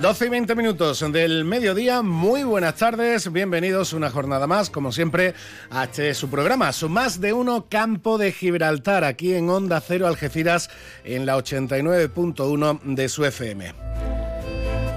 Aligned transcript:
12 0.00 0.26
y 0.26 0.28
20 0.28 0.54
minutos 0.54 1.04
del 1.12 1.44
mediodía, 1.44 2.02
muy 2.02 2.44
buenas 2.44 2.76
tardes, 2.76 3.32
bienvenidos 3.32 3.92
una 3.92 4.10
jornada 4.10 4.46
más, 4.46 4.70
como 4.70 4.92
siempre, 4.92 5.34
a 5.70 5.84
este 5.84 6.14
su 6.14 6.30
programa, 6.30 6.72
su 6.72 6.88
más 6.88 7.20
de 7.20 7.32
uno 7.32 7.66
Campo 7.68 8.16
de 8.16 8.30
Gibraltar, 8.30 9.02
aquí 9.02 9.34
en 9.34 9.50
Onda 9.50 9.80
Cero 9.80 10.06
Algeciras, 10.06 10.70
en 11.04 11.26
la 11.26 11.36
89.1 11.36 12.80
de 12.82 13.08
su 13.08 13.24
FM. 13.24 14.07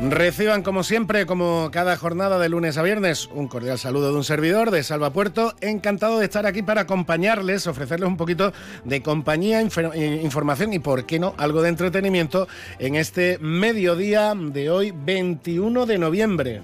Reciban 0.09 0.63
como 0.63 0.83
siempre, 0.83 1.27
como 1.27 1.69
cada 1.71 1.95
jornada 1.95 2.39
de 2.39 2.49
lunes 2.49 2.75
a 2.79 2.81
viernes, 2.81 3.29
un 3.35 3.47
cordial 3.47 3.77
saludo 3.77 4.09
de 4.09 4.17
un 4.17 4.23
servidor 4.23 4.71
de 4.71 4.81
Salva 4.81 5.13
Puerto. 5.13 5.53
Encantado 5.61 6.17
de 6.17 6.25
estar 6.25 6.47
aquí 6.47 6.63
para 6.63 6.81
acompañarles, 6.81 7.67
ofrecerles 7.67 8.09
un 8.09 8.17
poquito 8.17 8.51
de 8.83 9.03
compañía, 9.03 9.61
eh, 9.61 10.21
información 10.23 10.73
y, 10.73 10.79
por 10.79 11.05
qué 11.05 11.19
no, 11.19 11.35
algo 11.37 11.61
de 11.61 11.69
entretenimiento 11.69 12.47
en 12.79 12.95
este 12.95 13.37
mediodía 13.41 14.33
de 14.35 14.71
hoy, 14.71 14.91
21 14.91 15.85
de 15.85 15.97
noviembre. 15.99 16.61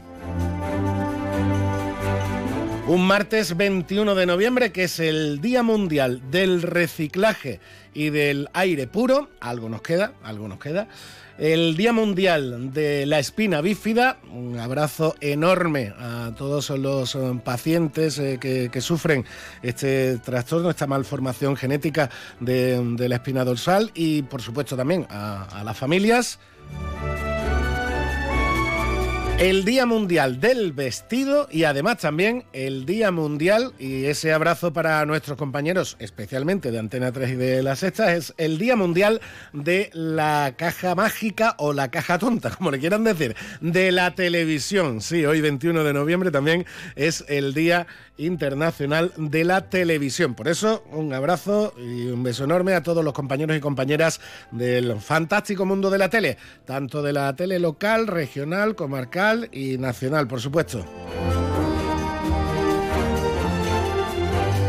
Un 2.87 3.05
martes 3.05 3.55
21 3.55 4.15
de 4.15 4.25
noviembre, 4.25 4.71
que 4.71 4.85
es 4.85 4.99
el 4.99 5.41
Día 5.41 5.61
Mundial 5.61 6.23
del 6.31 6.63
Reciclaje 6.63 7.59
y 7.93 8.09
del 8.09 8.49
Aire 8.53 8.87
Puro. 8.87 9.29
Algo 9.41 9.69
nos 9.69 9.83
queda, 9.83 10.13
algo 10.23 10.47
nos 10.47 10.57
queda 10.57 10.87
el 11.37 11.77
Día 11.77 11.93
Mundial 11.93 12.73
de 12.73 13.05
la 13.05 13.19
Espina 13.19 13.61
Bífida. 13.61 14.17
Un 14.31 14.57
abrazo 14.59 15.15
enorme 15.21 15.93
a 15.97 16.31
todos 16.37 16.69
los 16.71 17.15
eh, 17.15 17.19
pacientes 17.43 18.17
eh, 18.19 18.37
que, 18.39 18.81
sufren 18.81 19.25
este 19.61 20.17
trastorno, 20.17 20.69
esta 20.69 20.87
malformación 20.87 21.55
genética 21.55 22.09
de, 22.39 22.95
la 22.97 23.15
espina 23.15 23.43
dorsal 23.43 23.91
y 23.93 24.21
por 24.23 24.41
supuesto 24.41 24.75
también 24.75 25.07
a 25.09 25.61
las 25.63 25.77
familias. 25.77 26.39
El 29.39 29.65
Día 29.65 29.85
Mundial 29.85 30.39
del 30.39 30.73
Vestido 30.73 31.47
y 31.51 31.65
además 31.65 31.99
también 31.99 32.45
el 32.53 32.87
Día 32.87 33.11
Mundial, 33.11 33.71
y 33.77 34.05
ese 34.05 34.33
abrazo 34.33 34.73
para 34.73 35.05
nuestros 35.05 35.37
compañeros, 35.37 35.95
especialmente 35.99 36.71
de 36.71 36.79
Antena 36.79 37.11
3 37.11 37.29
y 37.29 37.35
de 37.35 37.61
La 37.61 37.75
Sexta, 37.75 38.15
es 38.15 38.33
el 38.37 38.57
Día 38.57 38.75
Mundial 38.75 39.21
de 39.53 39.91
la 39.93 40.55
caja 40.57 40.95
mágica 40.95 41.53
o 41.59 41.71
la 41.71 41.91
caja 41.91 42.17
tonta, 42.17 42.49
como 42.57 42.71
le 42.71 42.79
quieran 42.79 43.03
decir, 43.03 43.35
de 43.61 43.91
la 43.91 44.15
televisión. 44.15 45.01
Sí, 45.01 45.23
hoy 45.23 45.39
21 45.39 45.83
de 45.83 45.93
noviembre 45.93 46.31
también 46.31 46.65
es 46.95 47.23
el 47.27 47.53
Día 47.53 47.85
Internacional 48.17 49.13
de 49.17 49.43
la 49.43 49.69
Televisión. 49.69 50.35
Por 50.35 50.47
eso, 50.47 50.83
un 50.91 51.13
abrazo 51.13 51.73
y 51.77 52.07
un 52.07 52.23
beso 52.23 52.43
enorme 52.43 52.73
a 52.73 52.83
todos 52.83 53.03
los 53.03 53.13
compañeros 53.13 53.57
y 53.57 53.59
compañeras 53.59 54.19
del 54.51 54.99
fantástico 54.99 55.65
mundo 55.65 55.89
de 55.89 55.97
la 55.97 56.09
tele, 56.09 56.37
tanto 56.65 57.01
de 57.01 57.13
la 57.13 57.35
tele 57.35 57.59
local, 57.59 58.07
regional, 58.07 58.75
comarcal 58.75 59.49
y 59.51 59.77
nacional, 59.77 60.27
por 60.27 60.41
supuesto. 60.41 60.85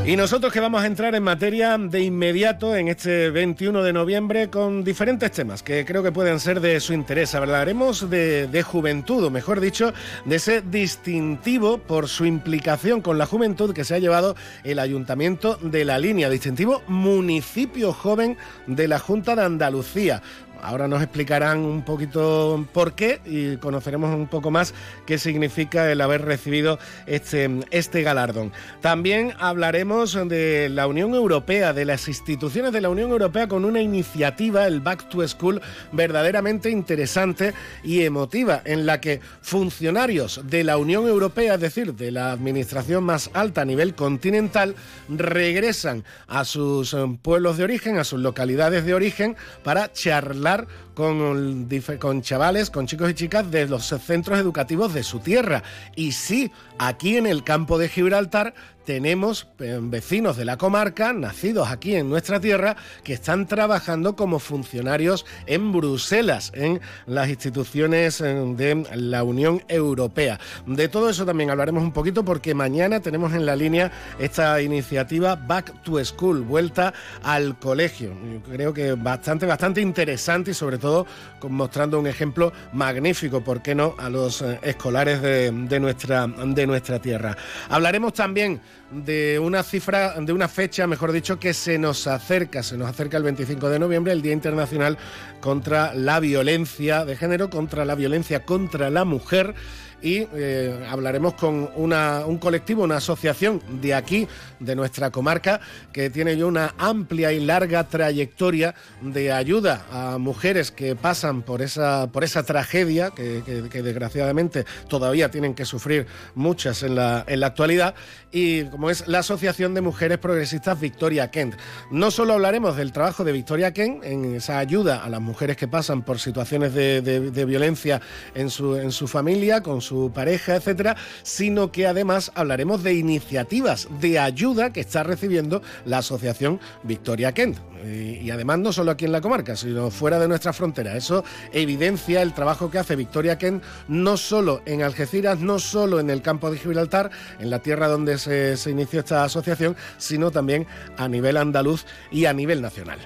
Y 0.08 0.16
nosotros 0.16 0.54
que 0.54 0.60
vamos 0.60 0.82
a 0.82 0.86
entrar 0.86 1.14
en 1.14 1.22
materia 1.22 1.76
de 1.76 2.00
inmediato 2.00 2.74
en 2.74 2.88
este 2.88 3.28
21 3.28 3.82
de 3.82 3.92
noviembre 3.92 4.48
con 4.48 4.82
diferentes 4.82 5.30
temas 5.32 5.62
que 5.62 5.84
creo 5.84 6.02
que 6.02 6.12
pueden 6.12 6.40
ser 6.40 6.62
de 6.62 6.80
su 6.80 6.94
interés. 6.94 7.34
Hablaremos 7.34 8.08
de, 8.08 8.46
de, 8.46 8.62
juventud, 8.62 9.22
o 9.22 9.30
mejor 9.30 9.60
dicho, 9.60 9.92
de 10.24 10.36
ese 10.36 10.62
distintivo 10.62 11.76
por 11.76 12.08
su 12.08 12.24
implicación 12.24 13.02
con 13.02 13.18
la 13.18 13.26
juventud 13.26 13.74
que 13.74 13.84
se 13.84 13.96
ha 13.96 13.98
llevado 13.98 14.34
el 14.64 14.78
Ayuntamiento 14.78 15.56
de 15.56 15.84
la 15.84 15.98
Línea, 15.98 16.30
distintivo 16.30 16.82
municipio 16.86 17.92
joven 17.92 18.38
de 18.66 18.88
la 18.88 19.00
Junta 19.00 19.36
de 19.36 19.42
Andalucía. 19.42 20.22
Ahora 20.62 20.88
nos 20.88 21.02
explicarán 21.02 21.60
un 21.60 21.82
poquito 21.82 22.66
por 22.72 22.94
qué 22.94 23.20
y 23.24 23.56
conoceremos 23.58 24.14
un 24.14 24.26
poco 24.26 24.50
más 24.50 24.74
qué 25.06 25.18
significa 25.18 25.90
el 25.90 26.00
haber 26.00 26.24
recibido 26.24 26.78
este, 27.06 27.60
este 27.70 28.02
galardón. 28.02 28.52
También 28.80 29.32
hablaremos 29.38 30.18
de 30.28 30.68
la 30.68 30.86
Unión 30.86 31.14
Europea, 31.14 31.72
de 31.72 31.84
las 31.84 32.08
instituciones 32.08 32.72
de 32.72 32.80
la 32.80 32.88
Unión 32.88 33.10
Europea 33.10 33.46
con 33.46 33.64
una 33.64 33.80
iniciativa, 33.80 34.66
el 34.66 34.80
Back 34.80 35.08
to 35.08 35.26
School, 35.28 35.60
verdaderamente 35.92 36.70
interesante 36.70 37.54
y 37.84 38.02
emotiva, 38.02 38.60
en 38.64 38.86
la 38.86 39.00
que 39.00 39.20
funcionarios 39.42 40.40
de 40.44 40.64
la 40.64 40.76
Unión 40.76 41.06
Europea, 41.06 41.54
es 41.54 41.60
decir, 41.60 41.94
de 41.94 42.10
la 42.10 42.32
administración 42.32 43.04
más 43.04 43.30
alta 43.32 43.62
a 43.62 43.64
nivel 43.64 43.94
continental, 43.94 44.74
regresan 45.08 46.04
a 46.26 46.44
sus 46.44 46.94
eh, 46.94 46.98
pueblos 47.22 47.58
de 47.58 47.64
origen, 47.64 47.98
a 47.98 48.04
sus 48.04 48.20
localidades 48.20 48.84
de 48.84 48.94
origen, 48.94 49.36
para 49.62 49.92
charlar 49.92 50.47
con, 50.94 51.68
con 51.98 52.22
chavales, 52.22 52.70
con 52.70 52.86
chicos 52.86 53.10
y 53.10 53.14
chicas 53.14 53.50
de 53.50 53.66
los 53.66 53.86
centros 53.86 54.38
educativos 54.38 54.94
de 54.94 55.02
su 55.02 55.20
tierra. 55.20 55.62
Y 55.94 56.12
sí, 56.12 56.50
aquí 56.78 57.16
en 57.16 57.26
el 57.26 57.44
campo 57.44 57.78
de 57.78 57.88
Gibraltar 57.88 58.54
tenemos 58.88 59.46
eh, 59.58 59.78
vecinos 59.82 60.38
de 60.38 60.46
la 60.46 60.56
comarca, 60.56 61.12
nacidos 61.12 61.68
aquí 61.68 61.94
en 61.94 62.08
nuestra 62.08 62.40
tierra, 62.40 62.74
que 63.04 63.12
están 63.12 63.46
trabajando 63.46 64.16
como 64.16 64.38
funcionarios 64.38 65.26
en 65.44 65.72
Bruselas, 65.72 66.50
en 66.54 66.80
las 67.04 67.28
instituciones 67.28 68.22
eh, 68.22 68.32
de 68.56 68.86
la 68.94 69.24
Unión 69.24 69.62
Europea. 69.68 70.40
De 70.64 70.88
todo 70.88 71.10
eso 71.10 71.26
también 71.26 71.50
hablaremos 71.50 71.82
un 71.82 71.92
poquito 71.92 72.24
porque 72.24 72.54
mañana 72.54 73.00
tenemos 73.00 73.34
en 73.34 73.44
la 73.44 73.56
línea 73.56 73.92
esta 74.18 74.58
iniciativa 74.62 75.36
Back 75.36 75.82
to 75.82 76.02
School, 76.02 76.40
vuelta 76.40 76.94
al 77.22 77.58
colegio. 77.58 78.14
Creo 78.50 78.72
que 78.72 78.94
bastante, 78.94 79.44
bastante 79.44 79.82
interesante 79.82 80.52
y 80.52 80.54
sobre 80.54 80.78
todo 80.78 81.06
mostrando 81.46 82.00
un 82.00 82.06
ejemplo 82.06 82.54
magnífico, 82.72 83.42
¿por 83.42 83.60
qué 83.60 83.74
no?, 83.74 83.96
a 83.98 84.08
los 84.08 84.40
eh, 84.40 84.58
escolares 84.62 85.20
de, 85.20 85.78
nuestra, 85.78 86.26
de 86.26 86.66
nuestra 86.66 86.98
tierra. 87.00 87.36
Hablaremos 87.68 88.14
también 88.14 88.62
de 88.90 89.38
una 89.38 89.62
cifra, 89.62 90.14
de 90.20 90.32
una 90.32 90.48
fecha, 90.48 90.86
mejor 90.86 91.12
dicho, 91.12 91.38
que 91.38 91.52
se 91.52 91.78
nos 91.78 92.06
acerca, 92.06 92.62
se 92.62 92.76
nos 92.76 92.88
acerca 92.88 93.16
el 93.16 93.22
25 93.22 93.68
de 93.68 93.78
noviembre, 93.78 94.12
el 94.12 94.22
Día 94.22 94.32
Internacional 94.32 94.98
contra 95.40 95.94
la 95.94 96.20
Violencia 96.20 97.04
de 97.04 97.16
Género, 97.16 97.50
contra 97.50 97.84
la 97.84 97.94
violencia 97.94 98.44
contra 98.44 98.90
la 98.90 99.04
mujer 99.04 99.54
y 100.02 100.26
eh, 100.34 100.86
hablaremos 100.88 101.34
con 101.34 101.70
un 101.74 102.38
colectivo, 102.38 102.84
una 102.84 102.96
asociación 102.96 103.60
de 103.80 103.94
aquí, 103.94 104.28
de 104.60 104.76
nuestra 104.76 105.10
comarca, 105.10 105.60
que 105.92 106.10
tiene 106.10 106.36
ya 106.36 106.46
una 106.46 106.74
amplia 106.78 107.32
y 107.32 107.40
larga 107.40 107.88
trayectoria 107.88 108.74
de 109.00 109.32
ayuda 109.32 109.86
a 109.90 110.18
mujeres 110.18 110.70
que 110.70 110.94
pasan 110.94 111.42
por 111.42 111.62
esa, 111.62 112.08
por 112.12 112.24
esa 112.24 112.42
tragedia 112.42 113.10
que, 113.10 113.42
desgraciadamente 113.42 114.64
todavía 114.88 115.30
tienen 115.30 115.54
que 115.54 115.64
sufrir 115.64 116.06
muchas 116.34 116.82
en 116.82 116.94
la, 116.94 117.24
en 117.26 117.40
la 117.40 117.48
actualidad, 117.48 117.94
y 118.30 118.64
como 118.64 118.90
es 118.90 119.08
la 119.08 119.20
Asociación 119.20 119.74
de 119.74 119.80
Mujeres 119.80 120.18
Progresistas 120.18 120.80
Victoria 120.80 121.30
Kent. 121.30 121.54
No 121.90 122.10
solo 122.10 122.34
hablaremos 122.34 122.76
del 122.76 122.92
trabajo 122.92 123.24
de 123.24 123.32
Victoria 123.32 123.72
Kent 123.72 124.04
en 124.04 124.34
esa 124.36 124.58
ayuda 124.58 125.04
a 125.04 125.08
las 125.08 125.20
mujeres 125.20 125.56
que 125.56 125.68
pasan 125.68 126.02
por 126.02 126.18
situaciones 126.18 126.74
de, 126.74 127.00
de 127.02 127.44
violencia 127.44 128.00
en 128.34 128.50
su, 128.50 128.76
en 128.76 128.92
su 128.92 129.08
familia, 129.08 129.62
con 129.62 129.80
su 129.80 129.87
pareja, 130.14 130.56
etcétera, 130.56 130.96
sino 131.22 131.72
que 131.72 131.86
además 131.86 132.32
hablaremos 132.34 132.82
de 132.82 132.94
iniciativas 132.94 133.88
de 134.00 134.18
ayuda 134.18 134.72
que 134.72 134.80
está 134.80 135.02
recibiendo 135.02 135.62
la 135.84 135.98
Asociación 135.98 136.60
Victoria 136.82 137.32
Kent. 137.32 137.58
Y, 137.84 138.30
además 138.30 138.58
no 138.58 138.72
solo 138.72 138.90
aquí 138.90 139.04
en 139.04 139.12
la 139.12 139.20
comarca, 139.20 139.56
sino 139.56 139.90
fuera 139.90 140.18
de 140.18 140.28
nuestra 140.28 140.52
frontera. 140.52 140.96
Eso 140.96 141.24
evidencia 141.52 142.22
el 142.22 142.34
trabajo 142.34 142.70
que 142.70 142.78
hace 142.78 142.96
Victoria 142.96 143.38
Kent 143.38 143.62
no 143.86 144.16
solo 144.16 144.62
en 144.66 144.82
Algeciras, 144.82 145.38
no 145.38 145.58
solo 145.58 146.00
en 146.00 146.10
el 146.10 146.22
campo 146.22 146.50
de 146.50 146.58
Gibraltar, 146.58 147.10
en 147.38 147.50
la 147.50 147.60
tierra 147.60 147.88
donde 147.88 148.18
se, 148.18 148.56
se 148.56 148.70
inició 148.70 149.00
esta 149.00 149.24
asociación, 149.24 149.76
sino 149.96 150.30
también 150.30 150.66
a 150.96 151.08
nivel 151.08 151.36
andaluz 151.36 151.86
y 152.10 152.26
a 152.26 152.32
nivel 152.32 152.60
nacional. 152.60 152.98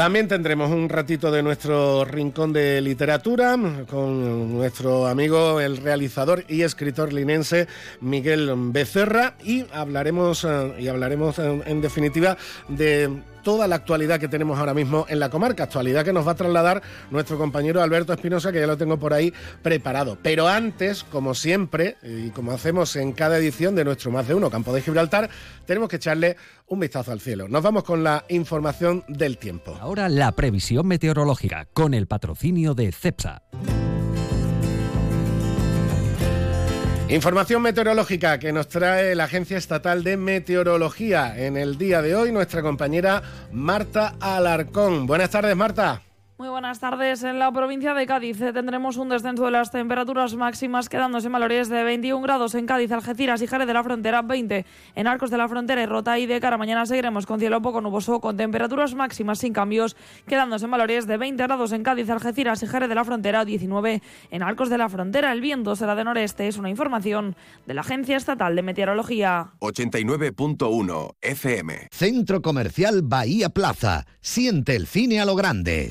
También 0.00 0.28
tendremos 0.28 0.70
un 0.70 0.88
ratito 0.88 1.30
de 1.30 1.42
nuestro 1.42 2.06
rincón 2.06 2.54
de 2.54 2.80
literatura 2.80 3.54
con 3.86 4.50
nuestro 4.50 5.06
amigo, 5.06 5.60
el 5.60 5.76
realizador 5.76 6.42
y 6.48 6.62
escritor 6.62 7.12
linense 7.12 7.68
Miguel 8.00 8.50
Becerra 8.72 9.34
y 9.44 9.66
hablaremos, 9.74 10.44
eh, 10.44 10.76
y 10.78 10.88
hablaremos 10.88 11.38
en 11.38 11.82
definitiva 11.82 12.38
de 12.68 13.10
toda 13.42 13.66
la 13.68 13.76
actualidad 13.76 14.20
que 14.20 14.28
tenemos 14.28 14.58
ahora 14.58 14.74
mismo 14.74 15.06
en 15.08 15.18
la 15.18 15.30
comarca, 15.30 15.64
actualidad 15.64 16.04
que 16.04 16.12
nos 16.12 16.26
va 16.26 16.32
a 16.32 16.36
trasladar 16.36 16.82
nuestro 17.10 17.38
compañero 17.38 17.82
Alberto 17.82 18.12
Espinosa, 18.12 18.52
que 18.52 18.60
ya 18.60 18.66
lo 18.66 18.76
tengo 18.76 18.98
por 18.98 19.12
ahí 19.12 19.32
preparado. 19.62 20.18
Pero 20.22 20.48
antes, 20.48 21.04
como 21.04 21.34
siempre, 21.34 21.96
y 22.02 22.30
como 22.30 22.52
hacemos 22.52 22.96
en 22.96 23.12
cada 23.12 23.38
edición 23.38 23.74
de 23.74 23.84
nuestro 23.84 24.10
Más 24.10 24.28
de 24.28 24.34
Uno 24.34 24.50
Campo 24.50 24.72
de 24.72 24.82
Gibraltar, 24.82 25.30
tenemos 25.66 25.88
que 25.88 25.96
echarle 25.96 26.36
un 26.66 26.80
vistazo 26.80 27.12
al 27.12 27.20
cielo. 27.20 27.48
Nos 27.48 27.62
vamos 27.62 27.84
con 27.84 28.04
la 28.04 28.24
información 28.28 29.04
del 29.08 29.38
tiempo. 29.38 29.76
Ahora 29.80 30.08
la 30.08 30.32
previsión 30.32 30.86
meteorológica 30.86 31.66
con 31.72 31.94
el 31.94 32.06
patrocinio 32.06 32.74
de 32.74 32.92
CEPSA. 32.92 33.42
Información 37.10 37.60
meteorológica 37.62 38.38
que 38.38 38.52
nos 38.52 38.68
trae 38.68 39.16
la 39.16 39.24
Agencia 39.24 39.58
Estatal 39.58 40.04
de 40.04 40.16
Meteorología. 40.16 41.34
En 41.36 41.56
el 41.56 41.76
día 41.76 42.02
de 42.02 42.14
hoy, 42.14 42.30
nuestra 42.30 42.62
compañera 42.62 43.20
Marta 43.50 44.14
Alarcón. 44.20 45.08
Buenas 45.08 45.30
tardes, 45.30 45.56
Marta. 45.56 46.02
Muy 46.40 46.48
buenas 46.48 46.80
tardes. 46.80 47.22
En 47.22 47.38
la 47.38 47.52
provincia 47.52 47.92
de 47.92 48.06
Cádiz 48.06 48.40
eh, 48.40 48.54
tendremos 48.54 48.96
un 48.96 49.10
descenso 49.10 49.44
de 49.44 49.50
las 49.50 49.70
temperaturas 49.70 50.34
máximas 50.36 50.88
quedándose 50.88 51.26
en 51.26 51.34
valores 51.34 51.68
de 51.68 51.84
21 51.84 52.22
grados 52.22 52.54
en 52.54 52.64
Cádiz, 52.64 52.90
Algeciras 52.92 53.42
y 53.42 53.46
Jerez 53.46 53.66
de 53.66 53.74
la 53.74 53.84
Frontera, 53.84 54.22
20 54.22 54.64
en 54.94 55.06
Arcos 55.06 55.30
de 55.30 55.36
la 55.36 55.46
Frontera 55.48 55.82
y 55.82 55.84
Rota 55.84 56.18
y 56.18 56.24
de 56.24 56.40
cara 56.40 56.56
mañana 56.56 56.86
seguiremos 56.86 57.26
con 57.26 57.40
cielo 57.40 57.60
poco 57.60 57.82
nuboso 57.82 58.20
con 58.20 58.38
temperaturas 58.38 58.94
máximas 58.94 59.40
sin 59.40 59.52
cambios 59.52 59.98
quedándose 60.26 60.64
en 60.64 60.70
valores 60.70 61.06
de 61.06 61.18
20 61.18 61.42
grados 61.42 61.72
en 61.72 61.82
Cádiz, 61.82 62.08
Algeciras 62.08 62.62
y 62.62 62.66
Jerez 62.66 62.88
de 62.88 62.94
la 62.94 63.04
Frontera, 63.04 63.44
19 63.44 64.00
en 64.30 64.42
Arcos 64.42 64.70
de 64.70 64.78
la 64.78 64.88
Frontera. 64.88 65.34
El 65.34 65.42
viento 65.42 65.76
será 65.76 65.94
de 65.94 66.04
noreste. 66.04 66.48
Es 66.48 66.56
una 66.56 66.70
información 66.70 67.36
de 67.66 67.74
la 67.74 67.82
Agencia 67.82 68.16
Estatal 68.16 68.56
de 68.56 68.62
Meteorología. 68.62 69.50
89.1 69.58 71.16
FM. 71.20 71.88
Centro 71.90 72.40
Comercial 72.40 73.02
Bahía 73.02 73.50
Plaza. 73.50 74.06
Siente 74.22 74.74
el 74.74 74.86
cine 74.86 75.20
a 75.20 75.26
lo 75.26 75.36
grande 75.36 75.90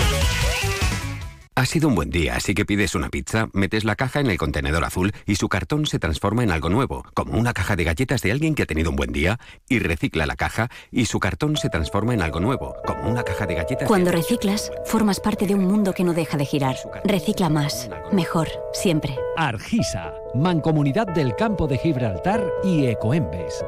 Ha 1.53 1.65
sido 1.65 1.89
un 1.89 1.95
buen 1.95 2.09
día, 2.09 2.37
así 2.37 2.53
que 2.53 2.63
pides 2.63 2.95
una 2.95 3.09
pizza, 3.09 3.49
metes 3.51 3.83
la 3.83 3.97
caja 3.97 4.21
en 4.21 4.27
el 4.27 4.37
contenedor 4.37 4.85
azul 4.85 5.11
y 5.25 5.35
su 5.35 5.49
cartón 5.49 5.85
se 5.85 5.99
transforma 5.99 6.43
en 6.43 6.51
algo 6.51 6.69
nuevo, 6.69 7.03
como 7.13 7.37
una 7.37 7.51
caja 7.51 7.75
de 7.75 7.83
galletas 7.83 8.21
de 8.21 8.31
alguien 8.31 8.55
que 8.55 8.63
ha 8.63 8.65
tenido 8.65 8.89
un 8.89 8.95
buen 8.95 9.11
día, 9.11 9.37
y 9.67 9.79
recicla 9.79 10.25
la 10.25 10.37
caja 10.37 10.69
y 10.91 11.07
su 11.07 11.19
cartón 11.19 11.57
se 11.57 11.67
transforma 11.67 12.13
en 12.13 12.21
algo 12.21 12.39
nuevo, 12.39 12.77
como 12.87 13.09
una 13.11 13.23
caja 13.23 13.45
de 13.47 13.55
galletas. 13.55 13.85
Cuando 13.85 14.13
reciclas, 14.13 14.71
formas 14.85 15.19
parte 15.19 15.45
de 15.45 15.53
un 15.53 15.65
mundo 15.65 15.93
que 15.93 16.05
no 16.05 16.13
deja 16.13 16.37
de 16.37 16.45
girar. 16.45 16.77
Recicla 17.03 17.49
más, 17.49 17.89
mejor, 18.13 18.47
siempre. 18.71 19.17
Argisa, 19.35 20.13
Mancomunidad 20.33 21.07
del 21.07 21.35
Campo 21.35 21.67
de 21.67 21.77
Gibraltar 21.79 22.47
y 22.63 22.85
Ecoembes. 22.85 23.61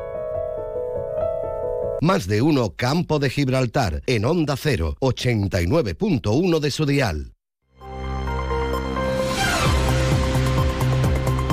Más 1.99 2.27
de 2.27 2.41
uno 2.41 2.75
Campo 2.77 3.19
de 3.19 3.29
Gibraltar 3.29 4.01
en 4.07 4.23
Onda 4.23 4.55
0, 4.55 4.95
89.1 5.01 6.59
de 6.59 6.71
su 6.71 6.85
dial. 6.85 7.32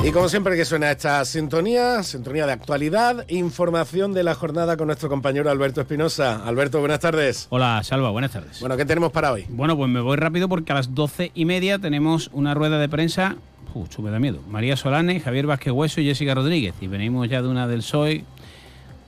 Y 0.02 0.12
como 0.12 0.30
siempre 0.30 0.56
que 0.56 0.64
suena 0.64 0.90
esta 0.90 1.22
sintonía, 1.26 2.02
sintonía 2.02 2.46
de 2.46 2.52
actualidad, 2.52 3.26
información 3.28 4.14
de 4.14 4.22
la 4.22 4.34
jornada 4.34 4.78
con 4.78 4.86
nuestro 4.86 5.10
compañero 5.10 5.50
Alberto 5.50 5.82
Espinosa. 5.82 6.42
Alberto, 6.46 6.80
buenas 6.80 7.00
tardes. 7.00 7.46
Hola, 7.50 7.82
Salva, 7.84 8.08
buenas 8.08 8.30
tardes. 8.30 8.60
Bueno, 8.60 8.78
¿qué 8.78 8.86
tenemos 8.86 9.12
para 9.12 9.30
hoy? 9.30 9.44
Bueno, 9.50 9.76
pues 9.76 9.90
me 9.90 10.00
voy 10.00 10.16
rápido 10.16 10.48
porque 10.48 10.72
a 10.72 10.76
las 10.76 10.94
doce 10.94 11.32
y 11.34 11.44
media 11.44 11.78
tenemos 11.78 12.30
una 12.32 12.54
rueda 12.54 12.78
de 12.78 12.88
prensa. 12.88 13.36
Uh, 13.74 14.02
me 14.02 14.10
da 14.10 14.18
miedo. 14.18 14.40
María 14.48 14.74
Solane, 14.74 15.20
Javier 15.20 15.46
Vázquez 15.46 15.72
Hueso 15.72 16.00
y 16.00 16.06
Jessica 16.06 16.34
Rodríguez. 16.34 16.74
Y 16.80 16.86
venimos 16.86 17.28
ya 17.28 17.42
de 17.42 17.48
una 17.48 17.68
del 17.68 17.80
PSOE. 17.80 18.24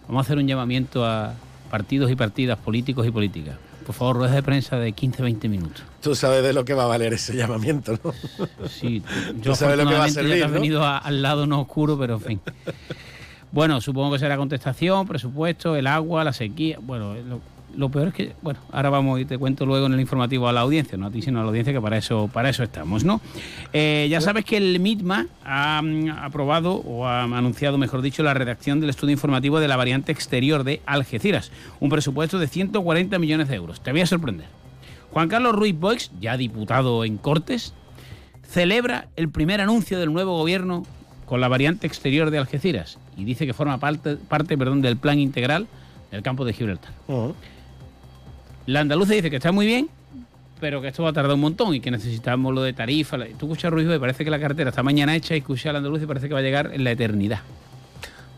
Vamos 0.09 0.21
a 0.21 0.25
hacer 0.27 0.37
un 0.37 0.47
llamamiento 0.47 1.07
a 1.07 1.33
partidos 1.71 2.11
y 2.11 2.17
partidas 2.17 2.59
políticos 2.59 3.07
y 3.07 3.11
políticas. 3.11 3.57
Por 3.93 3.99
favor, 3.99 4.17
rueda 4.17 4.35
de 4.37 4.43
prensa 4.43 4.79
de 4.79 4.95
15-20 4.95 5.51
minutos. 5.51 5.83
Tú 6.01 6.15
sabes 6.15 6.43
de 6.43 6.55
lo 6.55 6.65
que 6.65 6.73
va 6.73 6.85
a 6.85 6.87
valer 6.87 7.13
ese 7.13 7.37
llamamiento, 7.37 7.99
¿no? 8.03 8.15
Sí, 8.67 9.03
yo 9.43 9.55
sabes 9.55 9.77
lo 9.77 9.87
que 9.87 9.93
va 9.93 10.05
a 10.05 10.09
servir, 10.09 10.39
ya 10.39 10.47
venido 10.47 10.83
al 10.83 11.21
lado 11.21 11.47
no 11.47 11.61
oscuro, 11.61 11.99
pero 11.99 12.15
en 12.15 12.21
fin. 12.21 12.41
Bueno, 13.53 13.83
supongo 13.83 14.15
que 14.15 14.19
será 14.19 14.39
contestación, 14.39 15.07
presupuesto, 15.07 15.77
el 15.77 15.87
agua, 15.87 16.25
la 16.25 16.33
sequía. 16.33 16.79
Bueno, 16.81 17.13
lo, 17.17 17.43
peor 17.91 18.09
es 18.09 18.15
que, 18.15 18.33
bueno, 18.43 18.61
ahora 18.71 18.91
vamos 18.91 19.21
y 19.21 19.25
te 19.25 19.39
cuento 19.39 19.67
luego 19.67 19.87
en 19.87 19.95
el 19.95 20.01
informativo 20.01 20.49
a 20.49 20.53
la 20.53 20.61
audiencia, 20.61 20.99
no 20.99 21.07
a 21.07 21.11
ti, 21.11 21.23
sino 21.23 21.41
a 21.41 21.43
la 21.43 21.49
audiencia, 21.49 21.73
que 21.73 21.81
para 21.81 21.97
eso, 21.97 22.29
para 22.33 22.49
eso 22.49 22.63
estamos, 22.63 23.05
¿no? 23.05 23.21
Eh, 23.73 24.07
ya 24.11 24.21
sabes 24.21 24.45
que 24.45 24.57
el 24.57 24.79
MITMA 24.81 25.27
ha 25.45 25.83
mm, 25.83 26.11
aprobado, 26.11 26.75
o 26.75 27.07
ha 27.07 27.23
anunciado, 27.23 27.79
mejor 27.79 28.03
dicho, 28.03 28.23
la 28.23 28.35
redacción 28.35 28.81
del 28.81 28.91
estudio 28.91 29.13
informativo 29.13 29.61
de 29.61 29.69
la 29.69 29.77
variante 29.77 30.13
exterior 30.13 30.65
de 30.65 30.81
Algeciras, 30.87 31.53
un 31.81 31.91
presupuesto 31.91 32.39
de 32.39 32.49
140 32.49 33.19
millones 33.19 33.49
de 33.49 33.57
euros. 33.57 33.81
Te 33.83 33.93
voy 33.93 34.01
a 34.01 34.07
sorprender. 34.07 34.47
Juan 35.11 35.29
Carlos 35.29 35.55
Ruiz 35.55 35.79
Boix, 35.79 36.11
ya 36.21 36.37
diputado 36.37 37.05
en 37.05 37.19
Cortes, 37.19 37.75
celebra 38.49 39.09
el 39.17 39.29
primer 39.29 39.61
anuncio 39.61 39.99
del 39.99 40.13
nuevo 40.13 40.37
gobierno 40.37 40.85
con 41.27 41.41
la 41.41 41.49
variante 41.49 41.87
exterior 41.87 42.31
de 42.31 42.39
Algeciras 42.39 42.99
y 43.17 43.25
dice 43.25 43.47
que 43.47 43.55
forma 43.55 43.79
parte, 43.79 44.17
parte 44.17 44.59
perdón, 44.59 44.83
del 44.83 44.97
plan 44.97 45.19
integral 45.19 45.67
del 46.11 46.23
campo 46.23 46.45
de 46.45 46.53
Gibraltar. 46.53 46.93
La 48.67 48.81
andaluza 48.81 49.15
dice 49.15 49.31
que 49.31 49.37
está 49.37 49.53
muy 49.53 49.67
bien, 49.67 49.89
pero 50.61 50.81
que 50.81 50.89
esto 50.89 51.03
va 51.03 51.11
a 51.11 51.13
tardar 51.13 51.35
un 51.35 51.41
montón 51.41 51.75
y 51.75 51.81
que 51.81 51.91
necesitamos 51.91 52.55
lo 52.55 52.63
de 52.63 52.73
tarifa. 52.73 53.19
Tú 53.39 53.47
escuchas 53.47 53.73
Ruiz 53.73 53.89
y 53.93 53.99
parece 53.99 54.25
que 54.25 54.31
la 54.31 54.41
cartera 54.41 54.71
está 54.71 54.83
mañana 54.83 55.15
hecha 55.15 55.35
y 55.35 55.39
escucha 55.39 55.73
la 55.73 55.79
andaluza 55.79 56.05
y 56.05 56.07
parece 56.07 56.29
que 56.29 56.35
va 56.35 56.41
a 56.41 56.45
llegar 56.45 56.71
en 56.73 56.85
la 56.85 56.93
eternidad 56.93 57.41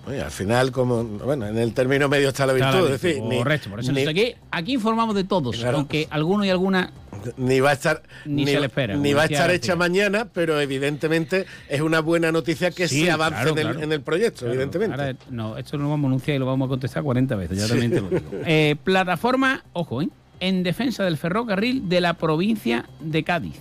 al 0.06 0.30
final, 0.30 0.70
como 0.70 1.04
bueno, 1.04 1.46
en 1.46 1.56
el 1.56 1.72
término 1.72 2.08
medio 2.08 2.28
está 2.28 2.46
la 2.46 2.52
virtud. 2.52 2.90
decir, 2.90 3.18
correcto, 3.20 3.70
por 3.70 3.80
eso 3.80 3.92
aquí, 3.92 4.34
aquí 4.50 4.74
informamos 4.74 5.14
de 5.14 5.24
todos, 5.24 5.64
aunque 5.64 6.06
alguno 6.10 6.44
y 6.44 6.50
alguna 6.50 6.90
ni 7.36 7.60
va 7.60 7.70
a 7.70 7.72
estar 7.74 8.02
ni, 8.24 8.46
se 8.46 8.60
le 8.60 8.66
espera, 8.66 8.96
ni 8.96 9.12
va 9.12 9.22
a 9.22 9.26
estar 9.26 9.50
hecha 9.50 9.76
mañana, 9.76 10.28
pero 10.32 10.60
evidentemente 10.60 11.46
es 11.68 11.80
una 11.80 12.00
buena 12.00 12.32
noticia 12.32 12.70
que 12.70 12.88
se 12.88 13.10
avance 13.10 13.48
en, 13.48 13.92
el, 13.92 14.00
proyecto, 14.00 14.46
evidentemente. 14.46 15.16
no, 15.30 15.56
esto 15.56 15.76
lo 15.76 15.88
vamos 15.88 16.04
a 16.04 16.08
anunciar 16.08 16.36
y 16.36 16.38
lo 16.38 16.46
vamos 16.46 16.66
a 16.66 16.68
contestar 16.70 17.02
40 17.02 17.36
veces, 17.36 17.58
ya 17.58 17.68
también 17.68 17.90
te 17.90 18.00
lo 18.00 18.08
digo. 18.08 18.30
Eh, 18.46 18.76
plataforma, 18.84 19.64
ojo, 19.72 20.02
¿eh? 20.02 20.08
en 20.40 20.62
defensa 20.62 21.04
del 21.04 21.16
ferrocarril 21.16 21.88
de 21.88 22.00
la 22.00 22.14
provincia 22.14 22.86
de 23.00 23.22
Cádiz. 23.22 23.56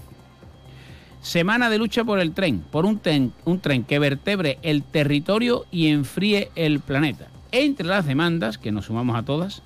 Semana 1.22 1.70
de 1.70 1.78
lucha 1.78 2.04
por 2.04 2.20
el 2.20 2.34
tren, 2.34 2.64
por 2.70 2.86
un, 2.86 3.00
un 3.46 3.60
tren 3.62 3.84
que 3.86 3.98
vertebre 3.98 4.60
el 4.62 4.84
territorio 4.84 5.66
y 5.72 5.88
enfríe 5.88 6.52
el 6.56 6.82
planeta. 6.82 7.28
Entre 7.54 7.86
las 7.86 8.06
demandas, 8.06 8.58
que 8.58 8.74
nos 8.74 8.86
sumamos 8.86 9.16
a 9.16 9.24
todas, 9.24 9.64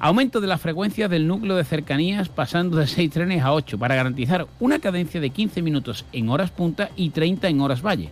aumento 0.00 0.40
de 0.40 0.46
la 0.46 0.58
frecuencia 0.58 1.08
del 1.08 1.28
núcleo 1.28 1.56
de 1.56 1.64
cercanías 1.64 2.28
pasando 2.28 2.78
de 2.78 2.86
6 2.86 3.10
trenes 3.10 3.42
a 3.42 3.52
8 3.52 3.78
para 3.78 3.94
garantizar 3.94 4.46
una 4.58 4.78
cadencia 4.78 5.20
de 5.20 5.30
15 5.30 5.62
minutos 5.62 6.04
en 6.12 6.28
horas 6.30 6.50
punta 6.50 6.90
y 6.96 7.10
30 7.10 7.48
en 7.48 7.60
horas 7.60 7.82
valle. 7.82 8.10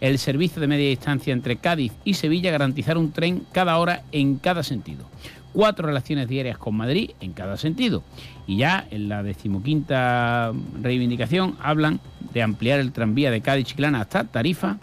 El 0.00 0.18
servicio 0.18 0.60
de 0.60 0.66
media 0.66 0.88
distancia 0.88 1.32
entre 1.32 1.56
Cádiz 1.56 1.92
y 2.04 2.14
Sevilla 2.14 2.50
garantizar 2.50 2.98
un 2.98 3.12
tren 3.12 3.46
cada 3.52 3.78
hora 3.78 4.02
en 4.12 4.36
cada 4.36 4.62
sentido 4.62 5.06
cuatro 5.52 5.86
relaciones 5.86 6.28
diarias 6.28 6.58
con 6.58 6.76
Madrid 6.76 7.10
en 7.20 7.32
cada 7.32 7.56
sentido. 7.56 8.02
Y 8.46 8.58
ya 8.58 8.86
en 8.90 9.08
la 9.08 9.22
decimoquinta 9.22 10.52
reivindicación 10.80 11.56
hablan 11.60 12.00
de 12.32 12.42
ampliar 12.42 12.80
el 12.80 12.92
tranvía 12.92 13.30
de 13.30 13.40
Cádiz 13.40 13.66
Chiclana 13.66 14.00
hasta 14.00 14.24
Tarifa 14.24 14.78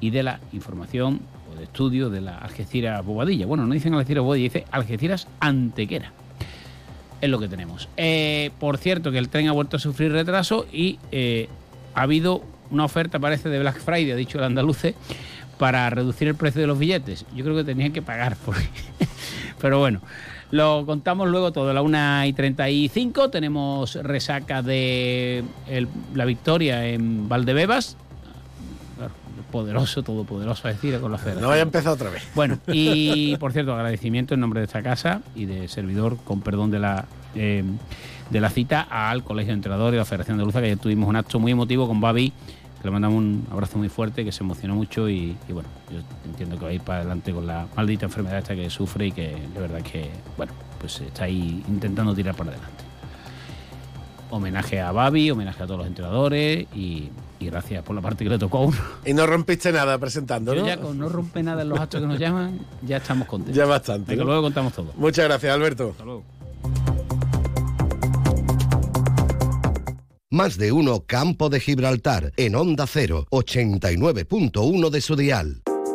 y 0.00 0.10
de 0.10 0.22
la 0.22 0.40
información 0.52 1.20
de 1.58 1.64
estudio 1.64 2.10
de 2.10 2.20
la 2.20 2.38
Algeciras 2.38 3.04
Bobadilla. 3.04 3.46
Bueno, 3.46 3.66
no 3.66 3.74
dicen 3.74 3.94
Algeciras 3.94 4.22
Bobadilla, 4.22 4.44
dice 4.44 4.64
Algeciras 4.70 5.28
Antequera. 5.40 6.12
Es 7.20 7.28
lo 7.28 7.38
que 7.38 7.48
tenemos. 7.48 7.88
Eh, 7.96 8.50
por 8.58 8.78
cierto, 8.78 9.10
que 9.10 9.18
el 9.18 9.28
tren 9.28 9.48
ha 9.48 9.52
vuelto 9.52 9.76
a 9.76 9.80
sufrir 9.80 10.12
retraso 10.12 10.66
y 10.72 10.98
eh, 11.10 11.48
ha 11.94 12.02
habido 12.02 12.42
una 12.70 12.84
oferta, 12.84 13.18
parece, 13.18 13.48
de 13.48 13.58
Black 13.58 13.80
Friday, 13.80 14.12
ha 14.12 14.16
dicho 14.16 14.38
el 14.38 14.44
andaluce, 14.44 14.94
para 15.58 15.90
reducir 15.90 16.28
el 16.28 16.36
precio 16.36 16.60
de 16.60 16.66
los 16.66 16.78
billetes. 16.78 17.26
Yo 17.34 17.44
creo 17.44 17.56
que 17.56 17.64
tenían 17.64 17.92
que 17.92 18.02
pagar, 18.02 18.36
pero 19.60 19.78
bueno. 19.78 20.00
Lo 20.50 20.86
contamos 20.86 21.28
luego 21.28 21.52
todo, 21.52 21.68
a 21.70 21.74
la 21.74 21.82
1 21.82 22.24
y 22.24 22.32
35 22.32 23.28
tenemos 23.28 23.96
resaca 23.96 24.62
de 24.62 25.44
la 26.14 26.24
victoria 26.24 26.86
en 26.86 27.28
Valdebebas. 27.28 27.98
Poderoso, 29.50 30.02
todopoderoso 30.02 30.68
a 30.68 30.72
decir 30.72 31.00
con 31.00 31.10
la 31.10 31.18
fe. 31.18 31.34
No 31.34 31.48
vaya 31.48 31.62
a 31.62 31.64
empezar 31.64 31.92
otra 31.92 32.10
vez. 32.10 32.22
Bueno, 32.34 32.58
y 32.66 33.36
por 33.38 33.52
cierto, 33.52 33.74
agradecimiento 33.74 34.34
en 34.34 34.40
nombre 34.40 34.60
de 34.60 34.66
esta 34.66 34.82
casa 34.82 35.22
y 35.34 35.46
de 35.46 35.68
servidor, 35.68 36.18
con 36.24 36.42
perdón 36.42 36.70
de 36.70 36.78
la, 36.78 37.06
eh, 37.34 37.64
de 38.30 38.40
la 38.40 38.50
cita, 38.50 38.86
al 38.90 39.24
Colegio 39.24 39.52
de 39.52 39.54
Entrenadores 39.54 39.96
y 39.96 39.98
la 39.98 40.04
Federación 40.04 40.38
de 40.38 40.44
Luza, 40.44 40.60
que 40.60 40.66
ayer 40.66 40.78
tuvimos 40.78 41.08
un 41.08 41.16
acto 41.16 41.38
muy 41.38 41.52
emotivo 41.52 41.88
con 41.88 42.00
Babi 42.00 42.32
que 42.80 42.86
le 42.86 42.92
mandamos 42.92 43.18
un 43.18 43.46
abrazo 43.50 43.78
muy 43.78 43.88
fuerte, 43.88 44.24
que 44.24 44.30
se 44.30 44.44
emocionó 44.44 44.74
mucho 44.74 45.08
y, 45.08 45.36
bueno, 45.48 45.68
yo 45.90 45.98
entiendo 46.24 46.56
que 46.56 46.64
va 46.64 46.70
a 46.70 46.74
ir 46.74 46.80
para 46.80 47.00
adelante 47.00 47.32
con 47.32 47.46
la 47.46 47.66
maldita 47.76 48.06
enfermedad 48.06 48.38
esta 48.38 48.54
que 48.54 48.70
sufre 48.70 49.06
y 49.06 49.12
que 49.12 49.36
de 49.52 49.60
verdad 49.60 49.82
que, 49.82 50.10
bueno, 50.36 50.52
pues 50.80 51.00
está 51.00 51.24
ahí 51.24 51.62
intentando 51.68 52.14
tirar 52.14 52.36
para 52.36 52.50
adelante. 52.50 52.84
Homenaje 54.30 54.80
a 54.80 54.92
Babi, 54.92 55.30
homenaje 55.30 55.62
a 55.62 55.66
todos 55.66 55.78
los 55.78 55.86
entrenadores 55.88 56.66
y, 56.74 57.10
gracias 57.46 57.82
por 57.84 57.94
la 57.94 58.02
parte 58.02 58.24
que 58.24 58.30
le 58.30 58.38
tocó 58.38 58.58
a 58.58 58.60
uno. 58.62 58.76
Y 59.04 59.14
no 59.14 59.26
rompiste 59.26 59.72
nada 59.72 59.98
presentando, 59.98 60.54
¿no? 60.54 60.66
ya 60.66 60.76
con 60.78 60.98
no 60.98 61.08
rompe 61.08 61.42
nada 61.42 61.62
en 61.62 61.68
los 61.68 61.78
actos 61.78 62.00
que 62.00 62.06
nos 62.06 62.18
llaman, 62.18 62.58
ya 62.82 62.98
estamos 62.98 63.26
contentos. 63.26 63.56
Ya 63.56 63.66
bastante. 63.66 64.16
¿no? 64.16 64.24
luego 64.24 64.42
contamos 64.42 64.72
todo. 64.72 64.92
Muchas 64.96 65.24
gracias, 65.26 65.54
Alberto. 65.54 65.90
Hasta 65.90 66.04
luego. 66.04 66.24
Más 70.30 70.58
de 70.58 70.72
uno 70.72 71.04
Campo 71.06 71.48
de 71.48 71.58
Gibraltar 71.58 72.32
en 72.36 72.54
Onda 72.54 72.86
0, 72.86 73.26
89.1 73.30 74.90
de 74.90 75.00
su 75.00 75.16
dial. 75.16 75.62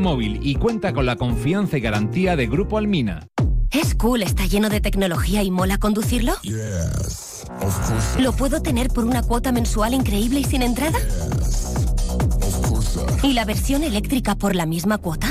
Móvil 0.00 0.40
y 0.42 0.56
cuenta 0.56 0.92
con 0.92 1.06
la 1.06 1.16
confianza 1.16 1.78
y 1.78 1.80
garantía 1.80 2.36
de 2.36 2.46
Grupo 2.46 2.78
Almina. 2.78 3.26
¿Es 3.70 3.94
cool, 3.94 4.22
está 4.22 4.46
lleno 4.46 4.68
de 4.68 4.80
tecnología 4.80 5.42
y 5.42 5.50
mola 5.50 5.78
conducirlo? 5.78 6.34
¿Lo 8.18 8.32
puedo 8.32 8.62
tener 8.62 8.88
por 8.88 9.04
una 9.04 9.22
cuota 9.22 9.50
mensual 9.50 9.94
increíble 9.94 10.40
y 10.40 10.44
sin 10.44 10.62
entrada? 10.62 10.98
¿Y 13.22 13.32
la 13.32 13.44
versión 13.44 13.82
eléctrica 13.82 14.36
por 14.36 14.54
la 14.54 14.66
misma 14.66 14.98
cuota? 14.98 15.28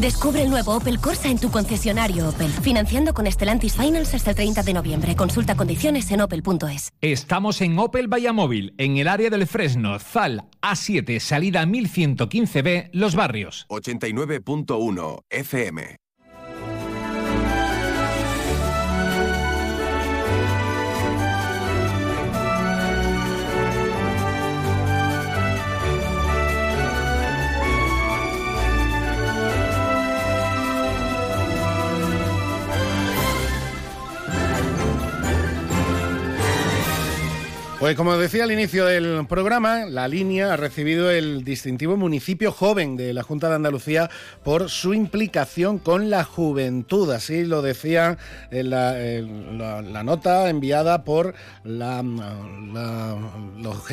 Descubre 0.00 0.42
el 0.42 0.50
nuevo 0.50 0.76
Opel 0.76 1.00
Corsa 1.00 1.30
en 1.30 1.38
tu 1.38 1.50
concesionario 1.50 2.28
Opel. 2.28 2.50
Financiando 2.50 3.14
con 3.14 3.26
Estelantis 3.26 3.76
Finance 3.76 4.16
hasta 4.16 4.30
el 4.30 4.36
30 4.36 4.62
de 4.62 4.74
noviembre. 4.74 5.16
Consulta 5.16 5.56
condiciones 5.56 6.10
en 6.10 6.20
opel.es. 6.20 6.92
Estamos 7.00 7.60
en 7.62 7.78
Opel 7.78 8.06
Vallamóvil, 8.06 8.74
en 8.78 8.98
el 8.98 9.08
área 9.08 9.30
del 9.30 9.46
Fresno, 9.46 9.98
Zal, 9.98 10.44
A7, 10.60 11.18
salida 11.18 11.64
1115B, 11.64 12.90
Los 12.92 13.14
Barrios. 13.14 13.66
89.1 13.68 15.22
FM. 15.30 16.05
Pues 37.78 37.94
como 37.94 38.16
decía 38.16 38.44
al 38.44 38.52
inicio 38.52 38.86
del 38.86 39.26
programa, 39.28 39.84
la 39.84 40.08
línea 40.08 40.54
ha 40.54 40.56
recibido 40.56 41.10
el 41.10 41.44
distintivo 41.44 41.98
municipio 41.98 42.50
joven 42.50 42.96
de 42.96 43.12
la 43.12 43.22
Junta 43.22 43.50
de 43.50 43.56
Andalucía 43.56 44.08
por 44.42 44.70
su 44.70 44.94
implicación 44.94 45.78
con 45.78 46.08
la 46.08 46.24
juventud. 46.24 47.10
Así 47.10 47.44
lo 47.44 47.60
decía 47.60 48.16
en 48.50 48.70
la, 48.70 50.02
nota 50.04 50.48
enviada 50.48 51.04
por 51.04 51.34
los 51.64 52.12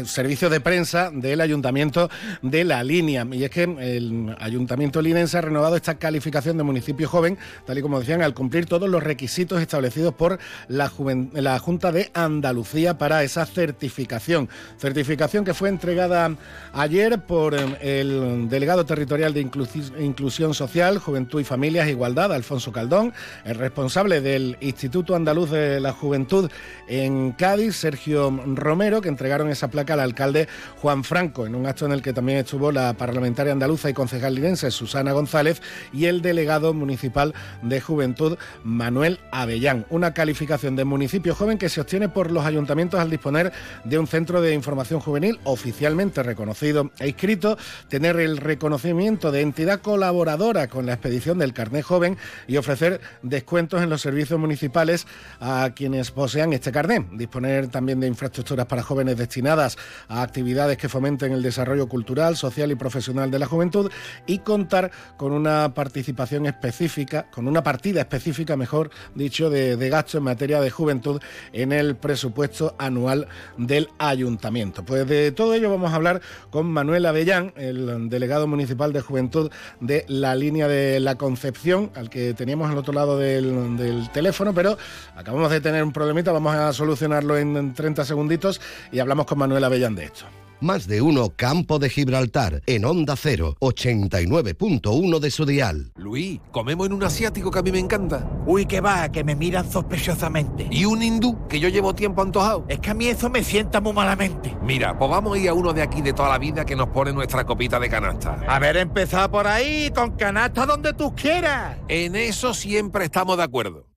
servicios 0.05 0.49
de 0.49 0.61
prensa 0.61 1.11
del 1.11 1.41
Ayuntamiento 1.41 2.09
de 2.41 2.63
la 2.63 2.85
línea. 2.85 3.27
Y 3.33 3.43
es 3.43 3.49
que 3.49 3.63
el 3.63 4.33
Ayuntamiento 4.39 5.01
linense 5.01 5.37
ha 5.37 5.41
renovado 5.41 5.75
esta 5.75 5.95
calificación 5.95 6.55
de 6.55 6.63
municipio 6.63 7.09
joven, 7.09 7.37
tal 7.65 7.77
y 7.77 7.81
como 7.81 7.99
decían, 7.99 8.21
al 8.21 8.33
cumplir 8.33 8.65
todos 8.65 8.89
los 8.89 9.03
requisitos 9.03 9.61
establecidos 9.61 10.13
por 10.13 10.39
la, 10.69 10.89
la 11.33 11.59
Junta 11.59 11.91
de 11.91 12.11
Andalucía 12.13 12.97
para 12.97 13.23
esa 13.23 13.45
certificación 13.45 13.72
certificación. 13.73 14.49
Certificación 14.77 15.43
que 15.43 15.53
fue 15.53 15.69
entregada 15.69 16.35
ayer 16.73 17.19
por 17.19 17.55
em, 17.55 17.75
el 17.81 18.47
delegado 18.47 18.85
territorial 18.85 19.33
de 19.33 19.41
Inclusión 19.41 20.53
Social, 20.53 20.99
Juventud 20.99 21.41
y 21.41 21.43
Familias, 21.43 21.89
Igualdad, 21.89 22.31
Alfonso 22.31 22.71
Caldón, 22.71 23.13
el 23.45 23.55
responsable 23.55 24.21
del 24.21 24.57
Instituto 24.61 25.15
Andaluz 25.15 25.49
de 25.49 25.79
la 25.79 25.91
Juventud 25.91 26.51
en 26.87 27.31
Cádiz, 27.31 27.75
Sergio 27.75 28.31
Romero, 28.45 29.01
que 29.01 29.09
entregaron 29.09 29.49
esa 29.49 29.69
placa 29.69 29.93
al 29.93 30.01
alcalde 30.01 30.47
Juan 30.77 31.03
Franco, 31.03 31.47
en 31.47 31.55
un 31.55 31.65
acto 31.65 31.87
en 31.87 31.93
el 31.93 32.01
que 32.01 32.13
también 32.13 32.39
estuvo 32.39 32.71
la 32.71 32.93
parlamentaria 32.93 33.53
andaluza 33.53 33.89
y 33.89 33.93
concejal 33.93 34.35
linense 34.35 34.69
Susana 34.69 35.13
González 35.13 35.61
y 35.91 36.05
el 36.05 36.21
delegado 36.21 36.73
municipal 36.73 37.33
de 37.63 37.81
Juventud 37.81 38.37
Manuel 38.63 39.19
Avellán. 39.31 39.85
Una 39.89 40.13
calificación 40.13 40.75
de 40.75 40.85
municipio 40.85 41.33
joven 41.33 41.57
que 41.57 41.69
se 41.69 41.81
obtiene 41.81 42.09
por 42.09 42.31
los 42.31 42.45
ayuntamientos 42.45 42.99
al 42.99 43.09
disponer 43.09 43.51
de 43.83 43.99
un 43.99 44.07
centro 44.07 44.41
de 44.41 44.53
información 44.53 44.99
juvenil 44.99 45.39
oficialmente 45.43 46.23
reconocido. 46.23 46.91
E 46.99 47.07
inscrito, 47.07 47.57
tener 47.89 48.19
el 48.19 48.37
reconocimiento 48.37 49.31
de 49.31 49.41
entidad 49.41 49.81
colaboradora 49.81 50.67
con 50.67 50.85
la 50.85 50.93
expedición 50.93 51.37
del 51.39 51.53
carnet 51.53 51.83
joven 51.83 52.17
y 52.47 52.57
ofrecer 52.57 53.01
descuentos 53.21 53.81
en 53.81 53.89
los 53.89 54.01
servicios 54.01 54.39
municipales 54.39 55.07
a 55.39 55.71
quienes 55.75 56.11
posean 56.11 56.53
este 56.53 56.71
carnet, 56.71 57.07
disponer 57.11 57.67
también 57.67 57.99
de 57.99 58.07
infraestructuras 58.07 58.65
para 58.65 58.83
jóvenes 58.83 59.17
destinadas 59.17 59.77
a 60.07 60.21
actividades 60.21 60.77
que 60.77 60.89
fomenten 60.89 61.33
el 61.33 61.43
desarrollo 61.43 61.87
cultural, 61.87 62.35
social 62.37 62.71
y 62.71 62.75
profesional 62.75 63.31
de 63.31 63.39
la 63.39 63.45
juventud 63.45 63.91
y 64.25 64.39
contar 64.39 64.91
con 65.17 65.31
una 65.31 65.73
participación 65.73 66.45
específica, 66.45 67.29
con 67.31 67.47
una 67.47 67.63
partida 67.63 68.01
específica, 68.01 68.55
mejor 68.57 68.89
dicho, 69.15 69.49
de, 69.49 69.75
de 69.75 69.89
gasto 69.89 70.17
en 70.17 70.23
materia 70.23 70.61
de 70.61 70.69
juventud 70.69 71.21
en 71.51 71.71
el 71.71 71.95
presupuesto 71.95 72.75
anual 72.77 73.27
del 73.57 73.89
ayuntamiento. 73.97 74.83
Pues 74.83 75.07
de 75.07 75.31
todo 75.31 75.53
ello 75.53 75.69
vamos 75.69 75.91
a 75.91 75.95
hablar 75.95 76.21
con 76.49 76.67
Manuel 76.67 77.05
Avellán, 77.05 77.53
el 77.55 78.09
delegado 78.09 78.47
municipal 78.47 78.93
de 78.93 79.01
Juventud 79.01 79.51
de 79.79 80.05
la 80.07 80.35
línea 80.35 80.67
de 80.67 80.99
la 80.99 81.15
Concepción, 81.15 81.91
al 81.95 82.09
que 82.09 82.33
teníamos 82.33 82.69
al 82.69 82.77
otro 82.77 82.93
lado 82.93 83.17
del, 83.17 84.09
teléfono, 84.13 84.53
pero 84.53 84.77
acabamos 85.15 85.51
de 85.51 85.61
tener 85.61 85.83
un 85.83 85.91
problemita, 85.91 86.31
vamos 86.31 86.55
a 86.55 86.73
solucionarlo 86.73 87.37
en 87.37 87.73
30 87.73 88.05
segunditos 88.05 88.61
y 88.91 88.99
hablamos 88.99 89.25
con 89.25 89.37
Manuel 89.37 89.63
Avellán 89.63 89.95
de 89.95 90.05
esto. 90.05 90.25
Más 90.63 90.87
de 90.87 91.01
uno 91.01 91.33
Campo 91.35 91.77
de 91.77 91.89
Gibraltar 91.89 92.61
en 92.67 92.85
Onda 92.85 93.17
0, 93.17 93.57
89.1 93.59 95.19
de 95.19 95.29
su 95.29 95.45
dial. 95.45 95.91
Luis, 95.97 96.39
comemos 96.53 96.87
en 96.87 96.93
un 96.93 97.03
asiático 97.03 97.51
que 97.51 97.59
a 97.59 97.61
mí 97.61 97.69
me 97.69 97.79
encanta. 97.79 98.25
Uy, 98.45 98.65
que 98.65 98.79
va, 98.79 99.11
que 99.11 99.25
me 99.25 99.35
miran 99.35 99.69
sospechosamente. 99.69 100.69
Y 100.71 100.85
un 100.85 101.03
hindú 101.03 101.49
que 101.49 101.59
yo 101.59 101.67
llevo 101.67 101.93
tiempo 101.93 102.21
antojado. 102.21 102.63
Es 102.69 102.79
que 102.79 102.91
a 102.91 102.93
mí 102.93 103.07
eso 103.07 103.29
me 103.29 103.43
sienta 103.43 103.81
muy 103.81 103.91
malamente. 103.91 104.55
Mira, 104.63 104.97
pues 104.97 105.11
vamos 105.11 105.35
a 105.35 105.37
ir 105.37 105.49
a 105.49 105.53
uno 105.53 105.73
de 105.73 105.81
aquí 105.81 106.01
de 106.01 106.13
toda 106.13 106.29
la 106.29 106.37
vida 106.37 106.63
que 106.63 106.77
nos 106.77 106.87
pone 106.87 107.11
nuestra 107.11 107.45
copita 107.45 107.77
de 107.77 107.89
canasta. 107.89 108.39
A 108.47 108.57
ver, 108.59 108.77
empezar 108.77 109.29
por 109.29 109.47
ahí, 109.47 109.91
con 109.93 110.11
canasta 110.15 110.65
donde 110.65 110.93
tú 110.93 111.13
quieras. 111.13 111.77
En 111.89 112.15
eso 112.15 112.53
siempre 112.53 113.03
estamos 113.03 113.35
de 113.35 113.43
acuerdo. 113.43 113.89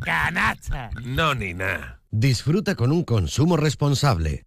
Canasta. 0.00 0.88
No, 1.04 1.34
ni 1.34 1.52
nada. 1.52 2.00
Disfruta 2.10 2.74
con 2.74 2.90
un 2.90 3.04
consumo 3.04 3.58
responsable. 3.58 4.46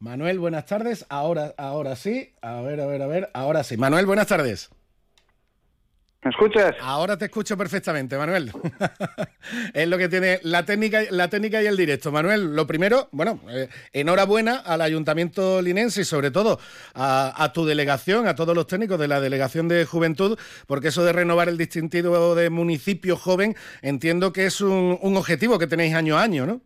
Manuel, 0.00 0.38
buenas 0.38 0.64
tardes. 0.64 1.04
Ahora, 1.10 1.54
ahora 1.58 1.94
sí. 1.94 2.32
A 2.40 2.62
ver, 2.62 2.80
a 2.80 2.86
ver, 2.86 3.02
a 3.02 3.06
ver. 3.06 3.30
Ahora 3.34 3.62
sí. 3.62 3.76
Manuel, 3.76 4.06
buenas 4.06 4.28
tardes. 4.28 4.70
¿Me 6.22 6.30
escuchas? 6.30 6.74
Ahora 6.80 7.18
te 7.18 7.26
escucho 7.26 7.54
perfectamente, 7.56 8.16
Manuel. 8.16 8.50
es 9.74 9.88
lo 9.88 9.98
que 9.98 10.08
tiene 10.08 10.40
la 10.42 10.64
técnica, 10.64 11.02
la 11.10 11.28
técnica 11.28 11.62
y 11.62 11.66
el 11.66 11.76
directo. 11.76 12.10
Manuel, 12.12 12.56
lo 12.56 12.66
primero, 12.66 13.10
bueno, 13.12 13.40
eh, 13.50 13.68
enhorabuena 13.92 14.56
al 14.56 14.80
Ayuntamiento 14.80 15.60
Linense 15.60 16.00
y 16.00 16.04
sobre 16.04 16.30
todo 16.30 16.58
a, 16.94 17.50
tu 17.52 17.66
delegación, 17.66 18.26
a 18.26 18.34
todos 18.34 18.54
los 18.54 18.66
técnicos 18.66 18.98
de 18.98 19.08
la 19.08 19.20
Delegación 19.20 19.68
de 19.68 19.84
Juventud, 19.84 20.38
porque 20.66 20.88
eso 20.88 21.04
de 21.04 21.12
renovar 21.12 21.50
el 21.50 21.58
distintivo 21.58 22.34
de 22.34 22.48
municipio 22.48 23.16
joven, 23.16 23.54
entiendo 23.82 24.32
que 24.32 24.46
es 24.46 24.62
un, 24.62 24.98
un 25.00 25.16
objetivo 25.18 25.58
que 25.58 25.66
tenéis 25.66 25.94
año 25.94 26.16
a 26.16 26.22
año, 26.22 26.46
¿no? 26.46 26.62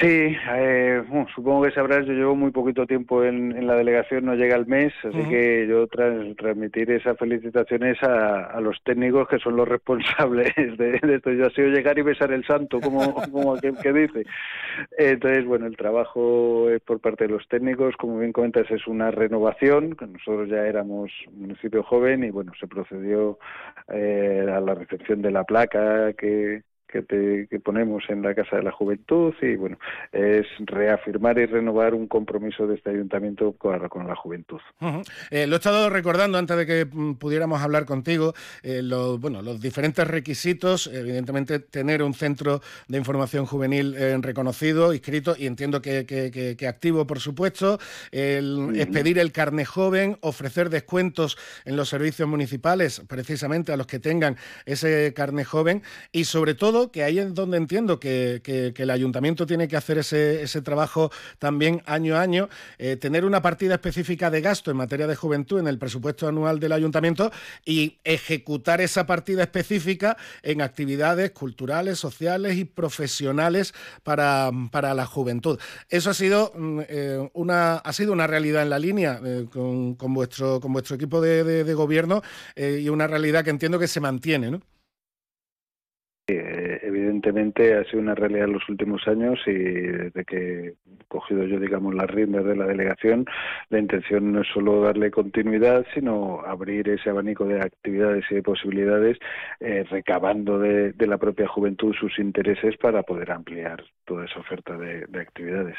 Sí, 0.00 0.34
eh, 0.54 1.02
supongo 1.34 1.64
que 1.64 1.72
sabrás, 1.72 2.06
yo 2.06 2.14
llevo 2.14 2.34
muy 2.34 2.50
poquito 2.52 2.86
tiempo 2.86 3.22
en, 3.22 3.66
la 3.66 3.74
delegación, 3.74 4.24
no 4.24 4.34
llega 4.34 4.56
el 4.56 4.64
mes, 4.66 4.94
así 5.04 5.28
que 5.28 5.66
yo 5.68 5.86
transmitir 5.88 6.90
esas 6.90 7.18
felicitaciones 7.18 8.02
a, 8.02 8.58
los 8.62 8.82
técnicos 8.82 9.28
que 9.28 9.38
son 9.38 9.56
los 9.56 9.68
responsables 9.68 10.54
de, 10.56 10.98
esto. 11.02 11.32
Yo 11.32 11.46
ha 11.46 11.50
sido 11.50 11.68
llegar 11.68 11.98
y 11.98 12.02
besar 12.02 12.32
el 12.32 12.46
santo, 12.46 12.80
como, 12.80 13.14
como 13.30 13.54
aquel 13.54 13.76
que 13.76 13.92
dice. 13.92 14.24
Entonces, 14.96 15.44
bueno, 15.44 15.66
el 15.66 15.76
trabajo 15.76 16.70
es 16.70 16.80
por 16.80 17.00
parte 17.00 17.26
de 17.26 17.34
los 17.34 17.46
técnicos, 17.48 17.94
como 17.96 18.20
bien 18.20 18.32
comentas, 18.32 18.70
es 18.70 18.86
una 18.86 19.10
renovación, 19.10 19.96
que 19.96 20.06
nosotros 20.06 20.48
ya 20.48 20.66
éramos 20.66 21.10
municipio 21.32 21.82
joven 21.82 22.24
y 22.24 22.30
bueno, 22.30 22.52
se 22.58 22.66
procedió 22.66 23.38
eh, 23.92 24.46
a 24.50 24.60
la 24.60 24.74
recepción 24.74 25.20
de 25.20 25.30
la 25.30 25.44
placa 25.44 26.14
que 26.14 26.62
que, 26.90 27.60
ponemos 27.62 28.04
en 28.08 28.22
la 28.22 28.34
Casa 28.34 28.56
de 28.56 28.62
la 28.62 28.72
Juventud 28.72 29.34
y 29.40 29.56
bueno, 29.56 29.78
es 30.12 30.46
reafirmar 30.58 31.38
y 31.38 31.46
renovar 31.46 31.94
un 31.94 32.06
compromiso 32.06 32.66
de 32.66 32.76
este 32.76 32.90
ayuntamiento 32.90 33.52
con, 33.52 33.80
la 33.80 34.16
juventud. 34.16 34.60
Eh, 35.30 35.46
lo 35.46 35.56
he 35.56 35.58
estado 35.58 35.90
recordando 35.90 36.38
antes 36.38 36.56
de 36.56 36.66
que 36.66 36.86
mm, 36.90 37.14
pudiéramos 37.14 37.60
hablar 37.60 37.84
contigo, 37.84 38.34
eh, 38.62 38.82
los, 38.82 39.20
bueno, 39.20 39.42
los 39.42 39.60
diferentes 39.60 40.06
requisitos, 40.06 40.86
evidentemente 40.88 41.58
tener 41.58 42.02
un 42.02 42.14
centro 42.14 42.60
de 42.88 42.98
información 42.98 43.46
juvenil 43.46 43.94
eh, 43.96 44.16
reconocido, 44.20 44.92
inscrito 44.92 45.34
y 45.38 45.46
entiendo 45.46 45.82
que, 45.82 46.06
que, 46.06 46.68
activo, 46.68 47.06
por 47.06 47.20
supuesto, 47.20 47.78
el 48.10 48.72
expedir 48.76 49.18
el 49.18 49.32
carne 49.32 49.64
joven, 49.64 50.16
ofrecer 50.20 50.70
descuentos 50.70 51.36
en 51.64 51.76
los 51.76 51.88
servicios 51.88 52.28
municipales, 52.28 53.02
precisamente 53.08 53.72
a 53.72 53.76
los 53.76 53.86
que 53.86 53.98
tengan 53.98 54.36
ese 54.66 55.12
carne 55.14 55.44
joven 55.44 55.82
y 56.12 56.24
sobre 56.24 56.54
todo 56.54 56.79
que 56.88 57.04
ahí 57.04 57.18
es 57.18 57.34
donde 57.34 57.56
entiendo 57.56 58.00
que, 58.00 58.40
el 58.76 58.90
ayuntamiento 58.90 59.46
tiene 59.46 59.68
que 59.68 59.76
hacer 59.76 59.98
ese, 59.98 60.62
trabajo 60.62 61.10
también 61.38 61.82
año 61.86 62.16
a 62.16 62.22
año, 62.22 62.48
eh, 62.78 62.96
tener 62.96 63.24
una 63.24 63.42
partida 63.42 63.74
específica 63.74 64.30
de 64.30 64.40
gasto 64.40 64.70
en 64.70 64.76
materia 64.76 65.06
de 65.06 65.16
juventud 65.16 65.60
en 65.60 65.68
el 65.68 65.78
presupuesto 65.78 66.26
anual 66.26 66.58
del 66.60 66.72
ayuntamiento 66.72 67.30
y 67.64 67.98
ejecutar 68.04 68.80
esa 68.80 69.06
partida 69.06 69.42
específica 69.42 70.16
en 70.42 70.62
actividades 70.62 71.30
culturales, 71.32 71.98
sociales 71.98 72.56
y 72.56 72.64
profesionales 72.64 73.74
para, 74.02 74.50
la 74.94 75.06
juventud. 75.06 75.58
Eso 75.88 76.10
ha 76.10 76.14
sido, 76.14 76.52
mm, 76.56 76.80
eh, 76.88 77.30
una, 77.34 77.76
ha 77.76 77.92
sido 77.92 78.12
una 78.12 78.26
realidad 78.26 78.62
en 78.62 78.70
la 78.70 78.78
línea 78.78 79.20
eh, 79.24 79.46
con, 79.50 80.14
vuestro, 80.14 80.60
con 80.60 80.72
vuestro 80.72 80.96
equipo 80.96 81.20
de, 81.20 81.44
de 81.44 81.74
gobierno 81.74 82.22
y 82.56 82.88
una 82.88 83.06
realidad 83.06 83.44
que 83.44 83.50
entiendo 83.50 83.78
que 83.78 83.88
se 83.88 84.00
mantiene, 84.00 84.50
¿no? 84.50 84.60
Eh, 86.80 86.86
evidentemente 86.86 87.74
ha 87.74 87.84
sido 87.84 88.00
una 88.00 88.14
realidad 88.14 88.44
en 88.44 88.52
los 88.54 88.68
últimos 88.68 89.06
años 89.06 89.38
y 89.46 89.52
desde 89.52 90.24
que 90.24 90.66
he 90.68 90.74
cogido 91.08 91.44
yo, 91.44 91.58
digamos, 91.58 91.94
las 91.94 92.10
riendas 92.10 92.44
de 92.44 92.56
la 92.56 92.66
delegación, 92.66 93.26
la 93.68 93.78
intención 93.78 94.32
no 94.32 94.42
es 94.42 94.48
solo 94.52 94.82
darle 94.82 95.10
continuidad, 95.10 95.84
sino 95.94 96.40
abrir 96.46 96.88
ese 96.88 97.10
abanico 97.10 97.44
de 97.44 97.60
actividades 97.60 98.24
y 98.30 98.36
de 98.36 98.42
posibilidades, 98.42 99.18
eh, 99.60 99.84
recabando 99.90 100.58
de, 100.58 100.94
la 101.00 101.18
propia 101.18 101.48
juventud 101.48 101.92
sus 101.98 102.20
intereses 102.20 102.76
para 102.76 103.02
poder 103.02 103.32
ampliar 103.32 103.82
toda 104.04 104.24
esa 104.26 104.38
oferta 104.38 104.76
de, 104.76 105.04
actividades. 105.20 105.76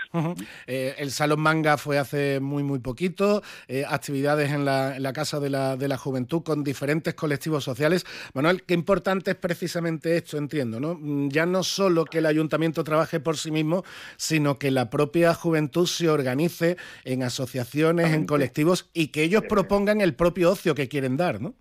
Eh, 0.67 0.93
el 0.97 1.11
Salón 1.11 1.39
Manga 1.39 1.77
fue 1.77 1.97
hace 1.97 2.41
muy, 2.41 2.63
muy 2.63 2.79
poquito, 2.79 3.41
actividades 3.87 4.51
en 4.51 4.65
la, 4.65 4.97
en 4.97 5.03
la 5.03 5.13
Casa 5.13 5.39
de 5.39 5.49
la, 5.49 5.77
de 5.77 5.87
la 5.87 5.97
Juventud 5.97 6.43
con 6.43 6.63
diferentes 6.63 7.13
colectivos 7.13 7.63
sociales. 7.63 8.05
Manuel, 8.33 8.63
qué 8.63 8.73
importante 8.73 9.31
es 9.31 9.37
precisamente 9.37 10.17
esto 10.17 10.37
entiendo, 10.37 10.79
¿no? 10.79 10.90
Mm, 10.99 11.29
ya 11.29 11.45
no 11.45 11.63
solo 11.63 12.05
que 12.05 12.19
el 12.19 12.25
ayuntamiento 12.25 12.83
trabaje 12.83 13.19
por 13.19 13.37
sí 13.37 13.51
mismo, 13.51 13.83
sino 14.17 14.57
que 14.57 14.71
la 14.71 14.89
propia 14.89 15.33
juventud 15.33 15.85
se 15.85 16.09
organice 16.09 16.77
en 17.05 17.23
asociaciones, 17.23 18.13
en 18.13 18.25
colectivos 18.25 18.89
y 18.93 19.07
que 19.07 19.23
ellos 19.23 19.43
propongan 19.47 20.01
el 20.01 20.15
propio 20.15 20.51
ocio 20.51 20.75
que 20.75 20.87
quieren 20.87 21.17
dar, 21.17 21.41
¿no? 21.41 21.53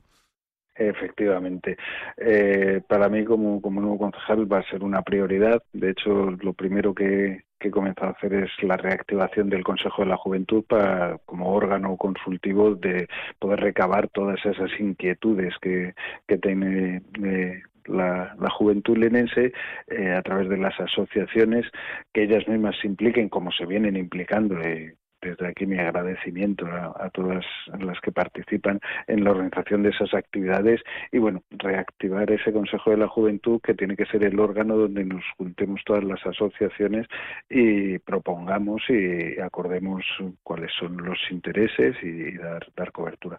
Efectivamente. 0.80 1.76
Eh, 2.16 2.80
para 2.88 3.10
mí, 3.10 3.24
como, 3.24 3.60
como 3.60 3.82
nuevo 3.82 3.98
concejal, 3.98 4.50
va 4.50 4.58
a 4.58 4.70
ser 4.70 4.82
una 4.82 5.02
prioridad. 5.02 5.62
De 5.74 5.90
hecho, 5.90 6.30
lo 6.30 6.54
primero 6.54 6.94
que, 6.94 7.44
que 7.58 7.68
he 7.68 7.70
comenzado 7.70 8.08
a 8.08 8.12
hacer 8.12 8.32
es 8.32 8.50
la 8.62 8.78
reactivación 8.78 9.50
del 9.50 9.62
Consejo 9.62 10.02
de 10.02 10.08
la 10.08 10.16
Juventud 10.16 10.64
para, 10.66 11.18
como 11.26 11.52
órgano 11.52 11.98
consultivo 11.98 12.74
de 12.74 13.08
poder 13.38 13.60
recabar 13.60 14.08
todas 14.08 14.38
esas 14.46 14.70
inquietudes 14.80 15.54
que, 15.60 15.94
que 16.26 16.38
tiene 16.38 17.02
eh, 17.22 17.62
la, 17.90 18.50
juventud 18.50 18.96
lenense 18.96 19.52
eh, 19.86 20.12
a 20.12 20.22
través 20.22 20.48
de 20.48 20.56
las 20.56 20.78
asociaciones 20.80 21.66
que 22.12 22.24
ellas 22.24 22.46
mismas 22.48 22.76
se 22.80 22.86
impliquen 22.86 23.28
como 23.28 23.52
se 23.52 23.66
vienen 23.66 23.96
implicando 23.96 24.60
eh, 24.60 24.96
desde 25.22 25.46
aquí 25.46 25.66
mi 25.66 25.78
agradecimiento 25.78 26.66
a, 26.66 27.10
todas 27.10 27.44
las 27.78 28.00
que 28.00 28.12
participan 28.12 28.80
en 29.06 29.24
la 29.24 29.32
organización 29.32 29.82
de 29.82 29.90
esas 29.90 30.14
actividades 30.14 30.80
y 31.12 31.18
bueno, 31.18 31.42
reactivar 31.50 32.30
ese 32.30 32.52
Consejo 32.52 32.90
de 32.90 32.96
la 32.96 33.08
Juventud 33.08 33.60
que 33.62 33.74
tiene 33.74 33.96
que 33.96 34.06
ser 34.06 34.24
el 34.24 34.38
órgano 34.38 34.76
donde 34.76 35.04
nos 35.04 35.24
juntemos 35.36 35.80
todas 35.84 36.04
las 36.04 36.24
asociaciones 36.24 37.06
y 37.48 37.98
propongamos 37.98 38.82
y 38.88 39.38
acordemos 39.40 40.04
cuáles 40.42 40.72
son 40.78 40.96
los 40.96 41.18
intereses 41.30 41.96
y, 42.02 42.36
dar, 42.38 42.66
dar 42.76 42.92
cobertura. 42.92 43.38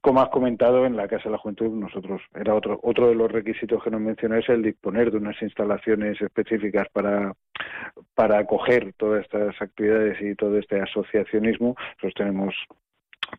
Como 0.00 0.20
has 0.20 0.30
comentado, 0.30 0.86
en 0.86 0.96
la 0.96 1.08
Casa 1.08 1.24
de 1.24 1.30
la 1.30 1.38
Juventud 1.38 1.70
nosotros 1.70 2.22
era 2.34 2.54
otro, 2.54 2.80
otro 2.82 3.08
de 3.08 3.14
los 3.14 3.30
requisitos 3.30 3.82
que 3.82 3.90
nos 3.90 4.00
mencionáis 4.00 4.48
el 4.48 4.62
disponer 4.62 5.10
de 5.10 5.18
unas 5.18 5.40
instalaciones 5.42 6.20
específicas 6.20 6.88
para, 6.92 7.34
para 8.14 8.38
acoger 8.38 8.92
todas 8.96 9.22
estas 9.24 9.60
actividades 9.60 10.20
y 10.20 10.34
todo 10.34 10.58
este 10.58 10.80
asociación 10.80 11.19
asociacionismo, 11.20 11.76
pues 12.00 12.14
tenemos 12.14 12.54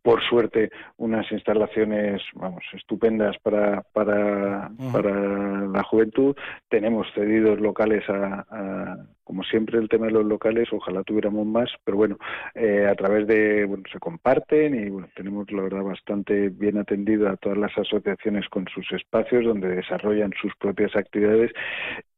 por 0.04 0.22
suerte 0.24 0.72
unas 0.98 1.30
instalaciones 1.32 2.22
vamos 2.34 2.64
estupendas 2.74 3.38
para 3.40 3.82
para, 3.94 4.72
para 4.92 5.68
la 5.68 5.84
juventud. 5.84 6.36
Tenemos 6.70 7.08
cedidos 7.14 7.60
locales 7.60 8.04
a, 8.10 8.96
como 9.24 9.44
siempre 9.44 9.80
el 9.80 9.90
tema 9.90 10.08
de 10.08 10.14
los 10.14 10.26
locales 10.26 10.70
ojalá 10.72 11.04
tuviéramos 11.04 11.46
más 11.46 11.70
pero 11.84 11.98
bueno 11.98 12.18
eh, 12.56 12.88
a 12.90 12.96
través 12.96 13.28
de 13.28 13.66
bueno 13.66 13.84
se 13.92 14.00
comparten 14.00 14.76
y 14.76 14.90
bueno 14.90 15.10
tenemos 15.16 15.52
la 15.52 15.64
verdad 15.64 15.84
bastante 15.84 16.50
bien 16.50 16.78
atendido 16.78 17.30
a 17.30 17.38
todas 17.38 17.58
las 17.58 17.78
asociaciones 17.78 18.48
con 18.50 18.66
sus 18.74 18.90
espacios 18.92 19.46
donde 19.46 19.76
desarrollan 19.76 20.34
sus 20.42 20.54
propias 20.56 20.96
actividades 20.96 21.52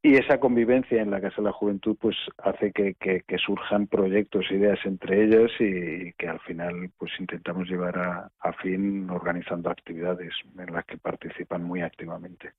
y 0.05 0.17
esa 0.17 0.37
convivencia 0.37 1.01
en 1.01 1.11
la 1.11 1.21
Casa 1.21 1.37
de 1.37 1.43
la 1.43 1.53
Juventud 1.53 1.95
pues 1.99 2.17
hace 2.43 2.73
que, 2.73 2.93
que, 2.95 3.37
surjan 3.37 3.87
proyectos, 3.87 4.43
ideas 4.51 4.77
entre 4.83 5.23
ellas 5.23 5.49
y, 5.59 6.11
que 6.17 6.27
al 6.27 6.41
final 6.41 6.91
pues 6.97 7.11
intentamos 7.19 7.69
llevar 7.69 7.97
a, 7.97 8.29
a, 8.41 8.53
fin 8.53 9.09
organizando 9.09 9.69
actividades 9.69 10.33
en 10.59 10.73
las 10.73 10.85
que 10.85 10.97
participan 10.97 11.63
muy 11.63 11.81
activamente. 11.81 12.51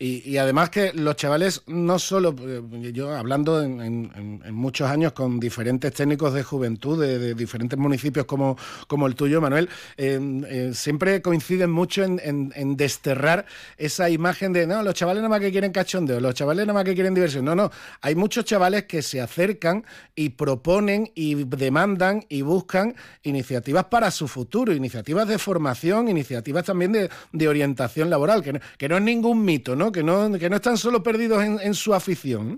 y, 0.00 0.28
y, 0.28 0.36
además 0.36 0.70
que 0.70 0.92
los 0.94 1.14
chavales 1.14 1.62
no 1.68 2.00
solo, 2.00 2.34
eh, 2.40 2.90
yo 2.92 3.14
hablando 3.14 3.62
en, 3.62 3.80
en, 3.80 4.54
muchos 4.54 4.90
años 4.90 5.12
con 5.12 5.38
diferentes 5.38 5.92
técnicos 5.92 6.34
de 6.34 6.42
juventud 6.42 7.00
de, 7.00 7.34
diferentes 7.34 7.78
municipios 7.78 8.26
como, 8.26 8.56
como 8.88 9.06
el 9.06 9.14
tuyo, 9.14 9.40
Manuel, 9.40 9.68
eh, 9.96 10.18
eh, 10.48 10.70
siempre 10.74 11.22
coinciden 11.22 11.70
mucho 11.70 12.02
en, 12.02 12.76
desterrar 12.76 13.46
esa 13.76 14.10
imagen 14.10 14.52
de, 14.52 14.66
no, 14.66 14.82
los 14.82 14.94
chavales 14.94 15.22
nada 15.22 15.28
más 15.28 15.40
que 15.40 15.52
quieren 15.52 15.70
cachondeo, 15.70 16.18
los 16.18 16.34
chavales 16.34 16.63
nada 16.66 16.78
más 16.78 16.84
que 16.84 16.94
quieren 16.94 17.14
diversión. 17.14 17.44
No, 17.44 17.54
no. 17.54 17.70
Hay 18.02 18.14
muchos 18.14 18.44
chavales 18.44 18.84
que 18.84 19.02
se 19.02 19.20
acercan 19.20 19.84
y 20.14 20.30
proponen 20.30 21.08
y 21.14 21.44
demandan 21.44 22.20
y 22.28 22.42
buscan 22.42 22.94
iniciativas 23.22 23.84
para 23.84 24.10
su 24.10 24.28
futuro, 24.28 24.72
iniciativas 24.72 25.28
de 25.28 25.38
formación, 25.38 26.08
iniciativas 26.08 26.64
también 26.64 26.92
de, 26.92 27.48
orientación 27.48 28.10
laboral, 28.10 28.42
que 28.42 28.54
no, 28.54 28.60
que 28.78 28.88
no 28.88 28.96
es 28.96 29.02
ningún 29.02 29.44
mito, 29.44 29.76
¿no? 29.76 29.92
Que 29.92 30.02
no, 30.02 30.30
que 30.38 30.48
no 30.48 30.56
están 30.56 30.76
solo 30.76 31.02
perdidos 31.02 31.44
en, 31.44 31.74
su 31.74 31.94
afición. 31.94 32.56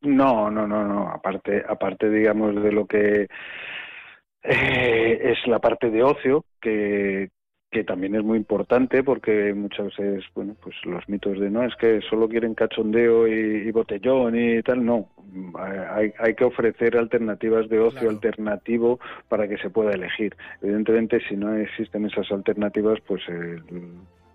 No, 0.00 0.50
no, 0.50 0.66
no, 0.66 0.84
no. 0.84 1.08
Aparte, 1.08 1.62
aparte, 1.68 2.08
digamos, 2.10 2.54
de 2.62 2.72
lo 2.72 2.86
que 2.86 3.28
eh, 4.42 5.20
es 5.22 5.46
la 5.46 5.58
parte 5.58 5.90
de 5.90 6.02
ocio, 6.02 6.44
que, 6.60 7.30
que 7.74 7.82
también 7.82 8.14
es 8.14 8.22
muy 8.22 8.38
importante 8.38 9.02
porque 9.02 9.52
muchas 9.52 9.86
veces, 9.86 10.24
bueno, 10.32 10.54
pues 10.62 10.76
los 10.84 11.06
mitos 11.08 11.40
de 11.40 11.50
no, 11.50 11.64
es 11.64 11.74
que 11.74 12.00
solo 12.08 12.28
quieren 12.28 12.54
cachondeo 12.54 13.26
y, 13.26 13.68
botellón 13.72 14.38
y 14.38 14.62
tal, 14.62 14.84
no. 14.84 15.08
Hay, 15.58 16.12
hay 16.20 16.34
que 16.34 16.44
ofrecer 16.44 16.96
alternativas 16.96 17.68
de 17.68 17.80
ocio 17.80 18.08
alternativo 18.08 19.00
para 19.28 19.48
que 19.48 19.58
se 19.58 19.70
pueda 19.70 19.90
elegir. 19.90 20.36
Evidentemente, 20.62 21.18
si 21.28 21.34
no 21.34 21.52
existen 21.56 22.06
esas 22.06 22.30
alternativas, 22.30 23.00
pues 23.00 23.22
el, 23.28 23.60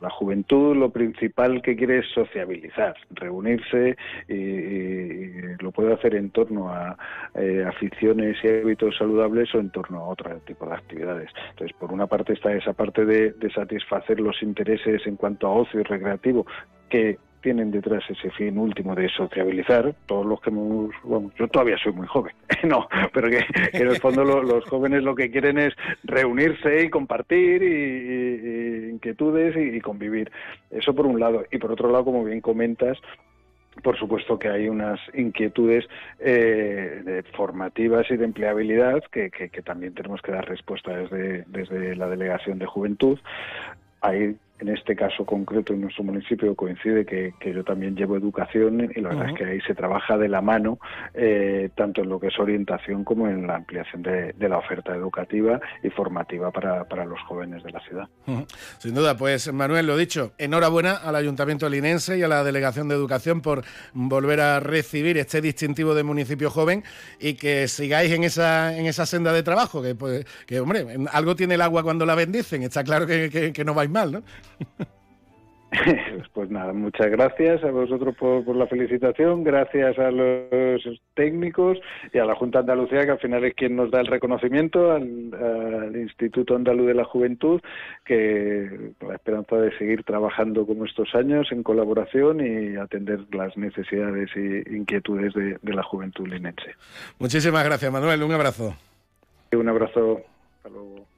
la 0.01 0.09
juventud 0.09 0.75
lo 0.75 0.89
principal 0.89 1.61
que 1.61 1.75
quiere 1.75 1.99
es 1.99 2.05
sociabilizar, 2.13 2.95
reunirse 3.11 3.97
y, 4.27 5.29
lo 5.61 5.71
puede 5.71 5.93
hacer 5.93 6.15
en 6.15 6.29
torno 6.31 6.69
a 6.69 6.97
eh, 7.35 7.65
aficiones 7.67 8.37
y 8.43 8.47
hábitos 8.47 8.97
saludables 8.97 9.53
o 9.53 9.59
en 9.59 9.69
torno 9.71 9.99
a 9.99 10.07
otro 10.07 10.35
tipo 10.39 10.65
de 10.65 10.73
actividades. 10.73 11.29
Entonces, 11.51 11.75
por 11.77 11.91
una 11.91 12.07
parte 12.07 12.33
está 12.33 12.53
esa 12.53 12.73
parte 12.73 13.05
de, 13.05 13.31
de 13.31 13.51
satisfacer 13.51 14.19
los 14.19 14.41
intereses 14.41 15.05
en 15.05 15.15
cuanto 15.15 15.47
a 15.47 15.51
ocio 15.51 15.81
y 15.81 15.83
recreativo 15.83 16.45
que 16.89 17.17
tienen 17.41 17.71
detrás 17.71 18.03
ese 18.09 18.29
fin 18.31 18.57
último 18.57 18.95
de 18.95 19.09
sociabilizar, 19.09 19.93
todos 20.05 20.25
los 20.25 20.41
que 20.41 20.49
hemos, 20.49 20.91
bueno, 21.03 21.31
yo 21.37 21.47
todavía 21.47 21.77
soy 21.77 21.93
muy 21.93 22.07
joven, 22.07 22.33
no, 22.63 22.87
pero 23.13 23.29
que, 23.29 23.43
en 23.73 23.87
el 23.87 23.97
fondo 23.97 24.23
los 24.23 24.65
jóvenes 24.65 25.03
lo 25.03 25.15
que 25.15 25.31
quieren 25.31 25.57
es 25.57 25.73
reunirse 26.03 26.83
y 26.83 26.89
compartir 26.89 27.63
y, 27.63 28.89
inquietudes 28.91 29.55
y, 29.55 29.79
convivir. 29.81 30.31
Eso 30.69 30.93
por 30.93 31.05
un 31.05 31.19
lado. 31.19 31.45
Y 31.51 31.57
por 31.57 31.71
otro 31.71 31.89
lado, 31.89 32.05
como 32.05 32.23
bien 32.23 32.41
comentas, 32.41 32.97
por 33.81 33.97
supuesto 33.97 34.37
que 34.37 34.49
hay 34.49 34.67
unas 34.67 34.99
inquietudes 35.13 35.85
eh, 36.19 37.23
formativas 37.35 38.09
y 38.11 38.17
de 38.17 38.25
empleabilidad 38.25 39.03
que, 39.11 39.31
que, 39.31 39.61
también 39.61 39.93
tenemos 39.93 40.21
que 40.21 40.31
dar 40.31 40.47
respuesta 40.47 40.95
desde, 40.95 41.43
desde 41.47 41.95
la 41.95 42.09
Delegación 42.09 42.59
de 42.59 42.65
Juventud. 42.65 43.19
Hay 44.01 44.35
en 44.59 44.69
este 44.69 44.95
caso 44.95 45.25
concreto 45.25 45.73
en 45.73 45.81
nuestro 45.81 46.03
municipio 46.03 46.53
coincide 46.55 47.05
que, 47.05 47.33
yo 47.53 47.63
también 47.63 47.95
llevo 47.95 48.15
educación 48.15 48.91
y 48.95 49.01
la 49.01 49.09
verdad 49.09 49.29
es 49.29 49.37
que 49.37 49.45
ahí 49.45 49.61
se 49.61 49.73
trabaja 49.73 50.17
de 50.17 50.27
la 50.27 50.41
mano 50.41 50.79
eh, 51.13 51.69
tanto 51.75 52.01
en 52.01 52.09
lo 52.09 52.19
que 52.19 52.27
es 52.27 52.39
orientación 52.39 53.03
como 53.03 53.27
en 53.27 53.47
la 53.47 53.55
ampliación 53.55 54.03
de, 54.03 54.33
la 54.39 54.57
oferta 54.57 54.95
educativa 54.95 55.59
y 55.83 55.89
formativa 55.89 56.51
para, 56.51 57.05
los 57.05 57.19
jóvenes 57.21 57.63
de 57.63 57.71
la 57.71 57.79
ciudad. 57.81 58.09
Sin 58.79 58.95
duda, 58.95 59.15
pues 59.15 59.51
Manuel, 59.53 59.87
lo 59.87 59.95
dicho, 59.95 60.33
enhorabuena 60.37 60.93
al 60.93 61.15
Ayuntamiento 61.15 61.69
Linense 61.69 62.17
y 62.17 62.23
a 62.23 62.27
la 62.27 62.43
Delegación 62.43 62.87
de 62.87 62.95
Educación 62.95 63.41
por 63.41 63.63
volver 63.93 64.41
a 64.41 64.59
recibir 64.59 65.17
este 65.17 65.39
distintivo 65.39 65.93
de 65.93 66.03
municipio 66.03 66.49
joven 66.49 66.83
y 67.19 67.35
que 67.35 67.67
sigáis 67.67 68.11
en 68.11 68.23
esa, 68.23 68.75
en 68.77 68.85
esa 68.87 69.05
senda 69.05 69.31
de 69.33 69.43
trabajo, 69.43 69.81
que, 69.81 69.95
pues, 69.95 70.25
que 70.45 70.59
hombre, 70.59 70.85
algo 71.11 71.35
tiene 71.35 71.55
el 71.55 71.61
agua 71.61 71.83
cuando 71.83 72.05
la 72.05 72.15
bendicen, 72.15 72.63
está 72.63 72.83
claro 72.83 73.05
que, 73.07 73.51
que 73.53 73.65
no 73.65 73.73
vais 73.73 73.89
mal, 73.89 74.11
¿no? 74.11 74.23
Pues 76.33 76.49
nada, 76.49 76.73
muchas 76.73 77.09
gracias 77.11 77.63
a 77.63 77.71
vosotros 77.71 78.15
por, 78.15 78.55
la 78.55 78.67
felicitación, 78.67 79.43
gracias 79.43 79.97
a 79.99 80.09
los 80.09 80.81
técnicos 81.13 81.77
y 82.11 82.17
a 82.17 82.25
la 82.25 82.35
Junta 82.35 82.59
Andalucía, 82.59 83.05
que 83.05 83.11
al 83.11 83.19
final 83.19 83.43
es 83.43 83.53
quien 83.53 83.75
nos 83.75 83.91
da 83.91 83.99
el 83.99 84.07
reconocimiento, 84.07 84.91
al, 84.91 85.05
Instituto 85.95 86.55
Andaluz 86.55 86.87
de 86.87 86.93
la 86.93 87.03
Juventud, 87.03 87.61
que 88.05 88.93
con 88.99 89.09
la 89.09 89.15
esperanza 89.15 89.57
de 89.57 89.77
seguir 89.77 90.03
trabajando 90.03 90.65
como 90.65 90.85
estos 90.85 91.13
años 91.13 91.47
en 91.51 91.63
colaboración 91.63 92.39
y 92.39 92.75
atender 92.75 93.25
las 93.31 93.55
necesidades 93.57 94.29
e 94.35 94.63
inquietudes 94.71 95.33
de, 95.33 95.57
de 95.61 95.73
la 95.73 95.83
juventud 95.83 96.27
linense. 96.27 96.75
Muchísimas 97.19 97.63
gracias, 97.63 97.91
Manuel. 97.91 98.23
Un 98.23 98.31
abrazo. 98.31 98.75
Un 99.51 99.69
abrazo. 99.69 100.21
Hasta 100.57 100.69
luego. 100.69 101.08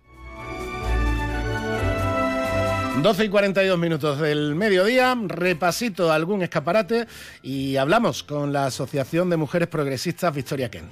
12 3.00 3.26
y 3.26 3.30
42 3.30 3.80
minutos 3.80 4.20
del 4.20 4.54
mediodía, 4.54 5.18
repasito 5.26 6.12
algún 6.12 6.44
escaparate 6.44 7.08
y 7.42 7.78
hablamos 7.78 8.22
con 8.22 8.54
la 8.54 8.66
Asociación 8.66 9.30
de 9.30 9.38
Mujeres 9.38 9.70
Progresistas 9.70 10.36
Victoria 10.36 10.70
Kent. 10.70 10.92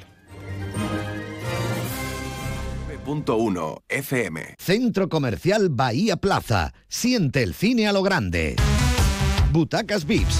FM. 3.90 4.56
Centro 4.58 5.10
Comercial 5.10 5.70
Bahía 5.70 6.18
Plaza. 6.18 6.74
Siente 6.88 7.44
el 7.44 7.54
cine 7.54 7.88
a 7.88 7.94
lo 7.94 8.04
grande. 8.04 8.56
Butacas 9.52 10.06
VIPS, 10.06 10.40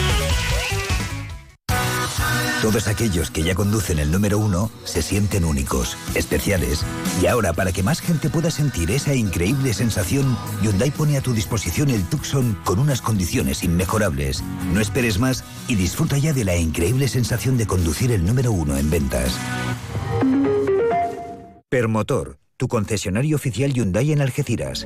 Todos 2.61 2.87
aquellos 2.87 3.31
que 3.31 3.41
ya 3.41 3.55
conducen 3.55 3.97
el 3.97 4.11
número 4.11 4.37
uno 4.37 4.69
se 4.83 5.01
sienten 5.01 5.45
únicos, 5.45 5.97
especiales. 6.13 6.85
Y 7.19 7.25
ahora, 7.25 7.53
para 7.53 7.71
que 7.71 7.81
más 7.81 8.01
gente 8.01 8.29
pueda 8.29 8.51
sentir 8.51 8.91
esa 8.91 9.15
increíble 9.15 9.73
sensación, 9.73 10.37
Hyundai 10.61 10.91
pone 10.91 11.17
a 11.17 11.21
tu 11.21 11.33
disposición 11.33 11.89
el 11.89 12.07
Tucson 12.07 12.55
con 12.63 12.77
unas 12.77 13.01
condiciones 13.01 13.63
inmejorables. 13.63 14.43
No 14.73 14.79
esperes 14.79 15.17
más 15.17 15.43
y 15.67 15.73
disfruta 15.73 16.19
ya 16.19 16.33
de 16.33 16.45
la 16.45 16.55
increíble 16.55 17.07
sensación 17.07 17.57
de 17.57 17.65
conducir 17.65 18.11
el 18.11 18.23
número 18.23 18.51
uno 18.51 18.77
en 18.77 18.91
ventas. 18.91 19.35
Permotor, 21.67 22.37
tu 22.57 22.67
concesionario 22.67 23.37
oficial 23.37 23.73
Hyundai 23.73 24.11
en 24.11 24.21
Algeciras. 24.21 24.85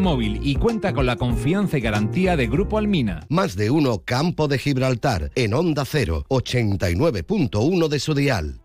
Móvil 0.00 0.40
y 0.42 0.56
cuenta 0.56 0.92
con 0.92 1.06
la 1.06 1.16
confianza 1.16 1.78
y 1.78 1.80
garantía 1.80 2.36
de 2.36 2.46
Grupo 2.46 2.78
Almina. 2.78 3.26
Más 3.28 3.56
de 3.56 3.70
uno 3.70 4.02
Campo 4.04 4.48
de 4.48 4.58
Gibraltar 4.58 5.30
en 5.34 5.54
Onda 5.54 5.84
0, 5.84 6.24
89.1 6.28 7.88
de 7.88 7.98
su 7.98 8.14
dial. 8.14 8.60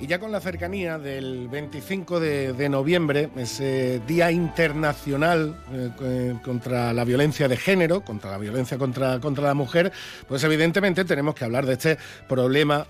Y 0.00 0.06
ya 0.06 0.18
con 0.18 0.32
la 0.32 0.40
cercanía 0.40 0.98
del 0.98 1.48
25 1.48 2.20
de, 2.20 2.68
noviembre, 2.70 3.28
ese 3.36 4.00
Día 4.06 4.30
Internacional 4.30 5.62
eh, 5.74 6.34
contra 6.42 6.94
la 6.94 7.04
Violencia 7.04 7.48
de 7.48 7.58
Género, 7.58 8.02
contra 8.02 8.30
la 8.30 8.38
violencia 8.38 8.78
contra, 8.78 9.20
contra 9.20 9.48
la 9.48 9.52
mujer, 9.52 9.92
pues 10.26 10.42
evidentemente 10.42 11.04
tenemos 11.04 11.34
que 11.34 11.44
hablar 11.44 11.66
de 11.66 11.74
este 11.74 11.98
problema, 12.26 12.86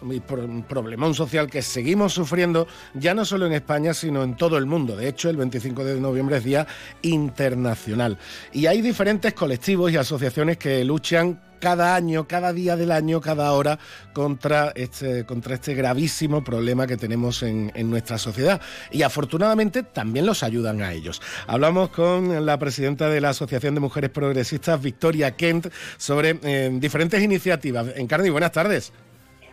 problemón 0.69 1.15
social 1.15 1.51
que 1.51 1.63
seguimos 1.63 2.13
sufriendo 2.13 2.69
ya 2.95 3.13
no 3.13 3.25
solo 3.25 3.47
en 3.47 3.55
España, 3.55 3.93
sino 3.93 4.23
en 4.23 4.37
todo 4.37 4.57
el 4.57 4.67
mundo. 4.67 4.95
De 4.95 5.09
hecho, 5.09 5.31
el 5.31 5.37
25 5.37 5.85
de 5.85 6.01
noviembre 6.01 6.37
es 6.37 6.45
Día 6.45 6.67
Internacional. 7.03 8.19
Y 8.53 8.67
hay 8.67 8.83
diferentes 8.83 9.35
colectivos 9.35 9.91
y 9.91 9.97
asociaciones 9.97 10.59
que 10.59 10.85
luchan 10.85 11.41
cada 11.61 11.95
año, 11.95 12.27
cada 12.27 12.53
día 12.53 12.77
del 12.77 12.91
año, 12.91 13.21
cada 13.21 13.53
hora 13.53 13.79
contra 14.13 14.73
este, 14.75 15.25
contra 15.25 15.55
este 15.55 15.75
gravísimo 15.75 16.43
problema 16.43 16.87
que 16.87 16.97
tenemos 16.97 17.43
en, 17.43 17.71
nuestra 17.91 18.19
sociedad. 18.19 18.61
Y 18.91 19.03
afortunadamente 19.03 19.83
también 19.83 20.27
los 20.27 20.43
ayudan 20.43 20.83
a 20.83 20.93
ellos. 20.93 21.21
Hablamos 21.47 21.91
con 21.91 22.45
la 22.45 22.59
presidenta 22.59 23.09
de 23.09 23.21
la 23.21 23.31
Asociación 23.31 23.75
de 23.75 23.81
Mujeres 23.81 24.11
Progresistas, 24.11 24.81
Victoria 24.81 25.37
Kent, 25.37 25.69
sobre 25.97 26.39
eh, 26.43 26.71
diferentes 26.73 27.23
iniciativas. 27.23 27.89
Encarni, 27.97 28.31
buenas 28.31 28.53
tardes. 28.53 28.93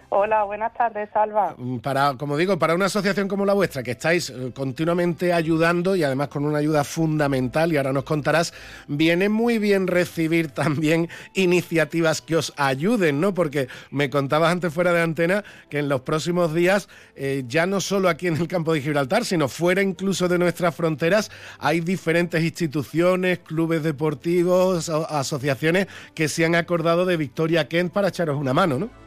Hola, 0.10 0.46
buenas 0.46 0.74
tardes, 0.74 1.10
Salva. 1.12 1.54
Mm, 1.58 1.80
para, 1.80 2.14
como 2.14 2.38
digo, 2.38 2.58
para 2.58 2.74
una 2.74 2.86
asociación 2.86 3.28
como 3.28 3.46
la 3.46 3.52
vuestra, 3.52 3.84
que 3.84 3.92
estáis 3.92 4.30
eh, 4.30 4.54
continuamente 4.56 5.34
ayudando 5.34 5.98
y 5.98 6.04
además 6.04 6.30
con 6.30 6.46
una 6.46 6.60
ayuda 6.60 6.86
fundamental, 6.86 7.74
y 7.74 7.78
ahora 7.78 7.92
nos 7.92 8.06
contarás, 8.06 8.54
viene 8.88 9.28
muy 9.28 9.58
bien 9.60 9.86
recibir 9.86 10.48
también 10.52 11.10
iniciativas 11.34 12.22
que 12.22 12.38
os 12.38 12.54
ayuden, 12.56 13.20
¿no? 13.20 13.34
Porque 13.34 13.68
me 13.92 14.10
contabas 14.10 14.54
antes 14.54 14.74
fuera 14.74 14.94
de 14.94 15.02
antena 15.02 15.44
que 15.70 15.80
en 15.80 15.90
los 15.90 16.00
próximos 16.02 16.54
días, 16.54 16.88
eh, 17.18 17.44
ya 17.46 17.66
no 17.66 17.82
solo 17.82 18.08
aquí 18.08 18.28
en 18.28 18.38
el 18.38 18.48
campo 18.48 18.74
de 18.74 18.80
Gibraltar, 18.80 19.26
sino 19.26 19.50
fuera 19.50 19.82
incluso 19.82 20.30
de 20.30 20.38
nuestras 20.38 20.74
fronteras, 20.74 21.30
hay 21.60 21.82
diferentes 21.82 22.42
instituciones, 22.42 23.40
clubes 23.40 23.84
deportivos, 23.84 24.88
asociaciones 24.88 25.88
que 26.16 26.30
se 26.30 26.46
han 26.46 26.56
acordado 26.56 27.06
de 27.06 27.18
Victoria 27.18 27.68
Kent 27.68 27.92
para 27.92 28.08
echaros 28.08 28.38
una 28.38 28.54
mano, 28.54 28.80
¿no? 28.80 29.07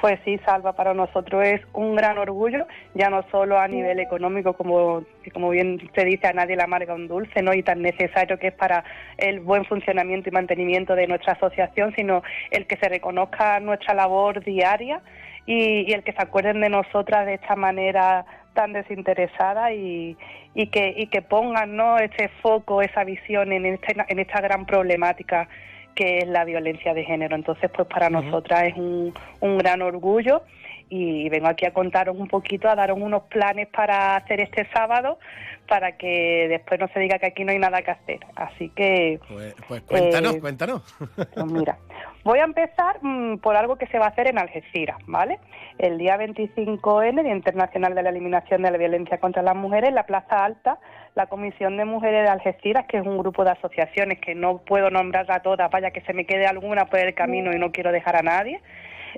Pues 0.00 0.18
sí, 0.24 0.40
Salva, 0.46 0.72
para 0.72 0.94
nosotros 0.94 1.46
es 1.46 1.60
un 1.74 1.94
gran 1.94 2.16
orgullo, 2.16 2.66
ya 2.94 3.10
no 3.10 3.22
solo 3.30 3.58
a 3.58 3.68
nivel 3.68 4.00
económico, 4.00 4.54
como, 4.54 5.04
como 5.34 5.50
bien 5.50 5.78
se 5.94 6.06
dice, 6.06 6.26
a 6.26 6.32
nadie 6.32 6.56
le 6.56 6.62
amarga 6.62 6.94
un 6.94 7.06
dulce, 7.06 7.42
¿no? 7.42 7.52
Y 7.52 7.62
tan 7.62 7.82
necesario 7.82 8.38
que 8.38 8.46
es 8.46 8.54
para 8.54 8.82
el 9.18 9.40
buen 9.40 9.66
funcionamiento 9.66 10.30
y 10.30 10.32
mantenimiento 10.32 10.94
de 10.94 11.06
nuestra 11.06 11.34
asociación, 11.34 11.92
sino 11.96 12.22
el 12.50 12.66
que 12.66 12.78
se 12.78 12.88
reconozca 12.88 13.60
nuestra 13.60 13.92
labor 13.92 14.42
diaria 14.42 15.02
y, 15.44 15.92
el 15.92 16.02
que 16.02 16.12
se 16.12 16.22
acuerden 16.22 16.62
de 16.62 16.70
nosotras 16.70 17.26
de 17.26 17.34
esta 17.34 17.54
manera 17.54 18.24
tan 18.54 18.72
desinteresada 18.72 19.74
y, 19.74 20.16
y, 20.54 20.68
que, 20.68 20.94
y 20.96 21.08
que 21.08 21.20
pongan 21.20 21.76
¿no? 21.76 21.98
este 21.98 22.28
foco, 22.40 22.80
esa 22.80 23.04
visión 23.04 23.52
en 23.52 23.66
esta, 23.66 24.06
en 24.08 24.18
esta 24.18 24.40
gran 24.40 24.64
problemática 24.64 25.46
que 25.94 26.18
es 26.18 26.28
la 26.28 26.44
violencia 26.44 26.94
de 26.94 27.04
género. 27.04 27.36
Entonces, 27.36 27.70
pues 27.74 27.88
para 27.88 28.10
nosotras 28.10 28.64
es 28.64 28.76
un, 28.76 29.14
un 29.40 29.58
gran 29.58 29.82
orgullo 29.82 30.42
y 30.90 31.28
vengo 31.28 31.46
aquí 31.46 31.64
a 31.64 31.72
contaros 31.72 32.16
un 32.18 32.26
poquito, 32.26 32.68
a 32.68 32.74
daros 32.74 32.98
unos 33.00 33.22
planes 33.24 33.68
para 33.68 34.16
hacer 34.16 34.40
este 34.40 34.68
sábado, 34.72 35.20
para 35.68 35.96
que 35.96 36.46
después 36.48 36.80
no 36.80 36.88
se 36.88 36.98
diga 36.98 37.18
que 37.20 37.26
aquí 37.26 37.44
no 37.44 37.52
hay 37.52 37.60
nada 37.60 37.80
que 37.82 37.92
hacer. 37.92 38.18
Así 38.34 38.70
que... 38.70 39.20
Pues, 39.28 39.54
pues 39.68 39.82
cuéntanos, 39.82 40.34
eh, 40.34 40.40
cuéntanos. 40.40 40.82
Pues 41.14 41.46
mira, 41.46 41.78
voy 42.24 42.40
a 42.40 42.44
empezar 42.44 42.98
mm, 43.02 43.38
por 43.38 43.56
algo 43.56 43.76
que 43.76 43.86
se 43.86 44.00
va 44.00 44.06
a 44.06 44.08
hacer 44.08 44.26
en 44.26 44.38
Algeciras, 44.38 44.98
¿vale? 45.06 45.38
El 45.78 45.96
día 45.96 46.18
25N, 46.18 47.22
Día 47.22 47.34
Internacional 47.34 47.94
de 47.94 48.02
la 48.02 48.10
Eliminación 48.10 48.62
de 48.62 48.72
la 48.72 48.78
Violencia 48.78 49.18
contra 49.18 49.42
las 49.42 49.54
Mujeres, 49.54 49.90
en 49.90 49.94
la 49.94 50.06
Plaza 50.06 50.44
Alta, 50.44 50.80
la 51.14 51.26
Comisión 51.26 51.76
de 51.76 51.84
Mujeres 51.84 52.24
de 52.24 52.28
Algeciras, 52.28 52.86
que 52.86 52.98
es 52.98 53.06
un 53.06 53.18
grupo 53.18 53.44
de 53.44 53.50
asociaciones 53.50 54.20
que 54.20 54.34
no 54.34 54.58
puedo 54.58 54.90
nombrar 54.90 55.30
a 55.30 55.40
todas, 55.40 55.70
vaya 55.70 55.90
que 55.90 56.00
se 56.02 56.12
me 56.12 56.24
quede 56.24 56.46
alguna 56.46 56.86
por 56.86 57.00
el 57.00 57.14
camino 57.14 57.52
y 57.52 57.58
no 57.58 57.72
quiero 57.72 57.92
dejar 57.92 58.16
a 58.16 58.22
nadie, 58.22 58.60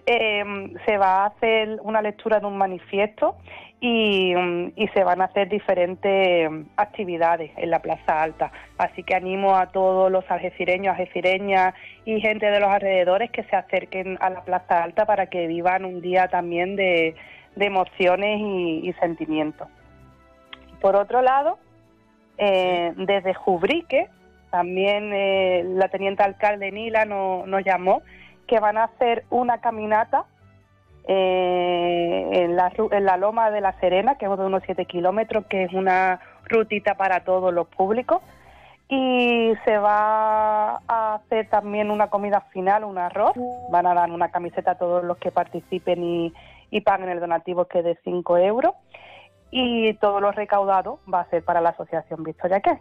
eh, 0.06 0.42
se 0.86 0.96
va 0.96 1.22
a 1.22 1.26
hacer 1.26 1.78
una 1.82 2.00
lectura 2.00 2.40
de 2.40 2.46
un 2.46 2.56
manifiesto 2.56 3.36
y, 3.82 4.32
se 4.94 5.04
van 5.04 5.20
a 5.20 5.24
hacer 5.24 5.48
diferentes 5.48 6.48
actividades 6.76 7.50
en 7.56 7.70
la 7.70 7.80
Plaza 7.80 8.22
Alta. 8.22 8.52
Así 8.78 9.02
que 9.02 9.14
animo 9.14 9.56
a 9.56 9.66
todos 9.66 10.10
los 10.10 10.24
algecireños, 10.30 10.92
algecireñas 10.92 11.74
y 12.04 12.20
gente 12.20 12.46
de 12.46 12.60
los 12.60 12.68
alrededores 12.68 13.30
que 13.30 13.42
se 13.44 13.56
acerquen 13.56 14.18
a 14.20 14.30
la 14.30 14.42
Plaza 14.42 14.84
Alta 14.84 15.04
para 15.04 15.26
que 15.26 15.48
vivan 15.48 15.84
un 15.84 16.00
día 16.00 16.28
también 16.28 16.76
de, 16.76 17.16
emociones 17.56 18.40
y, 18.40 18.92
sentimientos. 19.00 19.68
Por 20.80 20.94
otro 20.94 21.20
lado, 21.20 21.58
eh, 22.38 22.92
desde 22.96 23.34
Jubrique, 23.34 24.08
también 24.50 25.12
eh, 25.12 25.64
la 25.64 25.88
teniente 25.88 26.22
alcalde 26.22 26.70
Nila 26.70 27.04
nos 27.04 27.64
llamó 27.64 28.02
que 28.46 28.60
van 28.60 28.76
a 28.76 28.84
hacer 28.84 29.24
una 29.30 29.58
caminata 29.58 30.26
eh, 31.04 32.28
en, 32.32 32.54
la, 32.54 32.72
en 32.90 33.04
la 33.04 33.16
Loma 33.16 33.50
de 33.50 33.60
la 33.60 33.72
Serena, 33.80 34.16
que 34.16 34.26
es 34.26 34.38
de 34.38 34.44
unos 34.44 34.62
7 34.64 34.84
kilómetros, 34.84 35.46
que 35.46 35.64
es 35.64 35.72
una 35.72 36.20
rutita 36.44 36.94
para 36.94 37.24
todos 37.24 37.52
los 37.52 37.66
públicos. 37.68 38.22
Y 38.88 39.54
se 39.64 39.78
va 39.78 40.82
a 40.86 41.14
hacer 41.14 41.48
también 41.48 41.90
una 41.90 42.08
comida 42.08 42.42
final, 42.52 42.84
un 42.84 42.98
arroz. 42.98 43.32
Van 43.70 43.86
a 43.86 43.94
dar 43.94 44.10
una 44.10 44.30
camiseta 44.30 44.72
a 44.72 44.78
todos 44.78 45.02
los 45.02 45.16
que 45.16 45.30
participen 45.30 46.02
y, 46.70 46.80
paguen 46.82 47.08
el 47.08 47.20
donativo 47.20 47.64
que 47.66 47.78
es 47.78 47.84
de 47.84 47.98
5 48.04 48.36
euros. 48.38 48.74
Y 49.52 49.94
todo 49.94 50.18
lo 50.18 50.32
recaudado 50.32 50.98
va 51.12 51.20
a 51.20 51.30
ser 51.30 51.44
para 51.44 51.60
la 51.60 51.68
Asociación 51.68 52.24
Victoria 52.24 52.60
¿Qué? 52.60 52.80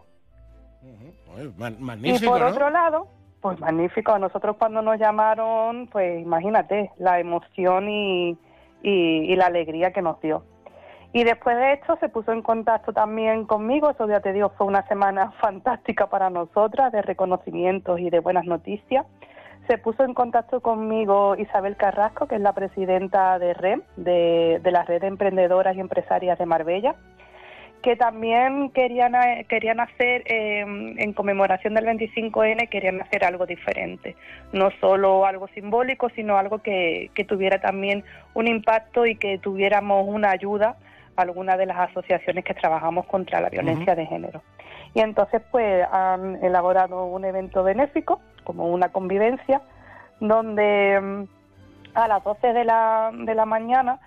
y 2.04 2.20
por 2.26 2.42
otro 2.42 2.70
lado, 2.70 3.08
pues 3.42 3.60
magnífico. 3.60 4.14
A 4.14 4.20
nosotros 4.20 4.56
cuando 4.58 4.82
nos 4.82 5.00
llamaron, 5.00 5.88
pues 5.88 6.22
imagínate 6.22 6.92
la 6.98 7.20
emoción 7.20 7.90
y, 7.90 8.38
y, 8.82 9.36
la 9.36 9.48
alegría 9.48 9.92
que 9.92 10.02
nos 10.02 10.20
dio. 10.22 10.44
Y 11.14 11.24
después 11.24 11.58
de 11.58 11.74
esto 11.74 11.98
se 12.00 12.10
puso 12.10 12.32
en 12.32 12.42
contacto 12.42 12.94
también 12.94 13.46
conmigo, 13.46 13.90
eso 13.90 14.08
ya 14.08 14.22
te 14.22 14.32
digo, 14.32 14.50
fue 14.58 14.66
una 14.68 14.88
semana 14.88 15.32
fantástica 15.42 16.08
para 16.08 16.30
nosotras 16.30 16.92
de 16.92 17.02
reconocimientos 17.02 18.00
y 18.00 18.10
de 18.10 18.20
buenas 18.20 18.46
noticias. 18.46 19.06
Se 19.72 19.78
puso 19.78 20.04
en 20.04 20.14
contacto 20.14 20.60
conmigo 20.60 21.38
Isabel 21.38 21.78
Carrasco, 21.78 22.28
que 22.28 22.36
es 22.36 22.42
la 22.42 22.52
presidenta 22.52 23.40
de 23.40 23.54
REM, 23.54 23.82
de, 23.96 24.60
de 24.62 24.70
la 24.70 24.84
Red 24.84 25.00
de 25.00 25.08
Emprendedoras 25.08 25.78
y 25.78 25.80
Empresarias 25.80 26.38
de 26.38 26.46
Marbella, 26.46 26.96
que 27.82 27.96
también 27.96 28.72
querían, 28.72 29.16
eh, 29.16 29.46
querían 29.48 29.80
hacer, 29.80 30.24
eh, 30.26 30.60
en 30.60 31.14
conmemoración 31.14 31.74
del 31.74 31.86
25N, 31.86 32.68
querían 32.68 33.00
hacer 33.00 33.24
algo 33.24 33.46
diferente. 33.46 34.18
No 34.52 34.72
solo 34.82 35.26
algo 35.26 35.48
simbólico, 35.48 36.10
sino 36.10 36.36
algo 36.36 36.58
que, 36.58 37.10
tuviera 37.26 37.62
también 37.62 38.04
un 38.34 38.48
impacto 38.48 39.06
y 39.06 39.16
que 39.16 39.38
tuviéramos 39.38 40.06
una 40.06 40.32
ayuda 40.32 40.76
a 41.16 41.22
algunas 41.22 41.58
de 41.58 41.68
las 41.68 41.78
asociaciones 41.78 42.44
que 42.44 42.54
trabajamos 42.54 43.06
contra 43.06 43.40
la 43.40 43.48
violencia 43.48 43.96
de 43.96 44.06
género. 44.06 44.42
Y 44.94 45.00
entonces, 45.00 45.42
pues, 45.52 45.86
han 45.92 46.44
elaborado 46.44 47.06
un 47.06 47.24
evento 47.26 47.64
benéfico, 47.64 48.20
como 48.44 48.68
una 48.68 48.90
convivencia, 48.90 49.62
donde 50.20 51.00
mm, 51.00 51.24
a 51.96 52.08
las 52.08 52.24
12 52.24 52.54
de 52.54 52.66
la, 52.66 53.12
de 53.14 53.36
la 53.36 53.46
mañana 53.46 54.00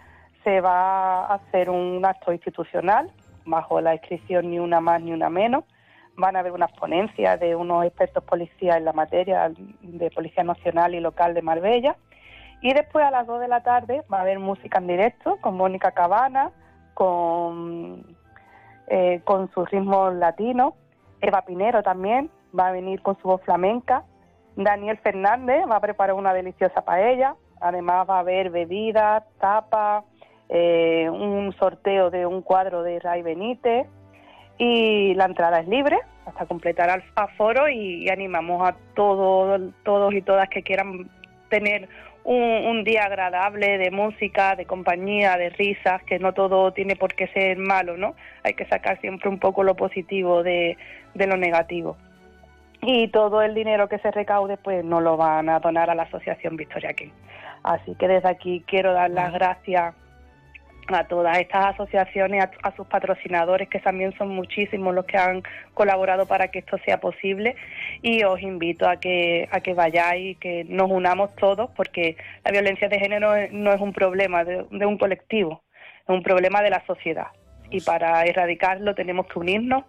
se 0.43 0.61
va 0.61 1.27
a 1.27 1.35
hacer 1.35 1.71
un 1.71 2.05
acto 2.05 2.33
institucional 2.33 3.11
bajo 3.47 3.81
la 3.81 3.95
inscripción 3.95 4.51
ni 4.51 4.59
una 4.59 4.81
más 4.81 5.01
ni 5.01 5.13
una 5.13 5.31
menos. 5.31 5.65
Van 6.17 6.37
a 6.37 6.41
haber 6.41 6.53
unas 6.53 6.71
ponencias 6.73 7.41
de 7.41 7.57
unos 7.57 7.85
expertos 7.85 8.23
policías 8.25 8.77
en 8.77 8.85
la 8.85 8.93
materia 8.93 9.51
de 9.81 10.11
Policía 10.11 10.45
Nacional 10.45 10.95
y 10.95 11.01
Local 11.01 11.35
de 11.35 11.43
Marbella. 11.43 11.97
Y 12.61 12.73
después 12.73 13.05
a 13.05 13.11
las 13.11 13.27
2 13.27 13.41
de 13.41 13.49
la 13.49 13.63
tarde 13.63 14.03
va 14.13 14.19
a 14.19 14.21
haber 14.21 14.39
música 14.39 14.79
en 14.79 14.87
directo 14.87 15.39
con 15.41 15.57
Mónica 15.57 15.91
Cabana, 15.91 16.53
con, 16.95 18.14
eh, 18.89 19.21
con 19.25 19.51
sus 19.53 19.69
ritmos 19.71 20.15
latinos. 20.15 20.75
Eva 21.21 21.43
Pinero 21.43 21.83
también 21.83 22.31
va 22.59 22.69
a 22.69 22.73
venir 22.73 23.03
con 23.03 23.17
su 23.19 23.29
voz 23.29 23.43
flamenca. 23.43 24.05
Daniel 24.57 24.99
Fernández 24.99 25.65
va 25.71 25.77
a 25.77 25.81
preparar 25.81 26.15
una 26.15 26.35
deliciosa 26.35 26.83
paella. 26.83 27.37
Además 27.61 28.07
va 28.09 28.17
a 28.17 28.21
haber 28.21 28.51
bebidas, 28.51 29.25
tapas, 29.41 30.05
eh, 30.49 31.09
un 31.11 31.53
sorteo 31.59 32.11
de 32.11 32.27
un 32.27 32.43
cuadro 32.43 32.83
de 32.83 33.01
Ray 33.01 33.23
Benítez 33.23 33.87
y 34.59 35.15
la 35.15 35.25
entrada 35.25 35.61
es 35.61 35.69
libre 35.69 35.99
hasta 36.27 36.47
completar 36.47 36.91
el 36.91 37.03
aforo 37.17 37.69
y, 37.69 38.09
animamos 38.09 38.67
a 38.67 38.77
todos, 38.95 39.61
todos 39.85 40.15
y 40.15 40.23
todas 40.23 40.49
que 40.49 40.63
quieran 40.63 41.11
tener 41.49 41.89
un, 42.25 42.85
día 42.85 43.05
agradable 43.05 43.79
de 43.79 43.91
música, 43.91 44.57
de 44.57 44.67
compañía, 44.67 45.37
de 45.37 45.51
risas, 45.51 46.03
que 46.05 46.19
no 46.19 46.33
todo 46.33 46.73
tiene 46.73 46.97
por 46.97 47.15
qué 47.15 47.29
ser 47.29 47.59
malo, 47.59 47.97
¿no? 47.97 48.15
Hay 48.43 48.55
que 48.55 48.67
sacar 48.67 49.01
siempre 49.01 49.29
un 49.29 49.39
poco 49.39 49.63
lo 49.63 49.77
positivo 49.77 50.43
de, 50.43 50.77
de 51.15 51.27
lo 51.27 51.37
negativo. 51.37 51.97
Y 52.83 53.09
todo 53.09 53.43
el 53.43 53.55
dinero 53.55 53.89
que 53.89 53.99
se 53.99 54.11
recaude, 54.11 54.57
pues 54.57 54.85
no 54.85 55.01
lo 55.01 55.17
van 55.17 55.49
a 55.49 55.61
donar 55.61 55.91
a 55.91 55.95
la 55.95 56.03
Asociación 56.05 56.57
Victoria 56.57 56.93
King. 56.93 57.11
Así 57.63 57.95
que 57.95 58.09
desde 58.09 58.29
aquí 58.29 58.63
quiero 58.67 58.93
dar 58.93 59.11
las 59.11 59.33
gracias 59.33 59.95
a 60.89 61.05
todas 61.05 61.39
estas 61.39 61.75
asociaciones, 61.75 62.49
a, 62.63 62.77
sus 62.77 62.87
patrocinadores, 62.87 63.69
que 63.69 63.81
también 63.81 64.17
son 64.19 64.29
muchísimos 64.29 64.95
los 64.95 65.05
que 65.07 65.17
han 65.17 65.43
colaborado 65.73 66.27
para 66.27 66.49
que 66.49 66.61
esto 66.61 66.77
sea 66.85 67.01
posible. 67.01 67.57
Y 68.03 68.23
os 68.25 68.41
invito 68.41 68.89
a 68.89 68.97
que, 68.97 69.49
a 69.51 69.61
que 69.61 69.75
vayáis, 69.75 70.39
que 70.39 70.65
nos 70.65 70.91
unamos 70.91 71.35
todos, 71.37 71.71
porque 71.77 72.17
la 72.45 72.51
violencia 72.51 72.89
de 72.89 72.99
género 72.99 73.33
no 73.53 73.73
es 73.73 73.81
un 73.81 73.93
problema 73.93 74.45
de, 74.45 74.67
de 74.71 74.87
un 74.87 74.99
colectivo, 74.99 75.63
es 76.03 76.09
un 76.09 76.23
problema 76.23 76.63
de 76.63 76.71
la 76.71 76.85
sociedad. 76.87 77.29
Y 77.71 77.81
para 77.81 78.25
erradicarlo 78.25 78.95
tenemos 78.95 79.27
que 79.27 79.39
unirnos 79.39 79.85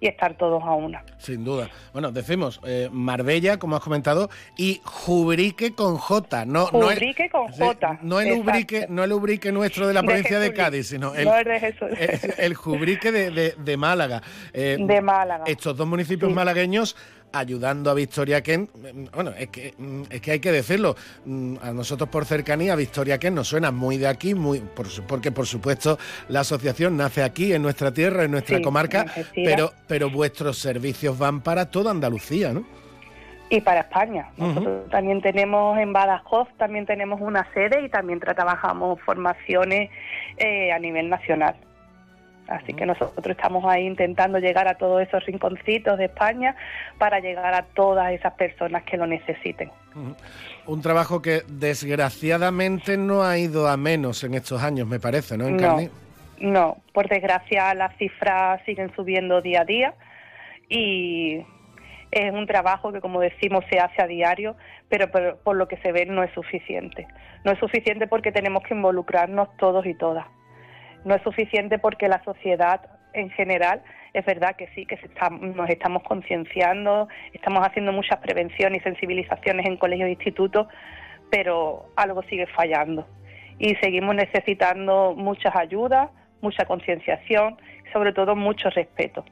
y 0.00 0.06
estar 0.08 0.34
todos 0.34 0.62
a 0.62 0.72
una. 0.72 1.04
Sin 1.18 1.44
duda. 1.44 1.68
Bueno, 1.92 2.10
decimos 2.10 2.60
eh, 2.64 2.88
Marbella, 2.90 3.58
como 3.58 3.76
has 3.76 3.82
comentado, 3.82 4.30
y 4.56 4.80
Jubrique 4.84 5.74
con 5.74 5.98
J. 5.98 6.46
No, 6.46 6.66
Jubrique 6.66 7.28
con 7.28 7.48
J. 7.48 7.98
No 8.02 8.20
el, 8.20 8.32
ubrique, 8.32 8.86
no 8.88 9.04
el 9.04 9.12
ubrique 9.12 9.52
nuestro 9.52 9.86
de 9.86 9.94
la 9.94 10.02
provincia 10.02 10.40
de, 10.40 10.54
Cádiz, 10.54 10.88
sino 10.88 11.14
el, 11.14 11.28
el, 12.38 12.54
Jubrique 12.54 13.12
de, 13.12 13.54
de, 13.56 13.76
Málaga. 13.76 14.22
Eh, 14.52 14.78
de 14.80 15.00
Málaga. 15.00 15.44
Estos 15.46 15.76
dos 15.76 15.86
municipios 15.86 16.32
malagueños 16.32 16.96
ayudando 17.32 17.90
a 17.90 17.94
Victoria 17.94 18.42
Kent. 18.42 18.70
Bueno, 19.14 19.32
es 19.36 19.48
que, 19.48 19.74
mm, 19.76 20.02
es 20.10 20.20
que 20.20 20.32
hay 20.32 20.40
que 20.40 20.52
decirlo. 20.52 20.96
Mm, 21.24 21.56
a 21.62 21.72
nosotros 21.72 22.08
por 22.08 22.24
cercanía, 22.24 22.74
Victoria 22.76 23.18
Kent 23.18 23.36
nos 23.36 23.48
suena 23.48 23.70
muy 23.70 23.96
de 23.96 24.08
aquí, 24.08 24.34
muy 24.34 24.62
porque 25.06 25.32
por 25.32 25.46
supuesto 25.46 25.98
la 26.28 26.40
asociación 26.40 26.96
nace 26.96 27.22
aquí, 27.22 27.52
en 27.52 27.62
nuestra 27.62 27.92
tierra, 27.92 28.24
en 28.24 28.30
nuestra 28.30 28.60
comarca, 28.60 29.06
pero, 29.34 29.72
pero 29.86 30.10
vuestros 30.10 30.58
servicios 30.58 31.18
van 31.18 31.40
para 31.40 31.70
toda 31.70 31.90
Andalucía, 31.90 32.52
¿no? 32.52 32.64
Y 33.52 33.60
para 33.60 33.80
España. 33.80 34.30
Nosotros 34.36 34.88
también 34.90 35.20
tenemos 35.20 35.76
en 35.78 35.92
Badajoz, 35.92 36.48
también 36.56 36.86
tenemos 36.86 37.20
una 37.20 37.52
sede 37.52 37.82
y 37.82 37.88
también 37.88 38.20
trabajamos 38.20 39.00
formaciones 39.00 39.90
eh, 40.36 40.70
a 40.70 40.78
nivel 40.78 41.10
nacional. 41.10 41.56
Así 42.50 42.74
que 42.74 42.84
nosotros 42.84 43.24
estamos 43.24 43.64
ahí 43.64 43.86
intentando 43.86 44.40
llegar 44.40 44.66
a 44.66 44.74
todos 44.74 45.00
esos 45.00 45.24
rinconcitos 45.24 45.96
de 45.96 46.06
España 46.06 46.56
para 46.98 47.20
llegar 47.20 47.54
a 47.54 47.62
todas 47.62 48.12
esas 48.12 48.34
personas 48.34 48.82
que 48.82 48.96
lo 48.96 49.06
necesiten. 49.06 49.70
Un 50.66 50.82
trabajo 50.82 51.22
que 51.22 51.42
desgraciadamente 51.46 52.96
no 52.96 53.22
ha 53.22 53.38
ido 53.38 53.68
a 53.68 53.76
menos 53.76 54.24
en 54.24 54.34
estos 54.34 54.64
años, 54.64 54.88
me 54.88 54.98
parece, 54.98 55.38
¿no? 55.38 55.48
no, 55.48 55.78
no, 56.40 56.78
por 56.92 57.08
desgracia 57.08 57.72
las 57.74 57.96
cifras 57.98 58.60
siguen 58.66 58.92
subiendo 58.96 59.40
día 59.40 59.60
a 59.60 59.64
día 59.64 59.94
y 60.68 61.46
es 62.10 62.32
un 62.32 62.46
trabajo 62.48 62.92
que, 62.92 63.00
como 63.00 63.20
decimos, 63.20 63.64
se 63.70 63.78
hace 63.78 64.02
a 64.02 64.08
diario, 64.08 64.56
pero 64.88 65.08
por, 65.12 65.36
por 65.38 65.54
lo 65.54 65.68
que 65.68 65.76
se 65.76 65.92
ve 65.92 66.04
no 66.06 66.24
es 66.24 66.32
suficiente. 66.32 67.06
No 67.44 67.52
es 67.52 67.60
suficiente 67.60 68.08
porque 68.08 68.32
tenemos 68.32 68.64
que 68.64 68.74
involucrarnos 68.74 69.56
todos 69.56 69.86
y 69.86 69.94
todas 69.94 70.26
no 71.04 71.14
es 71.14 71.22
suficiente 71.22 71.78
porque 71.78 72.08
la 72.08 72.22
sociedad 72.24 72.80
en 73.12 73.30
general 73.30 73.82
es 74.12 74.24
verdad 74.24 74.56
que 74.56 74.68
sí, 74.74 74.86
que 74.86 74.98
nos 75.40 75.68
estamos 75.68 76.02
concienciando, 76.02 77.08
estamos 77.32 77.66
haciendo 77.66 77.92
muchas 77.92 78.18
prevenciones 78.18 78.80
y 78.80 78.84
sensibilizaciones 78.84 79.66
en 79.66 79.76
colegios 79.76 80.08
e 80.08 80.12
institutos, 80.12 80.66
pero 81.30 81.86
algo 81.96 82.22
sigue 82.24 82.46
fallando. 82.46 83.06
Y 83.58 83.74
seguimos 83.76 84.14
necesitando 84.14 85.14
muchas 85.16 85.54
ayudas, 85.54 86.10
mucha 86.40 86.64
concienciación, 86.64 87.56
sobre 87.92 88.12
todo 88.12 88.34
mucho 88.34 88.70
respeto. 88.70 89.24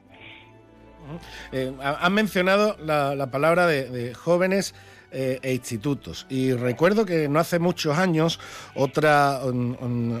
Eh, 1.51 1.73
han 1.81 2.13
mencionado 2.13 2.77
la, 2.79 3.27
palabra 3.31 3.65
de 3.65 4.13
jóvenes 4.13 4.75
eh, 5.11 5.39
e 5.41 5.53
institutos. 5.53 6.25
Y 6.29 6.53
recuerdo 6.53 7.05
que 7.05 7.27
no 7.27 7.39
hace 7.39 7.59
muchos 7.59 7.97
años 7.97 8.39
otra, 8.75 9.41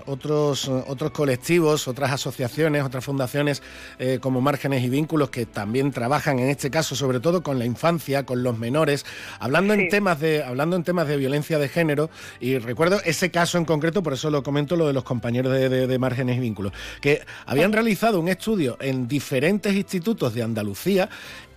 otros, 0.05 0.67
otros 0.67 1.11
colectivos, 1.11 1.87
otras 1.87 2.11
asociaciones, 2.11 2.83
otras 2.83 3.05
fundaciones 3.05 3.61
eh, 3.99 4.19
como 4.19 4.41
Márgenes 4.41 4.83
y 4.83 4.89
Vínculos 4.89 5.29
que 5.29 5.45
también 5.45 5.91
trabajan 5.91 6.39
en 6.39 6.49
este 6.49 6.71
caso 6.71 6.95
sobre 6.95 7.19
todo 7.19 7.43
con 7.43 7.59
la 7.59 7.65
infancia, 7.65 8.25
con 8.25 8.43
los 8.43 8.57
menores, 8.57 9.05
hablando 9.39 9.73
en 9.73 9.89
temas 9.89 10.19
de 10.19 10.43
hablando 10.43 10.75
en 10.75 10.83
temas 10.83 11.07
de 11.07 11.17
violencia 11.17 11.59
de 11.59 11.69
género. 11.69 12.09
Y 12.39 12.57
recuerdo 12.57 12.99
ese 13.05 13.31
caso 13.31 13.57
en 13.57 13.65
concreto, 13.65 14.01
por 14.01 14.13
eso 14.13 14.29
lo 14.29 14.43
comento 14.43 14.75
lo 14.75 14.87
de 14.87 14.93
los 14.93 15.03
compañeros 15.03 15.53
de, 15.53 15.69
de 15.87 15.99
Márgenes 15.99 16.37
y 16.37 16.39
Vínculos, 16.39 16.73
que 17.01 17.21
habían 17.45 17.73
realizado 17.73 18.19
un 18.19 18.27
estudio 18.27 18.77
en 18.81 19.07
diferentes 19.07 19.75
institutos 19.75 20.33
de 20.33 20.43
Andalucía 20.43 21.09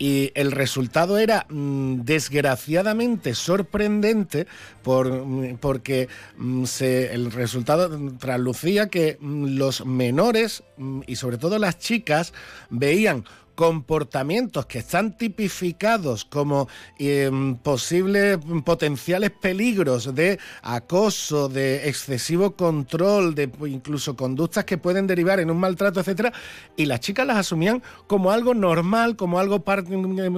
y 0.03 0.33
el 0.35 0.51
resultado 0.51 1.17
era 1.17 1.47
mm, 1.49 2.01
desgraciadamente 2.01 3.37
sorprendente 3.37 4.49
por, 4.83 5.12
mm, 5.12 5.59
porque 5.59 6.09
mm, 6.37 6.65
se, 6.65 7.15
el 7.15 7.31
resultado 7.31 7.88
traslucía 8.19 8.88
que 8.88 9.17
los 9.21 9.87
menores 9.87 10.65
y 11.07 11.15
sobre 11.15 11.38
todo 11.38 11.61
las 11.61 11.79
chicas 11.79 12.35
veían 12.69 13.25
comportamientos 13.55 14.67
que 14.67 14.79
están 14.79 15.17
tipificados 15.17 16.25
como 16.25 16.69
em, 16.99 17.57
posibles 17.57 18.38
potenciales 18.65 19.31
peligros 19.31 20.15
de 20.15 20.38
acoso, 20.62 21.49
de 21.49 21.88
excesivo 21.88 22.57
control, 22.57 23.35
de 23.35 23.51
incluso 23.67 24.17
conductas 24.17 24.65
que 24.65 24.79
pueden 24.79 25.07
derivar 25.07 25.41
en 25.41 25.51
un 25.51 25.59
maltrato, 25.59 26.01
etcétera, 26.01 26.33
y 26.77 26.87
las 26.87 27.01
chicas 27.01 27.27
las 27.27 27.37
asumían 27.37 27.83
como 28.07 28.31
algo 28.31 28.55
normal, 28.55 29.17
como 29.17 29.38
algo 29.38 29.62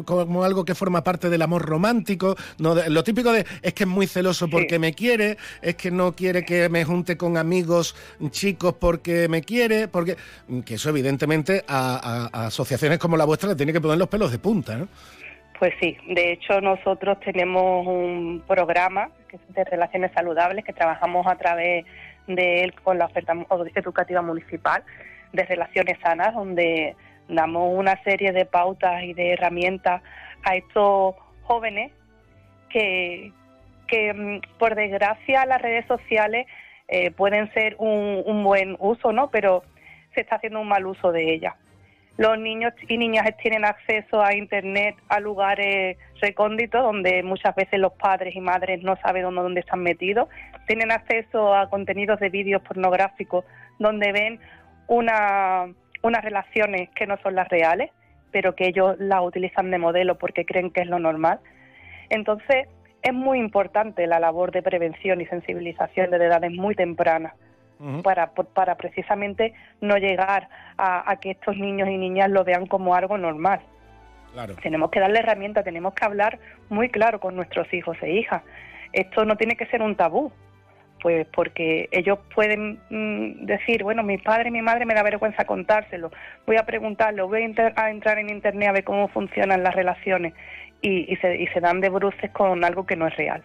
como 0.04 0.44
algo 0.44 0.64
que 0.64 0.74
forma 0.74 1.04
parte 1.04 1.30
del 1.30 1.42
amor 1.42 1.62
romántico, 1.62 2.36
no 2.58 2.74
lo 2.74 3.04
típico 3.04 3.32
de 3.32 3.46
es 3.62 3.74
que 3.74 3.84
es 3.84 3.88
muy 3.88 4.06
celoso 4.06 4.48
porque 4.48 4.78
me 4.78 4.94
quiere, 4.94 5.38
es 5.62 5.76
que 5.76 5.90
no 5.90 6.14
quiere 6.14 6.44
que 6.44 6.68
me 6.68 6.84
junte 6.84 7.16
con 7.16 7.36
amigos 7.36 7.94
chicos 8.30 8.74
porque 8.78 9.28
me 9.28 9.42
quiere, 9.42 9.88
porque 9.88 10.16
que 10.64 10.74
eso 10.74 10.88
evidentemente 10.88 11.64
a 11.68 12.46
asociaciones 12.46 12.98
como 13.04 13.18
la 13.18 13.26
vuestra 13.26 13.50
le 13.50 13.54
tiene 13.54 13.70
que 13.74 13.82
poner 13.82 13.98
los 13.98 14.08
pelos 14.08 14.32
de 14.32 14.38
punta, 14.38 14.76
¿no? 14.76 14.88
Pues 15.58 15.74
sí, 15.78 15.94
de 16.08 16.32
hecho 16.32 16.62
nosotros 16.62 17.20
tenemos 17.20 17.86
un 17.86 18.42
programa 18.46 19.10
de 19.50 19.64
relaciones 19.64 20.10
saludables 20.14 20.64
que 20.64 20.72
trabajamos 20.72 21.26
a 21.26 21.36
través 21.36 21.84
de 22.26 22.64
él 22.64 22.72
con 22.82 22.96
la 22.96 23.04
oferta 23.04 23.34
educativa 23.74 24.22
municipal 24.22 24.82
de 25.34 25.44
relaciones 25.44 25.98
sanas, 26.02 26.34
donde 26.34 26.96
damos 27.28 27.78
una 27.78 28.02
serie 28.04 28.32
de 28.32 28.46
pautas 28.46 29.02
y 29.02 29.12
de 29.12 29.32
herramientas 29.34 30.00
a 30.44 30.56
estos 30.56 31.14
jóvenes 31.42 31.92
que, 32.70 33.32
que 33.86 34.14
mm, 34.14 34.58
por 34.58 34.74
desgracia 34.74 35.44
las 35.44 35.60
redes 35.60 35.86
sociales 35.86 36.46
eh, 36.88 37.10
pueden 37.10 37.52
ser 37.52 37.76
un, 37.78 38.22
un 38.24 38.42
buen 38.42 38.76
uso, 38.78 39.12
¿no? 39.12 39.28
Pero 39.30 39.62
se 40.14 40.22
está 40.22 40.36
haciendo 40.36 40.60
un 40.60 40.68
mal 40.68 40.86
uso 40.86 41.12
de 41.12 41.34
ellas. 41.34 41.54
Los 42.16 42.38
niños 42.38 42.72
y 42.88 42.96
niñas 42.96 43.26
tienen 43.42 43.64
acceso 43.64 44.22
a 44.22 44.36
Internet 44.36 44.94
a 45.08 45.18
lugares 45.18 45.98
recónditos 46.20 46.80
donde 46.80 47.24
muchas 47.24 47.56
veces 47.56 47.80
los 47.80 47.92
padres 47.94 48.36
y 48.36 48.40
madres 48.40 48.82
no 48.84 48.96
saben 48.96 49.24
dónde, 49.34 49.60
están 49.60 49.82
metidos. 49.82 50.28
Tienen 50.68 50.92
acceso 50.92 51.52
a 51.54 51.68
contenidos 51.68 52.20
de 52.20 52.28
vídeos 52.28 52.62
pornográficos 52.62 53.44
donde 53.80 54.12
ven 54.12 54.38
una, 54.86 55.66
unas 56.02 56.24
relaciones 56.24 56.88
que 56.90 57.08
no 57.08 57.18
son 57.18 57.34
las 57.34 57.48
reales, 57.48 57.90
pero 58.30 58.54
que 58.54 58.68
ellos 58.68 58.94
las 59.00 59.22
utilizan 59.22 59.72
de 59.72 59.78
modelo 59.78 60.16
porque 60.16 60.44
creen 60.44 60.70
que 60.70 60.82
es 60.82 60.86
lo 60.86 61.00
normal. 61.00 61.40
Entonces, 62.10 62.68
es 63.02 63.12
muy 63.12 63.40
importante 63.40 64.06
la 64.06 64.20
labor 64.20 64.52
de 64.52 64.62
prevención 64.62 65.20
y 65.20 65.26
sensibilización 65.26 66.10
de 66.10 66.16
edades 66.18 66.52
muy 66.52 66.76
tempranas 66.76 67.34
para, 68.02 68.30
para 68.32 68.76
precisamente 68.76 69.54
no 69.80 69.96
llegar 69.96 70.48
a, 70.78 71.16
que 71.20 71.32
estos 71.32 71.56
niños 71.56 71.88
y 71.88 71.96
niñas 71.96 72.30
lo 72.30 72.44
vean 72.44 72.66
como 72.66 72.94
algo 72.94 73.18
normal. 73.18 73.60
Tenemos 74.62 74.90
que 74.90 75.00
darle 75.00 75.20
herramientas, 75.20 75.64
tenemos 75.64 75.94
que 75.94 76.04
hablar 76.04 76.38
muy 76.68 76.88
claro 76.88 77.20
con 77.20 77.36
nuestros 77.36 77.72
hijos 77.72 77.96
e 78.02 78.12
hijas. 78.12 78.42
Esto 78.92 79.24
no 79.24 79.36
tiene 79.36 79.56
que 79.56 79.66
ser 79.66 79.80
un 79.80 79.94
tabú, 79.94 80.32
pues 81.00 81.26
porque 81.28 81.88
ellos 81.92 82.18
pueden 82.34 82.80
mm, 82.90 83.46
decir, 83.46 83.84
bueno, 83.84 84.02
mi 84.02 84.18
padre 84.18 84.48
y 84.48 84.52
mi 84.52 84.62
madre 84.62 84.86
me 84.86 84.94
da 84.94 85.02
vergüenza 85.02 85.44
contárselo, 85.44 86.10
voy 86.46 86.56
a 86.56 86.64
preguntarlo, 86.64 87.28
voy 87.28 87.42
a, 87.42 87.90
entrar 87.90 88.18
en 88.18 88.30
internet 88.30 88.68
a 88.68 88.72
ver 88.72 88.84
cómo 88.84 89.08
funcionan 89.08 89.62
las 89.62 89.74
relaciones 89.74 90.34
y, 90.80 91.16
se, 91.16 91.36
y 91.36 91.46
se 91.48 91.60
dan 91.60 91.80
de 91.80 91.90
bruces 91.90 92.30
con 92.30 92.64
algo 92.64 92.86
que 92.86 92.96
no 92.96 93.06
es 93.06 93.16
real 93.16 93.42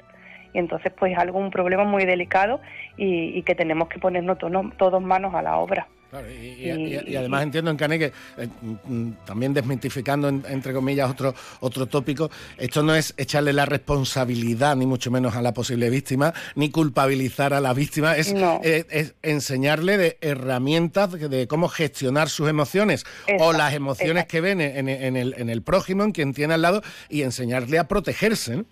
y 0.54 0.60
entonces 0.60 0.92
pues 0.98 1.12
es 1.14 1.18
algo 1.18 1.40
un 1.40 1.52
problema 1.52 1.84
muy 1.84 2.06
delicado 2.06 2.60
y, 2.98 3.42
que 3.44 3.56
tenemos 3.56 3.88
que 3.88 4.00
ponernos 4.00 4.38
todos 4.38 5.02
manos 5.02 5.34
a 5.34 5.42
la 5.42 5.58
obra. 5.58 5.88
y, 6.12 7.16
además 7.16 7.44
entiendo 7.44 7.72
en 7.72 7.78
Cane 7.78 8.00
que 8.00 8.12
eh, 8.38 8.48
mm, 8.88 9.12
también 9.26 9.54
desmitificando 9.54 10.28
entre 10.28 10.74
comillas 10.74 11.10
otro 11.10 11.34
otro 11.62 11.86
tópico, 11.86 12.30
esto 12.58 12.84
no 12.84 12.96
es 12.96 13.14
echarle 13.16 13.54
la 13.54 13.66
responsabilidad 13.66 14.76
ni 14.76 14.86
mucho 14.86 15.12
menos 15.12 15.36
a 15.36 15.42
la 15.42 15.54
posible 15.54 15.90
víctima 15.90 16.34
ni 16.56 16.72
culpabilizar 16.72 17.54
a 17.54 17.62
la 17.62 17.74
víctima, 17.74 18.18
es, 18.18 18.34
eh, 18.34 19.14
enseñarle 19.22 19.98
de 19.98 20.18
herramientas 20.22 21.12
de, 21.12 21.48
cómo 21.48 21.70
gestionar 21.70 22.28
sus 22.30 22.50
emociones 22.50 23.06
o 23.40 23.54
las 23.54 23.74
emociones 23.74 24.26
que 24.26 24.42
ven 24.42 24.62
en, 24.62 24.90
el, 24.90 25.36
en 25.38 25.50
el 25.50 25.62
prójimo, 25.62 26.04
en 26.04 26.12
quien 26.12 26.34
tiene 26.34 26.56
al 26.56 26.62
lado 26.62 26.82
y 27.08 27.22
enseñarle 27.22 27.80
a 27.80 27.88
protegerse. 27.88 28.66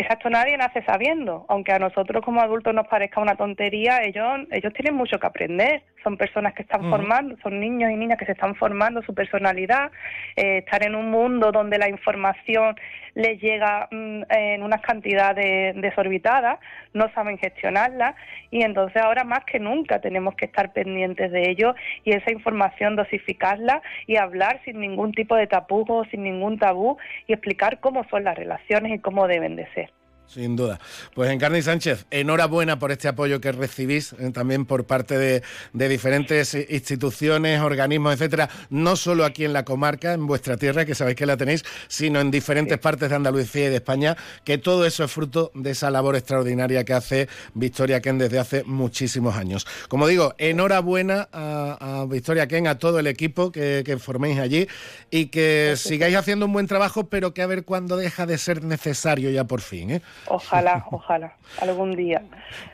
Exacto, 0.00 0.30
nadie 0.30 0.56
nace 0.56 0.82
sabiendo. 0.84 1.44
Aunque 1.50 1.72
a 1.72 1.78
nosotros 1.78 2.24
como 2.24 2.40
adultos 2.40 2.72
nos 2.72 2.88
parezca 2.88 3.20
una 3.20 3.36
tontería, 3.36 4.02
ellos, 4.02 4.24
ellos 4.50 4.72
tienen 4.72 4.94
mucho 4.94 5.18
que 5.18 5.26
aprender. 5.26 5.82
Son 6.02 6.16
personas 6.16 6.54
que 6.54 6.62
están 6.62 6.88
formando, 6.88 7.36
son 7.42 7.60
niños 7.60 7.90
y 7.90 7.96
niñas 7.96 8.18
que 8.18 8.26
se 8.26 8.32
están 8.32 8.54
formando 8.54 9.02
su 9.02 9.14
personalidad, 9.14 9.90
eh, 10.36 10.58
estar 10.58 10.84
en 10.84 10.94
un 10.94 11.10
mundo 11.10 11.52
donde 11.52 11.78
la 11.78 11.88
información 11.88 12.74
les 13.14 13.40
llega 13.40 13.88
mm, 13.90 14.22
en 14.30 14.62
unas 14.62 14.80
cantidades 14.80 15.74
desorbitadas, 15.80 16.58
no 16.94 17.10
saben 17.12 17.38
gestionarla 17.38 18.14
y 18.50 18.62
entonces 18.62 19.02
ahora 19.02 19.24
más 19.24 19.44
que 19.44 19.58
nunca 19.58 20.00
tenemos 20.00 20.34
que 20.34 20.46
estar 20.46 20.72
pendientes 20.72 21.30
de 21.30 21.50
ello 21.50 21.74
y 22.04 22.12
esa 22.12 22.32
información 22.32 22.96
dosificarla 22.96 23.82
y 24.06 24.16
hablar 24.16 24.60
sin 24.64 24.80
ningún 24.80 25.12
tipo 25.12 25.36
de 25.36 25.46
tapujo, 25.46 26.04
sin 26.06 26.22
ningún 26.22 26.58
tabú 26.58 26.96
y 27.26 27.32
explicar 27.32 27.80
cómo 27.80 28.04
son 28.10 28.24
las 28.24 28.36
relaciones 28.36 28.92
y 28.94 28.98
cómo 28.98 29.26
deben 29.26 29.56
de 29.56 29.66
ser. 29.74 29.99
Sin 30.32 30.54
duda. 30.54 30.78
Pues 31.12 31.28
Encarni 31.28 31.60
Sánchez, 31.60 32.06
enhorabuena 32.12 32.78
por 32.78 32.92
este 32.92 33.08
apoyo 33.08 33.40
que 33.40 33.50
recibís 33.50 34.12
eh, 34.12 34.30
también 34.32 34.64
por 34.64 34.84
parte 34.84 35.18
de, 35.18 35.42
diferentes 35.72 36.54
instituciones, 36.54 37.60
organismos, 37.60 38.14
etcétera, 38.14 38.48
no 38.70 38.94
solo 38.94 39.24
aquí 39.24 39.44
en 39.44 39.52
la 39.52 39.64
comarca, 39.64 40.12
en 40.12 40.28
vuestra 40.28 40.56
tierra, 40.56 40.84
que 40.84 40.94
sabéis 40.94 41.16
que 41.16 41.26
la 41.26 41.36
tenéis, 41.36 41.64
sino 41.88 42.20
en 42.20 42.30
diferentes 42.30 42.78
partes 42.78 43.10
de 43.10 43.16
Andalucía 43.16 43.66
y 43.66 43.68
de 43.70 43.76
España, 43.76 44.16
que 44.44 44.56
todo 44.56 44.86
eso 44.86 45.02
es 45.02 45.10
fruto 45.10 45.50
de 45.54 45.72
esa 45.72 45.90
labor 45.90 46.14
extraordinaria 46.14 46.84
que 46.84 46.92
hace 46.92 47.28
Victoria 47.54 48.00
Ken 48.00 48.18
desde 48.18 48.38
hace 48.38 48.62
muchísimos 48.62 49.34
años. 49.34 49.66
Como 49.88 50.06
digo, 50.06 50.36
enhorabuena 50.38 51.28
a, 51.32 52.06
Victoria 52.08 52.46
Ken, 52.46 52.68
a 52.68 52.78
todo 52.78 53.00
el 53.00 53.08
equipo 53.08 53.50
que, 53.50 53.98
forméis 54.00 54.38
allí 54.38 54.68
y 55.10 55.26
que 55.26 55.74
sigáis 55.76 56.14
haciendo 56.14 56.46
un 56.46 56.52
buen 56.52 56.68
trabajo, 56.68 57.08
pero 57.08 57.34
que 57.34 57.42
a 57.42 57.46
ver 57.46 57.64
cuándo 57.64 57.96
deja 57.96 58.26
de 58.26 58.38
ser 58.38 58.62
necesario 58.62 59.30
ya 59.30 59.42
por 59.42 59.60
fin. 59.60 59.90
¿eh? 59.90 60.02
Ojalá, 60.26 60.86
ojalá, 60.90 61.36
algún 61.60 61.92
día 61.96 62.22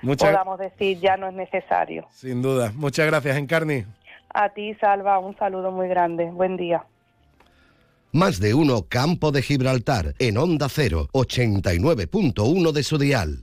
podamos 0.03 0.59
decir 0.59 0.99
ya 1.01 1.17
no 1.17 1.29
es 1.29 1.35
necesario. 1.35 2.07
Sin 2.13 2.43
duda. 2.43 2.73
Muchas 2.75 3.07
gracias, 3.07 3.37
Encarni. 3.37 3.85
A 4.29 4.51
ti, 4.51 4.75
Salva, 4.75 5.19
un 5.19 5.37
saludo 5.39 5.71
muy 5.71 5.89
grande. 5.89 6.27
Buen 6.31 6.57
día. 6.57 6.85
Más 8.13 8.41
de 8.41 8.55
uno 8.55 8.87
Campo 8.89 9.31
de 9.33 9.43
Gibraltar 9.43 10.15
en 10.19 10.39
Onda 10.39 10.69
0, 10.69 11.09
89.1 11.13 12.73
de 12.73 12.83
su 12.83 12.99
dial. 12.99 13.43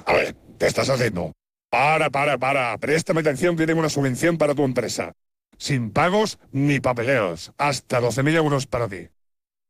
A 0.06 0.14
ver, 0.14 0.36
¿qué 0.58 0.68
estás 0.68 0.90
haciendo? 0.90 1.34
Para, 1.70 2.10
para, 2.10 2.38
para. 2.38 2.78
Préstame 2.78 3.20
atención 3.22 3.56
que 3.56 3.66
tengo 3.66 3.80
una 3.80 3.88
subvención 3.90 4.38
para 4.38 4.54
tu 4.54 4.64
empresa. 4.64 5.14
Sin 5.58 5.92
pagos 5.92 6.38
ni 6.52 6.80
papeleos. 6.80 7.52
Hasta 7.58 8.02
12.000 8.02 8.36
euros 8.36 8.68
para 8.68 8.90
ti. 8.90 9.08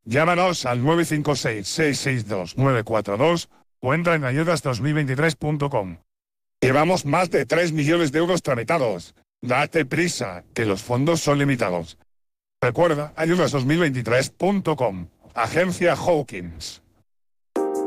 Llámanos 0.04 0.66
al 0.66 0.82
956-662-942 0.82 3.50
o 3.82 3.94
entra 3.94 4.16
en 4.16 4.24
ayudas2023.com. 4.24 5.98
Llevamos 6.62 7.06
más 7.06 7.30
de 7.30 7.46
3 7.46 7.72
millones 7.72 8.12
de 8.12 8.18
euros 8.20 8.42
tramitados. 8.42 9.14
Date 9.44 9.86
prisa, 9.86 10.44
que 10.54 10.66
los 10.66 10.84
fondos 10.84 11.20
son 11.20 11.40
limitados. 11.40 11.98
Recuerda, 12.62 13.12
ayudas2023.com. 13.16 15.08
Agencia 15.34 15.94
Hawkins. 15.96 16.81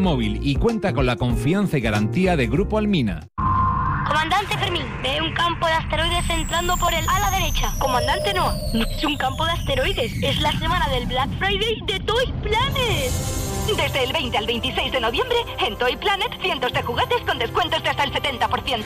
Móvil 0.00 0.40
y 0.42 0.56
cuenta 0.56 0.92
con 0.92 1.06
la 1.06 1.16
confianza 1.16 1.78
y 1.78 1.80
garantía 1.80 2.36
de 2.36 2.46
Grupo 2.46 2.78
Almina. 2.78 3.28
Comandante 4.06 4.56
Fermín, 4.56 4.86
ve 5.02 5.20
un 5.20 5.32
campo 5.34 5.66
de 5.66 5.72
asteroides 5.72 6.30
entrando 6.30 6.76
por 6.76 6.92
el 6.94 7.06
ala 7.08 7.30
derecha. 7.30 7.72
Comandante 7.78 8.32
no, 8.32 8.52
no 8.72 8.84
es 8.84 9.04
un 9.04 9.16
campo 9.16 9.44
de 9.44 9.52
asteroides, 9.52 10.12
es 10.22 10.40
la 10.40 10.52
semana 10.52 10.88
del 10.88 11.06
Black 11.06 11.28
Friday 11.38 11.82
de 11.86 12.00
Toy 12.00 12.32
Planet. 12.42 13.12
Desde 13.76 14.04
el 14.04 14.12
20 14.12 14.38
al 14.38 14.46
26 14.46 14.92
de 14.92 15.00
noviembre, 15.00 15.36
en 15.60 15.76
Toy 15.76 15.96
Planet, 15.96 16.30
cientos 16.40 16.72
de 16.72 16.82
juguetes 16.82 17.20
con 17.26 17.38
descuentos 17.38 17.82
de 17.82 17.90
hasta 17.90 18.04
el 18.04 18.12
70%. 18.12 18.84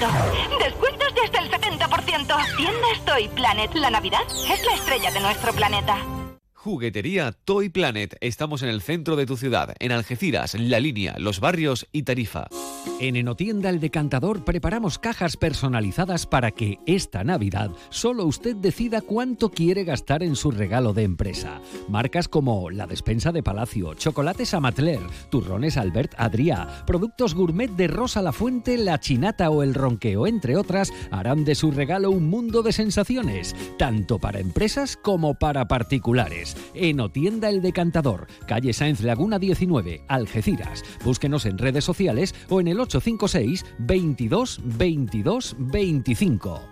Descuentos 0.59 1.15
de 1.15 1.21
hasta 1.21 1.39
el 1.39 1.51
70%. 1.51 2.57
Tiendas 2.57 3.05
Toy 3.05 3.29
Planet. 3.29 3.73
La 3.75 3.91
Navidad 3.91 4.23
es 4.29 4.65
la 4.65 4.75
estrella 4.75 5.11
de 5.13 5.21
nuestro 5.21 5.53
planeta. 5.53 5.99
Juguetería 6.63 7.33
Toy 7.33 7.71
Planet. 7.71 8.17
Estamos 8.21 8.63
en 8.63 8.69
el 8.69 8.83
centro 8.83 9.17
de 9.17 9.27
tu 9.27 9.37
ciudad, 9.37 9.75
en 9.81 9.91
Algeciras, 9.91 10.55
La 10.55 10.79
Línea, 10.79 11.17
Los 11.19 11.41
Barrios 11.41 11.89
y 11.91 12.05
Tarifa. 12.05 12.47
En 13.01 13.17
Enotienda 13.17 13.69
El 13.69 13.81
Decantador 13.81 14.45
preparamos 14.45 15.01
cajas 15.01 15.37
personalizadas 15.37 16.25
para 16.25 16.53
que 16.53 16.79
esta 16.87 17.25
Navidad 17.25 17.73
solo 17.91 18.27
usted 18.27 18.55
decida 18.55 19.01
cuánto 19.01 19.51
quiere 19.51 19.83
gastar 19.83 20.23
en 20.23 20.37
su 20.37 20.53
regalo 20.53 20.93
de 20.93 21.03
empresa. 21.03 21.61
Marcas 21.89 22.29
como 22.29 22.71
la 22.71 22.87
despensa 22.87 23.33
de 23.33 23.43
Palacio, 23.43 23.95
chocolates 23.95 24.55
Amatler, 24.55 25.01
turrones 25.31 25.77
Albert 25.77 26.15
Adrià, 26.17 26.85
productos 26.87 27.35
gourmet 27.35 27.73
de 27.73 27.89
Rosa 27.89 28.23
La 28.23 28.33
Fuente, 28.33 28.79
La 28.79 29.01
Chinata 29.01 29.51
o 29.51 29.65
El 29.65 29.75
Ronqueo, 29.75 30.29
entre 30.29 30.57
otras, 30.57 30.93
harán 31.11 31.45
de 31.45 31.57
su 31.57 31.73
regalo 31.73 32.13
un 32.13 32.31
mundo 32.31 32.63
de 32.63 32.73
sensaciones, 32.73 33.57
tanto 33.79 34.21
para 34.21 34.39
empresas 34.39 34.97
como 34.97 35.35
para 35.35 35.67
particulares. 35.67 36.52
Enotienda 36.75 37.49
El 37.49 37.63
Decantador, 37.63 38.27
calle 38.47 38.73
Sáenz 38.73 39.01
Laguna 39.01 39.39
19, 39.39 40.05
Algeciras. 40.09 40.83
Búsquenos 41.05 41.47
en 41.47 41.59
redes 41.59 41.85
sociales 41.85 42.35
o 42.49 42.61
en 42.61 42.69
el 42.69 42.81
856 42.81 43.65
22 43.79 44.61
22 44.65 45.57
25. 45.59 46.72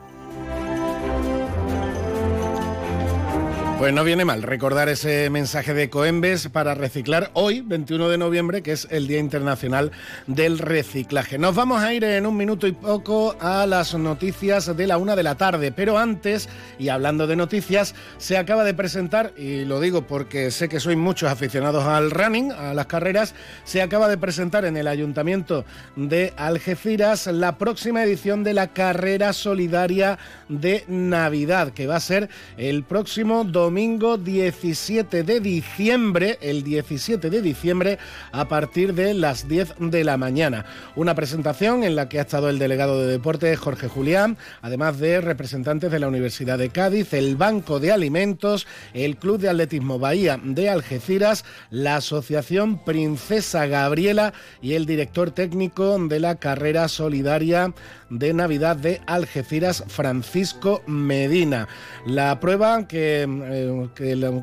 Pues 3.81 3.95
no 3.95 4.03
viene 4.03 4.25
mal 4.25 4.43
recordar 4.43 4.89
ese 4.89 5.31
mensaje 5.31 5.73
de 5.73 5.89
Coembes 5.89 6.49
para 6.49 6.75
reciclar 6.75 7.31
hoy, 7.33 7.61
21 7.61 8.09
de 8.09 8.19
noviembre, 8.19 8.61
que 8.61 8.73
es 8.73 8.87
el 8.91 9.07
Día 9.07 9.17
Internacional 9.17 9.91
del 10.27 10.59
Reciclaje. 10.59 11.39
Nos 11.39 11.55
vamos 11.55 11.81
a 11.81 11.91
ir 11.91 12.03
en 12.03 12.27
un 12.27 12.37
minuto 12.37 12.67
y 12.67 12.73
poco 12.73 13.35
a 13.39 13.65
las 13.65 13.95
noticias 13.95 14.77
de 14.77 14.85
la 14.85 14.99
una 14.99 15.15
de 15.15 15.23
la 15.23 15.33
tarde, 15.33 15.71
pero 15.71 15.97
antes, 15.97 16.47
y 16.77 16.89
hablando 16.89 17.25
de 17.25 17.35
noticias, 17.35 17.95
se 18.19 18.37
acaba 18.37 18.63
de 18.63 18.75
presentar, 18.75 19.33
y 19.35 19.65
lo 19.65 19.79
digo 19.79 20.05
porque 20.05 20.51
sé 20.51 20.69
que 20.69 20.79
sois 20.79 20.95
muchos 20.95 21.31
aficionados 21.31 21.83
al 21.83 22.11
running, 22.11 22.51
a 22.51 22.75
las 22.75 22.85
carreras, 22.85 23.33
se 23.63 23.81
acaba 23.81 24.07
de 24.09 24.19
presentar 24.19 24.63
en 24.63 24.77
el 24.77 24.87
Ayuntamiento 24.87 25.65
de 25.95 26.33
Algeciras 26.37 27.25
la 27.25 27.57
próxima 27.57 28.03
edición 28.03 28.43
de 28.43 28.53
la 28.53 28.67
Carrera 28.67 29.33
Solidaria 29.33 30.19
de 30.49 30.83
Navidad, 30.87 31.73
que 31.73 31.87
va 31.87 31.95
a 31.95 31.99
ser 31.99 32.29
el 32.57 32.83
próximo 32.83 33.43
domingo 33.43 33.70
domingo 33.71 34.17
17 34.17 35.23
de 35.23 35.39
diciembre, 35.39 36.37
el 36.41 36.61
17 36.61 37.29
de 37.29 37.41
diciembre, 37.41 37.99
a 38.33 38.49
partir 38.49 38.93
de 38.93 39.13
las 39.13 39.47
10 39.47 39.75
de 39.79 40.03
la 40.03 40.17
mañana. 40.17 40.65
Una 40.97 41.15
presentación 41.15 41.85
en 41.85 41.95
la 41.95 42.09
que 42.09 42.19
ha 42.19 42.23
estado 42.23 42.49
el 42.49 42.59
delegado 42.59 42.99
de 42.99 43.09
deportes 43.09 43.57
Jorge 43.57 43.87
Julián, 43.87 44.35
además 44.61 44.99
de 44.99 45.21
representantes 45.21 45.89
de 45.89 45.99
la 45.99 46.09
Universidad 46.09 46.57
de 46.57 46.67
Cádiz, 46.67 47.13
el 47.13 47.37
Banco 47.37 47.79
de 47.79 47.93
Alimentos, 47.93 48.67
el 48.93 49.15
Club 49.15 49.39
de 49.39 49.47
Atletismo 49.47 49.99
Bahía 49.99 50.37
de 50.43 50.69
Algeciras, 50.69 51.45
la 51.69 51.95
Asociación 51.95 52.83
Princesa 52.83 53.67
Gabriela 53.67 54.33
y 54.61 54.73
el 54.73 54.85
director 54.85 55.31
técnico 55.31 55.97
de 55.97 56.19
la 56.19 56.35
carrera 56.35 56.89
solidaria 56.89 57.73
de 58.09 58.33
Navidad 58.33 58.75
de 58.75 58.99
Algeciras, 59.07 59.85
Francisco 59.87 60.83
Medina. 60.85 61.69
La 62.05 62.39
prueba 62.41 62.85
que 62.85 63.25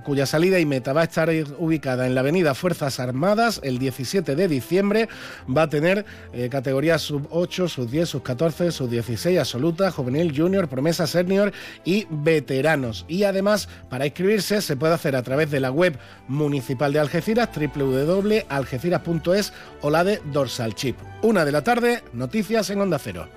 cuya 0.05 0.27
salida 0.27 0.59
y 0.59 0.67
meta 0.67 0.93
va 0.93 1.03
a 1.03 1.05
estar 1.05 1.31
ubicada 1.59 2.07
en 2.07 2.15
la 2.15 2.21
avenida 2.21 2.55
Fuerzas 2.55 3.01
Armadas 3.01 3.61
el 3.63 3.79
17 3.79 4.37
de 4.37 4.49
diciembre. 4.49 5.09
Va 5.49 5.63
a 5.63 5.69
tener 5.69 6.05
eh, 6.33 6.49
categorías 6.49 7.03
sub 7.03 7.29
8, 7.31 7.69
sub 7.69 7.89
10, 7.91 8.09
sub 8.09 8.23
14, 8.23 8.73
sub 8.73 8.89
16, 8.89 9.39
absoluta, 9.39 9.91
juvenil, 9.91 10.33
junior, 10.37 10.69
promesa 10.69 11.07
senior 11.07 11.53
y 11.85 12.07
veteranos. 12.11 13.05
Y 13.09 13.25
además, 13.25 13.69
para 13.89 14.07
inscribirse 14.07 14.63
se 14.63 14.77
puede 14.77 14.95
hacer 14.95 15.17
a 15.17 15.23
través 15.23 15.51
de 15.51 15.61
la 15.61 15.71
web 15.71 15.99
municipal 16.29 16.93
de 16.93 17.01
Algeciras, 17.01 17.49
www.algeciras.es 17.55 19.53
o 19.83 19.91
la 19.91 20.05
de 20.05 20.21
Dorsal 20.33 20.75
Chip. 20.75 20.97
Una 21.23 21.45
de 21.45 21.53
la 21.53 21.63
tarde, 21.63 22.03
noticias 22.13 22.71
en 22.71 22.81
Onda 22.81 22.99
Cero. 22.99 23.29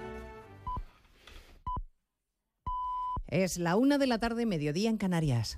Es 3.31 3.57
la 3.57 3.77
una 3.77 3.97
de 3.97 4.07
la 4.07 4.19
tarde, 4.19 4.45
mediodía 4.45 4.89
en 4.89 4.97
Canarias. 4.97 5.57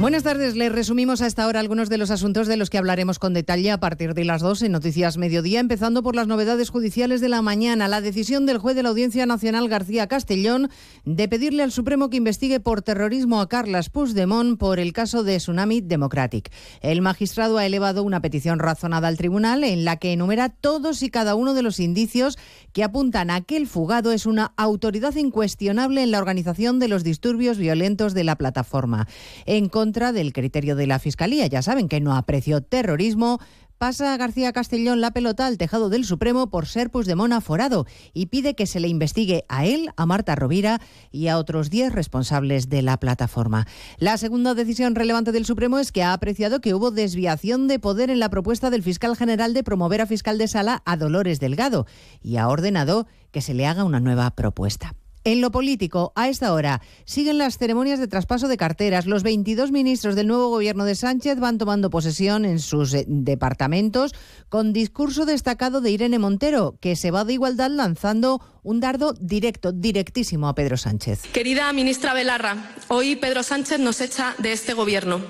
Buenas 0.00 0.22
tardes, 0.22 0.54
les 0.54 0.70
resumimos 0.70 1.22
a 1.22 1.26
esta 1.26 1.44
hora 1.48 1.58
algunos 1.58 1.88
de 1.88 1.98
los 1.98 2.12
asuntos 2.12 2.46
de 2.46 2.56
los 2.56 2.70
que 2.70 2.78
hablaremos 2.78 3.18
con 3.18 3.34
detalle 3.34 3.72
a 3.72 3.80
partir 3.80 4.14
de 4.14 4.24
las 4.24 4.40
2 4.42 4.62
en 4.62 4.70
Noticias 4.70 5.18
Mediodía, 5.18 5.58
empezando 5.58 6.04
por 6.04 6.14
las 6.14 6.28
novedades 6.28 6.70
judiciales 6.70 7.20
de 7.20 7.28
la 7.28 7.42
mañana. 7.42 7.88
La 7.88 8.00
decisión 8.00 8.46
del 8.46 8.58
juez 8.58 8.76
de 8.76 8.84
la 8.84 8.90
Audiencia 8.90 9.26
Nacional 9.26 9.68
García 9.68 10.06
Castellón 10.06 10.70
de 11.04 11.26
pedirle 11.26 11.64
al 11.64 11.72
Supremo 11.72 12.10
que 12.10 12.16
investigue 12.16 12.60
por 12.60 12.80
terrorismo 12.80 13.40
a 13.40 13.48
Carlas 13.48 13.90
Puigdemont 13.90 14.56
por 14.56 14.78
el 14.78 14.92
caso 14.92 15.24
de 15.24 15.38
Tsunami 15.38 15.80
Democratic. 15.80 16.52
El 16.80 17.02
magistrado 17.02 17.58
ha 17.58 17.66
elevado 17.66 18.04
una 18.04 18.22
petición 18.22 18.60
razonada 18.60 19.08
al 19.08 19.16
tribunal 19.16 19.64
en 19.64 19.84
la 19.84 19.96
que 19.96 20.12
enumera 20.12 20.48
todos 20.48 21.02
y 21.02 21.10
cada 21.10 21.34
uno 21.34 21.54
de 21.54 21.62
los 21.62 21.80
indicios 21.80 22.38
que 22.72 22.84
apuntan 22.84 23.30
a 23.30 23.40
que 23.40 23.56
el 23.56 23.66
fugado 23.66 24.12
es 24.12 24.26
una 24.26 24.52
autoridad 24.56 25.16
incuestionable 25.16 26.04
en 26.04 26.12
la 26.12 26.18
organización 26.18 26.78
de 26.78 26.86
los 26.86 27.02
disturbios 27.02 27.58
violentos 27.58 28.14
de 28.14 28.22
la 28.22 28.36
plataforma. 28.36 29.08
En 29.44 29.68
contra 29.88 30.12
del 30.12 30.34
criterio 30.34 30.76
de 30.76 30.86
la 30.86 30.98
Fiscalía. 30.98 31.46
Ya 31.46 31.62
saben 31.62 31.88
que 31.88 31.98
no 31.98 32.14
apreció 32.14 32.60
terrorismo, 32.60 33.38
pasa 33.78 34.12
a 34.12 34.18
García 34.18 34.52
Castellón 34.52 35.00
la 35.00 35.12
pelota 35.12 35.46
al 35.46 35.56
tejado 35.56 35.88
del 35.88 36.04
Supremo 36.04 36.50
por 36.50 36.66
ser 36.66 36.90
Puigdemont 36.90 37.32
aforado 37.32 37.86
y 38.12 38.26
pide 38.26 38.54
que 38.54 38.66
se 38.66 38.80
le 38.80 38.88
investigue 38.88 39.46
a 39.48 39.64
él, 39.64 39.88
a 39.96 40.04
Marta 40.04 40.34
Rovira 40.34 40.82
y 41.10 41.28
a 41.28 41.38
otros 41.38 41.70
10 41.70 41.94
responsables 41.94 42.68
de 42.68 42.82
la 42.82 43.00
plataforma. 43.00 43.66
La 43.96 44.18
segunda 44.18 44.52
decisión 44.52 44.94
relevante 44.94 45.32
del 45.32 45.46
Supremo 45.46 45.78
es 45.78 45.90
que 45.90 46.02
ha 46.02 46.12
apreciado 46.12 46.60
que 46.60 46.74
hubo 46.74 46.90
desviación 46.90 47.66
de 47.66 47.78
poder 47.78 48.10
en 48.10 48.18
la 48.18 48.28
propuesta 48.28 48.68
del 48.68 48.82
fiscal 48.82 49.16
general 49.16 49.54
de 49.54 49.64
promover 49.64 50.02
a 50.02 50.06
fiscal 50.06 50.36
de 50.36 50.48
sala 50.48 50.82
a 50.84 50.98
Dolores 50.98 51.40
Delgado 51.40 51.86
y 52.20 52.36
ha 52.36 52.46
ordenado 52.46 53.06
que 53.30 53.40
se 53.40 53.54
le 53.54 53.66
haga 53.66 53.84
una 53.84 54.00
nueva 54.00 54.30
propuesta. 54.32 54.94
En 55.28 55.42
lo 55.42 55.50
político, 55.50 56.10
a 56.14 56.30
esta 56.30 56.54
hora, 56.54 56.80
siguen 57.04 57.36
las 57.36 57.58
ceremonias 57.58 57.98
de 57.98 58.08
traspaso 58.08 58.48
de 58.48 58.56
carteras. 58.56 59.04
Los 59.04 59.22
22 59.22 59.72
ministros 59.72 60.16
del 60.16 60.26
nuevo 60.26 60.48
gobierno 60.48 60.86
de 60.86 60.94
Sánchez 60.94 61.38
van 61.38 61.58
tomando 61.58 61.90
posesión 61.90 62.46
en 62.46 62.58
sus 62.58 62.94
eh, 62.94 63.04
departamentos 63.06 64.14
con 64.48 64.72
discurso 64.72 65.26
destacado 65.26 65.82
de 65.82 65.90
Irene 65.90 66.18
Montero, 66.18 66.78
que 66.80 66.96
se 66.96 67.10
va 67.10 67.26
de 67.26 67.34
igualdad 67.34 67.68
lanzando 67.70 68.40
un 68.62 68.80
dardo 68.80 69.12
directo, 69.20 69.70
directísimo 69.70 70.48
a 70.48 70.54
Pedro 70.54 70.78
Sánchez. 70.78 71.20
Querida 71.30 71.70
ministra 71.74 72.14
Belarra, 72.14 72.72
hoy 72.88 73.14
Pedro 73.16 73.42
Sánchez 73.42 73.80
nos 73.80 74.00
echa 74.00 74.34
de 74.38 74.52
este 74.52 74.72
gobierno. 74.72 75.20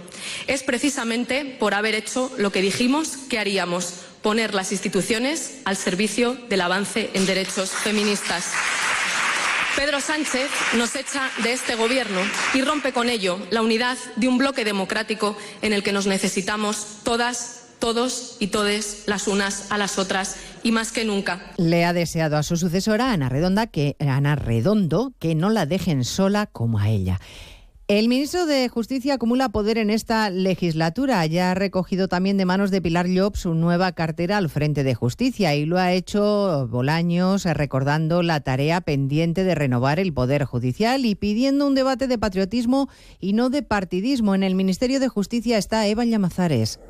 Es 0.47 0.63
precisamente 0.63 1.57
por 1.59 1.75
haber 1.75 1.97
hecho 1.97 2.31
lo 2.39 2.53
que 2.53 2.63
dijimos 2.63 3.17
que 3.29 3.41
haríamos, 3.41 3.95
poner 4.23 4.55
las 4.55 4.71
instituciones 4.71 5.59
al 5.65 5.77
servicio 5.77 6.37
del 6.49 6.61
avance 6.61 7.11
en 7.15 7.27
derechos 7.27 7.71
feministas. 7.71 8.53
Pedro 9.79 10.01
Sánchez 10.01 10.51
nos 10.77 10.97
echa 10.97 11.31
de 11.45 11.53
este 11.53 11.77
gobierno 11.77 12.19
y 12.53 12.63
rompe 12.63 12.93
con 12.93 13.09
ello 13.09 13.39
la 13.53 13.63
unidad 13.63 13.97
de 14.17 14.27
un 14.27 14.37
bloque 14.37 14.65
democrático 14.65 15.37
en 15.63 15.73
el 15.73 15.85
que 15.85 15.93
nos 15.93 16.09
necesitamos 16.09 16.99
todas, 17.05 17.63
todos 17.79 18.39
y 18.41 18.49
todes 18.49 19.05
las 19.07 19.29
unas 19.29 19.71
a 19.71 19.79
las 19.79 20.01
otras 20.01 20.35
y 20.65 20.73
más 20.73 20.91
que 20.91 21.05
nunca. 21.05 21.53
Le 21.59 21.85
ha 21.85 21.93
deseado 21.93 22.37
a 22.37 22.43
su 22.43 22.57
sucesora 22.57 23.13
Ana 23.13 23.29
Redonda 23.29 23.69
que 23.69 23.95
Ana 24.01 24.35
Redondo 24.35 25.13
que 25.21 25.37
no 25.37 25.49
la 25.49 25.65
dejen 25.65 26.05
sola 26.05 26.47
como 26.47 26.81
a 26.81 26.89
ella. 26.89 27.21
El 27.89 28.09
ministro 28.09 28.45
de 28.45 28.69
Justicia 28.69 29.15
acumula 29.15 29.49
poder 29.49 29.79
en 29.79 29.89
esta 29.89 30.29
legislatura. 30.29 31.25
Ya 31.25 31.53
ha 31.53 31.55
recogido 31.55 32.07
también 32.07 32.37
de 32.37 32.45
manos 32.45 32.71
de 32.71 32.83
Pilar 32.83 33.07
Llop 33.07 33.35
su 33.35 33.55
nueva 33.55 33.93
cartera 33.93 34.37
al 34.37 34.51
frente 34.51 34.85
de 34.85 34.95
Justicia 34.95 35.55
y 35.55 35.65
lo 35.65 35.79
ha 35.79 35.95
hecho 35.95 36.69
Bolaños 36.71 37.45
recordando 37.45 38.23
la 38.23 38.41
tarea 38.41 38.83
pendiente 38.83 39.43
de 39.43 39.55
renovar 39.55 40.01
el 40.01 40.13
Poder 40.13 40.45
Judicial 40.45 41.07
y 41.07 41.15
pidiendo 41.15 41.67
un 41.67 41.75
debate 41.75 42.09
de 42.09 42.19
patriotismo 42.19 42.91
y 43.21 43.33
no 43.33 43.49
de 43.49 43.63
partidismo. 43.63 44.35
En 44.35 44.43
el 44.43 44.55
Ministerio 44.55 45.01
de 45.01 45.09
Justicia 45.09 45.57
está 45.57 45.87
Eva 45.87 46.05
Llamazares. 46.05 46.81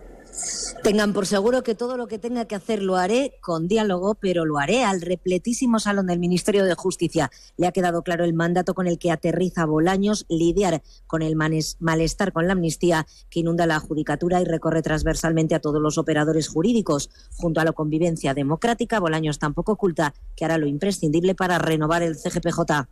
Tengan 0.82 1.12
por 1.12 1.26
seguro 1.26 1.62
que 1.62 1.74
todo 1.74 1.96
lo 1.96 2.06
que 2.06 2.18
tenga 2.18 2.46
que 2.46 2.54
hacer 2.54 2.82
lo 2.82 2.96
haré 2.96 3.34
con 3.40 3.68
diálogo, 3.68 4.14
pero 4.14 4.44
lo 4.44 4.58
haré 4.58 4.84
al 4.84 5.00
repletísimo 5.00 5.78
salón 5.80 6.06
del 6.06 6.18
Ministerio 6.18 6.64
de 6.64 6.74
Justicia. 6.74 7.30
Le 7.56 7.66
ha 7.66 7.72
quedado 7.72 8.02
claro 8.02 8.24
el 8.24 8.32
mandato 8.32 8.74
con 8.74 8.86
el 8.86 8.98
que 8.98 9.10
aterriza 9.10 9.66
Bolaños, 9.66 10.24
lidiar 10.28 10.82
con 11.06 11.22
el 11.22 11.36
malestar 11.36 12.32
con 12.32 12.46
la 12.46 12.52
amnistía 12.52 13.06
que 13.28 13.40
inunda 13.40 13.66
la 13.66 13.80
judicatura 13.80 14.40
y 14.40 14.44
recorre 14.44 14.82
transversalmente 14.82 15.54
a 15.54 15.60
todos 15.60 15.82
los 15.82 15.98
operadores 15.98 16.48
jurídicos. 16.48 17.10
Junto 17.36 17.60
a 17.60 17.64
la 17.64 17.72
convivencia 17.72 18.34
democrática, 18.34 19.00
Bolaños 19.00 19.38
tampoco 19.38 19.72
oculta 19.72 20.14
que 20.36 20.44
hará 20.44 20.58
lo 20.58 20.66
imprescindible 20.66 21.34
para 21.34 21.58
renovar 21.58 22.02
el 22.02 22.16
CGPJ. 22.16 22.88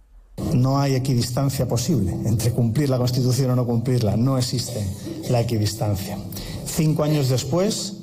No 0.55 0.79
hay 0.79 0.95
equidistancia 0.95 1.67
posible 1.67 2.13
entre 2.27 2.51
cumplir 2.51 2.91
la 2.91 2.99
Constitución 2.99 3.51
o 3.53 3.57
no 3.57 3.65
cumplirla. 3.65 4.17
No 4.17 4.37
existe 4.37 4.87
la 5.31 5.41
equidistancia. 5.41 6.19
Cinco 6.77 7.05
años 7.05 7.31
después, 7.31 7.95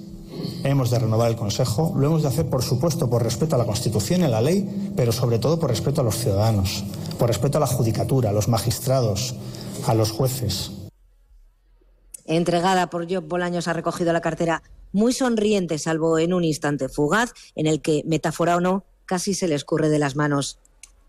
hemos 0.63 0.89
de 0.89 0.97
renovar 0.97 1.29
el 1.29 1.37
Consejo. 1.37 1.93
Lo 1.95 2.07
hemos 2.07 2.23
de 2.23 2.29
hacer, 2.29 2.49
por 2.49 2.63
supuesto, 2.63 3.07
por 3.07 3.21
respeto 3.21 3.53
a 3.53 3.59
la 3.59 3.67
Constitución 3.67 4.21
y 4.21 4.23
a 4.23 4.29
la 4.29 4.41
ley, 4.41 4.91
pero 4.95 5.11
sobre 5.11 5.37
todo 5.37 5.59
por 5.59 5.69
respeto 5.69 6.01
a 6.01 6.03
los 6.03 6.17
ciudadanos, 6.17 6.83
por 7.19 7.27
respeto 7.27 7.59
a 7.59 7.61
la 7.61 7.67
judicatura, 7.67 8.31
a 8.31 8.33
los 8.33 8.47
magistrados, 8.47 9.35
a 9.85 9.93
los 9.93 10.09
jueces. 10.09 10.71
Entregada 12.25 12.89
por 12.89 13.07
Job 13.07 13.27
Bolaños 13.27 13.67
ha 13.67 13.73
recogido 13.73 14.11
la 14.11 14.21
cartera 14.21 14.63
muy 14.91 15.13
sonriente, 15.13 15.77
salvo 15.77 16.17
en 16.17 16.33
un 16.33 16.43
instante 16.43 16.89
fugaz 16.89 17.31
en 17.53 17.67
el 17.67 17.79
que, 17.79 18.01
metáfora 18.07 18.57
o 18.57 18.59
no, 18.59 18.85
casi 19.05 19.35
se 19.35 19.47
le 19.47 19.53
escurre 19.53 19.89
de 19.89 19.99
las 19.99 20.15
manos. 20.15 20.57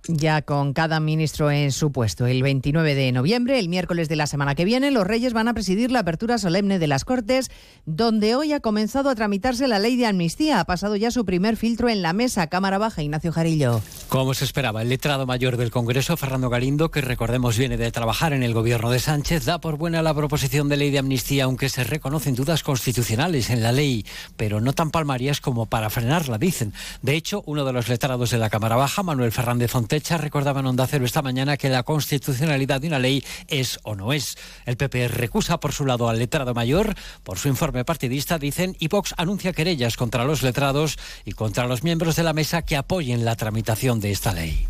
Ya 0.07 0.43
con 0.43 0.75
cada 0.75 1.01
ministro 1.01 1.51
en 1.51 1.73
su 1.73 1.91
puesto. 1.91 2.27
El 2.27 2.43
29 2.43 2.95
de 2.95 3.11
noviembre, 3.11 3.59
el 3.59 3.71
miércoles 3.71 4.07
de 4.11 4.17
la 4.17 4.27
semana 4.27 4.55
que 4.55 4.67
viene, 4.67 4.91
los 4.91 5.07
Reyes 5.07 5.33
van 5.33 5.49
a 5.49 5.55
presidir 5.55 5.91
la 5.91 6.01
apertura 6.01 6.37
solemne 6.37 6.79
de 6.79 6.87
las 6.87 7.07
Cortes, 7.07 7.51
donde 7.87 8.35
hoy 8.35 8.53
ha 8.53 8.61
comenzado 8.61 9.09
a 9.09 9.15
tramitarse 9.15 9.67
la 9.67 9.79
ley 9.79 9.97
de 9.97 10.05
amnistía. 10.05 10.61
Ha 10.61 10.67
pasado 10.67 10.97
ya 10.97 11.11
su 11.11 11.25
primer 11.25 11.57
filtro 11.57 11.89
en 11.89 12.03
la 12.03 12.13
mesa. 12.13 12.49
Cámara 12.49 12.77
Baja, 12.77 13.03
Ignacio 13.03 13.33
Jarillo. 13.33 13.81
Como 14.11 14.35
se 14.35 14.45
esperaba, 14.45 14.83
el 14.83 14.91
letrado 14.91 15.25
mayor 15.25 15.57
del 15.57 15.71
Congreso, 15.71 16.19
Fernando 16.19 16.51
Galindo, 16.51 16.91
que 16.91 17.01
recordemos 17.01 17.57
viene 17.57 17.79
de 17.79 17.91
trabajar 17.91 18.35
en 18.35 18.43
el 18.43 18.53
gobierno 18.53 18.91
de 18.91 18.99
Sánchez, 18.99 19.47
da 19.47 19.59
por 19.59 19.79
buena 19.79 20.03
la 20.03 20.13
proposición 20.13 20.69
de 20.69 20.77
ley 20.77 20.91
de 20.91 20.99
amnistía, 20.99 21.45
aunque 21.45 21.71
se 21.71 21.83
reconocen 21.83 22.35
dudas 22.35 22.63
constitucionales 22.63 23.49
en 23.49 23.63
la 23.63 23.73
ley, 23.73 24.05
pero 24.37 24.61
no 24.61 24.75
tan 24.75 24.91
palmarias 24.91 25.41
como 25.41 25.65
para 25.65 25.89
frenarla, 25.89 26.37
dicen. 26.37 26.75
De 27.01 27.15
hecho, 27.15 27.43
uno 27.47 27.65
de 27.65 27.73
los 27.73 27.89
letrados 27.89 28.31
de 28.31 28.37
la 28.37 28.51
Cámara 28.51 28.77
Baja, 28.77 29.03
Manuel 29.03 29.33
Fernández 29.33 29.71
Fonte, 29.71 29.94
Techa 29.95 30.19
recordaba 30.19 30.59
en 30.59 30.67
Onda 30.67 30.89
Cero 30.89 31.05
esta 31.05 31.23
mañana 31.23 31.57
que 31.57 31.69
la 31.69 31.85
constitucionalidad 31.85 32.81
de 32.81 32.89
una 32.89 32.99
ley 32.99 33.25
es 33.47 33.79
o 33.85 33.95
no 33.95 34.13
es. 34.13 34.37
El 34.67 34.77
PP 34.77 35.07
recusa 35.07 35.61
por 35.61 35.71
su 35.71 35.87
lado 35.87 36.09
al 36.09 36.19
letrado 36.19 36.53
mayor, 36.53 36.97
por 37.23 37.39
su 37.39 37.47
informe 37.47 37.85
partidista, 37.85 38.37
dicen, 38.41 38.75
y 38.81 38.89
Vox 38.89 39.15
anuncia 39.19 39.53
querellas 39.53 39.97
contra 39.97 40.25
los 40.25 40.43
letrados 40.43 40.99
y 41.25 41.31
contra 41.31 41.69
los 41.69 41.85
miembros 41.85 42.17
de 42.17 42.25
la 42.25 42.33
mesa 42.33 42.63
que 42.63 42.75
apoyen 42.75 43.25
la 43.25 43.37
tramitación 43.37 44.01
de 44.01 44.11
esta 44.11 44.33
ley. 44.33 44.67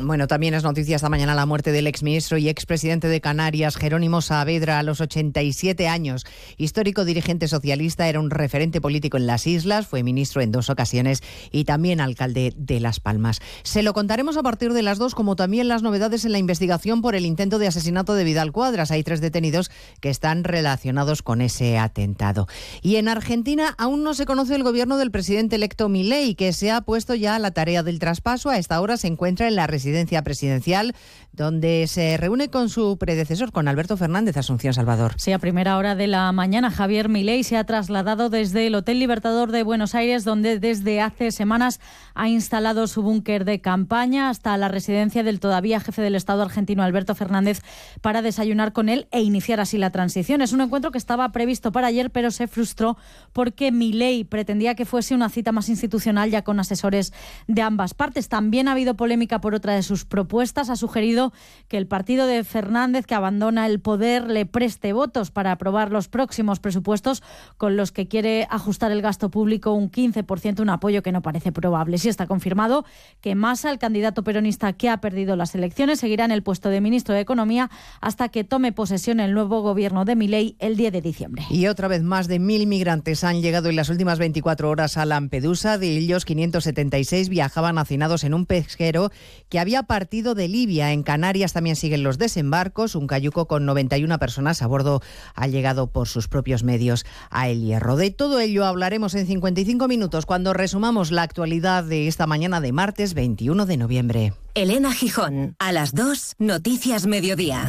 Bueno, 0.00 0.28
también 0.28 0.54
es 0.54 0.62
noticia 0.62 0.94
esta 0.94 1.08
mañana 1.08 1.34
la 1.34 1.44
muerte 1.44 1.72
del 1.72 1.88
exministro 1.88 2.38
y 2.38 2.48
expresidente 2.48 3.08
de 3.08 3.20
Canarias, 3.20 3.74
Jerónimo 3.74 4.22
Saavedra, 4.22 4.78
a 4.78 4.84
los 4.84 5.00
87 5.00 5.88
años. 5.88 6.24
Histórico 6.56 7.04
dirigente 7.04 7.48
socialista, 7.48 8.08
era 8.08 8.20
un 8.20 8.30
referente 8.30 8.80
político 8.80 9.16
en 9.16 9.26
las 9.26 9.48
islas, 9.48 9.88
fue 9.88 10.04
ministro 10.04 10.40
en 10.40 10.52
dos 10.52 10.70
ocasiones 10.70 11.20
y 11.50 11.64
también 11.64 12.00
alcalde 12.00 12.52
de 12.56 12.78
Las 12.78 13.00
Palmas. 13.00 13.40
Se 13.64 13.82
lo 13.82 13.92
contaremos 13.92 14.36
a 14.36 14.44
partir 14.44 14.72
de 14.72 14.82
las 14.82 14.98
dos, 14.98 15.16
como 15.16 15.34
también 15.34 15.66
las 15.66 15.82
novedades 15.82 16.24
en 16.24 16.30
la 16.30 16.38
investigación 16.38 17.02
por 17.02 17.16
el 17.16 17.26
intento 17.26 17.58
de 17.58 17.66
asesinato 17.66 18.14
de 18.14 18.22
Vidal 18.22 18.52
Cuadras. 18.52 18.92
Hay 18.92 19.02
tres 19.02 19.20
detenidos 19.20 19.68
que 20.00 20.10
están 20.10 20.44
relacionados 20.44 21.22
con 21.22 21.40
ese 21.40 21.76
atentado. 21.76 22.46
Y 22.82 22.96
en 22.96 23.08
Argentina 23.08 23.74
aún 23.78 24.04
no 24.04 24.14
se 24.14 24.26
conoce 24.26 24.54
el 24.54 24.62
gobierno 24.62 24.96
del 24.96 25.10
presidente 25.10 25.56
electo 25.56 25.88
Milei, 25.88 26.36
que 26.36 26.52
se 26.52 26.70
ha 26.70 26.82
puesto 26.82 27.16
ya 27.16 27.34
a 27.34 27.40
la 27.40 27.50
tarea 27.50 27.82
del 27.82 27.98
traspaso. 27.98 28.48
A 28.48 28.58
esta 28.58 28.80
hora 28.80 28.96
se 28.96 29.08
encuentra 29.08 29.48
en 29.48 29.56
la 29.56 29.66
residencia 29.66 29.87
residencia 29.88 30.22
presidencial, 30.22 30.94
donde 31.32 31.86
se 31.86 32.16
reúne 32.16 32.48
con 32.48 32.68
su 32.68 32.98
predecesor, 32.98 33.52
con 33.52 33.68
Alberto 33.68 33.96
Fernández, 33.96 34.36
Asunción 34.36 34.74
Salvador. 34.74 35.14
Sí, 35.16 35.32
a 35.32 35.38
primera 35.38 35.78
hora 35.78 35.94
de 35.94 36.06
la 36.08 36.30
mañana, 36.32 36.70
Javier 36.70 37.08
Milei 37.08 37.42
se 37.42 37.56
ha 37.56 37.64
trasladado 37.64 38.28
desde 38.28 38.66
el 38.66 38.74
Hotel 38.74 38.98
Libertador 38.98 39.50
de 39.50 39.62
Buenos 39.62 39.94
Aires, 39.94 40.24
donde 40.24 40.58
desde 40.58 41.00
hace 41.00 41.30
semanas 41.30 41.80
ha 42.14 42.28
instalado 42.28 42.86
su 42.86 43.02
búnker 43.02 43.44
de 43.46 43.60
campaña, 43.60 44.28
hasta 44.28 44.56
la 44.58 44.68
residencia 44.68 45.22
del 45.22 45.40
todavía 45.40 45.80
jefe 45.80 46.02
del 46.02 46.16
Estado 46.16 46.42
argentino, 46.42 46.82
Alberto 46.82 47.14
Fernández, 47.14 47.62
para 48.02 48.20
desayunar 48.20 48.72
con 48.72 48.88
él 48.88 49.06
e 49.10 49.22
iniciar 49.22 49.60
así 49.60 49.78
la 49.78 49.90
transición. 49.90 50.42
Es 50.42 50.52
un 50.52 50.60
encuentro 50.60 50.90
que 50.90 50.98
estaba 50.98 51.30
previsto 51.32 51.72
para 51.72 51.86
ayer, 51.86 52.10
pero 52.10 52.30
se 52.30 52.46
frustró 52.46 52.98
porque 53.32 53.72
Milei 53.72 54.24
pretendía 54.24 54.74
que 54.74 54.84
fuese 54.84 55.14
una 55.14 55.30
cita 55.30 55.52
más 55.52 55.68
institucional 55.68 56.30
ya 56.30 56.42
con 56.42 56.60
asesores 56.60 57.12
de 57.46 57.62
ambas 57.62 57.94
partes. 57.94 58.28
También 58.28 58.68
ha 58.68 58.72
habido 58.72 58.94
polémica 58.94 59.40
por 59.40 59.54
otra 59.54 59.77
de 59.78 59.82
sus 59.82 60.04
propuestas. 60.04 60.70
Ha 60.70 60.76
sugerido 60.76 61.32
que 61.68 61.78
el 61.78 61.86
partido 61.86 62.26
de 62.26 62.44
Fernández, 62.44 63.06
que 63.06 63.14
abandona 63.14 63.66
el 63.66 63.80
poder, 63.80 64.28
le 64.28 64.44
preste 64.44 64.92
votos 64.92 65.30
para 65.30 65.52
aprobar 65.52 65.90
los 65.90 66.08
próximos 66.08 66.60
presupuestos 66.60 67.22
con 67.56 67.76
los 67.76 67.92
que 67.92 68.08
quiere 68.08 68.46
ajustar 68.50 68.92
el 68.92 69.02
gasto 69.02 69.30
público 69.30 69.72
un 69.72 69.90
15%, 69.90 70.60
un 70.60 70.70
apoyo 70.70 71.02
que 71.02 71.12
no 71.12 71.22
parece 71.22 71.52
probable. 71.52 71.98
Sí 71.98 72.08
está 72.08 72.26
confirmado 72.26 72.84
que 73.20 73.34
Massa, 73.34 73.70
el 73.70 73.78
candidato 73.78 74.24
peronista 74.24 74.72
que 74.72 74.88
ha 74.88 75.00
perdido 75.00 75.36
las 75.36 75.54
elecciones, 75.54 76.00
seguirá 76.00 76.24
en 76.24 76.32
el 76.32 76.42
puesto 76.42 76.68
de 76.68 76.80
ministro 76.80 77.14
de 77.14 77.20
Economía 77.20 77.70
hasta 78.00 78.28
que 78.28 78.44
tome 78.44 78.72
posesión 78.72 79.20
el 79.20 79.32
nuevo 79.32 79.62
gobierno 79.62 80.04
de 80.04 80.16
Milei 80.16 80.56
el 80.58 80.76
10 80.76 80.92
de 80.92 81.00
diciembre. 81.00 81.44
Y 81.50 81.66
otra 81.68 81.88
vez 81.88 82.02
más 82.02 82.26
de 82.26 82.38
mil 82.38 82.66
migrantes 82.66 83.22
han 83.24 83.40
llegado 83.40 83.68
en 83.68 83.76
las 83.76 83.88
últimas 83.88 84.18
24 84.18 84.68
horas 84.68 84.96
a 84.96 85.04
Lampedusa. 85.04 85.78
De 85.78 85.96
ellos, 85.96 86.24
576 86.24 87.28
viajaban 87.28 87.78
hacinados 87.78 88.24
en 88.24 88.34
un 88.34 88.46
pesquero 88.46 89.10
que 89.48 89.58
había 89.58 89.67
partido 89.76 90.34
de 90.34 90.48
Libia. 90.48 90.92
En 90.92 91.02
Canarias 91.02 91.52
también 91.52 91.76
siguen 91.76 92.02
los 92.02 92.18
desembarcos. 92.18 92.94
Un 92.94 93.06
cayuco 93.06 93.46
con 93.46 93.66
91 93.66 94.18
personas 94.18 94.62
a 94.62 94.66
bordo 94.66 95.02
ha 95.34 95.46
llegado 95.46 95.88
por 95.88 96.08
sus 96.08 96.28
propios 96.28 96.62
medios 96.64 97.04
a 97.30 97.48
El 97.48 97.62
Hierro. 97.62 97.96
De 97.96 98.10
todo 98.10 98.40
ello 98.40 98.64
hablaremos 98.64 99.14
en 99.14 99.26
55 99.26 99.86
minutos 99.88 100.26
cuando 100.26 100.54
resumamos 100.54 101.10
la 101.10 101.22
actualidad 101.22 101.84
de 101.84 102.08
esta 102.08 102.26
mañana 102.26 102.60
de 102.60 102.72
martes 102.72 103.14
21 103.14 103.66
de 103.66 103.76
noviembre. 103.76 104.32
Elena 104.54 104.92
Gijón, 104.92 105.54
a 105.58 105.72
las 105.72 105.94
2, 105.94 106.36
Noticias 106.38 107.06
Mediodía. 107.06 107.66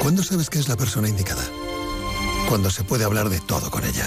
¿Cuándo 0.00 0.22
sabes 0.22 0.48
que 0.48 0.58
es 0.58 0.68
la 0.68 0.76
persona 0.76 1.08
indicada? 1.08 1.42
Cuando 2.48 2.70
se 2.70 2.84
puede 2.84 3.04
hablar 3.04 3.28
de 3.28 3.40
todo 3.40 3.70
con 3.70 3.84
ella 3.84 4.06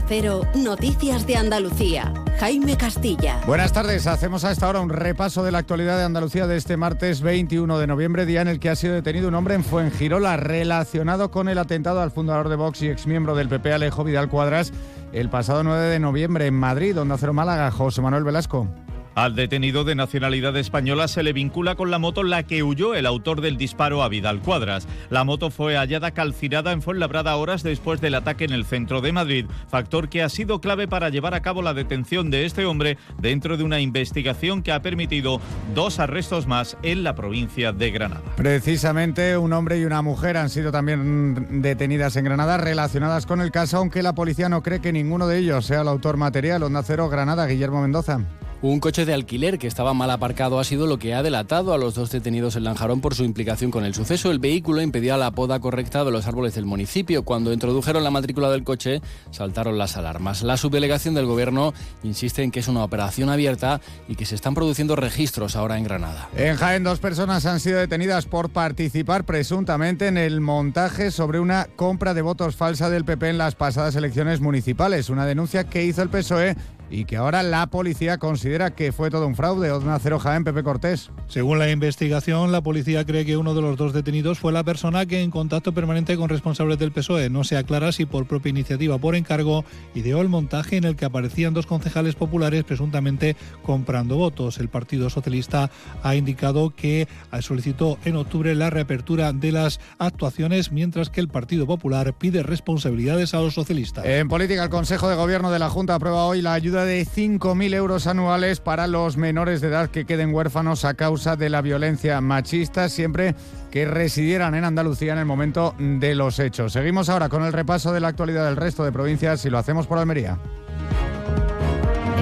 Cero, 0.00 0.42
Noticias 0.54 1.26
de 1.26 1.36
Andalucía. 1.36 2.14
Jaime 2.38 2.76
Castilla. 2.76 3.40
Buenas 3.46 3.72
tardes. 3.72 4.06
Hacemos 4.06 4.44
a 4.44 4.52
esta 4.52 4.68
hora 4.68 4.80
un 4.80 4.88
repaso 4.88 5.44
de 5.44 5.52
la 5.52 5.58
actualidad 5.58 5.98
de 5.98 6.04
Andalucía 6.04 6.46
de 6.46 6.56
este 6.56 6.76
martes 6.76 7.20
21 7.20 7.78
de 7.78 7.86
noviembre, 7.86 8.24
día 8.26 8.42
en 8.42 8.48
el 8.48 8.60
que 8.60 8.70
ha 8.70 8.76
sido 8.76 8.94
detenido 8.94 9.28
un 9.28 9.34
hombre 9.34 9.54
en 9.54 9.64
Fuengirola 9.64 10.36
relacionado 10.36 11.30
con 11.30 11.48
el 11.48 11.58
atentado 11.58 12.00
al 12.00 12.10
fundador 12.10 12.48
de 12.48 12.56
Vox 12.56 12.82
y 12.82 12.88
exmiembro 12.88 13.34
del 13.34 13.48
PP 13.48 13.72
Alejo 13.72 14.04
Vidal 14.04 14.28
Cuadras 14.28 14.72
el 15.12 15.28
pasado 15.28 15.62
9 15.62 15.84
de 15.84 15.98
noviembre 15.98 16.46
en 16.46 16.54
Madrid, 16.54 16.98
Onda 16.98 17.18
Cero 17.18 17.34
Málaga, 17.34 17.70
José 17.70 18.00
Manuel 18.00 18.24
Velasco. 18.24 18.66
Al 19.14 19.34
detenido 19.34 19.84
de 19.84 19.94
nacionalidad 19.94 20.56
española 20.56 21.06
se 21.06 21.22
le 21.22 21.34
vincula 21.34 21.74
con 21.74 21.90
la 21.90 21.98
moto 21.98 22.22
la 22.22 22.44
que 22.44 22.62
huyó 22.62 22.94
el 22.94 23.04
autor 23.04 23.42
del 23.42 23.58
disparo 23.58 24.02
a 24.02 24.08
Vidal 24.08 24.40
Cuadras. 24.40 24.88
La 25.10 25.24
moto 25.24 25.50
fue 25.50 25.76
hallada 25.76 26.12
calcinada 26.12 26.72
en 26.72 26.80
Fuenlabrada 26.80 27.36
horas 27.36 27.62
después 27.62 28.00
del 28.00 28.14
ataque 28.14 28.44
en 28.44 28.52
el 28.52 28.64
centro 28.64 29.02
de 29.02 29.12
Madrid, 29.12 29.46
factor 29.68 30.08
que 30.08 30.22
ha 30.22 30.30
sido 30.30 30.62
clave 30.62 30.88
para 30.88 31.10
llevar 31.10 31.34
a 31.34 31.42
cabo 31.42 31.60
la 31.60 31.74
detención 31.74 32.30
de 32.30 32.46
este 32.46 32.64
hombre 32.64 32.96
dentro 33.18 33.58
de 33.58 33.64
una 33.64 33.80
investigación 33.80 34.62
que 34.62 34.72
ha 34.72 34.80
permitido 34.80 35.42
dos 35.74 35.98
arrestos 35.98 36.46
más 36.46 36.78
en 36.82 37.04
la 37.04 37.14
provincia 37.14 37.72
de 37.72 37.90
Granada. 37.90 38.22
Precisamente 38.36 39.36
un 39.36 39.52
hombre 39.52 39.78
y 39.78 39.84
una 39.84 40.00
mujer 40.00 40.38
han 40.38 40.48
sido 40.48 40.72
también 40.72 41.60
detenidas 41.60 42.16
en 42.16 42.24
Granada 42.24 42.56
relacionadas 42.56 43.26
con 43.26 43.42
el 43.42 43.50
caso, 43.50 43.76
aunque 43.76 44.02
la 44.02 44.14
policía 44.14 44.48
no 44.48 44.62
cree 44.62 44.80
que 44.80 44.90
ninguno 44.90 45.26
de 45.26 45.38
ellos 45.38 45.66
sea 45.66 45.82
el 45.82 45.88
autor 45.88 46.16
material. 46.16 46.62
Onda 46.62 46.82
Cero 46.82 47.10
Granada, 47.10 47.46
Guillermo 47.46 47.82
Mendoza. 47.82 48.20
Un 48.62 48.78
coche 48.78 49.04
de 49.04 49.12
alquiler 49.12 49.58
que 49.58 49.66
estaba 49.66 49.92
mal 49.92 50.08
aparcado 50.12 50.60
ha 50.60 50.64
sido 50.64 50.86
lo 50.86 50.96
que 50.96 51.14
ha 51.14 51.24
delatado 51.24 51.74
a 51.74 51.78
los 51.78 51.96
dos 51.96 52.12
detenidos 52.12 52.54
en 52.54 52.62
Lanjarón 52.62 53.00
por 53.00 53.16
su 53.16 53.24
implicación 53.24 53.72
con 53.72 53.84
el 53.84 53.92
suceso. 53.92 54.30
El 54.30 54.38
vehículo 54.38 54.80
impedía 54.80 55.16
la 55.16 55.32
poda 55.32 55.58
correcta 55.58 56.04
de 56.04 56.12
los 56.12 56.28
árboles 56.28 56.54
del 56.54 56.64
municipio. 56.64 57.24
Cuando 57.24 57.52
introdujeron 57.52 58.04
la 58.04 58.12
matrícula 58.12 58.52
del 58.52 58.62
coche, 58.62 59.02
saltaron 59.32 59.78
las 59.78 59.96
alarmas. 59.96 60.44
La 60.44 60.56
subdelegación 60.56 61.16
del 61.16 61.26
gobierno 61.26 61.74
insiste 62.04 62.44
en 62.44 62.52
que 62.52 62.60
es 62.60 62.68
una 62.68 62.84
operación 62.84 63.30
abierta 63.30 63.80
y 64.06 64.14
que 64.14 64.26
se 64.26 64.36
están 64.36 64.54
produciendo 64.54 64.94
registros 64.94 65.56
ahora 65.56 65.76
en 65.76 65.82
Granada. 65.82 66.28
En 66.36 66.54
Jaén, 66.54 66.84
dos 66.84 67.00
personas 67.00 67.46
han 67.46 67.58
sido 67.58 67.80
detenidas 67.80 68.26
por 68.26 68.50
participar 68.50 69.24
presuntamente 69.24 70.06
en 70.06 70.16
el 70.16 70.40
montaje 70.40 71.10
sobre 71.10 71.40
una 71.40 71.66
compra 71.74 72.14
de 72.14 72.22
votos 72.22 72.54
falsa 72.54 72.90
del 72.90 73.04
PP 73.04 73.30
en 73.30 73.38
las 73.38 73.56
pasadas 73.56 73.96
elecciones 73.96 74.40
municipales. 74.40 75.10
Una 75.10 75.26
denuncia 75.26 75.64
que 75.64 75.84
hizo 75.84 76.00
el 76.00 76.10
PSOE 76.10 76.54
y 76.92 77.06
que 77.06 77.16
ahora 77.16 77.42
la 77.42 77.66
policía 77.68 78.18
considera 78.18 78.74
que 78.74 78.92
fue 78.92 79.10
todo 79.10 79.26
un 79.26 79.34
fraude. 79.34 79.72
Odna 79.72 79.98
Cero 79.98 80.18
Jaén, 80.18 80.44
Pepe 80.44 80.62
Cortés. 80.62 81.10
Según 81.26 81.58
la 81.58 81.70
investigación, 81.70 82.52
la 82.52 82.60
policía 82.60 83.04
cree 83.06 83.24
que 83.24 83.38
uno 83.38 83.54
de 83.54 83.62
los 83.62 83.78
dos 83.78 83.94
detenidos 83.94 84.38
fue 84.38 84.52
la 84.52 84.62
persona 84.62 85.06
que 85.06 85.22
en 85.22 85.30
contacto 85.30 85.72
permanente 85.72 86.16
con 86.18 86.28
responsables 86.28 86.78
del 86.78 86.92
PSOE. 86.92 87.30
No 87.30 87.44
se 87.44 87.56
aclara 87.56 87.92
si 87.92 88.04
por 88.04 88.26
propia 88.26 88.50
iniciativa 88.50 88.96
o 88.96 88.98
por 88.98 89.16
encargo 89.16 89.64
ideó 89.94 90.20
el 90.20 90.28
montaje 90.28 90.76
en 90.76 90.84
el 90.84 90.94
que 90.96 91.06
aparecían 91.06 91.54
dos 91.54 91.66
concejales 91.66 92.14
populares 92.14 92.64
presuntamente 92.64 93.36
comprando 93.62 94.16
votos. 94.16 94.58
El 94.58 94.68
Partido 94.68 95.08
Socialista 95.08 95.70
ha 96.02 96.14
indicado 96.14 96.74
que 96.76 97.08
solicitó 97.40 97.98
en 98.04 98.16
octubre 98.16 98.54
la 98.54 98.68
reapertura 98.68 99.32
de 99.32 99.52
las 99.52 99.80
actuaciones, 99.98 100.72
mientras 100.72 101.08
que 101.08 101.20
el 101.20 101.28
Partido 101.28 101.66
Popular 101.66 102.12
pide 102.12 102.42
responsabilidades 102.42 103.32
a 103.32 103.40
los 103.40 103.54
socialistas. 103.54 104.04
En 104.04 104.28
política, 104.28 104.64
el 104.64 104.70
Consejo 104.70 105.08
de 105.08 105.16
Gobierno 105.16 105.50
de 105.50 105.58
la 105.58 105.70
Junta 105.70 105.94
aprueba 105.94 106.26
hoy 106.26 106.42
la 106.42 106.52
ayuda 106.52 106.81
de 106.84 107.06
5.000 107.06 107.74
euros 107.74 108.06
anuales 108.06 108.60
para 108.60 108.86
los 108.86 109.16
menores 109.16 109.60
de 109.60 109.68
edad 109.68 109.90
que 109.90 110.04
queden 110.04 110.34
huérfanos 110.34 110.84
a 110.84 110.94
causa 110.94 111.36
de 111.36 111.50
la 111.50 111.62
violencia 111.62 112.20
machista, 112.20 112.88
siempre 112.88 113.34
que 113.70 113.84
residieran 113.84 114.54
en 114.54 114.64
Andalucía 114.64 115.12
en 115.12 115.18
el 115.18 115.24
momento 115.24 115.74
de 115.78 116.14
los 116.14 116.38
hechos. 116.38 116.72
Seguimos 116.72 117.08
ahora 117.08 117.28
con 117.28 117.42
el 117.44 117.52
repaso 117.52 117.92
de 117.92 118.00
la 118.00 118.08
actualidad 118.08 118.46
del 118.46 118.56
resto 118.56 118.84
de 118.84 118.92
provincias 118.92 119.44
y 119.44 119.50
lo 119.50 119.58
hacemos 119.58 119.86
por 119.86 119.98
Almería. 119.98 120.38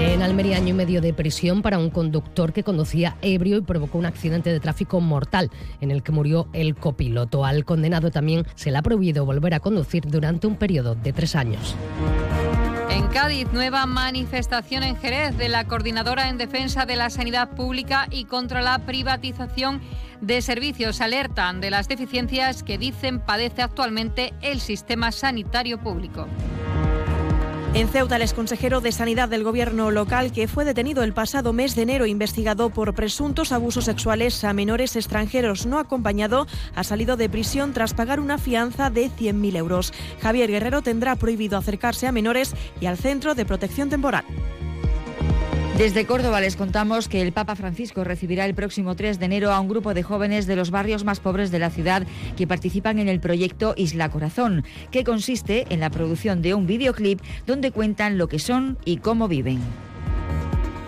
En 0.01 0.23
Almería, 0.23 0.57
año 0.57 0.69
y 0.69 0.73
medio 0.73 1.03
de 1.03 1.13
prisión 1.13 1.61
para 1.61 1.79
un 1.79 1.91
conductor 1.91 2.55
que 2.55 2.63
conducía 2.63 3.17
ebrio 3.21 3.59
y 3.59 3.61
provocó 3.61 3.99
un 3.99 4.07
accidente 4.07 4.51
de 4.51 4.59
tráfico 4.59 4.99
mortal 5.01 5.51
en 5.83 5.91
el 5.91 6.03
que 6.03 6.11
murió 6.11 6.49
el 6.55 6.75
copiloto. 6.75 7.45
Al 7.45 7.67
condenado 7.67 8.11
también 8.11 8.47
se 8.55 8.71
le 8.71 8.79
ha 8.79 8.83
prohibido 8.83 9.27
volver 9.27 9.53
a 9.53 9.61
conducir 9.61 10.07
durante 10.07 10.47
un 10.47 10.57
periodo 10.57 10.95
de 10.95 11.13
tres 11.13 11.37
años. 11.37 11.77
En 12.91 13.07
Cádiz, 13.07 13.47
nueva 13.53 13.87
manifestación 13.87 14.83
en 14.83 14.97
Jerez 14.97 15.39
de 15.39 15.49
la 15.49 15.65
Coordinadora 15.65 16.29
en 16.29 16.39
Defensa 16.39 16.87
de 16.87 16.97
la 16.97 17.09
Sanidad 17.09 17.51
Pública 17.51 18.09
y 18.11 18.25
contra 18.25 18.63
la 18.63 18.81
privatización 18.81 19.81
de 20.21 20.43
servicios. 20.43 21.01
Alertan 21.01 21.61
de 21.61 21.71
las 21.71 21.87
deficiencias 21.87 22.65
que 22.65 22.79
dicen 22.79 23.21
padece 23.21 23.63
actualmente 23.63 24.35
el 24.43 24.61
sistema 24.61 25.13
sanitario 25.13 25.79
público. 25.79 26.27
En 27.73 27.89
Ceuta, 27.89 28.17
el 28.17 28.23
exconsejero 28.23 28.81
de 28.81 28.91
Sanidad 28.91 29.29
del 29.29 29.45
Gobierno 29.45 29.93
local, 29.93 30.33
que 30.33 30.49
fue 30.49 30.65
detenido 30.65 31.05
el 31.05 31.13
pasado 31.13 31.53
mes 31.53 31.77
de 31.77 31.83
enero 31.83 32.05
investigado 32.05 32.71
por 32.71 32.93
presuntos 32.95 33.53
abusos 33.53 33.85
sexuales 33.85 34.43
a 34.43 34.53
menores 34.53 34.97
extranjeros 34.97 35.67
no 35.67 35.79
acompañado, 35.79 36.49
ha 36.75 36.83
salido 36.83 37.17
de 37.17 37.29
prisión 37.29 37.73
tras 37.73 37.95
pagar 37.95 38.19
una 38.19 38.39
fianza 38.39 38.91
de 38.91 39.09
100.000 39.09 39.57
euros. 39.57 39.93
Javier 40.21 40.51
Guerrero 40.51 40.83
tendrá 40.83 41.15
prohibido 41.15 41.57
acercarse 41.57 42.09
a 42.09 42.13
menores 42.13 42.57
y 42.81 42.87
al 42.87 42.99
Centro 42.99 43.37
de 43.37 43.47
Protección 43.47 43.89
Temporal. 43.89 44.25
Desde 45.81 46.05
Córdoba 46.05 46.43
les 46.43 46.57
contamos 46.57 47.09
que 47.09 47.23
el 47.23 47.33
Papa 47.33 47.57
Francisco 47.57 48.05
recibirá 48.05 48.45
el 48.45 48.55
próximo 48.55 48.97
3 48.97 49.19
de 49.19 49.25
enero 49.25 49.51
a 49.51 49.59
un 49.61 49.67
grupo 49.67 49.95
de 49.95 50.03
jóvenes 50.03 50.47
de 50.47 50.55
los 50.55 50.71
barrios 50.71 51.05
más 51.05 51.21
pobres 51.21 51.51
de 51.51 51.59
la 51.59 51.71
ciudad 51.71 52.07
que 52.37 52.47
participan 52.47 52.99
en 52.99 53.09
el 53.09 53.19
proyecto 53.19 53.73
Isla 53.79 54.11
Corazón, 54.11 54.63
que 54.91 55.05
consiste 55.05 55.65
en 55.71 55.81
la 55.81 55.89
producción 55.89 56.43
de 56.43 56.53
un 56.53 56.67
videoclip 56.67 57.23
donde 57.47 57.71
cuentan 57.71 58.19
lo 58.19 58.29
que 58.29 58.39
son 58.39 58.77
y 58.85 58.99
cómo 58.99 59.27
viven. 59.27 59.59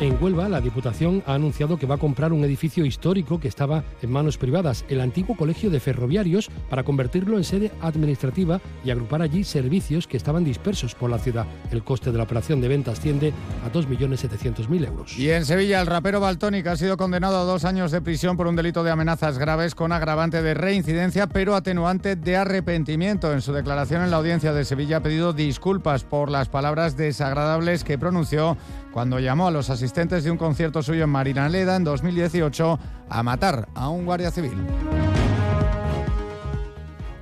En 0.03 0.20
Huelva, 0.20 0.48
la 0.48 0.61
Diputación 0.61 1.22
ha 1.26 1.34
anunciado 1.34 1.78
que 1.78 1.86
va 1.86 1.94
a 1.94 1.98
comprar 1.98 2.32
un 2.32 2.42
edificio 2.42 2.84
histórico 2.84 3.38
que 3.38 3.46
estaba 3.46 3.84
en 4.03 4.11
manos 4.11 4.36
privadas, 4.36 4.84
el 4.88 5.00
antiguo 5.00 5.36
Colegio 5.36 5.70
de 5.70 5.78
Ferroviarios, 5.78 6.50
para 6.68 6.82
convertirlo 6.82 7.36
en 7.36 7.44
sede 7.44 7.70
administrativa 7.80 8.61
y 8.84 8.90
agrupar 8.90 9.22
allí 9.22 9.44
servicios 9.44 10.09
que 10.09 10.16
estaban 10.16 10.42
dispersos 10.42 10.96
por 10.96 11.09
la 11.09 11.20
ciudad. 11.20 11.46
El 11.70 11.84
coste 11.84 12.11
de 12.11 12.18
la 12.18 12.24
operación 12.24 12.61
de 12.61 12.66
venta 12.66 12.90
asciende 12.90 13.32
a 13.64 13.70
2.700.000 13.70 14.88
euros. 14.88 15.16
Y 15.16 15.30
en 15.30 15.44
Sevilla, 15.44 15.80
el 15.80 15.86
rapero 15.86 16.18
Baltónica 16.18 16.72
ha 16.72 16.76
sido 16.76 16.96
condenado 16.96 17.38
a 17.38 17.44
dos 17.44 17.64
años 17.64 17.92
de 17.92 18.00
prisión 18.00 18.36
por 18.36 18.48
un 18.48 18.57
delito 18.57 18.82
de 18.82 18.90
amenazas 18.90 19.38
graves 19.38 19.76
con 19.76 19.92
agravante 19.92 20.42
de 20.42 20.55
reincidencia, 20.55 21.28
pero 21.28 21.55
atenuante 21.55 22.16
de 22.16 22.36
arrepentimiento. 22.36 23.32
En 23.32 23.40
su 23.40 23.53
declaración 23.53 24.03
en 24.03 24.11
la 24.11 24.16
audiencia 24.16 24.53
de 24.53 24.64
Sevilla 24.64 24.96
ha 24.96 25.03
pedido 25.05 25.32
disculpas 25.32 26.03
por 26.03 26.28
las 26.28 26.48
palabras 26.48 26.96
desagradables 26.96 27.84
que 27.84 27.98
pronunció 27.98 28.57
cuando 28.93 29.18
llamó 29.18 29.49
a 29.49 29.51
los 29.51 29.70
asistentes 29.70 30.24
de 30.24 30.30
un 30.30 30.36
concierto 30.36 30.82
suyo 30.82 31.05
en 31.05 31.11
Marinaleda 31.11 31.76
en 31.76 31.84
2018 31.84 32.78
a 33.09 33.22
matar 33.22 33.68
a 33.74 33.88
un 33.88 34.05
guardia 34.05 34.30
civil. 34.30 34.53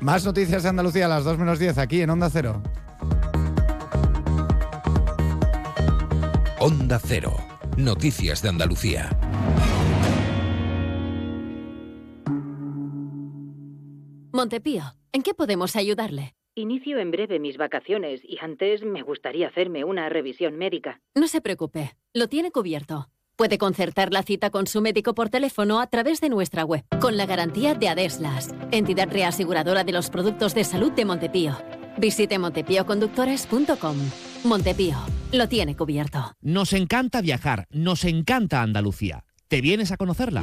Más 0.00 0.24
noticias 0.24 0.62
de 0.62 0.68
Andalucía 0.70 1.06
a 1.06 1.08
las 1.08 1.24
2 1.24 1.38
menos 1.38 1.58
10 1.58 1.78
aquí 1.78 2.00
en 2.00 2.10
Onda 2.10 2.30
Cero. 2.30 2.62
Onda 6.58 7.00
Cero. 7.02 7.36
Noticias 7.76 8.42
de 8.42 8.48
Andalucía. 8.48 9.10
Montepío, 14.32 14.84
¿en 15.12 15.22
qué 15.22 15.34
podemos 15.34 15.76
ayudarle? 15.76 16.34
Inicio 16.60 16.98
en 16.98 17.10
breve 17.10 17.38
mis 17.38 17.56
vacaciones 17.56 18.20
y 18.22 18.36
antes 18.38 18.84
me 18.84 19.00
gustaría 19.00 19.48
hacerme 19.48 19.82
una 19.82 20.10
revisión 20.10 20.56
médica. 20.56 21.00
No 21.14 21.26
se 21.26 21.40
preocupe, 21.40 21.96
lo 22.12 22.28
tiene 22.28 22.50
cubierto. 22.50 23.08
Puede 23.36 23.56
concertar 23.56 24.12
la 24.12 24.22
cita 24.22 24.50
con 24.50 24.66
su 24.66 24.82
médico 24.82 25.14
por 25.14 25.30
teléfono 25.30 25.80
a 25.80 25.86
través 25.86 26.20
de 26.20 26.28
nuestra 26.28 26.64
web, 26.64 26.84
con 27.00 27.16
la 27.16 27.24
garantía 27.24 27.74
de 27.74 27.88
Adeslas, 27.88 28.54
entidad 28.72 29.08
reaseguradora 29.10 29.84
de 29.84 29.92
los 29.92 30.10
productos 30.10 30.54
de 30.54 30.64
salud 30.64 30.92
de 30.92 31.06
Montepío. 31.06 31.56
Visite 31.96 32.38
montepíoconductores.com. 32.38 33.96
Montepío, 34.44 34.96
lo 35.32 35.48
tiene 35.48 35.74
cubierto. 35.74 36.34
Nos 36.42 36.74
encanta 36.74 37.22
viajar, 37.22 37.66
nos 37.70 38.04
encanta 38.04 38.60
Andalucía. 38.60 39.24
¿Te 39.48 39.62
vienes 39.62 39.92
a 39.92 39.96
conocerla? 39.96 40.42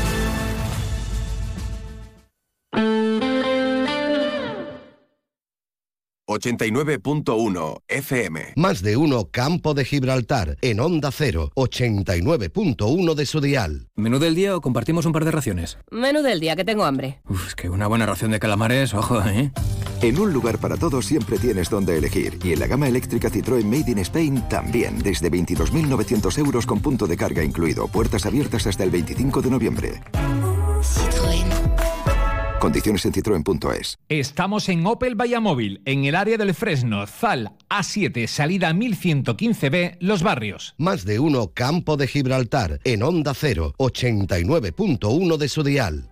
89.1 6.31 7.81
FM. 7.87 8.53
Más 8.55 8.81
de 8.81 8.97
uno 8.97 9.29
Campo 9.31 9.73
de 9.73 9.85
Gibraltar 9.85 10.57
en 10.61 10.79
Onda 10.79 11.11
0, 11.11 11.51
89.1 11.55 13.13
de 13.13 13.25
su 13.25 13.41
dial. 13.41 13.87
¿Menú 13.95 14.19
del 14.19 14.35
día 14.35 14.55
o 14.55 14.61
compartimos 14.61 15.05
un 15.05 15.11
par 15.11 15.25
de 15.25 15.31
raciones? 15.31 15.77
Menú 15.91 16.21
del 16.21 16.39
día, 16.39 16.55
que 16.55 16.65
tengo 16.65 16.83
hambre. 16.85 17.19
Uf, 17.29 17.47
es 17.47 17.55
que 17.55 17.69
una 17.69 17.87
buena 17.87 18.05
ración 18.05 18.31
de 18.31 18.39
calamares, 18.39 18.93
ojo, 18.93 19.21
¿eh? 19.21 19.51
En 20.01 20.19
un 20.19 20.33
lugar 20.33 20.57
para 20.57 20.77
todos 20.77 21.05
siempre 21.05 21.37
tienes 21.37 21.69
donde 21.69 21.97
elegir. 21.97 22.39
Y 22.43 22.53
en 22.53 22.59
la 22.59 22.67
gama 22.67 22.87
eléctrica 22.87 23.29
Citroën 23.29 23.65
Made 23.65 23.91
in 23.91 23.99
Spain 23.99 24.43
también, 24.49 24.97
desde 24.99 25.29
22.900 25.29 26.37
euros 26.39 26.65
con 26.65 26.79
punto 26.81 27.05
de 27.05 27.17
carga 27.17 27.43
incluido. 27.43 27.87
Puertas 27.87 28.25
abiertas 28.25 28.65
hasta 28.65 28.83
el 28.83 28.89
25 28.89 29.41
de 29.41 29.49
noviembre. 29.51 30.01
Condiciones 32.61 33.03
en 33.05 33.13
citroen.es. 33.13 33.97
Estamos 34.07 34.69
en 34.69 34.85
Opel 34.85 35.19
Vallamóvil, 35.19 35.81
en 35.83 36.05
el 36.05 36.13
área 36.13 36.37
del 36.37 36.53
Fresno, 36.53 37.07
Zal, 37.07 37.53
A7, 37.69 38.27
salida 38.27 38.71
1115B, 38.71 39.97
Los 39.99 40.21
Barrios. 40.21 40.75
Más 40.77 41.03
de 41.03 41.17
uno 41.17 41.53
Campo 41.55 41.97
de 41.97 42.05
Gibraltar, 42.05 42.79
en 42.83 43.01
Onda 43.01 43.33
0, 43.33 43.73
89.1 43.79 45.37
de 45.37 45.49
su 45.49 45.63
dial. 45.63 46.10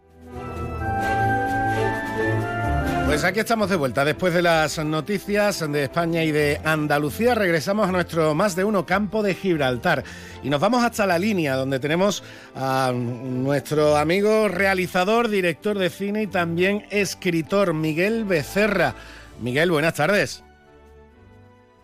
Pues 3.10 3.24
aquí 3.24 3.40
estamos 3.40 3.72
de 3.72 3.76
vuelta. 3.76 4.06
Después 4.06 4.36
de 4.36 4.44
las 4.44 4.78
noticias 4.86 5.68
de 5.72 5.86
España 5.86 6.24
y 6.24 6.32
de 6.32 6.62
Andalucía, 6.64 7.34
regresamos 7.34 7.90
a 7.90 7.92
nuestro 7.92 8.36
más 8.36 8.56
de 8.56 8.64
uno 8.64 8.86
campo 8.86 9.24
de 9.24 9.34
Gibraltar. 9.34 10.04
Y 10.44 10.50
nos 10.52 10.62
vamos 10.62 10.84
hasta 10.84 11.08
la 11.08 11.18
línea, 11.18 11.56
donde 11.56 11.80
tenemos 11.80 12.24
a 12.56 12.92
nuestro 12.94 13.98
amigo 13.98 14.48
realizador, 14.48 15.28
director 15.28 15.80
de 15.80 15.90
cine 15.90 16.22
y 16.22 16.28
también 16.28 16.86
escritor, 16.92 17.74
Miguel 17.74 18.26
Becerra. 18.26 18.94
Miguel, 19.42 19.72
buenas 19.72 19.96
tardes. 19.96 20.44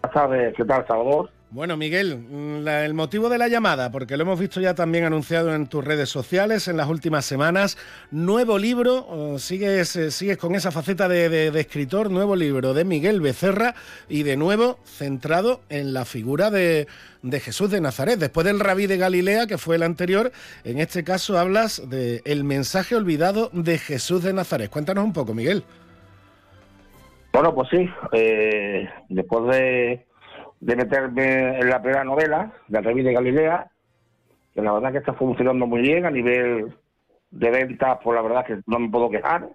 Buenas 0.04 0.14
tardes, 0.14 0.54
¿qué 0.56 0.64
tal, 0.64 0.86
Salvador? 0.86 1.32
Bueno, 1.56 1.78
Miguel, 1.78 2.18
mm, 2.18 2.68
el 2.68 2.94
motivo 2.94 3.30
de 3.30 3.38
la 3.38 3.48
llamada, 3.48 3.90
porque 3.90 4.18
lo 4.18 4.24
hemos 4.24 4.38
visto 4.38 4.60
ya 4.60 4.76
también 4.76 5.06
anunciado 5.06 5.56
en 5.56 5.68
tus 5.68 5.86
redes 5.86 6.10
sociales 6.10 6.68
en 6.68 6.76
las 6.76 6.90
últimas 6.90 7.24
semanas, 7.24 7.78
nuevo 8.12 8.58
libro, 8.58 9.40
sigues, 9.40 9.96
eh, 9.96 10.12
sigues 10.12 10.38
con 10.38 10.54
esa 10.54 10.72
faceta 10.72 11.08
de, 11.08 11.48
escritor, 11.58 12.12
nuevo 12.12 12.36
libro 12.36 12.74
de 12.74 12.84
Miguel 12.84 13.22
Becerra 13.22 13.74
y 14.10 14.24
de 14.24 14.36
nuevo 14.36 14.80
centrado 14.84 15.62
en 15.70 15.94
la 15.94 16.04
figura 16.04 16.52
de, 16.52 16.88
Jesús 17.32 17.72
de 17.72 17.80
Nazaret. 17.80 18.20
Después 18.20 18.46
del 18.46 18.60
rabí 18.60 18.86
de 18.86 18.98
Galilea, 18.98 19.48
que 19.48 19.58
fue 19.58 19.78
el 19.78 19.84
anterior, 19.84 20.34
en 20.66 20.80
este 20.80 21.06
caso 21.06 21.40
hablas 21.40 21.90
de 21.90 22.22
el 22.26 22.44
mensaje 22.44 22.98
olvidado 22.98 23.50
de 23.54 23.78
Jesús 23.78 24.24
de 24.24 24.34
Nazaret. 24.34 24.70
Cuéntanos 24.70 25.06
un 25.06 25.14
poco, 25.14 25.34
Miguel. 25.34 25.64
Bueno, 27.32 27.56
pues 27.56 27.70
sí, 27.70 27.90
eh, 28.12 28.90
después 29.08 29.56
de 29.56 30.06
de 30.66 30.76
meterme 30.76 31.60
en 31.60 31.70
la 31.70 31.80
primera 31.80 32.04
novela, 32.04 32.52
de 32.68 32.82
Reví 32.82 33.04
de 33.04 33.14
Galilea, 33.14 33.70
que 34.52 34.64
la 34.64 34.74
verdad 34.74 34.92
que 34.94 34.98
está 34.98 35.14
funcionando 35.14 35.68
muy 35.68 35.82
bien 35.82 36.08
a 36.08 36.10
nivel 36.10 36.74
de 37.30 37.52
ventas, 37.52 38.00
pues 38.04 38.16
la 38.16 38.24
verdad 38.24 38.46
que 38.48 38.62
no 38.66 38.80
me 38.80 38.90
puedo 38.90 39.12
quejar. 39.12 39.48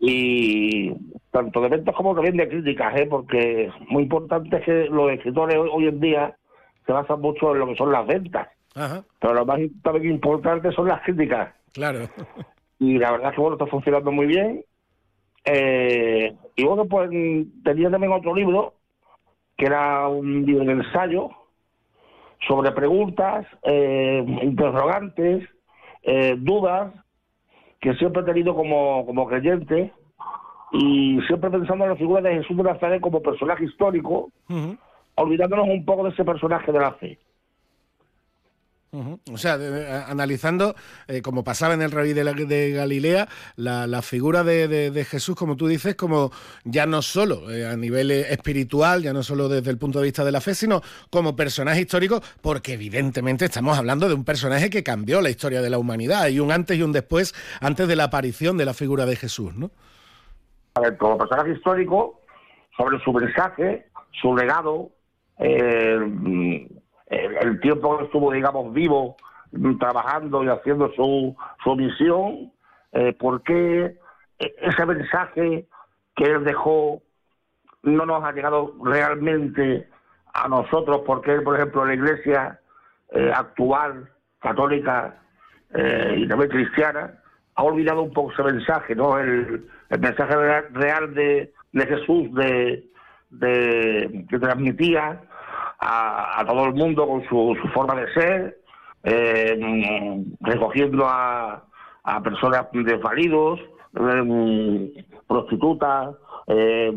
Y 0.00 0.90
tanto 1.30 1.60
de 1.60 1.68
ventas 1.68 1.94
como 1.94 2.14
también 2.14 2.38
de 2.38 2.48
críticas, 2.48 2.98
¿eh? 2.98 3.06
porque 3.10 3.70
muy 3.90 4.04
importante 4.04 4.56
es 4.56 4.64
que 4.64 4.84
los 4.86 5.12
escritores 5.12 5.56
hoy, 5.56 5.88
en 5.88 6.00
día 6.00 6.34
se 6.86 6.92
basan 6.92 7.20
mucho 7.20 7.52
en 7.52 7.58
lo 7.58 7.66
que 7.66 7.76
son 7.76 7.92
las 7.92 8.06
ventas. 8.06 8.48
Pero 9.20 9.34
lo 9.34 9.44
más 9.44 9.60
también 9.82 10.14
importante 10.14 10.72
son 10.72 10.88
las 10.88 11.02
críticas. 11.02 11.52
Claro. 11.74 12.08
Y 12.78 12.96
la 12.98 13.12
verdad 13.12 13.28
es 13.30 13.34
que 13.34 13.40
bueno, 13.42 13.56
está 13.56 13.66
funcionando 13.66 14.10
muy 14.10 14.26
bien. 14.26 14.64
Eh, 15.44 16.34
y 16.56 16.64
bueno, 16.64 16.86
pues 16.86 17.10
tenía 17.62 17.90
también 17.90 18.12
otro 18.14 18.34
libro 18.34 18.74
que 19.56 19.66
era 19.66 20.08
un 20.08 20.44
libro 20.44 20.64
de 20.64 20.72
ensayo 20.72 21.30
sobre 22.46 22.72
preguntas, 22.72 23.46
eh, 23.62 24.24
interrogantes, 24.42 25.48
eh, 26.02 26.34
dudas, 26.38 26.92
que 27.80 27.94
siempre 27.94 28.22
he 28.22 28.24
tenido 28.24 28.54
como, 28.54 29.04
como 29.06 29.26
creyente 29.26 29.92
y 30.72 31.20
siempre 31.26 31.50
pensando 31.50 31.84
en 31.84 31.90
la 31.90 31.96
figura 31.96 32.20
de 32.20 32.34
Jesús 32.36 32.56
de 32.56 32.62
Nazaret 32.64 33.00
como 33.00 33.22
personaje 33.22 33.64
histórico, 33.64 34.30
olvidándonos 35.14 35.68
un 35.68 35.84
poco 35.84 36.04
de 36.04 36.10
ese 36.10 36.24
personaje 36.24 36.72
de 36.72 36.80
la 36.80 36.92
fe. 36.92 37.18
O 39.32 39.38
sea, 39.38 39.54
analizando, 40.08 40.76
eh, 41.08 41.20
como 41.20 41.42
pasaba 41.42 41.74
en 41.74 41.82
el 41.82 41.90
Rabí 41.90 42.12
de, 42.12 42.70
Galilea, 42.70 43.28
la, 43.56 44.02
figura 44.02 44.44
de, 44.44 45.06
Jesús, 45.08 45.34
como 45.34 45.56
tú 45.56 45.66
dices, 45.66 45.96
como 45.96 46.30
ya 46.64 46.86
no 46.86 47.02
solo 47.02 47.50
eh, 47.50 47.66
a 47.66 47.76
nivel 47.76 48.10
eh, 48.12 48.32
espiritual, 48.32 49.02
ya 49.02 49.12
no 49.12 49.22
solo 49.22 49.48
desde 49.48 49.70
el 49.70 49.78
punto 49.78 49.98
de 49.98 50.04
vista 50.04 50.24
de 50.24 50.30
la 50.30 50.40
fe, 50.40 50.54
sino 50.54 50.80
como 51.10 51.34
personaje 51.34 51.80
histórico, 51.80 52.20
porque 52.40 52.74
evidentemente 52.74 53.46
estamos 53.46 53.76
hablando 53.76 54.08
de 54.08 54.14
un 54.14 54.24
personaje 54.24 54.70
que 54.70 54.84
cambió 54.84 55.20
la 55.20 55.30
historia 55.30 55.60
de 55.60 55.70
la 55.70 55.78
humanidad, 55.78 56.28
y 56.28 56.38
un 56.38 56.52
antes 56.52 56.78
y 56.78 56.82
un 56.82 56.92
después, 56.92 57.34
antes 57.60 57.88
de 57.88 57.96
la 57.96 58.04
aparición 58.04 58.56
de 58.56 58.64
la 58.64 58.74
figura 58.74 59.06
de 59.06 59.16
Jesús, 59.16 59.54
¿no? 59.56 59.70
A 60.74 60.80
ver, 60.80 60.96
como 60.96 61.18
personaje 61.18 61.52
histórico, 61.52 62.20
sobre 62.76 62.98
su 63.02 63.12
mensaje, 63.12 63.86
su 64.20 64.36
legado, 64.36 64.90
el, 67.06 67.60
tiempo 67.60 67.98
que 67.98 68.04
estuvo, 68.04 68.32
digamos, 68.32 68.72
vivo, 68.72 69.16
mm, 69.52 69.78
trabajando 69.78 70.44
y 70.44 70.48
haciendo 70.48 70.90
su, 70.92 71.36
su 71.62 71.76
misión, 71.76 72.52
eh, 72.92 73.12
por 73.12 73.42
qué 73.42 73.96
ese 74.38 74.86
mensaje 74.86 75.66
que 76.14 76.24
él 76.24 76.44
dejó 76.44 77.02
no 77.82 78.06
nos 78.06 78.24
ha 78.24 78.32
llegado 78.32 78.74
realmente 78.82 79.88
a 80.32 80.48
nosotros, 80.48 81.02
porque 81.06 81.40
por 81.40 81.56
ejemplo, 81.56 81.84
la 81.84 81.94
iglesia 81.94 82.60
eh, 83.12 83.30
actual, 83.34 84.10
católica 84.40 85.18
eh, 85.72 86.14
y 86.18 86.28
también 86.28 86.50
cristiana, 86.50 87.14
ha 87.54 87.62
olvidado 87.62 88.02
un 88.02 88.12
poco 88.12 88.32
ese 88.32 88.42
mensaje, 88.42 88.94
¿no? 88.94 89.18
El, 89.18 89.68
mensaje 90.00 90.34
real 90.72 91.14
de, 91.14 91.52
de 91.72 91.86
Jesús, 91.86 92.34
de, 92.34 92.84
de, 93.30 94.26
que 94.28 94.38
transmitía 94.40 95.20
a, 95.80 96.44
todo 96.46 96.66
el 96.66 96.74
mundo 96.74 97.06
con 97.06 97.24
su, 97.28 97.56
forma 97.72 97.94
de 97.94 98.12
ser, 98.12 98.58
eh, 99.04 100.24
recogiendo 100.40 101.06
a, 101.06 101.64
a 102.04 102.22
personas 102.22 102.66
desvalidos, 102.72 103.60
eh, 103.96 105.04
prostitutas, 105.26 106.14
eh, 106.46 106.92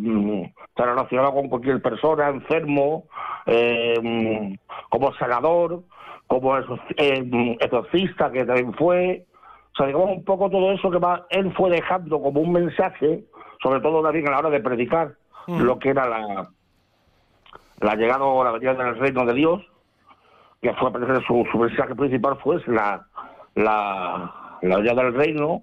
relacionado 0.76 1.34
con 1.34 1.48
cualquier 1.50 1.82
persona, 1.82 2.30
enfermo, 2.30 3.06
eh, 3.46 4.58
como 4.90 5.14
sanador, 5.14 5.84
como 6.28 6.58
exorcista 6.58 8.32
que 8.32 8.46
también 8.46 8.74
fue. 8.74 9.26
O 9.74 9.78
sea, 9.78 9.88
digamos 9.88 10.10
un 10.10 10.26
poco 10.26 10.50
todo 10.50 10.72
eso 10.72 10.90
que 10.92 11.00
él 11.30 11.54
fue 11.56 11.70
dejando 11.70 12.22
como 12.22 12.42
un 12.42 12.52
mensaje, 12.52 13.24
sobre 13.62 13.80
todo 13.80 14.04
también 14.04 14.28
a 14.28 14.32
la 14.32 14.40
hora 14.40 14.50
de 14.50 14.60
predicar 14.60 15.16
mm. 15.48 15.62
lo 15.62 15.80
que 15.80 15.90
era 15.90 16.08
la, 16.08 16.50
la 17.80 17.96
llegada 17.96 18.26
o 18.26 18.44
la 18.44 18.52
venida 18.52 18.74
del 18.74 18.98
reino 18.98 19.26
de 19.26 19.34
Dios, 19.34 19.62
que 20.62 20.74
fue 20.74 20.92
su, 21.28 21.46
su 21.52 21.58
mensaje 21.58 21.96
principal 21.96 22.38
fue 22.44 22.60
la, 22.68 23.06
la, 23.56 24.58
la 24.62 24.78
del 24.80 25.14
reino, 25.14 25.62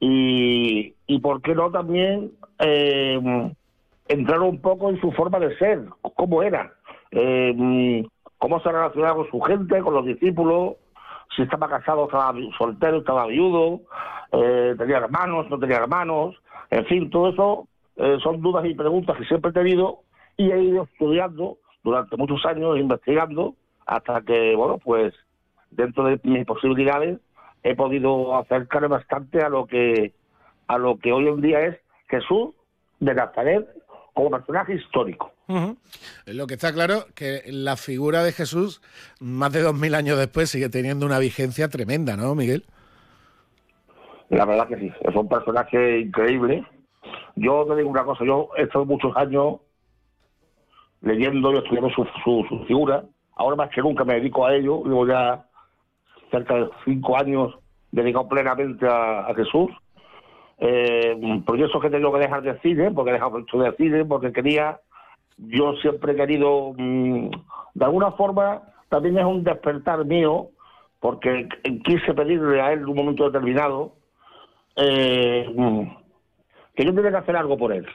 y, 0.00 0.94
y 1.06 1.18
por 1.20 1.40
qué 1.40 1.54
no 1.54 1.70
también 1.70 2.32
eh, 2.58 3.52
entrar 4.08 4.40
un 4.40 4.60
poco 4.60 4.90
en 4.90 5.00
su 5.00 5.12
forma 5.12 5.38
de 5.38 5.56
ser, 5.56 5.84
cómo 6.16 6.42
era, 6.42 6.72
eh, 7.12 8.04
cómo 8.38 8.60
se 8.60 8.72
relacionaba 8.72 9.16
con 9.16 9.30
su 9.30 9.40
gente, 9.40 9.80
con 9.80 9.94
los 9.94 10.04
discípulos, 10.04 10.74
si 11.34 11.42
estaba 11.42 11.68
casado, 11.68 12.04
estaba 12.04 12.34
soltero, 12.58 12.98
estaba 12.98 13.26
viudo, 13.26 13.80
eh, 14.32 14.74
tenía 14.76 14.98
hermanos, 14.98 15.48
no 15.48 15.58
tenía 15.58 15.76
hermanos, 15.76 16.34
en 16.70 16.84
fin, 16.86 17.10
todo 17.10 17.28
eso 17.28 17.68
son 18.24 18.42
dudas 18.42 18.64
y 18.66 18.74
preguntas 18.74 19.16
que 19.16 19.24
siempre 19.24 19.52
he 19.52 19.54
tenido 19.54 20.00
y 20.36 20.50
he 20.50 20.62
ido 20.62 20.84
estudiando 20.84 21.58
durante 21.82 22.16
muchos 22.16 22.44
años, 22.46 22.78
investigando, 22.78 23.54
hasta 23.86 24.22
que, 24.22 24.54
bueno, 24.56 24.78
pues 24.78 25.14
dentro 25.70 26.04
de 26.04 26.20
mis 26.24 26.44
posibilidades 26.46 27.18
he 27.62 27.74
podido 27.74 28.36
acercarme 28.36 28.88
bastante 28.88 29.42
a 29.42 29.48
lo 29.48 29.66
que 29.66 30.12
a 30.66 30.78
lo 30.78 30.98
que 30.98 31.12
hoy 31.12 31.28
en 31.28 31.40
día 31.40 31.60
es 31.60 31.78
Jesús 32.08 32.50
de 33.00 33.14
Nazaret 33.14 33.66
como 34.14 34.30
personaje 34.30 34.74
histórico. 34.74 35.32
Lo 36.26 36.46
que 36.46 36.54
está 36.54 36.72
claro 36.72 37.04
que 37.14 37.42
la 37.46 37.76
figura 37.76 38.22
de 38.22 38.32
Jesús, 38.32 38.80
más 39.20 39.52
de 39.52 39.60
dos 39.60 39.74
mil 39.74 39.94
años 39.94 40.16
después, 40.16 40.48
sigue 40.48 40.70
teniendo 40.70 41.04
una 41.04 41.18
vigencia 41.18 41.68
tremenda, 41.68 42.16
¿no, 42.16 42.34
Miguel? 42.34 42.64
La 44.30 44.46
verdad 44.46 44.68
que 44.68 44.78
sí, 44.78 44.92
es 45.00 45.14
un 45.14 45.28
personaje 45.28 46.00
increíble. 46.00 46.64
Yo 47.36 47.66
te 47.66 47.76
digo 47.76 47.90
una 47.90 48.04
cosa, 48.04 48.24
yo 48.24 48.48
he 48.56 48.62
estado 48.62 48.86
muchos 48.86 49.14
años 49.16 49.56
leyendo 51.04 51.52
y 51.52 51.58
estudiando 51.58 51.90
su, 51.90 52.06
su, 52.24 52.64
figura. 52.66 53.04
Ahora 53.36 53.56
más 53.56 53.70
que 53.70 53.82
nunca 53.82 54.04
me 54.04 54.14
dedico 54.14 54.46
a 54.46 54.54
ello, 54.54 54.82
llevo 54.84 55.06
ya 55.06 55.44
cerca 56.30 56.54
de 56.54 56.70
cinco 56.84 57.16
años 57.16 57.54
dedicado 57.92 58.28
plenamente 58.28 58.86
a, 58.88 59.32
Jesús. 59.36 59.70
Eh, 60.58 61.42
eso 61.58 61.80
que 61.80 61.90
tengo 61.90 62.12
que 62.12 62.20
dejar 62.20 62.42
de 62.42 62.58
cine, 62.60 62.90
porque 62.90 63.10
he 63.10 63.14
dejado 63.14 63.40
de 63.40 63.76
cine, 63.76 64.04
porque 64.04 64.32
quería, 64.32 64.80
yo 65.36 65.74
siempre 65.76 66.12
he 66.12 66.16
querido, 66.16 66.72
mm, 66.76 67.30
de 67.74 67.84
alguna 67.84 68.12
forma, 68.12 68.62
también 68.88 69.18
es 69.18 69.24
un 69.24 69.44
despertar 69.44 70.04
mío, 70.04 70.48
porque 71.00 71.48
quise 71.84 72.14
pedirle 72.14 72.60
a 72.60 72.72
él 72.72 72.80
en 72.80 72.88
un 72.88 72.96
momento 72.96 73.24
determinado 73.24 73.92
eh, 74.76 75.46
que 76.74 76.84
yo 76.84 76.94
tenía 76.94 77.10
que 77.10 77.16
hacer 77.18 77.36
algo 77.36 77.56
por 77.56 77.72
él. 77.72 77.86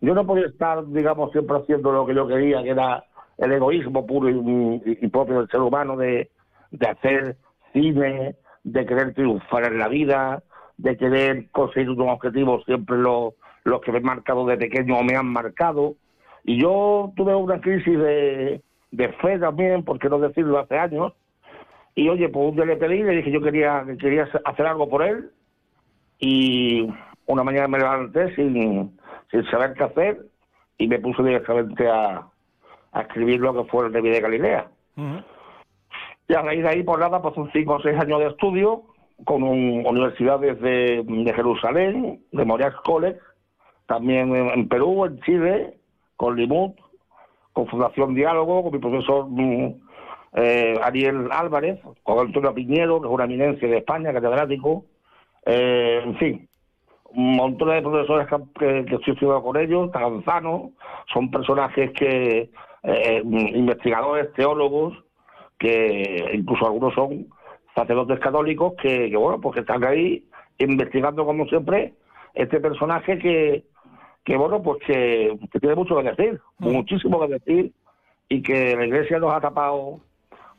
Yo 0.00 0.14
no 0.14 0.26
podía 0.26 0.46
estar, 0.46 0.86
digamos, 0.88 1.32
siempre 1.32 1.56
haciendo 1.58 1.92
lo 1.92 2.06
que 2.06 2.14
yo 2.14 2.26
quería, 2.26 2.62
que 2.62 2.70
era 2.70 3.04
el 3.38 3.52
egoísmo 3.52 4.06
puro 4.06 4.28
y, 4.30 5.08
propio 5.08 5.40
del 5.40 5.48
ser 5.48 5.60
humano 5.60 5.96
de, 5.96 6.30
de, 6.70 6.86
hacer 6.86 7.36
cine, 7.72 8.36
de 8.62 8.86
querer 8.86 9.14
triunfar 9.14 9.64
en 9.64 9.78
la 9.78 9.88
vida, 9.88 10.42
de 10.78 10.96
querer 10.96 11.50
conseguir 11.50 11.90
unos 11.90 12.14
objetivos 12.14 12.64
siempre 12.64 12.96
los, 12.96 13.34
los 13.64 13.80
que 13.80 13.92
me 13.92 13.98
han 13.98 14.04
marcado 14.04 14.46
de 14.46 14.56
pequeño 14.56 14.98
o 14.98 15.02
me 15.02 15.16
han 15.16 15.26
marcado. 15.26 15.96
Y 16.44 16.60
yo 16.60 17.12
tuve 17.16 17.34
una 17.34 17.60
crisis 17.60 17.98
de, 17.98 18.62
de 18.90 19.08
fe 19.14 19.38
también, 19.38 19.84
por 19.84 19.98
qué 19.98 20.08
no 20.08 20.18
decirlo, 20.18 20.58
hace 20.58 20.78
años. 20.78 21.12
Y 21.94 22.08
oye, 22.08 22.28
pues 22.28 22.50
un 22.50 22.56
día 22.56 22.64
le 22.64 22.76
pedí, 22.76 23.02
le 23.02 23.16
dije 23.16 23.30
yo 23.30 23.40
quería, 23.40 23.84
quería 24.00 24.28
hacer 24.44 24.66
algo 24.66 24.88
por 24.88 25.02
él. 25.02 25.30
Y 26.18 26.88
una 27.26 27.44
mañana 27.44 27.68
me 27.68 27.78
levanté 27.78 28.34
sin, 28.34 28.98
sin 29.30 29.44
saber 29.50 29.74
qué 29.74 29.84
hacer 29.84 30.26
y 30.78 30.88
me 30.88 30.98
puse 30.98 31.22
directamente 31.22 31.88
a, 31.88 32.26
a 32.92 33.00
escribir 33.00 33.40
lo 33.40 33.54
que 33.54 33.70
fue 33.70 33.86
el 33.86 33.92
Revi 33.92 34.10
de 34.10 34.20
Galilea. 34.20 34.68
Y 36.28 36.34
a 36.34 36.42
raíz 36.42 36.62
de 36.62 36.68
ahí, 36.68 36.82
por 36.82 36.98
nada, 36.98 37.20
pues 37.20 37.34
son 37.34 37.50
cinco 37.52 37.74
o 37.74 37.82
seis 37.82 37.98
años 38.00 38.20
de 38.20 38.28
estudio 38.28 38.84
con 39.24 39.42
universidades 39.42 40.60
de, 40.60 41.32
Jerusalén, 41.34 42.20
de 42.32 42.44
Moreas 42.44 42.74
College, 42.84 43.18
también 43.86 44.34
en, 44.34 44.68
Perú, 44.68 45.04
en 45.04 45.20
Chile, 45.20 45.74
con 46.16 46.36
Limut, 46.36 46.76
con 47.52 47.66
Fundación 47.68 48.14
Diálogo, 48.14 48.64
con 48.64 48.72
mi 48.72 48.78
profesor 48.78 49.26
mm, 49.28 49.74
eh, 50.34 50.74
Ariel 50.82 51.28
Álvarez, 51.30 51.80
con 52.02 52.18
Antonio 52.18 52.54
Piñero, 52.54 53.00
que 53.00 53.06
es 53.06 53.12
una 53.12 53.24
eminencia 53.24 53.68
de 53.68 53.78
España, 53.78 54.12
catedrático, 54.12 54.84
eh, 55.46 56.00
en 56.04 56.16
fin, 56.16 56.48
un 57.16 57.36
montón 57.36 57.70
de 57.70 57.82
profesores 57.82 58.26
que, 58.28 58.84
que, 58.84 58.94
estoy 58.94 59.14
estudiando 59.14 59.42
con 59.42 59.56
ellos, 59.56 59.90
Taranzano, 59.92 60.72
son 61.12 61.30
personajes 61.30 61.92
que, 61.92 62.50
eh, 62.82 63.22
investigadores, 63.24 64.32
teólogos, 64.34 64.94
que 65.58 66.30
incluso 66.34 66.66
algunos 66.66 66.94
son 66.94 67.26
sacerdotes 67.74 68.20
católicos 68.20 68.74
que, 68.80 69.14
bueno, 69.16 69.40
pues 69.40 69.54
que 69.54 69.60
están 69.60 69.84
ahí 69.84 70.24
investigando 70.58 71.24
como 71.24 71.46
siempre 71.46 71.94
este 72.34 72.60
personaje 72.60 73.18
que, 73.18 73.64
que 74.24 74.36
bueno, 74.36 74.62
pues 74.62 74.82
que, 74.86 75.38
tiene 75.60 75.74
mucho 75.74 75.96
que 75.96 76.10
decir, 76.10 76.40
mm. 76.58 76.68
muchísimo 76.68 77.20
que 77.20 77.34
decir 77.34 77.72
y 78.28 78.42
que 78.42 78.76
la 78.76 78.86
Iglesia 78.86 79.18
nos 79.18 79.32
ha 79.32 79.40
tapado 79.40 80.00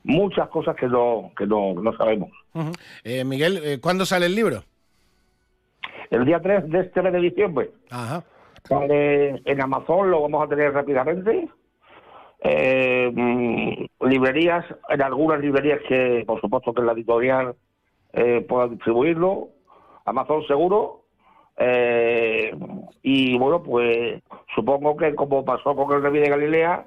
muchas 0.03 0.47
cosas 0.49 0.75
que 0.75 0.87
no, 0.87 1.31
que 1.37 1.45
no, 1.45 1.73
no 1.73 1.95
sabemos. 1.97 2.29
Eh, 3.03 3.23
Miguel, 3.23 3.59
eh, 3.63 3.79
¿cuándo 3.81 4.05
sale 4.05 4.27
el 4.27 4.35
libro? 4.35 4.63
El 6.09 6.25
día 6.25 6.41
3 6.41 6.69
de 6.69 6.79
este 6.81 7.01
mes 7.01 7.13
de 7.13 7.19
diciembre. 7.19 7.71
Ajá. 7.89 8.23
Sale 8.63 9.41
en 9.45 9.61
Amazon, 9.61 10.09
lo 10.09 10.21
vamos 10.21 10.43
a 10.43 10.47
tener 10.47 10.73
rápidamente 10.73 11.49
eh, 12.47 13.11
mm, 13.13 14.07
librerías, 14.07 14.65
en 14.89 15.01
algunas 15.01 15.39
librerías 15.39 15.79
que, 15.87 16.23
por 16.27 16.39
supuesto, 16.41 16.73
que 16.73 16.81
la 16.81 16.91
editorial 16.93 17.55
eh, 18.13 18.45
pueda 18.47 18.67
distribuirlo, 18.67 19.49
Amazon 20.05 20.45
seguro, 20.45 21.01
eh, 21.57 22.55
y 23.01 23.37
bueno, 23.37 23.63
pues 23.63 24.21
supongo 24.53 24.95
que 24.97 25.15
como 25.15 25.43
pasó 25.43 25.75
con 25.75 25.91
el 25.95 26.03
Revi 26.03 26.19
de 26.19 26.29
Galilea, 26.29 26.85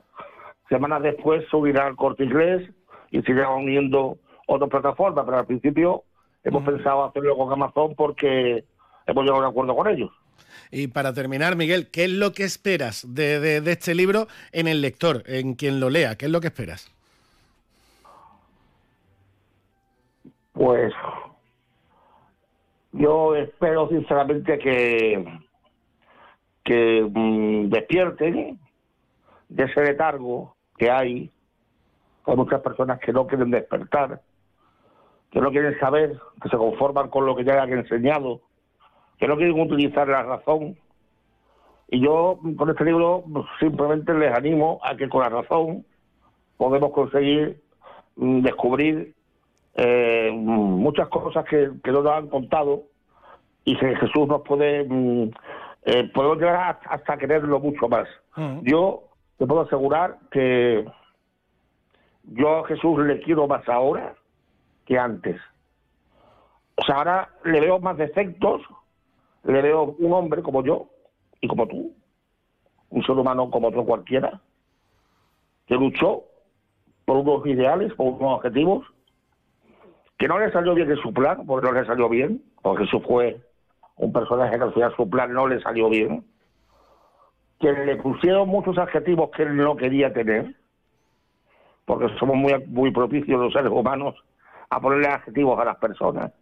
semanas 0.69 1.03
después 1.03 1.45
subirá 1.51 1.87
al 1.87 1.97
corte 1.97 2.25
inglés 2.25 2.69
y 3.11 3.23
se 3.23 3.33
irán 3.33 3.53
uniendo 3.53 4.19
otras 4.47 4.71
plataformas, 4.71 5.25
pero 5.25 5.39
al 5.39 5.47
principio 5.47 6.05
hemos 6.45 6.65
pensado 6.65 7.05
hacerlo 7.05 7.37
con 7.37 7.53
Amazon 7.53 7.95
porque 7.97 8.65
hemos 9.09 9.25
llegado 9.25 9.43
a 9.43 9.47
un 9.47 9.51
acuerdo 9.51 9.75
con 9.75 9.89
ellos. 9.89 10.11
Y 10.71 10.89
para 10.89 11.13
terminar, 11.13 11.57
Miguel, 11.57 11.91
¿qué 11.91 12.05
es 12.05 12.11
lo 12.11 12.33
que 12.33 12.45
esperas 12.45 13.05
de, 13.15 13.57
este 13.67 13.95
libro 13.95 14.29
en 14.53 14.69
el 14.69 14.83
lector, 14.83 15.23
en 15.27 15.55
quien 15.55 15.81
lo 15.81 15.91
lea? 15.91 16.17
¿Qué 16.17 16.27
es 16.27 16.33
lo 16.33 16.41
que 16.41 16.49
esperas? 16.49 16.93
Pues 20.53 20.93
yo 22.93 23.35
espero 23.35 23.89
sinceramente 23.89 24.59
que, 24.59 25.25
que 26.65 27.09
mm, 27.11 27.71
despierten 27.71 28.59
de 29.49 29.65
ese 29.65 29.83
letargo 29.83 30.55
que 30.77 30.91
hay. 30.91 31.31
Hay 32.27 32.37
muchas 32.37 32.61
personas 32.61 32.99
que 33.01 33.13
no 33.13 33.27
quieren 33.27 33.51
despertar, 33.51 34.21
que 35.31 35.41
no 35.41 35.51
quieren 35.51 35.79
saber, 35.81 36.19
que 36.43 36.49
se 36.51 36.57
conforman 36.59 37.09
con 37.09 37.25
lo 37.25 37.35
que 37.35 37.45
ya 37.45 37.63
han 37.63 37.73
enseñado 37.73 38.43
que 39.19 39.27
no 39.27 39.37
quieren 39.37 39.61
utilizar 39.61 40.09
la 40.09 40.23
razón. 40.23 40.77
Y 41.89 42.01
yo 42.01 42.39
con 42.57 42.71
este 42.71 42.85
libro 42.85 43.25
simplemente 43.59 44.13
les 44.15 44.33
animo 44.35 44.79
a 44.83 44.97
que 44.97 45.09
con 45.09 45.23
la 45.23 45.29
razón 45.29 45.85
podemos 46.57 46.93
conseguir 46.93 47.61
mm, 48.17 48.41
descubrir 48.43 49.15
eh, 49.75 50.31
muchas 50.35 51.09
cosas 51.09 51.45
que, 51.47 51.71
no 51.85 52.03
nos 52.03 52.13
han 52.13 52.29
contado 52.29 52.83
y 53.65 53.77
que 53.77 53.97
Jesús 53.97 54.27
nos 54.27 54.43
puede, 54.43 54.85
mm, 54.89 55.31
eh, 55.85 56.11
podemos 56.13 56.39
llegar 56.39 56.81
hasta 56.89 57.17
quererlo 57.17 57.61
mucho 57.61 57.89
más. 57.89 58.09
Yo 58.63 59.03
te 59.37 59.47
puedo 59.47 59.63
asegurar 59.63 60.17
que 60.31 60.85
yo 62.23 62.59
a 62.59 62.69
Jesús 62.69 63.01
le 63.01 63.21
quiero 63.21 63.49
más 63.49 63.69
ahora 63.69 64.15
que 64.87 64.99
antes. 64.99 65.41
O 66.77 66.85
sea, 66.85 66.97
ahora 66.97 67.29
le 67.45 67.61
veo 67.61 67.81
más 67.81 67.97
defectos, 67.97 68.63
le 69.45 69.63
veo 69.63 69.97
un 69.99 70.13
hombre 70.13 70.43
como 70.43 70.63
yo 70.63 70.89
y 71.41 71.49
como 71.49 71.67
tú, 71.67 71.93
un 72.91 73.03
ser 73.03 73.17
humano 73.17 73.51
como 73.51 73.69
otro 73.69 73.85
cualquiera, 73.85 74.41
que 75.67 75.75
luchó 75.75 76.25
por 77.05 77.19
unos 77.19 77.47
ideales, 77.47 77.93
por 77.95 78.15
unos 78.15 78.37
objetivos, 78.37 78.87
que 80.19 80.29
no 80.29 80.39
le 80.39 80.51
salió 80.51 80.75
bien 80.75 80.91
en 80.91 80.97
su 80.99 81.13
plan, 81.13 81.47
porque 81.47 81.69
no 81.69 81.73
le 81.73 81.87
salió 81.87 82.09
bien, 82.09 82.43
porque 82.63 82.85
Jesús 82.85 83.03
fue 83.07 83.41
un 83.97 84.13
personaje 84.13 84.57
que 84.57 84.65
al 84.65 84.75
final 84.75 84.95
su 84.97 85.09
plan 85.09 85.33
no 85.33 85.47
le 85.47 85.61
salió 85.61 85.89
bien, 85.89 86.25
que 87.61 87.73
le 87.73 87.97
pusieron 87.97 88.49
muchos 88.49 88.79
adjetivos 88.79 89.31
que 89.31 89.43
él 89.43 89.57
no 89.57 89.77
quería 89.77 90.13
tener, 90.13 90.55
porque 91.85 92.09
somos 92.19 92.37
muy, 92.37 92.53
muy 92.67 92.91
propicios 92.91 93.41
los 93.41 93.53
seres 93.53 93.71
humanos 93.71 94.15
a 94.71 94.81
ponerle 94.81 95.09
adjetivos 95.09 95.59
a 95.59 95.65
las 95.65 95.77
personas 95.77 96.33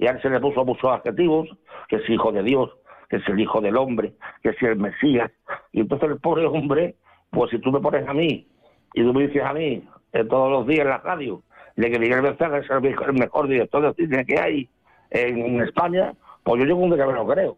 y 0.00 0.06
a 0.06 0.12
él 0.12 0.22
se 0.22 0.30
le 0.30 0.40
puso 0.40 0.64
muchos 0.64 0.90
adjetivos, 0.90 1.48
que 1.88 1.96
es 1.96 2.08
hijo 2.08 2.32
de 2.32 2.42
Dios, 2.42 2.70
que 3.10 3.16
es 3.16 3.28
el 3.28 3.38
hijo 3.38 3.60
del 3.60 3.76
hombre, 3.76 4.14
que 4.42 4.48
es 4.48 4.62
el 4.62 4.76
Mesías. 4.76 5.30
Y 5.72 5.80
entonces 5.80 6.10
el 6.10 6.18
pobre 6.18 6.46
hombre, 6.46 6.96
pues 7.30 7.50
si 7.50 7.58
tú 7.58 7.70
me 7.70 7.80
pones 7.80 8.08
a 8.08 8.14
mí 8.14 8.46
y 8.94 9.02
tú 9.02 9.12
me 9.12 9.26
dices 9.26 9.44
a 9.44 9.52
mí 9.52 9.84
eh, 10.12 10.24
todos 10.24 10.50
los 10.50 10.66
días 10.66 10.80
en 10.80 10.88
la 10.88 10.98
radio 10.98 11.42
de 11.76 11.90
que 11.90 11.98
Miguel 11.98 12.22
Becerra 12.22 12.58
es 12.58 12.70
el 12.70 13.12
mejor 13.12 13.46
director 13.46 13.82
de 13.82 14.06
cine 14.06 14.24
que 14.24 14.40
hay 14.40 14.68
en 15.10 15.60
España, 15.60 16.14
pues 16.44 16.60
yo 16.60 16.66
llego 16.66 16.80
un 16.80 16.94
día 16.94 17.04
que 17.04 17.12
me 17.12 17.18
lo 17.18 17.26
creo. 17.26 17.56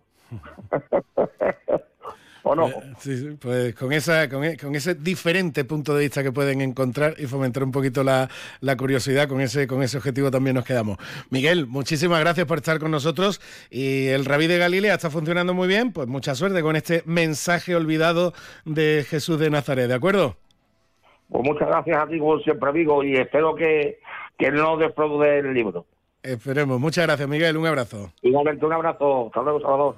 ¿O 2.45 2.57
no? 2.57 2.71
Sí, 2.99 3.37
pues 3.41 3.75
con, 3.75 3.93
esa, 3.93 4.29
con, 4.29 4.43
e, 4.43 4.57
con, 4.57 4.75
ese 4.75 4.97
diferente 4.97 5.65
punto 5.65 5.95
de 5.95 6.03
vista 6.03 6.23
que 6.23 6.33
pueden 6.33 6.61
encontrar 6.61 7.15
y 7.19 7.27
fomentar 7.27 7.63
un 7.63 7.71
poquito 7.71 8.03
la, 8.03 8.29
la, 8.61 8.77
curiosidad, 8.77 9.29
con 9.29 9.41
ese, 9.41 9.69
con 9.69 9.83
ese 9.83 9.99
objetivo 9.99 10.31
también 10.31 10.57
nos 10.57 10.65
quedamos. 10.65 10.99
Miguel, 11.31 11.67
muchísimas 11.69 12.19
gracias 12.21 12.47
por 12.47 12.59
estar 12.59 12.81
con 12.81 12.91
nosotros 12.91 13.41
y 13.71 14.09
el 14.09 14.25
Rabí 14.25 14.49
de 14.49 14.59
Galilea 14.59 14.95
está 14.95 15.09
funcionando 15.09 15.55
muy 15.55 15.69
bien, 15.69 15.93
pues 15.93 16.09
mucha 16.09 16.35
suerte 16.35 16.63
con 16.63 16.75
este 16.75 17.03
mensaje 17.07 17.77
olvidado 17.77 18.33
de 18.65 19.07
Jesús 19.09 19.39
de 19.39 19.51
Nazaret, 19.51 19.87
¿de 19.87 19.95
acuerdo? 19.95 20.37
Pues 21.29 21.45
muchas 21.45 21.69
gracias 21.69 22.03
a 22.03 22.07
ti, 22.09 22.19
como 22.19 22.39
siempre, 22.41 22.69
amigo, 22.69 23.05
y 23.05 23.15
espero 23.15 23.55
que, 23.55 24.01
que 24.37 24.51
no 24.51 24.77
defraude 24.77 25.39
el 25.39 25.55
libro. 25.55 25.87
Esperemos. 26.23 26.79
Muchas 26.79 27.07
gracias, 27.07 27.29
Miguel. 27.29 27.57
Un 27.57 27.67
abrazo. 27.67 28.13
Igualmente, 28.23 28.65
un 28.65 28.73
abrazo. 28.73 29.27
Hasta 29.27 29.43
luego, 29.43 29.61
Salvador. 29.61 29.97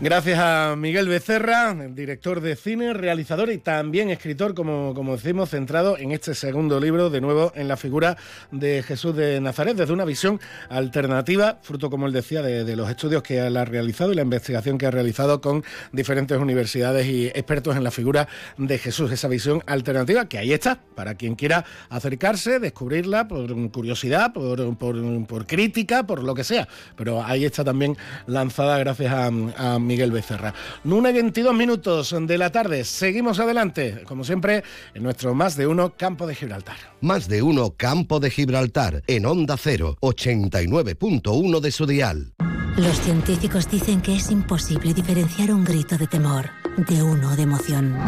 Gracias 0.00 0.38
a 0.38 0.76
Miguel 0.76 1.08
Becerra, 1.08 1.74
director 1.74 2.40
de 2.40 2.54
cine, 2.54 2.94
realizador 2.94 3.50
y 3.50 3.58
también 3.58 4.10
escritor, 4.10 4.54
como, 4.54 4.94
como 4.94 5.16
decimos, 5.16 5.50
centrado 5.50 5.98
en 5.98 6.12
este 6.12 6.36
segundo 6.36 6.78
libro, 6.78 7.10
de 7.10 7.20
nuevo 7.20 7.50
en 7.56 7.66
la 7.66 7.76
figura 7.76 8.16
de 8.52 8.84
Jesús 8.84 9.16
de 9.16 9.40
Nazaret, 9.40 9.76
desde 9.76 9.92
una 9.92 10.04
visión 10.04 10.38
alternativa, 10.68 11.58
fruto, 11.62 11.90
como 11.90 12.06
él 12.06 12.12
decía, 12.12 12.42
de, 12.42 12.76
los 12.76 12.88
estudios 12.88 13.24
que 13.24 13.38
él 13.44 13.56
ha 13.56 13.64
realizado 13.64 14.12
y 14.12 14.14
la 14.14 14.22
investigación 14.22 14.78
que 14.78 14.86
ha 14.86 14.92
realizado 14.92 15.40
con 15.40 15.64
diferentes 15.90 16.38
universidades 16.38 17.04
y 17.08 17.26
expertos 17.26 17.76
en 17.76 17.82
la 17.82 17.90
figura 17.90 18.28
de 18.56 18.78
Jesús. 18.78 19.10
Esa 19.10 19.26
visión 19.26 19.64
alternativa 19.66 20.28
que 20.28 20.38
ahí 20.38 20.52
está, 20.52 20.78
para 20.94 21.16
quien 21.16 21.34
quiera 21.34 21.64
acercarse, 21.88 22.60
descubrirla 22.60 23.26
por 23.26 23.48
curiosidad, 23.72 24.32
por, 24.32 24.76
por, 24.76 25.46
crítica, 25.48 26.06
por 26.06 26.22
lo 26.22 26.36
que 26.36 26.44
sea. 26.44 26.68
Pero 26.94 27.24
ahí 27.24 27.44
está 27.44 27.64
también 27.64 27.96
lanzada 28.28 28.78
gracias 28.78 29.12
a, 29.12 29.26
a 29.26 29.87
Miguel 29.88 30.12
Becerra. 30.12 30.54
1 30.84 31.08
y 31.08 31.12
22 31.12 31.54
minutos 31.54 32.14
de 32.16 32.38
la 32.38 32.50
tarde. 32.52 32.84
Seguimos 32.84 33.40
adelante, 33.40 34.04
como 34.06 34.22
siempre, 34.22 34.62
en 34.94 35.02
nuestro 35.02 35.34
Más 35.34 35.56
de 35.56 35.66
Uno 35.66 35.94
Campo 35.96 36.28
de 36.28 36.36
Gibraltar. 36.36 36.76
Más 37.00 37.26
de 37.26 37.42
Uno 37.42 37.74
Campo 37.76 38.20
de 38.20 38.30
Gibraltar, 38.30 39.02
en 39.08 39.26
Onda 39.26 39.56
0, 39.56 39.96
89.1 40.00 41.60
de 41.60 41.72
su 41.72 41.86
dial. 41.86 42.34
Los 42.76 43.00
científicos 43.00 43.68
dicen 43.68 44.00
que 44.00 44.14
es 44.14 44.30
imposible 44.30 44.94
diferenciar 44.94 45.52
un 45.52 45.64
grito 45.64 45.98
de 45.98 46.06
temor 46.06 46.50
de 46.76 47.02
uno 47.02 47.34
de 47.34 47.42
emoción. 47.42 47.98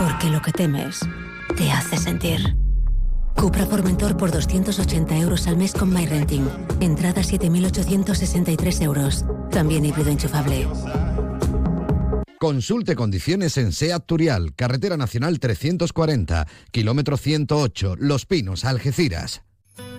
Porque 0.00 0.30
lo 0.30 0.40
que 0.40 0.52
temes 0.52 1.00
te 1.56 1.70
hace 1.70 1.98
sentir. 1.98 2.56
Cupra 3.34 3.66
Formentor 3.66 4.16
por 4.16 4.30
280 4.30 5.18
euros 5.18 5.46
al 5.46 5.56
mes 5.56 5.72
con 5.72 5.92
MyRenting. 5.92 6.48
Entrada 6.80 7.22
7.863 7.22 8.82
euros. 8.82 9.24
También 9.50 9.84
híbrido 9.84 10.10
enchufable. 10.10 10.66
Consulte 12.38 12.94
condiciones 12.94 13.56
en 13.56 13.72
SEAT 13.72 14.04
Turial, 14.04 14.54
Carretera 14.54 14.98
Nacional 14.98 15.40
340, 15.40 16.46
kilómetro 16.70 17.16
108, 17.16 17.96
Los 17.98 18.26
Pinos, 18.26 18.66
Algeciras. 18.66 19.42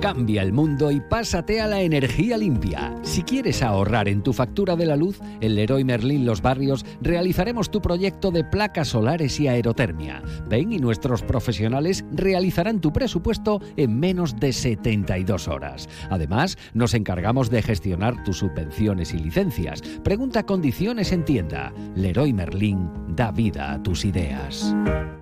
Cambia 0.00 0.42
el 0.42 0.52
mundo 0.52 0.92
y 0.92 1.00
pásate 1.00 1.60
a 1.60 1.66
la 1.66 1.80
energía 1.80 2.38
limpia. 2.38 2.94
Si 3.02 3.24
quieres 3.24 3.64
ahorrar 3.64 4.08
en 4.08 4.22
tu 4.22 4.32
factura 4.32 4.76
de 4.76 4.86
la 4.86 4.94
luz, 4.94 5.18
en 5.40 5.56
Leroy 5.56 5.82
Merlin 5.82 6.24
Los 6.24 6.40
Barrios 6.40 6.86
realizaremos 7.00 7.68
tu 7.68 7.82
proyecto 7.82 8.30
de 8.30 8.44
placas 8.44 8.88
solares 8.88 9.40
y 9.40 9.48
aerotermia. 9.48 10.22
Ven 10.48 10.70
y 10.70 10.78
nuestros 10.78 11.22
profesionales 11.22 12.04
realizarán 12.12 12.80
tu 12.80 12.92
presupuesto 12.92 13.60
en 13.76 13.98
menos 13.98 14.38
de 14.38 14.52
72 14.52 15.48
horas. 15.48 15.88
Además, 16.10 16.58
nos 16.74 16.94
encargamos 16.94 17.50
de 17.50 17.62
gestionar 17.62 18.22
tus 18.22 18.38
subvenciones 18.38 19.12
y 19.12 19.18
licencias. 19.18 19.82
Pregunta 20.04 20.46
condiciones 20.46 21.10
en 21.10 21.24
tienda. 21.24 21.72
Leroy 21.96 22.32
Merlin 22.32 22.88
da 23.16 23.32
vida 23.32 23.72
a 23.72 23.82
tus 23.82 24.04
ideas. 24.04 24.72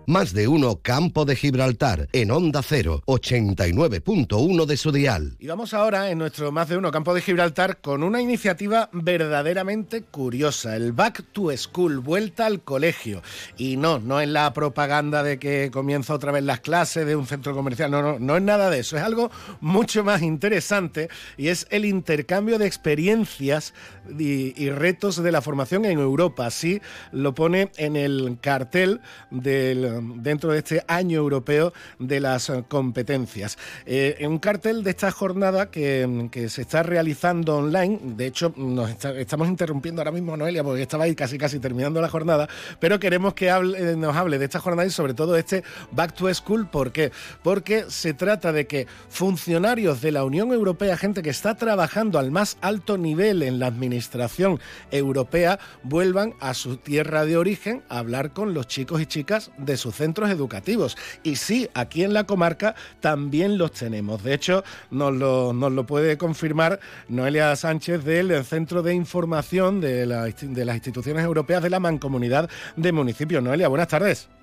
Más 0.08 0.32
de 0.32 0.46
uno 0.46 0.80
Campo 0.82 1.24
de 1.24 1.34
Gibraltar 1.34 2.08
en 2.12 2.30
Onda 2.30 2.62
0, 2.62 3.02
89.1 3.06 4.65
de 4.66 4.76
su 4.76 4.92
dial. 4.92 5.36
Y 5.38 5.46
vamos 5.46 5.74
ahora 5.74 6.10
en 6.10 6.18
nuestro 6.18 6.52
Más 6.52 6.68
de 6.68 6.76
uno 6.76 6.90
Campo 6.90 7.14
de 7.14 7.20
Gibraltar 7.20 7.78
con 7.78 8.02
una 8.02 8.20
iniciativa 8.20 8.90
verdaderamente 8.92 10.02
curiosa, 10.02 10.76
el 10.76 10.92
Back 10.92 11.24
to 11.32 11.56
School, 11.56 12.00
vuelta 12.00 12.46
al 12.46 12.62
colegio. 12.62 13.22
Y 13.56 13.76
no, 13.76 13.98
no 13.98 14.20
es 14.20 14.28
la 14.28 14.52
propaganda 14.52 15.22
de 15.22 15.38
que 15.38 15.70
comienza 15.72 16.14
otra 16.14 16.32
vez 16.32 16.44
las 16.44 16.60
clases 16.60 17.06
de 17.06 17.16
un 17.16 17.26
centro 17.26 17.54
comercial, 17.54 17.90
no, 17.90 18.02
no, 18.02 18.18
no 18.18 18.36
es 18.36 18.42
nada 18.42 18.70
de 18.70 18.80
eso, 18.80 18.96
es 18.96 19.02
algo 19.02 19.30
mucho 19.60 20.04
más 20.04 20.22
interesante 20.22 21.08
y 21.36 21.48
es 21.48 21.66
el 21.70 21.84
intercambio 21.84 22.58
de 22.58 22.66
experiencias 22.66 23.74
y, 24.18 24.70
retos 24.70 25.22
de 25.22 25.32
la 25.32 25.40
formación 25.40 25.84
en 25.84 25.98
Europa. 25.98 26.46
Así 26.46 26.80
lo 27.12 27.34
pone 27.34 27.70
en 27.76 27.96
el 27.96 28.38
cartel 28.40 29.00
del, 29.30 30.22
dentro 30.22 30.52
de 30.52 30.58
este 30.58 30.84
año 30.88 31.18
europeo 31.18 31.72
de 31.98 32.20
las 32.20 32.52
competencias. 32.68 33.58
Eh, 33.86 34.16
en 34.18 34.32
un 34.32 34.38
cartel 34.38 34.82
de 34.82 34.90
esta 34.90 35.10
jornada 35.10 35.70
que, 35.70 36.28
se 36.48 36.62
está 36.62 36.82
realizando 36.82 37.56
online, 37.56 37.98
de 38.02 38.26
hecho 38.26 38.52
nos 38.56 38.90
estamos 39.04 39.48
interrumpiendo 39.48 40.00
ahora 40.00 40.12
mismo 40.12 40.36
Noelia 40.36 40.62
porque 40.62 40.82
estaba 40.82 41.04
ahí 41.04 41.14
casi 41.14 41.38
casi 41.38 41.58
terminando 41.58 42.00
la 42.00 42.08
jornada, 42.08 42.48
pero 42.78 43.00
queremos 43.00 43.34
que 43.34 43.50
hable, 43.50 43.96
nos 43.96 44.14
hable 44.16 44.38
de 44.38 44.44
esta 44.44 44.60
jornada 44.60 44.86
y 44.86 44.90
sobre 44.90 45.14
todo 45.14 45.32
de 45.32 45.40
este 45.40 45.64
Back 45.92 46.14
to 46.14 46.32
School. 46.34 46.68
¿Por 46.68 46.92
qué? 46.92 47.12
Porque 47.42 47.86
se 47.88 48.14
trata 48.14 48.52
de 48.52 48.66
que 48.66 48.86
funcionarios 49.08 50.00
de 50.00 50.12
la 50.12 50.24
Unión 50.24 50.52
Europea, 50.52 50.96
gente 50.96 51.22
que 51.22 51.30
está 51.30 51.54
trabajando 51.54 52.18
al 52.18 52.30
más 52.30 52.58
alto 52.60 52.98
nivel 52.98 53.42
en 53.42 53.58
la 53.58 53.66
administración, 53.66 53.95
Administración 53.96 54.60
Europea 54.90 55.58
vuelvan 55.82 56.34
a 56.40 56.52
su 56.52 56.76
tierra 56.76 57.24
de 57.24 57.36
origen 57.36 57.82
a 57.88 57.98
hablar 57.98 58.32
con 58.32 58.52
los 58.52 58.66
chicos 58.66 59.00
y 59.00 59.06
chicas 59.06 59.50
de 59.56 59.76
sus 59.76 59.94
centros 59.94 60.30
educativos. 60.30 60.96
Y 61.22 61.36
sí, 61.36 61.68
aquí 61.74 62.04
en 62.04 62.12
la 62.12 62.24
comarca 62.24 62.74
también 63.00 63.56
los 63.56 63.72
tenemos. 63.72 64.22
De 64.22 64.34
hecho, 64.34 64.64
nos 64.90 65.14
lo, 65.14 65.52
nos 65.52 65.72
lo 65.72 65.86
puede 65.86 66.18
confirmar 66.18 66.78
Noelia 67.08 67.56
Sánchez 67.56 68.04
del 68.04 68.44
Centro 68.44 68.82
de 68.82 68.94
Información 68.94 69.80
de, 69.80 70.06
de 70.06 70.64
las 70.64 70.76
Instituciones 70.76 71.24
Europeas 71.24 71.62
de 71.62 71.70
la 71.70 71.80
Mancomunidad 71.80 72.50
de 72.76 72.92
Municipios. 72.92 73.42
Noelia, 73.42 73.68
buenas 73.68 73.88
tardes. 73.88 74.35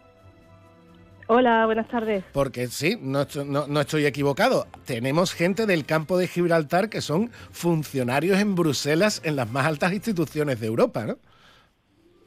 Hola, 1.27 1.65
buenas 1.65 1.87
tardes. 1.87 2.23
Porque 2.33 2.67
sí, 2.67 2.97
no, 3.01 3.21
estoy 3.21 4.05
equivocado. 4.05 4.65
Tenemos 4.85 5.33
gente 5.33 5.65
del 5.65 5.85
campo 5.85 6.17
de 6.17 6.27
Gibraltar 6.27 6.89
que 6.89 7.01
son 7.01 7.29
funcionarios 7.51 8.39
en 8.39 8.55
Bruselas 8.55 9.21
en 9.23 9.35
las 9.35 9.49
más 9.51 9.65
altas 9.65 9.93
instituciones 9.93 10.59
de 10.59 10.67
Europa, 10.67 11.05
¿no? 11.05 11.17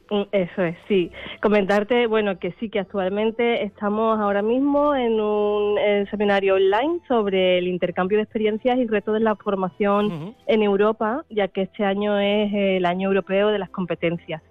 Mm, 0.08 0.28
eso 0.32 0.62
es, 0.62 0.76
sí. 0.88 1.10
Comentarte, 1.42 2.06
bueno, 2.06 2.38
que 2.38 2.52
sí, 2.60 2.70
que 2.70 2.78
actualmente 2.78 3.64
estamos 3.64 4.18
ahora 4.18 4.40
mismo 4.40 4.94
en 4.94 5.20
un 5.20 5.78
seminario 6.10 6.54
online 6.54 7.00
sobre 7.08 7.58
el 7.58 7.66
intercambio 7.66 8.18
de 8.18 8.22
experiencias 8.22 8.78
y 8.78 8.86
retos 8.86 9.14
de 9.14 9.20
la 9.20 9.36
formación 9.36 10.34
en 10.46 10.62
Europa, 10.62 11.24
ya 11.28 11.48
que 11.48 11.62
este 11.62 11.84
año 11.84 12.18
es 12.18 12.50
el 12.54 12.86
año 12.86 13.08
europeo 13.08 13.48
de 13.48 13.58
las 13.58 13.70
competencias. 13.70 14.42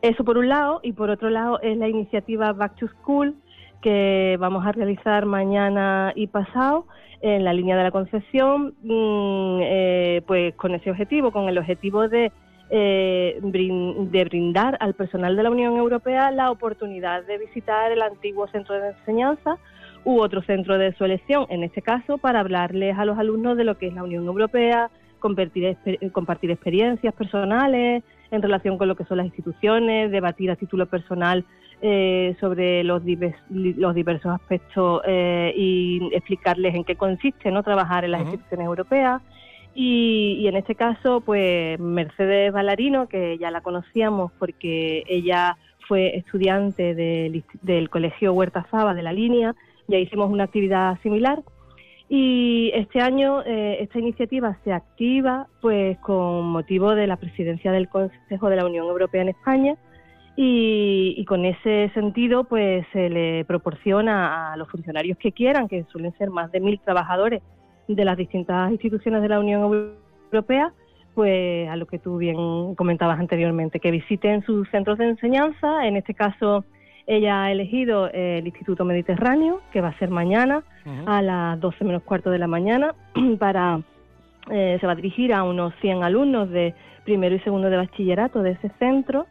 Eso 0.00 0.24
por 0.24 0.36
un 0.36 0.48
lado, 0.48 0.80
y 0.82 0.92
por 0.94 1.10
otro 1.10 1.30
lado 1.30 1.60
es 1.60 1.76
la 1.76 1.88
iniciativa 1.88 2.52
Back 2.52 2.74
to 2.76 2.88
School, 2.88 3.36
que 3.82 4.36
vamos 4.40 4.66
a 4.66 4.72
realizar 4.72 5.26
mañana 5.26 6.12
y 6.14 6.28
pasado 6.28 6.86
en 7.20 7.44
la 7.44 7.52
línea 7.52 7.76
de 7.76 7.82
la 7.82 7.90
Concepción, 7.90 8.74
mm, 8.82 9.60
eh, 9.62 10.22
pues 10.26 10.54
con 10.54 10.74
ese 10.74 10.90
objetivo, 10.90 11.30
con 11.30 11.48
el 11.48 11.58
objetivo 11.58 12.08
de, 12.08 12.32
eh, 12.70 13.38
de 13.42 14.24
brindar 14.24 14.78
al 14.80 14.94
personal 14.94 15.36
de 15.36 15.42
la 15.42 15.50
Unión 15.50 15.76
Europea 15.76 16.30
la 16.30 16.50
oportunidad 16.50 17.24
de 17.24 17.38
visitar 17.38 17.92
el 17.92 18.02
antiguo 18.02 18.48
centro 18.48 18.74
de 18.80 18.88
enseñanza 18.90 19.58
u 20.04 20.20
otro 20.20 20.42
centro 20.42 20.78
de 20.78 20.92
su 20.94 21.04
elección, 21.04 21.46
en 21.50 21.62
este 21.62 21.82
caso 21.82 22.18
para 22.18 22.40
hablarles 22.40 22.98
a 22.98 23.04
los 23.04 23.18
alumnos 23.18 23.56
de 23.56 23.64
lo 23.64 23.76
que 23.78 23.88
es 23.88 23.94
la 23.94 24.02
Unión 24.02 24.26
Europea, 24.26 24.90
compartir, 25.20 25.76
compartir 26.10 26.50
experiencias 26.50 27.14
personales 27.14 28.02
en 28.32 28.42
relación 28.42 28.78
con 28.78 28.88
lo 28.88 28.96
que 28.96 29.04
son 29.04 29.18
las 29.18 29.26
instituciones, 29.26 30.10
debatir 30.10 30.50
a 30.50 30.56
título 30.56 30.86
personal 30.86 31.44
eh, 31.84 32.36
sobre 32.38 32.84
los, 32.84 33.02
los 33.50 33.94
diversos 33.94 34.32
aspectos 34.32 35.02
eh, 35.04 35.52
y 35.56 36.10
explicarles 36.12 36.74
en 36.76 36.84
qué 36.84 36.94
consiste 36.94 37.50
no 37.50 37.62
trabajar 37.62 38.04
en 38.04 38.12
las 38.12 38.22
instituciones 38.22 38.66
europeas. 38.66 39.20
Y, 39.74 40.46
en 40.46 40.56
este 40.56 40.74
caso, 40.74 41.22
pues 41.22 41.80
Mercedes 41.80 42.52
Ballarino, 42.52 43.08
que 43.08 43.36
ya 43.38 43.50
la 43.50 43.62
conocíamos 43.62 44.30
porque 44.38 45.02
ella 45.08 45.56
fue 45.88 46.16
estudiante 46.16 46.94
del, 46.94 47.42
del 47.62 47.90
Colegio 47.90 48.32
Huerta 48.32 48.64
Fava 48.64 48.94
de 48.94 49.02
la 49.02 49.12
línea, 49.12 49.54
ya 49.88 49.98
hicimos 49.98 50.30
una 50.30 50.44
actividad 50.44 51.00
similar. 51.02 51.42
Y 52.08 52.70
este 52.74 53.00
año 53.00 53.42
eh, 53.42 53.78
esta 53.80 53.98
iniciativa 53.98 54.58
se 54.64 54.72
activa 54.72 55.46
pues 55.62 55.98
con 55.98 56.44
motivo 56.44 56.94
de 56.94 57.06
la 57.06 57.16
presidencia 57.16 57.72
del 57.72 57.88
Consejo 57.88 58.50
de 58.50 58.56
la 58.56 58.66
Unión 58.66 58.86
Europea 58.86 59.22
en 59.22 59.30
España, 59.30 59.76
y, 60.34 61.24
con 61.26 61.44
ese 61.44 61.90
sentido, 61.92 62.44
pues 62.44 62.86
se 62.92 63.10
le 63.10 63.44
proporciona 63.44 64.52
a 64.52 64.56
los 64.56 64.68
funcionarios 64.70 65.18
que 65.18 65.32
quieran, 65.32 65.68
que 65.68 65.84
suelen 65.84 66.16
ser 66.16 66.30
más 66.30 66.50
de 66.52 66.60
mil 66.60 66.80
trabajadores 66.80 67.42
de 67.86 68.04
las 68.04 68.16
distintas 68.16 68.70
instituciones 68.70 69.20
de 69.20 69.28
la 69.28 69.40
Unión 69.40 69.94
Europea, 70.30 70.72
pues 71.14 71.68
a 71.68 71.76
lo 71.76 71.86
que 71.86 71.98
tú 71.98 72.16
bien 72.16 72.74
comentabas 72.76 73.20
anteriormente, 73.20 73.78
que 73.78 73.90
visiten 73.90 74.42
sus 74.44 74.68
centros 74.70 74.96
de 74.96 75.10
enseñanza. 75.10 75.86
En 75.86 75.96
este 75.96 76.14
caso, 76.14 76.64
ella 77.06 77.44
ha 77.44 77.52
elegido 77.52 78.08
el 78.08 78.46
Instituto 78.46 78.86
Mediterráneo, 78.86 79.60
que 79.70 79.82
va 79.82 79.88
a 79.88 79.98
ser 79.98 80.08
mañana 80.08 80.62
a 81.04 81.20
las 81.20 81.60
12 81.60 81.84
menos 81.84 82.02
cuarto 82.04 82.30
de 82.30 82.38
la 82.38 82.46
mañana, 82.46 82.94
para 83.38 83.82
eh, 84.50 84.78
se 84.80 84.86
va 84.86 84.92
a 84.92 84.96
dirigir 84.96 85.34
a 85.34 85.44
unos 85.44 85.74
100 85.82 86.02
alumnos 86.02 86.48
de 86.48 86.74
primero 87.04 87.34
y 87.34 87.40
segundo 87.40 87.68
de 87.68 87.76
bachillerato 87.76 88.42
de 88.42 88.52
ese 88.52 88.70
centro 88.78 89.26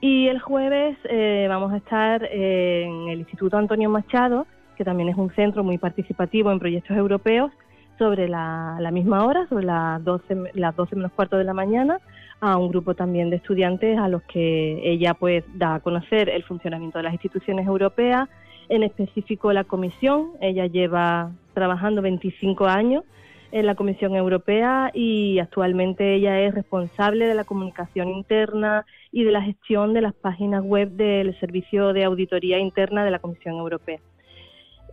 y 0.00 0.28
el 0.28 0.40
jueves 0.40 0.96
eh, 1.04 1.46
vamos 1.48 1.72
a 1.72 1.78
estar 1.78 2.24
en 2.24 3.08
el 3.08 3.20
Instituto 3.20 3.56
Antonio 3.56 3.90
Machado, 3.90 4.46
que 4.76 4.84
también 4.84 5.08
es 5.08 5.16
un 5.16 5.34
centro 5.34 5.64
muy 5.64 5.78
participativo 5.78 6.52
en 6.52 6.58
proyectos 6.58 6.96
europeos, 6.96 7.50
sobre 7.98 8.28
la, 8.28 8.90
misma 8.92 9.26
hora, 9.26 9.46
sobre 9.48 9.66
las 9.66 10.02
12, 10.04 10.52
las 10.54 10.74
12 10.76 10.96
menos 10.96 11.12
cuarto 11.12 11.36
de 11.36 11.44
la 11.44 11.52
mañana, 11.52 11.98
a 12.40 12.56
un 12.56 12.68
grupo 12.68 12.94
también 12.94 13.30
de 13.30 13.36
estudiantes 13.36 13.98
a 13.98 14.08
los 14.08 14.22
que 14.22 14.80
ella 14.84 15.14
pues 15.14 15.44
da 15.54 15.74
a 15.74 15.80
conocer 15.80 16.28
el 16.28 16.44
funcionamiento 16.44 16.98
de 16.98 17.04
las 17.04 17.12
instituciones 17.12 17.66
europeas, 17.66 18.28
en 18.68 18.84
específico 18.84 19.52
la 19.52 19.64
Comisión. 19.64 20.30
Ella 20.40 20.66
lleva 20.66 21.32
trabajando 21.54 22.00
25 22.00 22.66
años 22.66 23.02
en 23.50 23.66
la 23.66 23.74
Comisión 23.74 24.14
Europea 24.14 24.90
y 24.94 25.40
actualmente 25.40 26.14
ella 26.14 26.40
es 26.40 26.54
responsable 26.54 27.26
de 27.26 27.34
la 27.34 27.44
comunicación 27.44 28.08
interna 28.08 28.86
y 29.12 29.24
de 29.24 29.32
la 29.32 29.42
gestión 29.42 29.94
de 29.94 30.02
las 30.02 30.14
páginas 30.14 30.62
web 30.62 30.90
del 30.90 31.38
Servicio 31.40 31.92
de 31.92 32.04
Auditoría 32.04 32.58
Interna 32.58 33.04
de 33.04 33.10
la 33.10 33.18
Comisión 33.18 33.56
Europea. 33.56 33.98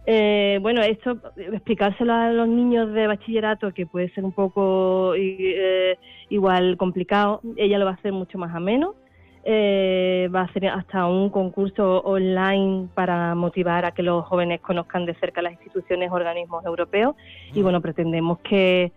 Eh, 0.07 0.59
bueno, 0.61 0.82
esto, 0.82 1.18
explicárselo 1.36 2.13
a 2.13 2.32
los 2.32 2.47
niños 2.47 2.93
de 2.93 3.07
bachillerato, 3.07 3.74
que 3.74 3.88
puede 3.88 4.09
ser 4.13 4.24
un 4.24 4.34
poco 4.34 5.13
eh, 5.16 5.97
igual 6.30 6.78
complicado, 6.78 7.41
ella 7.57 7.80
lo 7.80 7.86
va 7.86 7.91
a 7.91 7.95
hacer 7.95 8.11
mucho 8.11 8.38
más 8.38 8.53
ameno. 8.55 8.95
Eh, 9.47 10.28
va 10.34 10.41
a 10.41 10.43
hacer 10.45 10.66
hasta 10.66 11.05
un 11.05 11.30
concurso 11.30 11.99
online 11.99 12.88
para 12.95 13.36
motivar 13.36 13.86
a 13.86 13.91
que 13.91 14.01
los 14.01 14.26
jóvenes 14.26 14.59
conozcan 14.59 15.05
de 15.05 15.13
cerca 15.16 15.43
las 15.43 15.53
instituciones, 15.53 16.11
organismos 16.11 16.66
europeos. 16.66 17.16
Y 17.53 17.61
bueno, 17.61 17.80
pretendemos 17.80 18.39
que, 18.39 18.91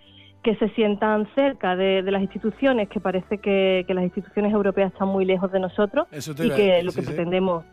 que 0.49 0.57
se 0.57 0.74
sientan 0.74 1.28
cerca 1.34 1.76
de, 1.76 2.01
las 2.03 2.22
instituciones, 2.22 2.88
que 2.88 3.01
parece 3.01 3.36
que, 3.36 3.84
las 3.86 4.03
instituciones 4.03 4.51
europeas 4.51 4.90
están 4.90 5.09
muy 5.09 5.26
lejos 5.26 5.53
de 5.53 5.61
nosotros 5.61 6.07
y 6.11 6.51
que 6.51 6.82
lo 6.82 6.92
que 6.92 7.03
pretendemos 7.03 7.64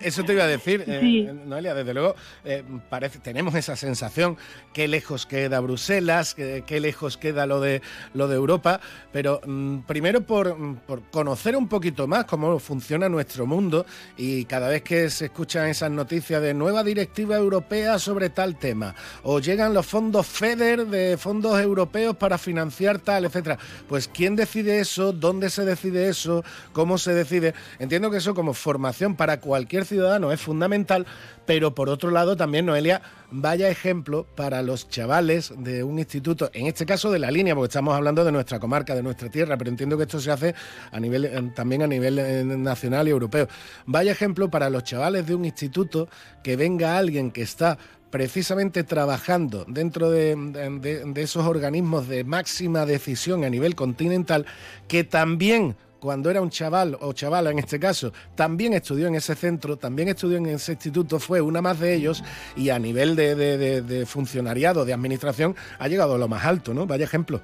eso 0.00 0.24
te 0.24 0.32
iba 0.32 0.44
a 0.44 0.48
decir, 0.48 0.84
eh, 0.86 1.32
Noelia, 1.46 1.74
desde 1.74 1.92
luego, 1.92 2.14
eh, 2.44 2.62
parece, 2.88 3.18
tenemos 3.18 3.54
esa 3.54 3.76
sensación, 3.76 4.38
qué 4.72 4.88
lejos 4.88 5.26
queda 5.26 5.60
Bruselas, 5.60 6.34
qué, 6.34 6.80
lejos 6.80 7.16
queda 7.16 7.46
lo 7.46 7.60
de, 7.60 7.82
lo 8.14 8.28
de 8.28 8.36
Europa, 8.36 8.80
pero 9.12 9.40
mm, 9.44 9.80
primero 9.80 10.22
por, 10.22 10.58
mm, 10.58 10.76
por, 10.86 11.02
conocer 11.10 11.56
un 11.56 11.68
poquito 11.68 12.06
más 12.06 12.24
cómo 12.24 12.58
funciona 12.58 13.08
nuestro 13.08 13.46
mundo 13.46 13.84
y 14.16 14.44
cada 14.46 14.68
vez 14.68 14.82
que 14.82 15.10
se 15.10 15.26
escuchan 15.26 15.68
esas 15.68 15.90
noticias 15.90 16.40
de 16.40 16.54
nueva 16.54 16.82
directiva 16.82 17.36
europea 17.36 17.98
sobre 17.98 18.30
tal 18.30 18.56
tema, 18.56 18.94
o 19.22 19.40
llegan 19.40 19.74
los 19.74 19.86
fondos 19.86 20.26
FEDER 20.26 20.86
de 20.86 21.16
fondos 21.18 21.60
europeos 21.60 22.16
para 22.16 22.38
financiar 22.38 22.98
tal, 22.98 23.26
etcétera, 23.26 23.58
pues 23.88 24.08
¿quién 24.08 24.36
decide 24.36 24.80
eso? 24.80 25.12
¿Dónde 25.12 25.50
se 25.50 25.64
decide 25.64 26.08
eso? 26.08 26.44
¿Cómo 26.72 26.96
se 26.96 27.12
decide? 27.12 27.54
Entiendo 27.78 28.10
que 28.10 28.18
eso 28.18 28.34
como 28.34 28.54
formación 28.54 29.14
para 29.16 29.33
cualquier 29.40 29.84
ciudadano 29.84 30.32
es 30.32 30.40
fundamental, 30.40 31.06
pero 31.46 31.74
por 31.74 31.88
otro 31.88 32.10
lado 32.10 32.36
también, 32.36 32.66
Noelia, 32.66 33.02
vaya 33.30 33.68
ejemplo 33.68 34.26
para 34.34 34.62
los 34.62 34.88
chavales 34.88 35.52
de 35.56 35.84
un 35.84 35.98
instituto, 35.98 36.50
en 36.52 36.66
este 36.66 36.86
caso 36.86 37.10
de 37.10 37.18
la 37.18 37.30
línea, 37.30 37.54
porque 37.54 37.68
estamos 37.68 37.94
hablando 37.94 38.24
de 38.24 38.32
nuestra 38.32 38.58
comarca, 38.58 38.94
de 38.94 39.02
nuestra 39.02 39.28
tierra, 39.28 39.56
pero 39.56 39.70
entiendo 39.70 39.96
que 39.96 40.04
esto 40.04 40.20
se 40.20 40.30
hace 40.30 40.54
a 40.90 41.00
nivel, 41.00 41.24
eh, 41.24 41.52
también 41.54 41.82
a 41.82 41.86
nivel 41.86 42.18
eh, 42.18 42.44
nacional 42.44 43.08
y 43.08 43.10
europeo. 43.10 43.48
Vaya 43.86 44.12
ejemplo 44.12 44.50
para 44.50 44.70
los 44.70 44.84
chavales 44.84 45.26
de 45.26 45.34
un 45.34 45.44
instituto 45.44 46.08
que 46.42 46.56
venga 46.56 46.96
alguien 46.96 47.30
que 47.30 47.42
está 47.42 47.78
precisamente 48.10 48.84
trabajando 48.84 49.64
dentro 49.66 50.08
de, 50.08 50.36
de, 50.36 51.22
esos 51.22 51.44
organismos 51.46 52.06
de 52.06 52.22
máxima 52.22 52.86
decisión 52.86 53.42
a 53.42 53.50
nivel 53.50 53.74
continental, 53.74 54.46
que 54.86 55.02
también 55.02 55.74
cuando 56.04 56.30
era 56.30 56.42
un 56.42 56.50
chaval 56.50 56.98
o 57.00 57.14
chavala 57.14 57.50
en 57.50 57.58
este 57.58 57.80
caso, 57.80 58.12
también 58.34 58.74
estudió 58.74 59.06
en 59.06 59.14
ese 59.14 59.34
centro, 59.34 59.78
también 59.78 60.08
estudió 60.08 60.36
en 60.36 60.44
ese 60.44 60.72
instituto, 60.72 61.18
fue 61.18 61.40
una 61.40 61.62
más 61.62 61.80
de 61.80 61.94
ellos 61.94 62.22
y 62.54 62.68
a 62.68 62.78
nivel 62.78 63.16
de, 63.16 64.04
funcionariado, 64.06 64.84
de 64.84 64.92
administración, 64.92 65.56
ha 65.78 65.88
llegado 65.88 66.16
a 66.16 66.18
lo 66.18 66.28
más 66.28 66.44
alto, 66.44 66.74
¿no? 66.74 66.86
Vaya 66.86 67.04
ejemplo. 67.04 67.40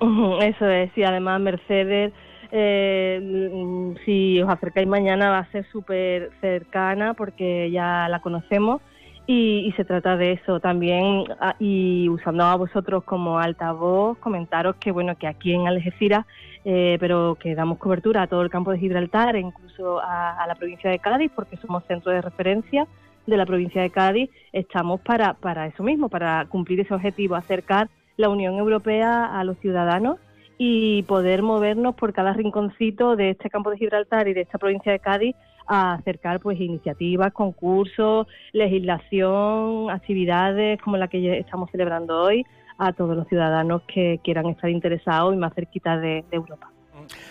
Eso 0.00 0.66
es, 0.66 0.90
y 0.96 1.02
además 1.02 1.38
Mercedes, 1.42 2.14
eh, 2.52 3.94
si 4.06 4.40
os 4.40 4.48
acercáis 4.48 4.88
mañana 4.88 5.28
va 5.28 5.40
a 5.40 5.52
ser 5.52 5.66
súper 5.70 6.30
cercana 6.40 7.12
porque 7.12 7.70
ya 7.70 8.08
la 8.08 8.20
conocemos 8.20 8.80
y, 9.26 9.74
se 9.76 9.84
trata 9.84 10.16
de 10.16 10.32
eso 10.32 10.60
también 10.60 11.24
ah, 11.40 11.56
y 11.58 12.08
usando 12.08 12.44
a 12.44 12.54
vosotros 12.54 13.02
como 13.04 13.38
altavoz 13.38 14.16
comentaros 14.18 14.76
que 14.76 14.92
bueno 14.92 15.16
que 15.18 15.26
aquí 15.26 15.52
en 15.52 15.66
Algeciras 15.66 16.26
eh, 16.68 16.96
pero 16.98 17.36
que 17.38 17.54
damos 17.54 17.78
cobertura 17.78 18.22
a 18.22 18.26
todo 18.26 18.42
el 18.42 18.50
campo 18.50 18.72
de 18.72 18.78
Gibraltar 18.78 19.36
e 19.36 19.40
incluso 19.40 20.00
a, 20.02 20.44
la 20.48 20.56
provincia 20.56 20.90
de 20.90 20.98
Cádiz, 20.98 21.30
porque 21.32 21.56
somos 21.58 21.84
centro 21.84 22.10
de 22.10 22.20
referencia 22.20 22.88
de 23.24 23.36
la 23.36 23.46
provincia 23.46 23.80
de 23.82 23.90
Cádiz, 23.90 24.30
estamos 24.52 25.00
para, 25.00 25.34
para 25.34 25.68
eso 25.68 25.84
mismo, 25.84 26.08
para 26.08 26.44
cumplir 26.46 26.80
ese 26.80 26.92
objetivo, 26.92 27.36
acercar 27.36 27.88
la 28.16 28.30
Unión 28.30 28.56
Europea 28.56 29.38
a 29.38 29.44
los 29.44 29.56
ciudadanos 29.58 30.18
y 30.58 31.04
poder 31.04 31.42
movernos 31.42 31.94
por 31.94 32.12
cada 32.12 32.32
rinconcito 32.32 33.14
de 33.14 33.30
este 33.30 33.48
campo 33.48 33.70
de 33.70 33.78
Gibraltar 33.78 34.26
y 34.26 34.34
de 34.34 34.40
esta 34.40 34.58
provincia 34.58 34.90
de 34.90 34.98
Cádiz 34.98 35.36
a 35.68 35.92
acercar 35.94 36.40
pues 36.40 36.60
iniciativas, 36.60 37.32
concursos, 37.32 38.26
legislación, 38.52 39.88
actividades 39.88 40.80
como 40.82 40.96
la 40.96 41.06
que 41.06 41.38
estamos 41.38 41.70
celebrando 41.70 42.22
hoy 42.22 42.44
a 42.78 42.92
todos 42.92 43.16
los 43.16 43.26
ciudadanos 43.28 43.82
que 43.82 44.20
quieran 44.22 44.46
estar 44.46 44.70
interesados 44.70 45.34
y 45.34 45.36
más 45.36 45.54
cerquita 45.54 45.98
de, 45.98 46.24
Europa. 46.30 46.70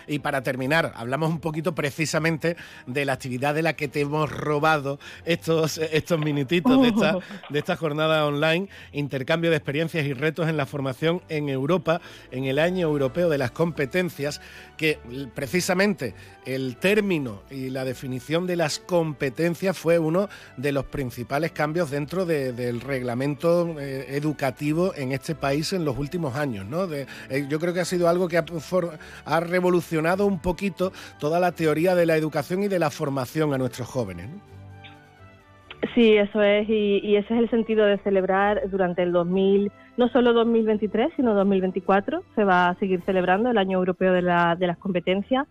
Y 0.07 0.19
para 0.19 0.43
terminar, 0.43 0.93
hablamos 0.95 1.29
un 1.29 1.39
poquito 1.39 1.75
precisamente 1.75 2.55
de 2.85 3.05
la 3.05 3.13
actividad 3.13 3.55
de 3.55 3.61
la 3.61 3.73
que 3.73 3.87
te 3.87 4.01
hemos 4.01 4.31
robado 4.31 4.99
estos, 5.25 5.77
estos 5.77 6.19
minutitos 6.19 6.81
de 6.81 6.89
esta, 6.89 7.17
de 7.49 7.59
esta 7.59 7.75
jornada 7.75 8.25
online, 8.25 8.69
intercambio 8.91 9.49
de 9.49 9.57
experiencias 9.57 10.05
y 10.05 10.13
retos 10.13 10.47
en 10.49 10.57
la 10.57 10.65
formación 10.65 11.21
en 11.29 11.49
Europa, 11.49 12.01
en 12.31 12.45
el 12.45 12.59
año 12.59 12.87
europeo 12.87 13.29
de 13.29 13.37
las 13.37 13.51
competencias, 13.51 14.41
que 14.77 14.99
precisamente 15.33 16.13
el 16.45 16.77
término 16.77 17.41
y 17.49 17.69
la 17.69 17.85
definición 17.85 18.45
de 18.45 18.55
las 18.55 18.79
competencias 18.79 19.77
fue 19.77 19.99
uno 19.99 20.29
de 20.57 20.71
los 20.71 20.85
principales 20.85 21.51
cambios 21.51 21.89
dentro 21.91 22.25
del 22.25 22.81
reglamento 22.81 23.79
eh, 23.79 24.15
educativo 24.15 24.93
en 24.95 25.11
este 25.11 25.35
país 25.35 25.73
en 25.73 25.85
los 25.85 25.97
últimos 25.97 26.35
años. 26.35 26.65
¿no? 26.65 26.91
Eh, 26.93 27.07
yo 27.49 27.59
creo 27.59 27.73
que 27.73 27.79
ha 27.79 27.85
sido 27.85 28.07
algo 28.07 28.27
que 28.27 28.37
ha, 28.37 29.39
revolucionado 29.39 29.64
un 29.65 30.39
poquito 30.39 30.91
toda 31.19 31.39
la 31.39 31.51
teoría 31.51 31.95
de 31.95 32.05
la 32.05 32.15
educación 32.15 32.63
y 32.63 32.67
de 32.67 32.79
la 32.79 32.89
formación 32.89 33.53
a 33.53 33.57
nuestros 33.57 33.87
jóvenes. 33.87 34.29
Sí, 35.93 36.15
eso 36.15 36.41
es, 36.41 36.67
y, 36.67 37.15
ese 37.15 37.33
es 37.33 37.39
el 37.39 37.49
sentido 37.49 37.85
de 37.85 37.97
celebrar 37.99 38.69
durante 38.69 39.03
el 39.03 39.11
2000, 39.11 39.71
no 39.97 40.09
solo 40.09 40.33
2023, 40.33 41.13
sino 41.15 41.33
2024, 41.33 42.23
se 42.33 42.43
va 42.43 42.69
a 42.69 42.75
seguir 42.75 43.01
celebrando 43.05 43.49
el 43.49 43.57
Año 43.57 43.77
Europeo 43.77 44.13
de, 44.13 44.21
de 44.21 44.67
las 44.67 44.77
Competencias 44.77 45.47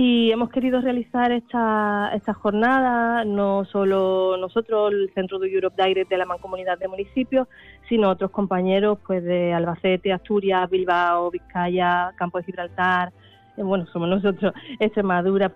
y 0.00 0.30
hemos 0.30 0.50
querido 0.50 0.80
realizar 0.80 1.32
esta, 1.32 2.12
esta 2.14 2.32
jornada, 2.32 3.24
no 3.24 3.64
solo 3.64 4.36
nosotros, 4.36 4.92
el 4.92 5.10
Centro 5.12 5.40
de 5.40 5.52
Europe 5.52 5.82
Direct 5.82 6.08
de 6.08 6.18
la 6.18 6.24
Mancomunidad 6.24 6.78
de 6.78 6.86
Municipios, 6.86 7.48
sino 7.88 8.10
otros 8.10 8.30
compañeros 8.30 8.98
pues 9.04 9.24
de 9.24 9.52
Albacete, 9.52 10.12
Asturias, 10.12 10.70
Bilbao, 10.70 11.32
Vizcaya, 11.32 12.12
Campo 12.16 12.38
de 12.38 12.44
Gibraltar, 12.44 13.12
bueno, 13.62 13.86
somos 13.92 14.08
nosotros, 14.08 14.52
Extremadura, 14.80 15.52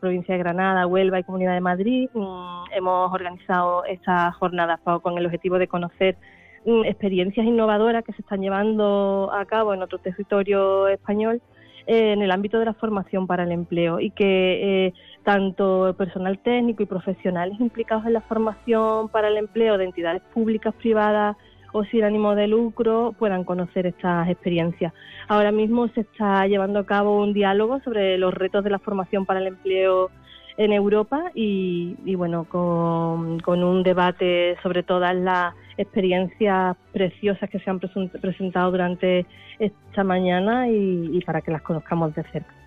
provincia 0.00 0.34
de 0.34 0.38
Granada, 0.38 0.86
Huelva 0.86 1.20
y 1.20 1.24
Comunidad 1.24 1.54
de 1.54 1.60
Madrid. 1.60 2.08
Mm, 2.14 2.72
hemos 2.74 3.12
organizado 3.12 3.84
esta 3.84 4.32
jornada 4.32 4.78
con 5.02 5.18
el 5.18 5.26
objetivo 5.26 5.58
de 5.58 5.68
conocer 5.68 6.16
mm, 6.64 6.84
experiencias 6.84 7.46
innovadoras 7.46 8.04
que 8.04 8.12
se 8.12 8.22
están 8.22 8.40
llevando 8.40 9.30
a 9.32 9.44
cabo 9.44 9.74
en 9.74 9.82
otro 9.82 9.98
territorio 9.98 10.88
español 10.88 11.40
eh, 11.86 12.12
en 12.12 12.22
el 12.22 12.30
ámbito 12.30 12.58
de 12.58 12.64
la 12.66 12.74
formación 12.74 13.26
para 13.26 13.44
el 13.44 13.52
empleo 13.52 14.00
y 14.00 14.10
que 14.10 14.86
eh, 14.86 14.94
tanto 15.24 15.94
personal 15.96 16.38
técnico 16.38 16.82
y 16.82 16.86
profesionales 16.86 17.58
implicados 17.60 18.06
en 18.06 18.14
la 18.14 18.20
formación 18.22 19.08
para 19.08 19.28
el 19.28 19.36
empleo 19.36 19.78
de 19.78 19.84
entidades 19.84 20.22
públicas, 20.34 20.74
privadas 20.74 21.36
o 21.72 21.84
sin 21.84 22.04
ánimo 22.04 22.34
de 22.34 22.48
lucro 22.48 23.14
puedan 23.18 23.44
conocer 23.44 23.86
estas 23.86 24.28
experiencias. 24.28 24.92
Ahora 25.28 25.52
mismo 25.52 25.88
se 25.88 26.00
está 26.02 26.46
llevando 26.46 26.80
a 26.80 26.86
cabo 26.86 27.22
un 27.22 27.32
diálogo 27.32 27.80
sobre 27.80 28.18
los 28.18 28.34
retos 28.34 28.64
de 28.64 28.70
la 28.70 28.78
formación 28.78 29.26
para 29.26 29.40
el 29.40 29.48
empleo 29.48 30.10
en 30.56 30.72
Europa 30.72 31.30
y, 31.34 32.14
bueno, 32.16 32.44
con, 32.44 33.40
un 33.46 33.82
debate 33.82 34.56
sobre 34.62 34.82
todas 34.82 35.14
las 35.14 35.54
experiencias 35.78 36.76
preciosas 36.92 37.48
que 37.48 37.60
se 37.60 37.70
han 37.70 37.78
presentado 37.78 38.70
durante 38.70 39.24
esta 39.58 40.04
mañana 40.04 40.68
y 40.68 41.20
para 41.24 41.40
que 41.40 41.50
las 41.50 41.62
conozcamos 41.62 42.14
de 42.14 42.24
cerca. 42.24 42.60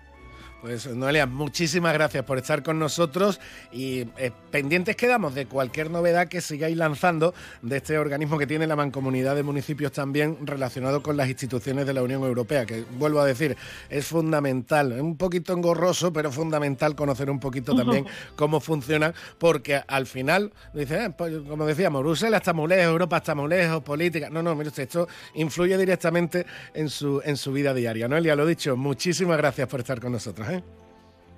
Pues 0.64 0.86
Noelia, 0.86 1.26
muchísimas 1.26 1.92
gracias 1.92 2.24
por 2.24 2.38
estar 2.38 2.62
con 2.62 2.78
nosotros 2.78 3.38
y 3.70 4.06
eh, 4.16 4.32
pendientes 4.50 4.96
quedamos 4.96 5.34
de 5.34 5.44
cualquier 5.44 5.90
novedad 5.90 6.26
que 6.28 6.40
sigáis 6.40 6.74
lanzando 6.74 7.34
de 7.60 7.76
este 7.76 7.98
organismo 7.98 8.38
que 8.38 8.46
tiene 8.46 8.66
la 8.66 8.74
mancomunidad 8.74 9.36
de 9.36 9.42
municipios 9.42 9.92
también 9.92 10.38
relacionado 10.46 11.02
con 11.02 11.18
las 11.18 11.28
instituciones 11.28 11.84
de 11.84 11.92
la 11.92 12.02
Unión 12.02 12.22
Europea, 12.22 12.64
que 12.64 12.82
vuelvo 12.96 13.20
a 13.20 13.26
decir, 13.26 13.58
es 13.90 14.06
fundamental, 14.06 14.92
es 14.92 15.02
un 15.02 15.18
poquito 15.18 15.52
engorroso, 15.52 16.14
pero 16.14 16.32
fundamental 16.32 16.96
conocer 16.96 17.28
un 17.28 17.40
poquito 17.40 17.76
también 17.76 18.06
cómo 18.34 18.58
funciona, 18.58 19.12
porque 19.36 19.82
al 19.86 20.06
final, 20.06 20.50
dice, 20.72 21.04
eh, 21.04 21.10
pues, 21.10 21.42
como 21.46 21.66
decíamos, 21.66 22.02
Bruselas 22.02 22.40
está 22.40 22.54
muy 22.54 22.68
lejos, 22.68 22.86
Europa 22.86 23.18
está 23.18 23.34
muy 23.34 23.50
lejos, 23.50 23.82
política. 23.82 24.30
No, 24.30 24.42
no, 24.42 24.54
mire 24.54 24.70
usted, 24.70 24.84
esto 24.84 25.08
influye 25.34 25.76
directamente 25.76 26.46
en 26.72 26.88
su, 26.88 27.20
en 27.22 27.36
su 27.36 27.52
vida 27.52 27.74
diaria. 27.74 28.08
Noelia, 28.08 28.34
lo 28.34 28.46
dicho, 28.46 28.78
muchísimas 28.78 29.36
gracias 29.36 29.68
por 29.68 29.80
estar 29.80 30.00
con 30.00 30.12
nosotros. 30.12 30.48
¿eh? 30.48 30.53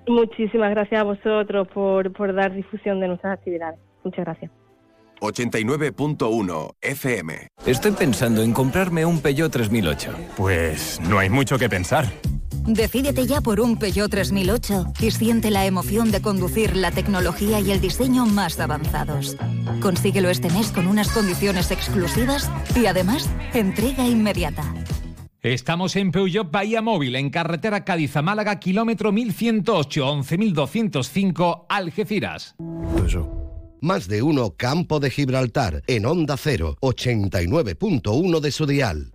Muchísimas 0.07 0.71
gracias 0.71 1.01
a 1.01 1.03
vosotros 1.03 1.67
por, 1.67 2.13
por 2.13 2.33
dar 2.33 2.53
difusión 2.53 2.99
de 2.99 3.07
nuestras 3.09 3.33
actividades. 3.33 3.79
Muchas 4.03 4.25
gracias. 4.25 4.51
89.1 5.19 6.75
FM. 6.81 7.47
Estoy 7.65 7.91
pensando 7.91 8.41
en 8.41 8.53
comprarme 8.53 9.05
un 9.05 9.19
Peugeot 9.19 9.51
3008. 9.51 10.11
Pues 10.37 11.01
no 11.09 11.19
hay 11.19 11.29
mucho 11.29 11.57
que 11.57 11.69
pensar. 11.69 12.05
Decídete 12.67 13.25
ya 13.25 13.39
por 13.39 13.61
un 13.61 13.79
Peugeot 13.79 14.11
3008 14.11 14.93
y 14.99 15.11
siente 15.11 15.51
la 15.51 15.65
emoción 15.65 16.11
de 16.11 16.21
conducir 16.21 16.75
la 16.75 16.91
tecnología 16.91 17.59
y 17.61 17.71
el 17.71 17.79
diseño 17.79 18.25
más 18.25 18.59
avanzados. 18.59 19.37
Consíguelo 19.81 20.29
este 20.29 20.49
mes 20.49 20.71
con 20.71 20.85
unas 20.87 21.09
condiciones 21.11 21.71
exclusivas 21.71 22.51
y 22.75 22.85
además 22.85 23.29
entrega 23.53 24.05
inmediata. 24.05 24.63
Estamos 25.53 25.95
en 25.95 26.11
Peugeot 26.11 26.51
Bahía 26.51 26.81
Móvil, 26.81 27.15
en 27.15 27.29
carretera 27.29 27.85
Cádiz 27.85 28.17
a 28.17 28.21
Málaga, 28.21 28.59
kilómetro 28.59 29.13
1108, 29.13 30.05
11205, 30.05 31.67
Algeciras. 31.69 32.53
Más 33.79 34.09
de 34.09 34.23
uno 34.23 34.55
Campo 34.57 34.99
de 34.99 35.09
Gibraltar, 35.09 35.83
en 35.87 36.05
Onda 36.05 36.35
0, 36.35 36.75
89.1 36.81 38.39
de 38.41 38.51
su 38.51 38.65
dial. 38.65 39.13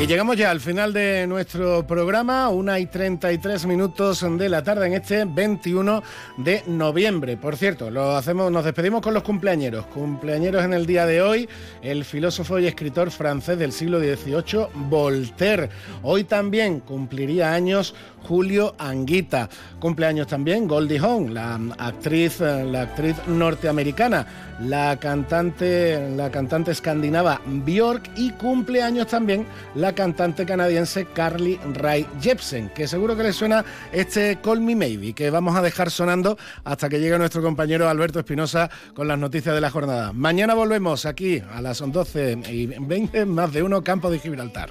Y 0.00 0.06
llegamos 0.06 0.38
ya 0.38 0.50
al 0.50 0.60
final 0.60 0.94
de 0.94 1.26
nuestro 1.26 1.86
programa, 1.86 2.48
una 2.48 2.78
y 2.78 2.86
33 2.86 3.66
minutos 3.66 4.24
de 4.38 4.48
la 4.48 4.62
tarde 4.62 4.86
en 4.86 4.94
este 4.94 5.26
21 5.26 6.02
de 6.38 6.62
noviembre. 6.68 7.36
Por 7.36 7.54
cierto, 7.54 7.90
lo 7.90 8.16
hacemos, 8.16 8.50
nos 8.50 8.64
despedimos 8.64 9.02
con 9.02 9.12
los 9.12 9.22
cumpleañeros. 9.22 9.84
Cumpleañeros 9.88 10.64
en 10.64 10.72
el 10.72 10.86
día 10.86 11.04
de 11.04 11.20
hoy, 11.20 11.46
el 11.82 12.06
filósofo 12.06 12.58
y 12.58 12.66
escritor 12.66 13.10
francés 13.10 13.58
del 13.58 13.72
siglo 13.72 14.00
XVIII, 14.00 14.68
Voltaire. 14.88 15.68
Hoy 16.02 16.24
también 16.24 16.80
cumpliría 16.80 17.52
años 17.52 17.94
Julio 18.26 18.74
Anguita. 18.78 19.50
Cumpleaños 19.80 20.28
también 20.28 20.66
Goldie 20.66 20.98
Hawn, 20.98 21.34
la 21.34 21.60
actriz, 21.76 22.40
la 22.40 22.82
actriz 22.82 23.16
norteamericana 23.26 24.49
la 24.60 24.98
cantante, 24.98 26.14
la 26.16 26.30
cantante 26.30 26.70
escandinava 26.70 27.40
Björk 27.46 28.10
y 28.16 28.30
cumpleaños 28.32 29.06
también 29.06 29.46
la 29.74 29.94
cantante 29.94 30.44
canadiense 30.44 31.06
Carly 31.06 31.58
Rae 31.74 32.06
Jepsen, 32.20 32.70
que 32.70 32.86
seguro 32.86 33.16
que 33.16 33.22
le 33.22 33.32
suena 33.32 33.64
este 33.92 34.38
Call 34.42 34.60
Me 34.60 34.76
Maybe, 34.76 35.12
que 35.12 35.30
vamos 35.30 35.56
a 35.56 35.62
dejar 35.62 35.90
sonando 35.90 36.36
hasta 36.64 36.88
que 36.88 37.00
llegue 37.00 37.18
nuestro 37.18 37.42
compañero 37.42 37.88
Alberto 37.88 38.18
Espinosa 38.20 38.70
con 38.94 39.08
las 39.08 39.18
noticias 39.18 39.54
de 39.54 39.60
la 39.60 39.70
jornada. 39.70 40.12
Mañana 40.12 40.54
volvemos 40.54 41.06
aquí 41.06 41.42
a 41.52 41.60
las 41.60 41.80
12 41.80 42.40
y 42.50 42.66
20, 42.66 43.24
más 43.26 43.52
de 43.52 43.62
uno, 43.62 43.82
Campo 43.82 44.10
de 44.10 44.18
Gibraltar. 44.18 44.70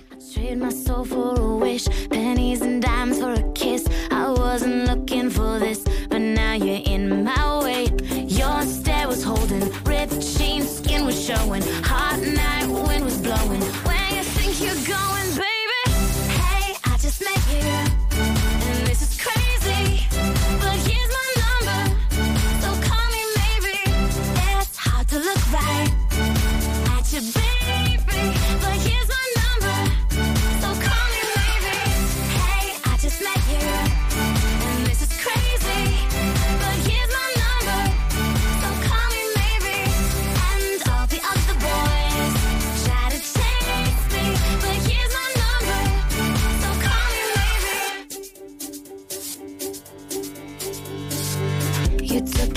Ripped 9.86 10.20
jeans, 10.38 10.78
skin 10.78 11.06
was 11.06 11.20
showing. 11.24 11.62
Hot 11.84 12.20
night, 12.20 12.59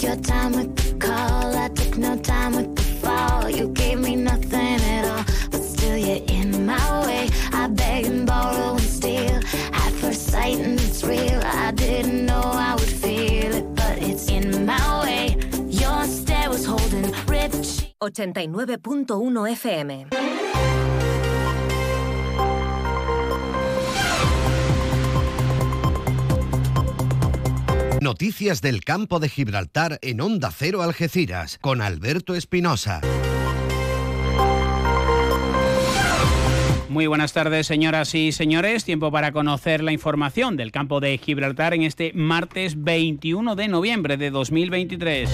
your 0.03 0.17
time 0.17 0.53
with 0.53 0.75
the 0.77 0.95
call, 0.99 1.57
I 1.57 1.69
took 1.69 1.97
no 1.97 2.17
time 2.17 2.57
with 2.57 2.75
the 2.75 2.83
fall. 2.83 3.49
You 3.49 3.69
gave 3.69 4.01
me 4.01 4.17
nothing 4.17 4.81
at 4.81 5.05
all, 5.05 5.25
but 5.51 5.63
still 5.63 5.97
you're 5.97 6.25
in 6.27 6.67
my 6.67 7.07
way. 7.07 7.29
I 7.53 7.69
beg 7.69 8.07
and 8.07 8.27
borrow 8.27 8.73
and 8.73 8.81
steal 8.81 9.41
at 9.73 9.93
first 9.93 10.27
sight, 10.27 10.59
and 10.59 10.81
it's 10.81 11.05
real. 11.05 11.41
I 11.45 11.71
didn't 11.73 12.27
know 12.27 12.43
I 12.43 12.75
would 12.75 12.95
feel 13.05 13.55
it, 13.55 13.75
but 13.75 13.99
it's 13.99 14.29
in 14.29 14.67
my 14.67 15.01
way. 15.03 15.37
Your 15.69 16.05
stare 16.05 16.51
was 16.51 16.65
holding 16.65 17.13
ripped 17.27 17.95
89.1 18.01 19.07
FM. 19.07 21.12
Noticias 28.03 28.61
del 28.61 28.83
campo 28.83 29.21
de 29.21 29.29
Gibraltar 29.29 30.01
en 30.03 30.21
Onda 30.21 30.51
Cero 30.51 30.83
Algeciras 30.83 31.59
con 31.59 31.81
Alberto 31.81 32.35
Espinosa. 32.35 33.01
Muy 36.93 37.07
buenas 37.07 37.33
tardes, 37.33 37.67
señoras 37.67 38.15
y 38.15 38.33
señores. 38.33 38.85
Tiempo 38.85 39.11
para 39.11 39.33
conocer 39.33 39.83
la 39.83 39.93
información 39.93 40.59
del 40.59 40.73
campo 40.73 41.01
de 41.01 41.17
Gibraltar 41.17 41.73
en 41.73 41.85
este 41.85 42.13
martes 42.13 42.85
21 42.85 43.57
de 43.57 43.67
noviembre 43.69 44.19
de 44.19 44.31
2023. 44.31 45.31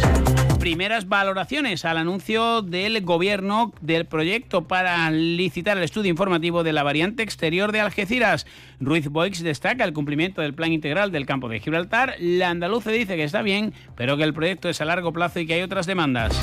Primeras 0.61 1.09
valoraciones 1.09 1.85
al 1.85 1.99
anuncio 1.99 2.63
del 2.63 3.05
gobierno 3.05 3.73
del 3.81 4.07
proyecto 4.07 4.69
para 4.69 5.11
licitar 5.11 5.77
el 5.77 5.83
estudio 5.83 6.11
informativo 6.11 6.63
de 6.63 6.73
la 6.73 6.85
variante 6.85 7.25
exterior 7.25 7.73
de 7.73 7.81
Algeciras. 7.81 8.47
Ruiz 8.79 9.09
Boix 9.09 9.43
destaca 9.43 9.83
el 9.83 9.93
cumplimiento 9.93 10.43
del 10.43 10.55
plan 10.55 10.73
integral 10.73 11.11
del 11.11 11.27
campo 11.27 11.49
de 11.49 11.59
Gibraltar. 11.59 12.15
La 12.21 12.51
andaluce 12.51 12.93
dice 12.93 13.17
que 13.17 13.25
está 13.25 13.43
bien, 13.43 13.75
pero 13.97 14.17
que 14.17 14.23
el 14.23 14.33
proyecto 14.33 14.69
es 14.69 14.81
a 14.81 14.85
largo 14.85 15.13
plazo 15.13 15.41
y 15.41 15.47
que 15.49 15.55
hay 15.55 15.63
otras 15.63 15.87
demandas. 15.87 16.39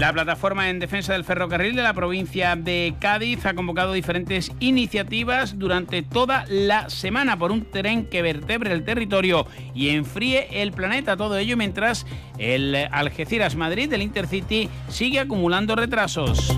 La 0.00 0.14
plataforma 0.14 0.70
en 0.70 0.78
defensa 0.78 1.12
del 1.12 1.24
ferrocarril 1.24 1.76
de 1.76 1.82
la 1.82 1.92
provincia 1.92 2.56
de 2.56 2.94
Cádiz 2.98 3.44
ha 3.44 3.52
convocado 3.52 3.92
diferentes 3.92 4.50
iniciativas 4.58 5.58
durante 5.58 6.00
toda 6.00 6.46
la 6.48 6.88
semana 6.88 7.38
por 7.38 7.52
un 7.52 7.70
tren 7.70 8.06
que 8.06 8.22
vertebre 8.22 8.72
el 8.72 8.82
territorio 8.82 9.46
y 9.74 9.90
enfríe 9.90 10.62
el 10.62 10.72
planeta. 10.72 11.18
Todo 11.18 11.36
ello 11.36 11.54
mientras 11.58 12.06
el 12.38 12.74
Algeciras-Madrid 12.90 13.90
del 13.90 14.00
Intercity 14.00 14.70
sigue 14.88 15.20
acumulando 15.20 15.76
retrasos. 15.76 16.56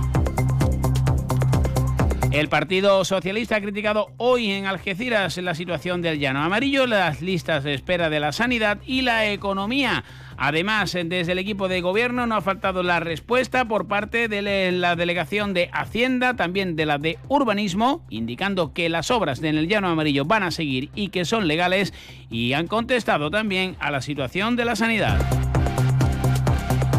El 2.33 2.49
Partido 2.49 3.05
Socialista 3.05 3.57
ha 3.57 3.61
criticado 3.61 4.13
hoy 4.17 4.53
en 4.53 4.65
Algeciras 4.65 5.37
la 5.37 5.55
situación 5.55 6.01
del 6.01 6.19
llano 6.19 6.43
amarillo, 6.43 6.87
las 6.87 7.21
listas 7.21 7.63
de 7.63 7.75
espera 7.75 8.09
de 8.09 8.21
la 8.21 8.33
sanidad 8.33 8.79
y 8.87 9.03
la 9.03 9.31
economía. 9.31 10.03
Además, 10.45 10.93
desde 11.05 11.31
el 11.31 11.39
equipo 11.39 11.69
de 11.69 11.81
gobierno 11.83 12.27
no 12.27 12.35
ha 12.35 12.41
faltado 12.41 12.83
la 12.83 12.99
respuesta 12.99 13.69
por 13.69 13.87
parte 13.87 14.27
de 14.27 14.73
la 14.73 14.97
delegación 14.97 15.55
de 15.55 15.71
Hacienda, 15.73 16.35
también 16.35 16.75
de 16.75 16.85
la 16.85 16.99
de 16.99 17.17
Urbanismo, 17.29 18.05
indicando 18.11 18.73
que 18.73 18.89
las 18.89 19.13
obras 19.13 19.41
en 19.41 19.57
el 19.57 19.69
llano 19.69 19.87
amarillo 19.87 20.25
van 20.25 20.43
a 20.43 20.51
seguir 20.51 20.91
y 20.97 21.11
que 21.11 21.25
son 21.25 21.47
legales, 21.47 21.95
y 22.29 22.55
han 22.55 22.67
contestado 22.67 23.31
también 23.31 23.77
a 23.79 23.93
la 23.93 24.03
situación 24.03 24.57
de 24.57 24.65
la 24.65 24.75
sanidad. 24.75 25.42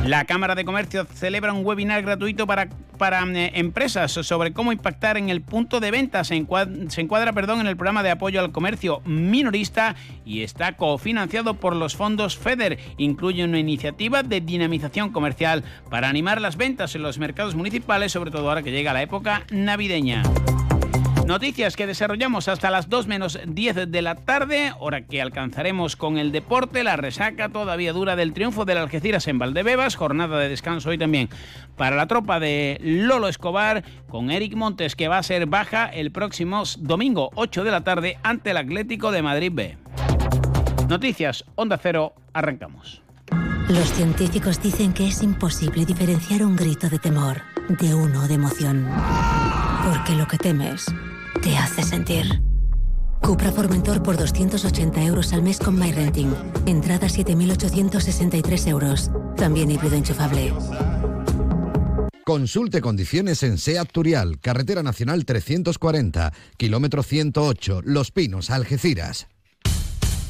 La 0.06 0.26
Cámara 0.26 0.54
de 0.54 0.66
Comercio 0.66 1.06
celebra 1.06 1.54
un 1.54 1.66
webinar 1.66 2.02
gratuito 2.02 2.46
para, 2.46 2.68
para 2.98 3.24
eh, 3.24 3.52
empresas 3.56 4.12
sobre 4.12 4.52
cómo 4.52 4.74
impactar 4.74 5.16
en 5.16 5.30
el 5.30 5.42
punto 5.42 5.80
de 5.80 5.92
venta. 5.92 6.26
Se 6.26 6.36
encuadra, 6.36 6.90
se 6.90 7.00
encuadra 7.00 7.32
perdón, 7.32 7.62
en 7.62 7.68
el 7.68 7.78
programa 7.78 8.04
de 8.04 8.12
apoyo 8.12 8.42
al 8.42 8.52
comercio 8.52 9.02
minorista 9.06 9.96
y 10.26 10.42
está 10.42 10.74
cofinanciado 10.74 11.54
por 11.54 11.74
los 11.74 11.96
fondos 11.96 12.38
FEDER. 12.38 12.80
Incluye 12.98 13.46
una 13.46 13.60
iniciativa 13.60 14.24
de 14.24 14.42
dinamización 14.42 15.14
comercial 15.14 15.64
para 15.90 16.10
animar 16.10 16.42
las 16.42 16.58
ventas 16.58 16.96
en 16.96 17.02
los 17.02 17.18
mercados 17.18 17.56
municipales, 17.56 18.12
sobre 18.12 18.30
todo 18.32 18.50
ahora 18.50 18.62
que 18.62 18.72
llega 18.72 18.92
la 18.92 19.04
época 19.04 19.46
navideña. 19.52 20.24
Noticias 21.26 21.78
que 21.78 21.88
desarrollamos 21.88 22.50
hasta 22.50 22.70
las 22.70 22.90
2 22.90 23.08
menos 23.08 23.40
10 23.46 23.90
de 23.90 24.02
la 24.02 24.16
tarde, 24.16 24.74
hora 24.80 25.06
que 25.06 25.22
alcanzaremos 25.22 25.96
con 25.96 26.18
el 26.18 26.34
deporte, 26.34 26.84
la 26.84 26.98
resaca 26.98 27.48
todavía 27.48 27.94
dura 27.94 28.18
del 28.18 28.34
triunfo 28.34 28.66
del 28.66 28.78
Algeciras 28.78 29.28
en 29.30 29.40
Valdebebas, 29.40 29.96
jornada 29.96 30.38
de 30.38 30.50
descanso 30.50 30.90
hoy 30.90 30.98
también 30.98 31.30
para 31.78 31.96
la 31.96 32.08
tropa 32.08 32.42
de 32.42 32.78
Lolo 32.82 33.30
Escobar, 33.30 33.84
con 34.10 34.32
Eric 34.32 34.56
Montes 34.56 34.98
que 34.98 35.08
va 35.08 35.18
a 35.18 35.24
ser 35.24 35.46
baja 35.46 35.86
el 35.86 36.12
próximo 36.12 36.64
domingo 36.80 37.32
8 37.36 37.64
de 37.64 37.72
la 37.72 37.86
tarde 37.86 38.18
ante 38.22 38.52
el 38.52 38.58
Atlético 38.58 39.12
de 39.12 39.22
Madrid 39.22 39.52
B. 39.54 39.78
Noticias, 40.90 41.46
Onda 41.56 41.80
Cero, 41.82 42.16
arrancamos. 42.34 43.02
Los 43.70 43.94
científicos 43.94 44.62
dicen 44.62 44.92
que 44.92 45.08
es 45.08 45.24
imposible 45.24 45.86
diferenciar 45.86 46.44
un 46.44 46.58
grito 46.58 46.90
de 46.90 47.00
temor 47.00 47.42
de 47.70 47.96
uno 47.96 48.28
de 48.28 48.34
emoción. 48.34 48.90
Porque 49.86 50.16
lo 50.16 50.28
que 50.28 50.38
temes 50.38 50.94
te 51.44 51.58
hace 51.58 51.84
sentir. 51.84 52.42
Cupra 53.22 53.52
Formentor 53.52 54.02
por 54.02 54.18
280 54.18 55.04
euros 55.04 55.34
al 55.34 55.44
mes 55.44 55.60
con 55.60 55.78
MyRenting. 55.78 56.34
Entrada 56.66 57.08
7.863 57.08 58.68
euros. 58.70 59.12
También 59.36 59.70
híbrido 59.70 59.96
enchufable. 59.96 60.54
Consulte 62.26 62.80
condiciones 62.80 63.44
en 63.44 63.58
SEAT 63.58 63.92
Turial, 63.92 64.40
Carretera 64.40 64.82
Nacional 64.82 65.26
340, 65.26 66.32
kilómetro 66.56 67.04
108, 67.04 67.82
Los 67.84 68.12
Pinos, 68.12 68.50
Algeciras. 68.50 69.28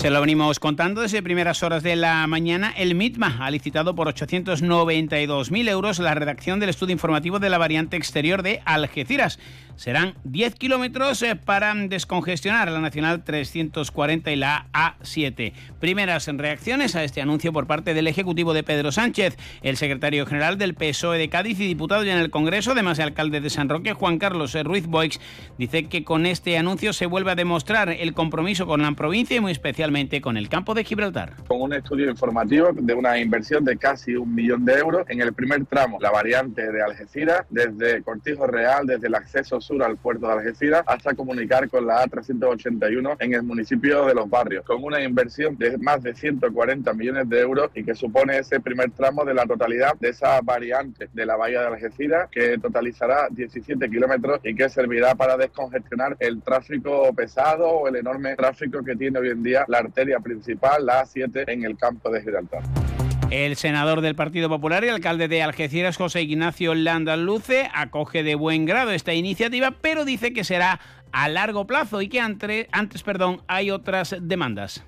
Se 0.00 0.08
lo 0.08 0.22
venimos 0.22 0.58
contando 0.58 1.02
desde 1.02 1.22
primeras 1.22 1.62
horas 1.62 1.82
de 1.82 1.94
la 1.94 2.26
mañana. 2.26 2.72
El 2.74 2.94
MITMA 2.94 3.36
ha 3.44 3.50
licitado 3.50 3.94
por 3.94 4.08
892.000 4.08 5.68
euros 5.68 5.98
la 5.98 6.14
redacción 6.14 6.58
del 6.58 6.70
estudio 6.70 6.94
informativo 6.94 7.38
de 7.38 7.50
la 7.50 7.58
variante 7.58 7.98
exterior 7.98 8.42
de 8.42 8.62
Algeciras. 8.64 9.38
Serán 9.80 10.12
10 10.24 10.56
kilómetros 10.56 11.22
eh, 11.22 11.36
para 11.36 11.74
descongestionar 11.74 12.70
la 12.70 12.80
Nacional 12.80 13.24
340 13.24 14.30
y 14.30 14.36
la 14.36 14.66
A7. 14.74 15.54
Primeras 15.80 16.26
reacciones 16.26 16.96
a 16.96 17.02
este 17.02 17.22
anuncio 17.22 17.50
por 17.50 17.66
parte 17.66 17.94
del 17.94 18.06
Ejecutivo 18.06 18.52
de 18.52 18.62
Pedro 18.62 18.92
Sánchez, 18.92 19.38
el 19.62 19.78
secretario 19.78 20.26
general 20.26 20.58
del 20.58 20.74
PSOE 20.74 21.16
de 21.16 21.30
Cádiz 21.30 21.58
y 21.60 21.66
diputado 21.66 22.04
ya 22.04 22.12
en 22.12 22.18
el 22.18 22.28
Congreso, 22.28 22.72
además 22.72 22.98
de 22.98 23.04
alcalde 23.04 23.40
de 23.40 23.48
San 23.48 23.70
Roque, 23.70 23.94
Juan 23.94 24.18
Carlos 24.18 24.54
Ruiz 24.64 24.86
Boix, 24.86 25.18
dice 25.56 25.84
que 25.84 26.04
con 26.04 26.26
este 26.26 26.58
anuncio 26.58 26.92
se 26.92 27.06
vuelve 27.06 27.30
a 27.30 27.34
demostrar 27.34 27.88
el 27.88 28.12
compromiso 28.12 28.66
con 28.66 28.82
la 28.82 28.92
provincia 28.92 29.38
y 29.38 29.40
muy 29.40 29.52
especialmente 29.52 30.20
con 30.20 30.36
el 30.36 30.50
campo 30.50 30.74
de 30.74 30.84
Gibraltar. 30.84 31.36
Con 31.48 31.62
un 31.62 31.72
estudio 31.72 32.10
informativo 32.10 32.68
de 32.74 32.92
una 32.92 33.18
inversión 33.18 33.64
de 33.64 33.78
casi 33.78 34.14
un 34.14 34.34
millón 34.34 34.62
de 34.66 34.74
euros 34.74 35.06
en 35.08 35.22
el 35.22 35.32
primer 35.32 35.64
tramo, 35.64 35.96
la 36.02 36.10
variante 36.10 36.70
de 36.70 36.82
Algeciras, 36.82 37.46
desde 37.48 38.02
Cortijo 38.02 38.46
Real, 38.46 38.86
desde 38.86 39.06
el 39.06 39.14
acceso 39.14 39.58
al 39.78 39.96
puerto 39.96 40.26
de 40.26 40.32
Algeciras, 40.32 40.82
hasta 40.86 41.14
comunicar 41.14 41.68
con 41.68 41.86
la 41.86 42.04
A381 42.04 43.16
en 43.20 43.34
el 43.34 43.42
municipio 43.44 44.04
de 44.04 44.14
Los 44.14 44.28
Barrios, 44.28 44.64
con 44.64 44.82
una 44.82 45.00
inversión 45.00 45.56
de 45.56 45.78
más 45.78 46.02
de 46.02 46.14
140 46.14 46.92
millones 46.94 47.28
de 47.28 47.40
euros 47.40 47.70
y 47.74 47.84
que 47.84 47.94
supone 47.94 48.38
ese 48.38 48.60
primer 48.60 48.90
tramo 48.90 49.24
de 49.24 49.34
la 49.34 49.46
totalidad 49.46 49.94
de 50.00 50.08
esa 50.08 50.40
variante 50.40 51.08
de 51.12 51.26
la 51.26 51.36
bahía 51.36 51.60
de 51.60 51.68
Algeciras, 51.68 52.28
que 52.30 52.58
totalizará 52.58 53.28
17 53.30 53.88
kilómetros 53.88 54.40
y 54.42 54.54
que 54.54 54.68
servirá 54.68 55.14
para 55.14 55.36
descongestionar 55.36 56.16
el 56.18 56.42
tráfico 56.42 57.12
pesado 57.14 57.68
o 57.68 57.88
el 57.88 57.96
enorme 57.96 58.34
tráfico 58.34 58.82
que 58.82 58.96
tiene 58.96 59.20
hoy 59.20 59.28
en 59.28 59.42
día 59.42 59.64
la 59.68 59.78
arteria 59.78 60.18
principal, 60.18 60.84
la 60.84 61.04
A7, 61.04 61.44
en 61.46 61.64
el 61.64 61.76
campo 61.76 62.10
de 62.10 62.20
Gibraltar. 62.20 62.89
El 63.30 63.54
senador 63.54 64.00
del 64.00 64.16
Partido 64.16 64.48
Popular 64.48 64.82
y 64.82 64.88
alcalde 64.88 65.28
de 65.28 65.40
Algeciras, 65.40 65.96
José 65.96 66.22
Ignacio 66.22 66.74
Landaluce, 66.74 67.70
acoge 67.72 68.24
de 68.24 68.34
buen 68.34 68.66
grado 68.66 68.90
esta 68.90 69.14
iniciativa, 69.14 69.70
pero 69.80 70.04
dice 70.04 70.32
que 70.32 70.42
será 70.42 70.80
a 71.12 71.28
largo 71.28 71.64
plazo 71.64 72.02
y 72.02 72.08
que 72.08 72.18
antes, 72.18 72.66
antes 72.72 73.04
perdón, 73.04 73.42
hay 73.46 73.70
otras 73.70 74.16
demandas. 74.20 74.84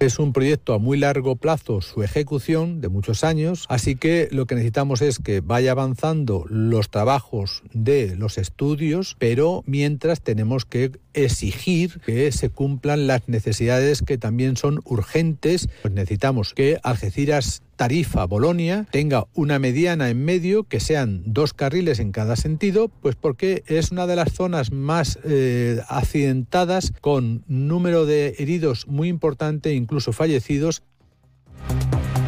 Es 0.00 0.18
un 0.18 0.32
proyecto 0.32 0.72
a 0.72 0.78
muy 0.78 0.96
largo 0.96 1.36
plazo 1.36 1.82
su 1.82 2.02
ejecución 2.02 2.80
de 2.80 2.88
muchos 2.88 3.22
años, 3.22 3.66
así 3.68 3.96
que 3.96 4.28
lo 4.30 4.46
que 4.46 4.54
necesitamos 4.54 5.02
es 5.02 5.18
que 5.18 5.42
vaya 5.42 5.72
avanzando 5.72 6.46
los 6.48 6.88
trabajos 6.88 7.62
de 7.74 8.16
los 8.16 8.38
estudios, 8.38 9.14
pero 9.18 9.62
mientras 9.66 10.22
tenemos 10.22 10.64
que 10.64 10.92
exigir 11.12 12.00
que 12.00 12.32
se 12.32 12.48
cumplan 12.48 13.06
las 13.06 13.28
necesidades 13.28 14.00
que 14.00 14.16
también 14.16 14.56
son 14.56 14.80
urgentes. 14.86 15.68
Pues 15.82 15.92
necesitamos 15.92 16.54
que 16.54 16.80
Algeciras 16.82 17.62
Tarifa 17.80 18.26
Bolonia 18.26 18.86
tenga 18.90 19.26
una 19.32 19.58
mediana 19.58 20.10
en 20.10 20.22
medio, 20.22 20.64
que 20.64 20.80
sean 20.80 21.22
dos 21.24 21.54
carriles 21.54 21.98
en 21.98 22.12
cada 22.12 22.36
sentido, 22.36 22.88
pues 22.88 23.16
porque 23.16 23.64
es 23.68 23.90
una 23.90 24.06
de 24.06 24.16
las 24.16 24.34
zonas 24.34 24.70
más 24.70 25.18
eh, 25.24 25.80
accidentadas 25.88 26.92
con 27.00 27.42
número 27.48 28.04
de 28.04 28.34
heridos 28.36 28.86
muy 28.86 29.08
importante, 29.08 29.72
incluso 29.72 30.12
fallecidos. 30.12 30.82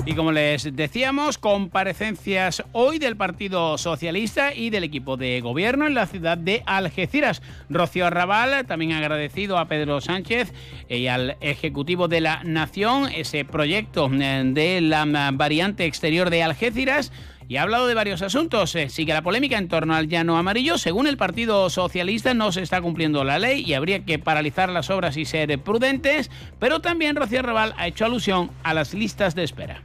Y 0.05 0.15
como 0.15 0.33
les 0.33 0.75
decíamos, 0.75 1.39
comparecencias 1.39 2.65
hoy 2.73 2.99
del 2.99 3.17
Partido 3.17 3.79
Socialista 3.79 4.53
y 4.53 4.71
del 4.71 4.83
equipo 4.83 5.17
de 5.17 5.41
gobierno 5.41 5.87
en 5.87 5.95
la 5.95 6.07
ciudad 6.07 6.37
de 6.37 6.65
Algeciras. 6.67 7.41
Rocío 7.71 8.07
Arrabal 8.07 8.67
también 8.67 8.93
ha 8.93 8.99
agradecido 8.99 9.59
a 9.59 9.69
Pedro 9.69 10.01
Sánchez 10.01 10.53
y 10.89 11.07
al 11.07 11.37
Ejecutivo 11.41 12.09
de 12.09 12.21
la 12.21 12.43
Nación 12.43 13.11
ese 13.15 13.45
proyecto 13.45 14.11
eh, 14.13 14.43
de 14.45 14.81
la 14.81 15.31
variante 15.33 15.85
exterior 15.85 16.31
de 16.31 16.43
Algeciras 16.43 17.13
y 17.47 17.59
ha 17.59 17.63
hablado 17.63 17.87
de 17.87 17.95
varios 17.95 18.23
asuntos. 18.23 18.75
Eh, 18.75 18.89
Sigue 18.89 19.13
la 19.13 19.23
polémica 19.23 19.57
en 19.57 19.69
torno 19.69 19.95
al 19.95 20.09
llano 20.09 20.37
amarillo. 20.37 20.79
Según 20.79 21.07
el 21.07 21.17
Partido 21.17 21.71
Socialista, 21.71 22.35
no 22.35 22.51
se 22.51 22.63
está 22.63 22.83
cumpliendo 22.83 23.23
la 23.23 23.39
ley 23.39 23.63
y 23.65 23.75
habría 23.75 24.05
que 24.05 24.19
paralizar 24.19 24.69
las 24.69 24.91
obras 24.91 25.17
y 25.17 25.27
ser 25.27 25.57
prudentes. 25.61 26.29
Pero 26.59 26.81
también 26.81 27.15
Rocío 27.15 27.39
Arrabal 27.39 27.75
ha 27.77 27.87
hecho 27.87 28.05
alusión 28.05 28.51
a 28.65 28.75
las 28.75 28.95
listas 28.95 29.37
de 29.37 29.45
espera. 29.45 29.83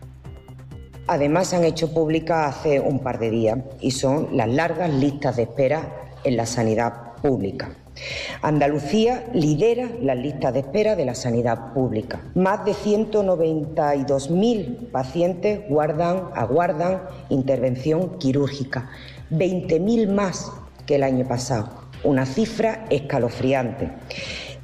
Además, 1.08 1.48
se 1.48 1.56
han 1.56 1.64
hecho 1.64 1.94
públicas 1.94 2.58
hace 2.58 2.82
un 2.82 3.00
par 3.00 3.20
de 3.20 3.30
días 3.30 3.60
y 3.80 3.92
son 3.92 4.36
las 4.36 4.50
largas 4.50 4.94
listas 4.94 5.38
de 5.38 5.44
espera 5.44 6.10
en 6.24 6.36
la 6.36 6.46
sanidad 6.46 7.14
pública. 7.22 7.70
Andalucía 8.42 9.28
lidera 9.34 9.90
las 10.02 10.18
listas 10.18 10.54
de 10.54 10.60
espera 10.60 10.96
de 10.96 11.06
la 11.06 11.16
sanidad 11.16 11.74
pública. 11.74 12.22
Más 12.36 12.64
de 12.66 12.74
192.000 12.74 14.92
pacientes 14.92 15.62
guardan, 15.68 16.30
aguardan 16.36 17.02
intervención 17.30 18.20
quirúrgica, 18.20 18.92
20.000 19.32 20.14
más 20.14 20.52
que 20.86 20.96
el 20.96 21.04
año 21.04 21.28
pasado, 21.28 21.70
una 22.04 22.26
cifra 22.26 22.86
escalofriante 22.90 23.92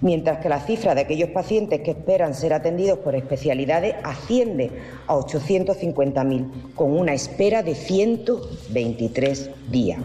mientras 0.04 0.40
que 0.40 0.50
la 0.50 0.60
cifra 0.60 0.94
de 0.94 1.02
aquellos 1.02 1.30
pacientes 1.30 1.80
que 1.80 1.92
esperan 1.92 2.36
ser 2.36 2.54
atendidos 2.54 3.00
por 3.00 3.16
especialidades 3.16 3.96
asciende 4.04 4.70
a 5.08 5.16
850.000, 5.16 6.74
con 6.76 6.92
una 6.92 7.14
espera 7.14 7.64
de 7.64 7.74
123 7.74 9.50
días. 9.72 10.02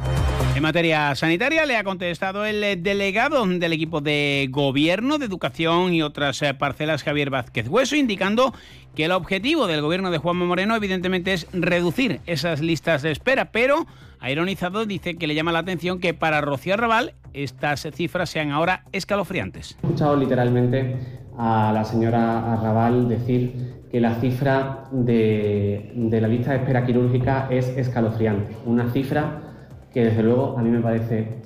En 0.55 0.63
materia 0.63 1.15
sanitaria 1.17 1.67
le 1.67 1.77
ha 1.77 1.83
contestado 1.83 2.47
el 2.47 2.63
eh, 2.63 2.77
delegado 2.77 3.45
del 3.45 3.73
equipo 3.73 4.01
de 4.01 4.47
gobierno 4.51 5.19
de 5.19 5.27
educación 5.27 5.93
y 5.93 6.03
otras 6.03 6.41
eh, 6.43 6.55
parcelas 6.55 7.03
Javier 7.03 7.31
Vázquez 7.31 7.69
Hueso, 7.69 7.97
indicando 7.97 8.55
que 8.95 9.05
el 9.05 9.13
objetivo 9.13 9.67
del 9.67 9.83
gobierno 9.83 10.13
de 10.13 10.19
Juanma 10.19 10.45
Moreno 10.45 10.77
evidentemente 10.77 11.33
es 11.33 11.49
reducir 11.53 12.21
esas 12.27 12.61
listas 12.61 13.03
de 13.03 13.11
espera, 13.11 13.51
pero 13.51 13.87
ha 14.21 14.31
ironizado, 14.31 14.87
dice 14.87 15.17
que 15.17 15.27
le 15.27 15.35
llama 15.35 15.53
la 15.53 15.61
atención 15.61 16.01
que 16.01 16.15
para 16.15 16.41
Rocío 16.41 16.75
Arrabal 16.75 17.15
estas 17.33 17.87
cifras 17.95 18.31
sean 18.31 18.51
ahora 18.51 18.85
escalofriantes. 18.93 19.77
He 19.83 19.87
escuchado 19.87 20.17
literalmente 20.17 20.97
a 21.37 21.71
la 21.73 21.85
señora 21.85 22.53
Arrabal 22.53 23.09
decir 23.09 23.85
que 23.91 24.01
la 24.01 24.17
cifra 24.17 24.85
de, 24.91 25.93
la 25.95 26.29
lista 26.29 26.53
de 26.53 26.59
espera 26.59 26.85
quirúrgica 26.85 27.49
es 27.51 27.69
escalofriante, 27.69 28.57
una 28.67 28.91
cifra 28.91 29.41
que 29.93 30.05
desde 30.05 30.23
luego 30.23 30.59
a 30.59 30.63
mí 30.63 30.71
me 30.71 30.81
parece 30.81 31.39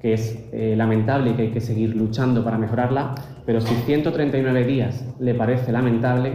que 0.00 0.14
es 0.14 0.48
eh, 0.52 0.74
lamentable 0.76 1.30
y 1.30 1.34
que 1.34 1.42
hay 1.42 1.50
que 1.50 1.60
seguir 1.60 1.94
luchando 1.94 2.42
para 2.42 2.56
mejorarla, 2.56 3.14
pero 3.44 3.60
si 3.60 3.74
139 3.74 4.64
días 4.64 5.04
le 5.18 5.34
parece 5.34 5.72
lamentable, 5.72 6.32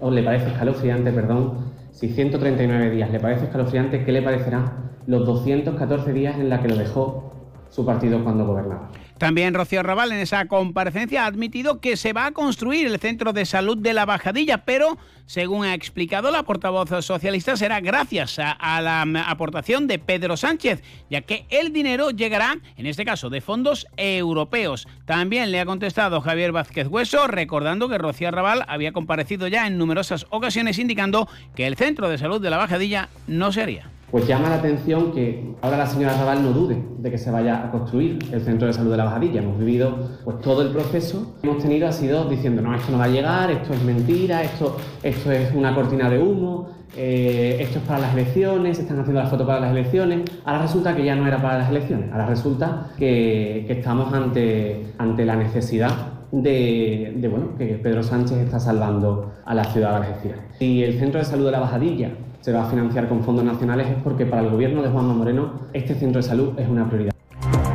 o 0.00 0.10
le 0.10 0.22
parece 0.22 0.48
escalofriante, 0.48 1.12
perdón, 1.12 1.72
si 1.90 2.08
139 2.08 2.90
días 2.90 3.10
le 3.10 3.20
parece 3.20 3.44
escalofriante, 3.44 4.04
¿qué 4.04 4.12
le 4.12 4.22
parecerá 4.22 4.85
los 5.06 5.26
214 5.26 6.12
días 6.12 6.36
en 6.38 6.48
la 6.48 6.60
que 6.60 6.68
lo 6.68 6.76
dejó 6.76 7.32
su 7.70 7.84
partido 7.84 8.22
cuando 8.22 8.46
gobernaba? 8.46 8.90
También 9.18 9.54
Rocío 9.54 9.80
Arrabal 9.80 10.12
en 10.12 10.18
esa 10.18 10.46
comparecencia 10.46 11.24
ha 11.24 11.26
admitido 11.26 11.80
que 11.80 11.96
se 11.96 12.12
va 12.12 12.26
a 12.26 12.32
construir 12.32 12.86
el 12.86 12.98
centro 12.98 13.32
de 13.32 13.46
salud 13.46 13.78
de 13.78 13.94
la 13.94 14.04
Bajadilla, 14.04 14.66
pero 14.66 14.98
según 15.24 15.64
ha 15.64 15.72
explicado 15.72 16.30
la 16.30 16.42
portavoz 16.42 16.90
socialista 17.02 17.56
será 17.56 17.80
gracias 17.80 18.38
a, 18.38 18.80
la 18.82 19.06
aportación 19.26 19.86
de 19.86 19.98
Pedro 19.98 20.36
Sánchez, 20.36 20.82
ya 21.08 21.22
que 21.22 21.46
el 21.48 21.72
dinero 21.72 22.10
llegará, 22.10 22.58
en 22.76 22.84
este 22.84 23.06
caso, 23.06 23.30
de 23.30 23.40
fondos 23.40 23.86
europeos. 23.96 24.86
También 25.06 25.50
le 25.50 25.60
ha 25.60 25.66
contestado 25.66 26.20
Javier 26.20 26.52
Vázquez 26.52 26.86
Hueso, 26.86 27.26
recordando 27.26 27.88
que 27.88 27.96
Rocío 27.96 28.28
Arrabal 28.28 28.66
había 28.68 28.92
comparecido 28.92 29.48
ya 29.48 29.66
en 29.66 29.78
numerosas 29.78 30.26
ocasiones 30.28 30.78
indicando 30.78 31.26
que 31.54 31.66
el 31.66 31.76
centro 31.76 32.10
de 32.10 32.18
salud 32.18 32.40
de 32.40 32.50
la 32.50 32.58
Bajadilla 32.58 33.08
no 33.26 33.50
se 33.50 33.62
haría. 33.62 33.95
Pues 34.10 34.26
llama 34.28 34.48
la 34.48 34.56
atención 34.56 35.12
que 35.12 35.52
ahora 35.62 35.78
la 35.78 35.86
señora 35.86 36.16
Raval 36.16 36.42
no 36.42 36.52
dude 36.52 36.80
de 36.98 37.10
que 37.10 37.18
se 37.18 37.30
vaya 37.30 37.64
a 37.64 37.70
construir 37.72 38.18
el 38.32 38.40
centro 38.40 38.68
de 38.68 38.72
salud 38.72 38.92
de 38.92 38.96
la 38.98 39.04
Bajadilla. 39.04 39.40
Hemos 39.42 39.58
vivido 39.58 39.98
pues, 40.24 40.40
todo 40.40 40.62
el 40.62 40.68
proceso 40.68 41.34
hemos 41.42 41.62
tenido 41.62 41.88
ha 41.88 41.92
sido 41.92 42.28
diciendo, 42.28 42.62
no, 42.62 42.74
esto 42.74 42.92
no 42.92 42.98
va 42.98 43.04
a 43.04 43.08
llegar, 43.08 43.50
esto 43.50 43.72
es 43.72 43.82
mentira, 43.82 44.42
esto, 44.42 44.76
esto 45.02 45.32
es 45.32 45.52
una 45.54 45.74
cortina 45.74 46.08
de 46.08 46.18
humo, 46.18 46.68
eh, 46.96 47.58
esto 47.60 47.78
es 47.78 47.84
para 47.84 48.00
las 48.00 48.14
elecciones, 48.14 48.78
están 48.78 49.00
haciendo 49.00 49.20
la 49.22 49.28
foto 49.28 49.46
para 49.46 49.60
las 49.60 49.72
elecciones. 49.72 50.22
Ahora 50.44 50.62
resulta 50.62 50.94
que 50.94 51.04
ya 51.04 51.16
no 51.16 51.26
era 51.26 51.42
para 51.42 51.58
las 51.58 51.70
elecciones, 51.70 52.10
ahora 52.12 52.26
resulta 52.26 52.90
que, 52.96 53.66
estamos 53.68 54.12
ante, 54.12 54.86
ante 54.98 55.24
la 55.24 55.36
necesidad 55.36 55.90
de, 56.30 57.14
de, 57.16 57.28
bueno, 57.28 57.56
que 57.58 57.66
Pedro 57.82 58.02
Sánchez 58.02 58.38
está 58.38 58.60
salvando 58.60 59.32
a 59.44 59.54
la 59.54 59.64
ciudad 59.64 59.90
de 59.90 60.06
Algeciras. 60.06 60.40
Si 60.58 60.82
el 60.82 60.98
centro 60.98 61.18
de 61.18 61.24
salud 61.24 61.46
de 61.46 61.52
la 61.52 61.60
Bajadilla 61.60 62.10
se 62.46 62.52
va 62.52 62.62
a 62.62 62.70
financiar 62.70 63.08
con 63.08 63.24
fondos 63.24 63.44
nacionales 63.44 63.88
es 63.88 63.96
porque 64.04 64.24
para 64.24 64.40
el 64.42 64.50
gobierno 64.50 64.80
de 64.80 64.88
Juanma 64.88 65.12
Moreno 65.12 65.62
este 65.72 65.96
centro 65.96 66.22
de 66.22 66.28
salud 66.28 66.56
es 66.56 66.68
una 66.68 66.88
prioridad. 66.88 67.15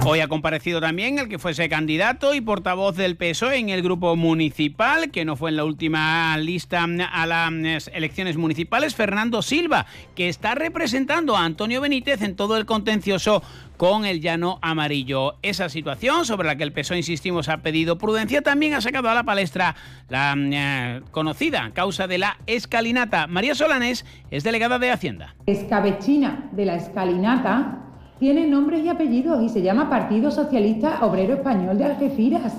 Hoy 0.03 0.19
ha 0.19 0.27
comparecido 0.27 0.81
también 0.81 1.19
el 1.19 1.29
que 1.29 1.37
fuese 1.37 1.69
candidato 1.69 2.33
y 2.33 2.41
portavoz 2.41 2.95
del 2.95 3.17
PSOE 3.17 3.57
en 3.57 3.69
el 3.69 3.83
grupo 3.83 4.15
municipal, 4.15 5.11
que 5.11 5.25
no 5.25 5.35
fue 5.35 5.51
en 5.51 5.57
la 5.57 5.63
última 5.63 6.35
lista 6.39 6.83
a 6.83 7.27
las 7.27 7.87
elecciones 7.93 8.35
municipales, 8.35 8.95
Fernando 8.95 9.43
Silva, 9.43 9.85
que 10.15 10.27
está 10.27 10.55
representando 10.55 11.37
a 11.37 11.45
Antonio 11.45 11.81
Benítez 11.81 12.23
en 12.23 12.35
todo 12.35 12.57
el 12.57 12.65
contencioso 12.65 13.43
con 13.77 14.05
el 14.05 14.21
llano 14.21 14.57
amarillo. 14.63 15.35
Esa 15.43 15.69
situación 15.69 16.25
sobre 16.25 16.47
la 16.47 16.55
que 16.55 16.63
el 16.63 16.73
PSOE, 16.73 16.97
insistimos, 16.97 17.47
ha 17.47 17.57
pedido 17.57 17.99
prudencia, 17.99 18.41
también 18.41 18.73
ha 18.73 18.81
sacado 18.81 19.07
a 19.07 19.13
la 19.13 19.23
palestra 19.23 19.75
la 20.09 20.33
eh, 20.35 21.01
conocida 21.11 21.69
causa 21.75 22.07
de 22.07 22.17
la 22.17 22.37
escalinata. 22.47 23.27
María 23.27 23.53
Solanes 23.53 24.03
es 24.31 24.43
delegada 24.43 24.79
de 24.79 24.89
Hacienda. 24.89 25.35
Escabechina 25.45 26.49
de 26.53 26.65
la 26.65 26.75
escalinata 26.75 27.90
tiene 28.21 28.45
nombres 28.45 28.85
y 28.85 28.87
apellidos 28.87 29.41
y 29.41 29.49
se 29.49 29.63
llama 29.63 29.89
Partido 29.89 30.29
Socialista 30.29 31.03
Obrero 31.03 31.33
Español 31.33 31.79
de 31.79 31.85
Algeciras. 31.85 32.53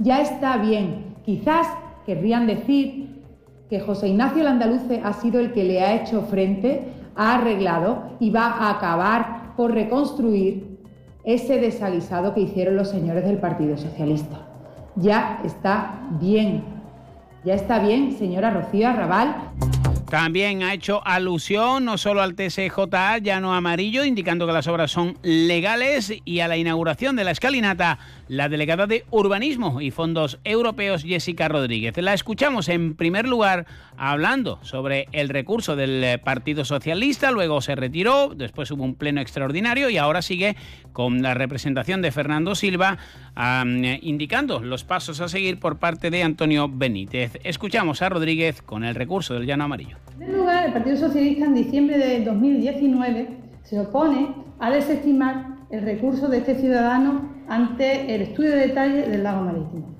Ya 0.00 0.20
está 0.20 0.56
bien. 0.56 1.14
Quizás 1.24 1.68
querrían 2.04 2.48
decir 2.48 3.22
que 3.70 3.78
José 3.78 4.08
Ignacio 4.08 4.42
Landaluce 4.42 5.00
ha 5.04 5.12
sido 5.12 5.38
el 5.38 5.52
que 5.52 5.62
le 5.62 5.80
ha 5.80 5.94
hecho 5.94 6.22
frente, 6.22 6.88
ha 7.14 7.36
arreglado 7.36 8.16
y 8.18 8.30
va 8.30 8.46
a 8.46 8.70
acabar 8.70 9.54
por 9.56 9.72
reconstruir 9.72 10.80
ese 11.22 11.60
desalisado 11.60 12.34
que 12.34 12.40
hicieron 12.40 12.74
los 12.74 12.88
señores 12.88 13.24
del 13.24 13.38
Partido 13.38 13.76
Socialista. 13.76 14.40
Ya 14.96 15.40
está 15.44 16.00
bien. 16.18 16.64
Ya 17.44 17.54
está 17.54 17.78
bien, 17.78 18.10
señora 18.10 18.50
Rocío 18.50 18.88
Arrabal. 18.88 19.36
También 20.08 20.62
ha 20.62 20.74
hecho 20.74 21.04
alusión 21.04 21.84
no 21.84 21.98
solo 21.98 22.22
al 22.22 22.34
TSJA 22.34 23.18
llano 23.18 23.54
amarillo, 23.54 24.04
indicando 24.04 24.46
que 24.46 24.52
las 24.52 24.66
obras 24.68 24.90
son 24.90 25.18
legales, 25.22 26.12
y 26.24 26.40
a 26.40 26.48
la 26.48 26.56
inauguración 26.56 27.16
de 27.16 27.24
la 27.24 27.30
escalinata, 27.30 27.98
la 28.28 28.48
delegada 28.48 28.86
de 28.86 29.04
Urbanismo 29.10 29.80
y 29.80 29.90
Fondos 29.90 30.38
Europeos, 30.44 31.02
Jessica 31.02 31.48
Rodríguez. 31.48 31.96
La 31.98 32.14
escuchamos 32.14 32.68
en 32.68 32.94
primer 32.94 33.28
lugar 33.28 33.66
hablando 33.96 34.58
sobre 34.62 35.08
el 35.12 35.28
recurso 35.28 35.76
del 35.76 36.20
Partido 36.20 36.64
Socialista, 36.64 37.30
luego 37.30 37.60
se 37.60 37.74
retiró, 37.74 38.34
después 38.34 38.70
hubo 38.70 38.84
un 38.84 38.94
pleno 38.94 39.20
extraordinario 39.20 39.90
y 39.90 39.98
ahora 39.98 40.22
sigue 40.22 40.56
con 40.92 41.22
la 41.22 41.34
representación 41.34 42.02
de 42.02 42.12
Fernando 42.12 42.54
Silva, 42.54 42.98
um, 43.36 43.84
indicando 44.02 44.60
los 44.60 44.84
pasos 44.84 45.20
a 45.20 45.28
seguir 45.28 45.58
por 45.58 45.78
parte 45.78 46.10
de 46.10 46.22
Antonio 46.22 46.68
Benítez. 46.72 47.38
Escuchamos 47.44 48.02
a 48.02 48.08
Rodríguez 48.08 48.62
con 48.62 48.84
el 48.84 48.94
recurso 48.94 49.34
del 49.34 49.46
llano 49.46 49.64
amarillo. 49.64 49.96
En 50.12 50.18
primer 50.18 50.36
lugar, 50.36 50.66
el 50.66 50.72
Partido 50.72 50.96
Socialista 50.96 51.46
en 51.46 51.54
diciembre 51.54 51.98
de 51.98 52.24
2019 52.24 53.28
se 53.62 53.80
opone 53.80 54.28
a 54.60 54.70
desestimar 54.70 55.54
el 55.74 55.82
recurso 55.82 56.28
de 56.28 56.38
este 56.38 56.54
ciudadano 56.54 57.28
ante 57.48 58.14
el 58.14 58.22
estudio 58.22 58.50
de 58.50 58.68
detalle 58.68 59.08
del 59.08 59.24
lago 59.24 59.42
marítimo. 59.42 59.96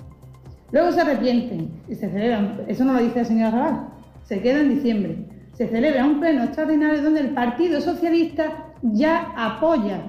Luego 0.71 0.93
se 0.93 1.01
arrepienten 1.01 1.71
y 1.89 1.95
se 1.97 2.09
celebran, 2.09 2.63
eso 2.69 2.85
no 2.85 2.95
lo 2.95 3.01
dice 3.01 3.19
la 3.19 3.25
señora 3.25 3.51
Raval, 3.51 3.89
se 4.23 4.41
queda 4.41 4.61
en 4.61 4.75
diciembre. 4.77 5.17
Se 5.53 5.69
celebra 5.69 6.05
un 6.05 6.21
pleno 6.21 6.45
extraordinario 6.45 7.03
donde 7.03 7.21
el 7.21 7.31
Partido 7.31 7.81
Socialista 7.81 8.73
ya 8.83 9.33
apoya 9.37 10.01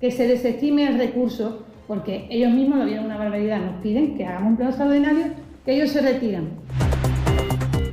que 0.00 0.10
se 0.10 0.26
desestime 0.26 0.88
el 0.88 0.98
recurso, 0.98 1.66
porque 1.86 2.26
ellos 2.30 2.52
mismos 2.52 2.78
lo 2.78 2.84
vieron 2.84 3.06
una 3.06 3.18
barbaridad, 3.18 3.60
nos 3.60 3.82
piden 3.82 4.16
que 4.16 4.24
hagamos 4.24 4.50
un 4.50 4.56
pleno 4.56 4.70
extraordinario, 4.70 5.24
que 5.64 5.74
ellos 5.74 5.90
se 5.90 6.00
retiran. 6.00 6.48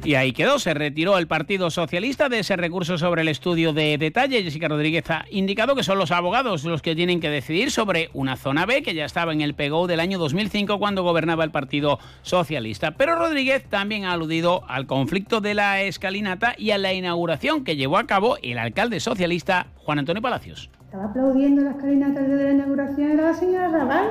Y 0.09 0.15
ahí 0.15 0.31
quedó, 0.33 0.57
se 0.57 0.73
retiró 0.73 1.19
el 1.19 1.27
Partido 1.27 1.69
Socialista 1.69 2.29
de 2.29 2.39
ese 2.39 2.55
recurso 2.55 2.97
sobre 2.97 3.21
el 3.21 3.27
estudio 3.27 3.73
de 3.73 3.95
detalle. 3.99 4.41
Jessica 4.41 4.67
Rodríguez 4.67 5.07
ha 5.11 5.25
indicado 5.29 5.75
que 5.75 5.83
son 5.83 5.99
los 5.99 6.09
abogados 6.09 6.63
los 6.63 6.81
que 6.81 6.95
tienen 6.95 7.19
que 7.19 7.29
decidir 7.29 7.69
sobre 7.69 8.09
una 8.15 8.35
zona 8.35 8.65
B 8.65 8.81
que 8.81 8.95
ya 8.95 9.05
estaba 9.05 9.33
en 9.33 9.41
el 9.41 9.53
PGO 9.53 9.85
del 9.85 9.99
año 9.99 10.17
2005 10.17 10.79
cuando 10.79 11.03
gobernaba 11.03 11.43
el 11.43 11.51
Partido 11.51 11.99
Socialista. 12.23 12.95
Pero 12.97 13.17
Rodríguez 13.17 13.65
también 13.69 14.05
ha 14.05 14.13
aludido 14.13 14.63
al 14.67 14.87
conflicto 14.87 15.41
de 15.41 15.53
la 15.53 15.83
escalinata 15.83 16.55
y 16.57 16.71
a 16.71 16.79
la 16.79 16.91
inauguración 16.91 17.63
que 17.63 17.75
llevó 17.75 17.99
a 17.99 18.07
cabo 18.07 18.37
el 18.41 18.57
alcalde 18.57 18.99
socialista 19.01 19.67
Juan 19.75 19.99
Antonio 19.99 20.23
Palacios. 20.23 20.71
Estaba 20.85 21.05
aplaudiendo 21.05 21.61
la 21.61 21.69
escalinata 21.69 22.21
de 22.21 22.45
la 22.45 22.51
inauguración 22.51 23.11
era 23.11 23.25
la 23.25 23.33
señora 23.35 23.69
Raval 23.69 24.07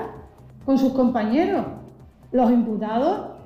con 0.65 0.79
sus 0.79 0.93
compañeros. 0.93 1.67
Los 2.31 2.53
imputados 2.53 3.38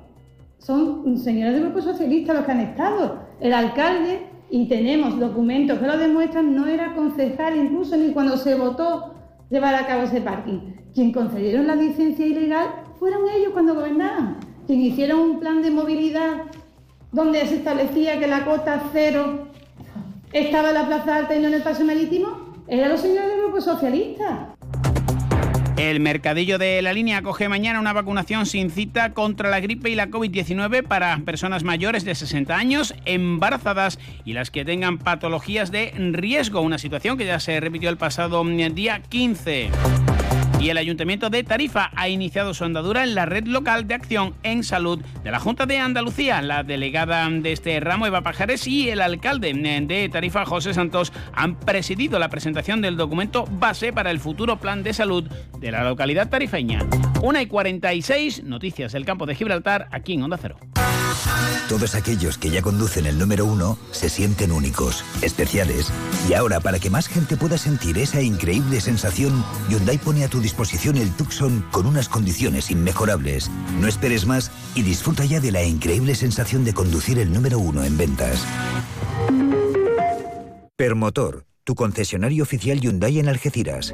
son 0.63 1.17
señores 1.17 1.53
del 1.53 1.63
Grupo 1.63 1.81
Socialista 1.81 2.33
los 2.33 2.45
que 2.45 2.51
han 2.51 2.61
estado. 2.61 3.19
El 3.41 3.53
alcalde, 3.53 4.27
y 4.49 4.67
tenemos 4.67 5.19
documentos 5.19 5.79
que 5.79 5.87
lo 5.87 5.97
demuestran, 5.97 6.55
no 6.55 6.67
era 6.67 6.95
concejal 6.95 7.57
incluso 7.57 7.97
ni 7.97 8.13
cuando 8.13 8.37
se 8.37 8.55
votó 8.55 9.13
llevar 9.49 9.75
a 9.75 9.85
cabo 9.85 10.03
ese 10.03 10.21
parking. 10.21 10.59
Quien 10.93 11.11
concedieron 11.11 11.67
la 11.67 11.75
licencia 11.75 12.25
ilegal 12.25 12.67
fueron 12.97 13.23
ellos 13.35 13.51
cuando 13.51 13.75
gobernaban. 13.75 14.37
Quien 14.65 14.79
hicieron 14.81 15.19
un 15.19 15.39
plan 15.39 15.61
de 15.61 15.71
movilidad 15.71 16.43
donde 17.11 17.45
se 17.45 17.55
establecía 17.55 18.19
que 18.19 18.27
la 18.27 18.45
cota 18.45 18.83
cero 18.93 19.47
estaba 20.31 20.69
en 20.69 20.75
la 20.75 20.87
Plaza 20.87 21.17
Alta 21.17 21.35
y 21.35 21.41
no 21.41 21.49
en 21.49 21.55
el 21.55 21.61
Paso 21.61 21.83
Marítimo, 21.83 22.53
eran 22.67 22.89
los 22.89 23.01
señores 23.01 23.29
del 23.29 23.41
Grupo 23.41 23.59
Socialista. 23.59 24.55
El 25.77 25.99
mercadillo 25.99 26.59
de 26.59 26.81
la 26.83 26.93
línea 26.93 27.17
acoge 27.17 27.49
mañana 27.49 27.79
una 27.79 27.93
vacunación 27.93 28.45
sin 28.45 28.69
cita 28.69 29.13
contra 29.13 29.49
la 29.49 29.59
gripe 29.59 29.89
y 29.89 29.95
la 29.95 30.07
COVID-19 30.07 30.83
para 30.83 31.17
personas 31.25 31.63
mayores 31.63 32.05
de 32.05 32.13
60 32.13 32.55
años, 32.55 32.93
embarazadas 33.05 33.97
y 34.23 34.33
las 34.33 34.51
que 34.51 34.65
tengan 34.65 34.99
patologías 34.99 35.71
de 35.71 35.91
riesgo, 36.13 36.61
una 36.61 36.77
situación 36.77 37.17
que 37.17 37.25
ya 37.25 37.39
se 37.39 37.59
repitió 37.59 37.89
el 37.89 37.97
pasado 37.97 38.43
día 38.43 39.01
15. 39.09 39.71
Y 40.63 40.69
el 40.69 40.77
Ayuntamiento 40.77 41.29
de 41.29 41.43
Tarifa 41.43 41.91
ha 41.93 42.07
iniciado 42.07 42.53
su 42.53 42.63
andadura 42.63 43.03
en 43.03 43.15
la 43.15 43.25
red 43.25 43.47
local 43.47 43.85
de 43.85 43.95
acción 43.95 44.33
en 44.43 44.63
salud 44.63 45.01
de 45.21 45.29
la 45.29 45.41
Junta 45.41 45.65
de 45.65 45.77
Andalucía. 45.77 46.41
La 46.41 46.63
delegada 46.63 47.29
de 47.29 47.51
este 47.51 47.77
ramo, 47.81 48.07
Eva 48.07 48.21
Pajares, 48.21 48.65
y 48.65 48.89
el 48.89 49.01
alcalde 49.01 49.51
de 49.53 50.07
Tarifa, 50.07 50.45
José 50.45 50.73
Santos, 50.73 51.11
han 51.33 51.55
presidido 51.59 52.17
la 52.17 52.29
presentación 52.29 52.81
del 52.81 52.95
documento 52.95 53.43
base 53.59 53.91
para 53.91 54.09
el 54.09 54.21
futuro 54.21 54.57
plan 54.57 54.83
de 54.83 54.93
salud 54.93 55.25
de 55.59 55.69
la 55.69 55.83
localidad 55.83 56.29
tarifeña. 56.29 56.79
Una 57.21 57.41
y 57.41 57.47
46, 57.47 58.45
noticias 58.45 58.93
del 58.93 59.03
campo 59.03 59.25
de 59.25 59.35
Gibraltar, 59.35 59.89
aquí 59.91 60.13
en 60.13 60.23
Onda 60.23 60.37
Cero. 60.41 60.55
Todos 61.69 61.95
aquellos 61.95 62.37
que 62.37 62.49
ya 62.49 62.61
conducen 62.61 63.05
el 63.05 63.17
número 63.17 63.45
uno 63.45 63.77
se 63.91 64.09
sienten 64.09 64.51
únicos, 64.51 65.03
especiales. 65.21 65.91
Y 66.29 66.33
ahora, 66.33 66.59
para 66.59 66.79
que 66.79 66.89
más 66.89 67.07
gente 67.07 67.37
pueda 67.37 67.57
sentir 67.57 67.97
esa 67.97 68.21
increíble 68.21 68.81
sensación, 68.81 69.43
Hyundai 69.69 69.97
pone 69.97 70.23
a 70.23 70.27
tu 70.27 70.39
disposición 70.39 70.52
el 70.97 71.11
Tucson 71.11 71.65
con 71.71 71.85
unas 71.85 72.09
condiciones 72.09 72.71
inmejorables. 72.71 73.49
No 73.79 73.87
esperes 73.87 74.25
más 74.25 74.51
y 74.75 74.83
disfruta 74.83 75.25
ya 75.25 75.39
de 75.39 75.51
la 75.51 75.63
increíble 75.63 76.15
sensación 76.15 76.63
de 76.63 76.73
conducir 76.73 77.19
el 77.19 77.33
número 77.33 77.59
uno 77.59 77.83
en 77.83 77.97
ventas. 77.97 78.45
Permotor, 80.75 81.45
tu 81.63 81.75
concesionario 81.75 82.43
oficial 82.43 82.79
Hyundai 82.79 83.19
en 83.19 83.29
Algeciras. 83.29 83.93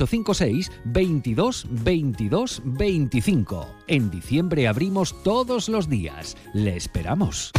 856 0.00 0.70
22 0.84 1.66
22 1.70 2.62
25. 2.64 3.66
En 3.86 4.10
diciembre 4.10 4.68
abrimos 4.68 5.22
todos 5.22 5.68
los 5.68 5.88
días. 5.88 6.36
Le 6.52 6.76
esperamos. 6.76 7.52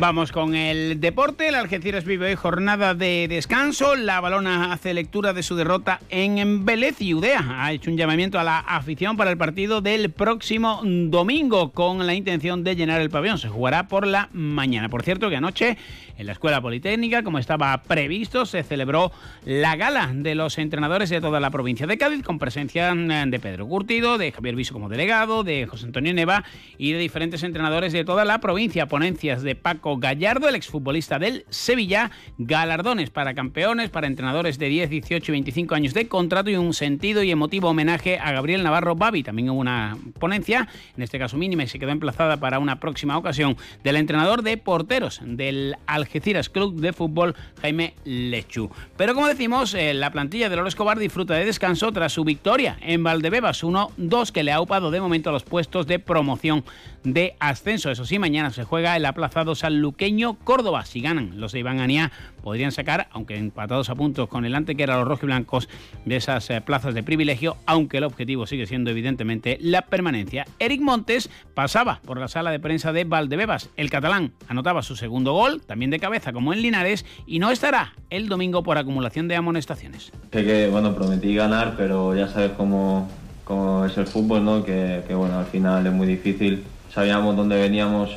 Vamos 0.00 0.32
con 0.32 0.54
el 0.54 0.98
deporte. 0.98 1.48
El 1.48 1.54
Algeciras 1.54 2.06
vive 2.06 2.28
hoy 2.28 2.34
jornada 2.34 2.94
de 2.94 3.26
descanso. 3.28 3.96
La 3.96 4.18
balona 4.22 4.72
hace 4.72 4.94
lectura 4.94 5.34
de 5.34 5.42
su 5.42 5.56
derrota 5.56 6.00
en 6.08 6.64
Vélez 6.64 7.02
y 7.02 7.12
Udea. 7.12 7.44
Ha 7.62 7.72
hecho 7.72 7.90
un 7.90 7.98
llamamiento 7.98 8.40
a 8.40 8.44
la 8.44 8.60
afición 8.60 9.18
para 9.18 9.30
el 9.30 9.36
partido 9.36 9.82
del 9.82 10.10
próximo 10.10 10.80
domingo 10.82 11.72
con 11.72 12.06
la 12.06 12.14
intención 12.14 12.64
de 12.64 12.76
llenar 12.76 13.02
el 13.02 13.10
pabellón. 13.10 13.36
Se 13.36 13.50
jugará 13.50 13.88
por 13.88 14.06
la 14.06 14.30
mañana. 14.32 14.88
Por 14.88 15.02
cierto 15.02 15.28
que 15.28 15.36
anoche 15.36 15.76
en 16.16 16.26
la 16.26 16.32
Escuela 16.32 16.62
Politécnica, 16.62 17.22
como 17.22 17.38
estaba 17.38 17.82
previsto, 17.82 18.46
se 18.46 18.62
celebró 18.62 19.12
la 19.44 19.76
gala 19.76 20.10
de 20.14 20.34
los 20.34 20.56
entrenadores 20.56 21.10
de 21.10 21.20
toda 21.20 21.40
la 21.40 21.50
provincia 21.50 21.86
de 21.86 21.98
Cádiz 21.98 22.22
con 22.22 22.38
presencia 22.38 22.94
de 22.94 23.38
Pedro 23.38 23.66
Curtido, 23.68 24.16
de 24.16 24.32
Javier 24.32 24.54
Viso 24.54 24.72
como 24.72 24.88
delegado, 24.88 25.44
de 25.44 25.66
José 25.66 25.84
Antonio 25.86 26.14
Neva 26.14 26.44
y 26.78 26.92
de 26.92 26.98
diferentes 26.98 27.42
entrenadores 27.42 27.92
de 27.92 28.04
toda 28.04 28.24
la 28.24 28.40
provincia. 28.40 28.86
Ponencias 28.86 29.42
de 29.42 29.54
Paco 29.54 29.89
Gallardo, 29.98 30.48
el 30.48 30.54
exfutbolista 30.54 31.18
del 31.18 31.44
Sevilla, 31.50 32.10
galardones 32.38 33.10
para 33.10 33.34
campeones, 33.34 33.90
para 33.90 34.06
entrenadores 34.06 34.58
de 34.58 34.68
10, 34.68 34.90
18 34.90 35.30
y 35.30 35.32
25 35.32 35.74
años 35.74 35.94
de 35.94 36.08
contrato 36.08 36.50
y 36.50 36.56
un 36.56 36.74
sentido 36.74 37.22
y 37.22 37.30
emotivo 37.30 37.68
homenaje 37.68 38.18
a 38.18 38.32
Gabriel 38.32 38.62
Navarro 38.62 38.96
Babi. 38.96 39.22
También 39.22 39.50
hubo 39.50 39.60
una 39.60 39.96
ponencia, 40.18 40.68
en 40.96 41.02
este 41.02 41.18
caso 41.18 41.36
mínima, 41.36 41.64
y 41.64 41.68
se 41.68 41.78
quedó 41.78 41.90
emplazada 41.90 42.38
para 42.38 42.58
una 42.58 42.80
próxima 42.80 43.16
ocasión, 43.16 43.56
del 43.84 43.96
entrenador 43.96 44.42
de 44.42 44.56
porteros 44.56 45.20
del 45.24 45.76
Algeciras 45.86 46.48
Club 46.48 46.80
de 46.80 46.92
Fútbol, 46.92 47.34
Jaime 47.60 47.94
Lechu. 48.04 48.70
Pero 48.96 49.14
como 49.14 49.26
decimos, 49.26 49.74
eh, 49.74 49.94
la 49.94 50.10
plantilla 50.10 50.48
de 50.48 50.56
Loro 50.56 50.68
Escobar 50.68 50.98
disfruta 50.98 51.34
de 51.34 51.44
descanso 51.44 51.92
tras 51.92 52.12
su 52.12 52.24
victoria 52.24 52.78
en 52.80 53.02
Valdebebas 53.02 53.62
1-2 53.64 54.32
que 54.32 54.42
le 54.42 54.52
ha 54.52 54.60
upado 54.60 54.90
de 54.90 55.00
momento 55.00 55.32
los 55.32 55.44
puestos 55.44 55.86
de 55.86 55.98
promoción 55.98 56.64
de 57.04 57.36
ascenso. 57.40 57.90
Eso 57.90 58.04
sí, 58.04 58.18
mañana 58.18 58.50
se 58.50 58.64
juega 58.64 58.96
el 58.96 59.06
aplazado 59.06 59.54
sanluqueño 59.80 60.34
Córdoba. 60.34 60.84
Si 60.84 61.00
ganan 61.00 61.40
los 61.40 61.52
de 61.52 61.60
Iván 61.60 61.80
Anía, 61.80 62.12
podrían 62.42 62.70
sacar, 62.70 63.08
aunque 63.12 63.36
empatados 63.36 63.88
a 63.88 63.94
puntos 63.94 64.28
con 64.28 64.44
el 64.44 64.54
ante 64.54 64.76
que 64.76 64.82
era 64.82 64.98
los 64.98 65.08
rojiblancos, 65.08 65.70
de 66.04 66.16
esas 66.16 66.50
plazas 66.66 66.92
de 66.92 67.02
privilegio, 67.02 67.56
aunque 67.64 67.96
el 67.96 68.04
objetivo 68.04 68.46
sigue 68.46 68.66
siendo 68.66 68.90
evidentemente 68.90 69.56
la 69.60 69.82
permanencia. 69.82 70.44
Eric 70.58 70.82
Montes 70.82 71.30
pasaba 71.54 72.00
por 72.04 72.20
la 72.20 72.28
sala 72.28 72.50
de 72.50 72.60
prensa 72.60 72.92
de 72.92 73.04
Valdebebas. 73.04 73.70
El 73.76 73.88
catalán 73.88 74.32
anotaba 74.48 74.82
su 74.82 74.96
segundo 74.96 75.32
gol, 75.32 75.62
también 75.62 75.90
de 75.90 75.98
cabeza 75.98 76.32
como 76.32 76.52
en 76.52 76.60
Linares, 76.60 77.06
y 77.26 77.38
no 77.38 77.50
estará 77.50 77.94
el 78.10 78.28
domingo 78.28 78.62
por 78.62 78.76
acumulación 78.76 79.28
de 79.28 79.36
amonestaciones. 79.36 80.12
Sé 80.30 80.44
que, 80.44 80.68
bueno, 80.68 80.94
prometí 80.94 81.34
ganar, 81.34 81.74
pero 81.78 82.14
ya 82.14 82.28
sabes 82.28 82.52
cómo, 82.52 83.08
cómo 83.44 83.86
es 83.86 83.96
el 83.96 84.06
fútbol, 84.06 84.44
¿no? 84.44 84.62
Que, 84.62 85.02
bueno, 85.14 85.38
al 85.38 85.46
final 85.46 85.86
es 85.86 85.92
muy 85.92 86.06
difícil. 86.06 86.64
Sabíamos 86.94 87.36
dónde 87.36 87.56
veníamos, 87.56 88.10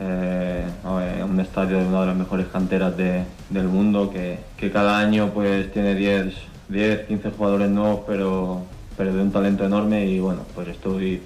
eh, 0.00 0.64
a 0.84 1.24
un 1.24 1.38
estadio 1.40 1.78
de 1.78 1.86
una 1.86 2.00
de 2.00 2.06
las 2.08 2.16
mejores 2.16 2.46
canteras 2.48 2.96
de- 2.96 3.24
del 3.50 3.68
mundo, 3.68 4.10
que, 4.10 4.38
cada 4.72 4.98
año 4.98 5.30
pues 5.32 5.70
tiene 5.72 5.94
10, 5.94 6.34
10, 6.68 7.06
15 7.06 7.30
jugadores 7.30 7.70
nuevos, 7.70 8.00
pero, 8.06 8.62
pero 8.96 9.14
de 9.14 9.22
un 9.22 9.30
talento 9.30 9.64
enorme 9.64 10.04
y 10.06 10.18
bueno, 10.18 10.40
pues 10.54 10.66
estoy 10.68 11.22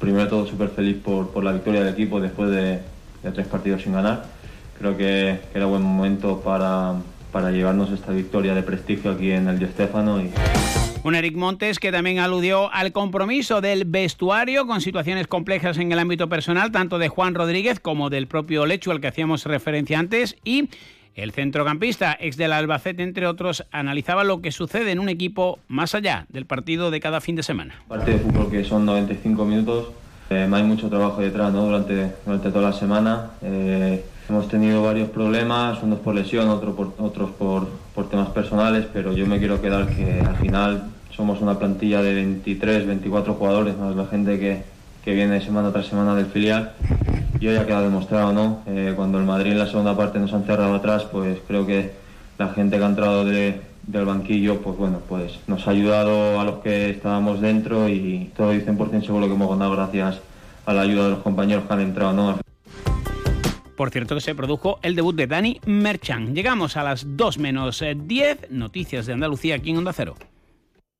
primero 0.00 0.28
todo 0.28 0.46
súper 0.46 0.70
feliz 0.70 0.96
por, 1.04 1.28
por 1.28 1.44
la 1.44 1.52
victoria 1.52 1.80
del 1.84 1.92
equipo 1.92 2.20
después 2.20 2.50
de, 2.50 2.80
de 3.22 3.32
tres 3.34 3.46
partidos 3.46 3.82
sin 3.82 3.92
ganar. 3.92 4.24
Creo 4.78 4.96
que, 4.96 5.40
que 5.52 5.58
era 5.58 5.66
buen 5.66 5.82
momento 5.82 6.40
para, 6.40 6.94
para 7.30 7.50
llevarnos 7.50 7.90
esta 7.90 8.12
victoria 8.12 8.54
de 8.54 8.62
prestigio 8.62 9.12
aquí 9.12 9.30
en 9.30 9.48
el 9.48 9.58
Di 9.58 9.66
Stéfano 9.66 10.20
y, 10.20 10.30
Un 11.04 11.14
Eric 11.14 11.36
Montes 11.36 11.78
que 11.78 11.92
también 11.92 12.18
aludió 12.18 12.72
al 12.72 12.92
compromiso 12.92 13.60
del 13.60 13.84
vestuario 13.84 14.66
con 14.66 14.80
situaciones 14.80 15.26
complejas 15.26 15.78
en 15.78 15.92
el 15.92 15.98
ámbito 15.98 16.28
personal, 16.28 16.72
tanto 16.72 16.98
de 16.98 17.08
Juan 17.08 17.34
Rodríguez 17.34 17.80
como 17.80 18.10
del 18.10 18.26
propio 18.26 18.66
Lechu, 18.66 18.90
al 18.90 19.00
que 19.00 19.08
hacíamos 19.08 19.44
referencia 19.44 19.98
antes, 19.98 20.36
y 20.44 20.68
el 21.14 21.32
centrocampista, 21.32 22.16
ex 22.18 22.36
del 22.36 22.52
Albacete, 22.52 23.02
entre 23.02 23.26
otros, 23.26 23.66
analizaba 23.72 24.24
lo 24.24 24.40
que 24.40 24.52
sucede 24.52 24.92
en 24.92 25.00
un 25.00 25.08
equipo 25.08 25.58
más 25.68 25.94
allá 25.94 26.26
del 26.28 26.46
partido 26.46 26.90
de 26.90 27.00
cada 27.00 27.20
fin 27.20 27.36
de 27.36 27.42
semana. 27.42 27.82
parte 27.88 28.12
de 28.12 28.18
fútbol 28.18 28.50
que 28.50 28.64
son 28.64 28.86
95 28.86 29.44
minutos. 29.44 29.88
Eh, 30.30 30.48
hay 30.50 30.62
mucho 30.62 30.88
trabajo 30.88 31.20
detrás 31.20 31.52
¿no? 31.52 31.64
durante, 31.64 32.12
durante 32.24 32.50
toda 32.50 32.70
la 32.70 32.72
semana. 32.72 33.30
Eh, 33.42 34.04
hemos 34.30 34.48
tenido 34.48 34.82
varios 34.82 35.08
problemas, 35.10 35.82
unos 35.82 35.98
por 35.98 36.14
lesión, 36.14 36.48
otros 36.48 36.74
por, 36.76 36.94
otros 36.98 37.30
por, 37.32 37.68
por 37.94 38.08
temas 38.08 38.28
personales, 38.28 38.86
pero 38.92 39.12
yo 39.12 39.26
me 39.26 39.38
quiero 39.38 39.60
quedar 39.60 39.88
que 39.88 40.20
al 40.20 40.36
final 40.36 40.84
somos 41.14 41.40
una 41.40 41.58
plantilla 41.58 42.00
de 42.00 42.14
23, 42.14 42.86
24 42.86 43.34
jugadores, 43.34 43.76
más 43.76 43.96
la 43.96 44.06
gente 44.06 44.38
que, 44.38 44.62
que 45.04 45.14
viene 45.14 45.40
semana 45.40 45.72
tras 45.72 45.86
semana 45.86 46.14
del 46.14 46.26
filial. 46.26 46.72
Y 47.40 47.48
hoy 47.48 47.56
ha 47.56 47.66
quedado 47.66 47.84
demostrado, 47.84 48.32
¿no? 48.32 48.60
Eh, 48.66 48.92
cuando 48.94 49.18
el 49.18 49.24
Madrid 49.24 49.52
en 49.52 49.58
la 49.58 49.66
segunda 49.66 49.96
parte 49.96 50.18
nos 50.20 50.32
han 50.32 50.44
cerrado 50.44 50.74
atrás, 50.74 51.04
pues 51.10 51.38
creo 51.48 51.66
que 51.66 51.90
la 52.38 52.48
gente 52.50 52.78
que 52.78 52.84
ha 52.84 52.86
entrado 52.86 53.24
de- 53.24 53.60
del 53.86 54.04
banquillo, 54.04 54.60
pues 54.60 54.76
bueno, 54.76 54.98
pues 55.08 55.40
nos 55.48 55.66
ha 55.66 55.70
ayudado 55.72 56.38
a 56.38 56.44
los 56.44 56.58
que 56.58 56.90
estábamos 56.90 57.40
dentro 57.40 57.88
y 57.88 58.30
todo 58.36 58.54
y 58.54 58.60
100% 58.60 59.06
seguro 59.06 59.26
que 59.26 59.34
hemos 59.34 59.50
ganado 59.50 59.72
gracias 59.72 60.20
a 60.66 60.72
la 60.74 60.82
ayuda 60.82 61.04
de 61.04 61.10
los 61.10 61.18
compañeros 61.20 61.64
que 61.66 61.72
han 61.72 61.80
entrado, 61.80 62.12
¿no? 62.12 62.49
Por 63.80 63.88
cierto 63.88 64.14
que 64.14 64.20
se 64.20 64.34
produjo 64.34 64.78
el 64.82 64.94
debut 64.94 65.16
de 65.16 65.26
Dani 65.26 65.58
Merchan. 65.64 66.34
Llegamos 66.34 66.76
a 66.76 66.82
las 66.82 67.16
2 67.16 67.38
menos 67.38 67.80
eh, 67.80 67.96
10, 67.96 68.50
noticias 68.50 69.06
de 69.06 69.14
Andalucía 69.14 69.54
aquí 69.54 69.70
en 69.70 69.78
Onda 69.78 69.94
Cero. 69.94 70.16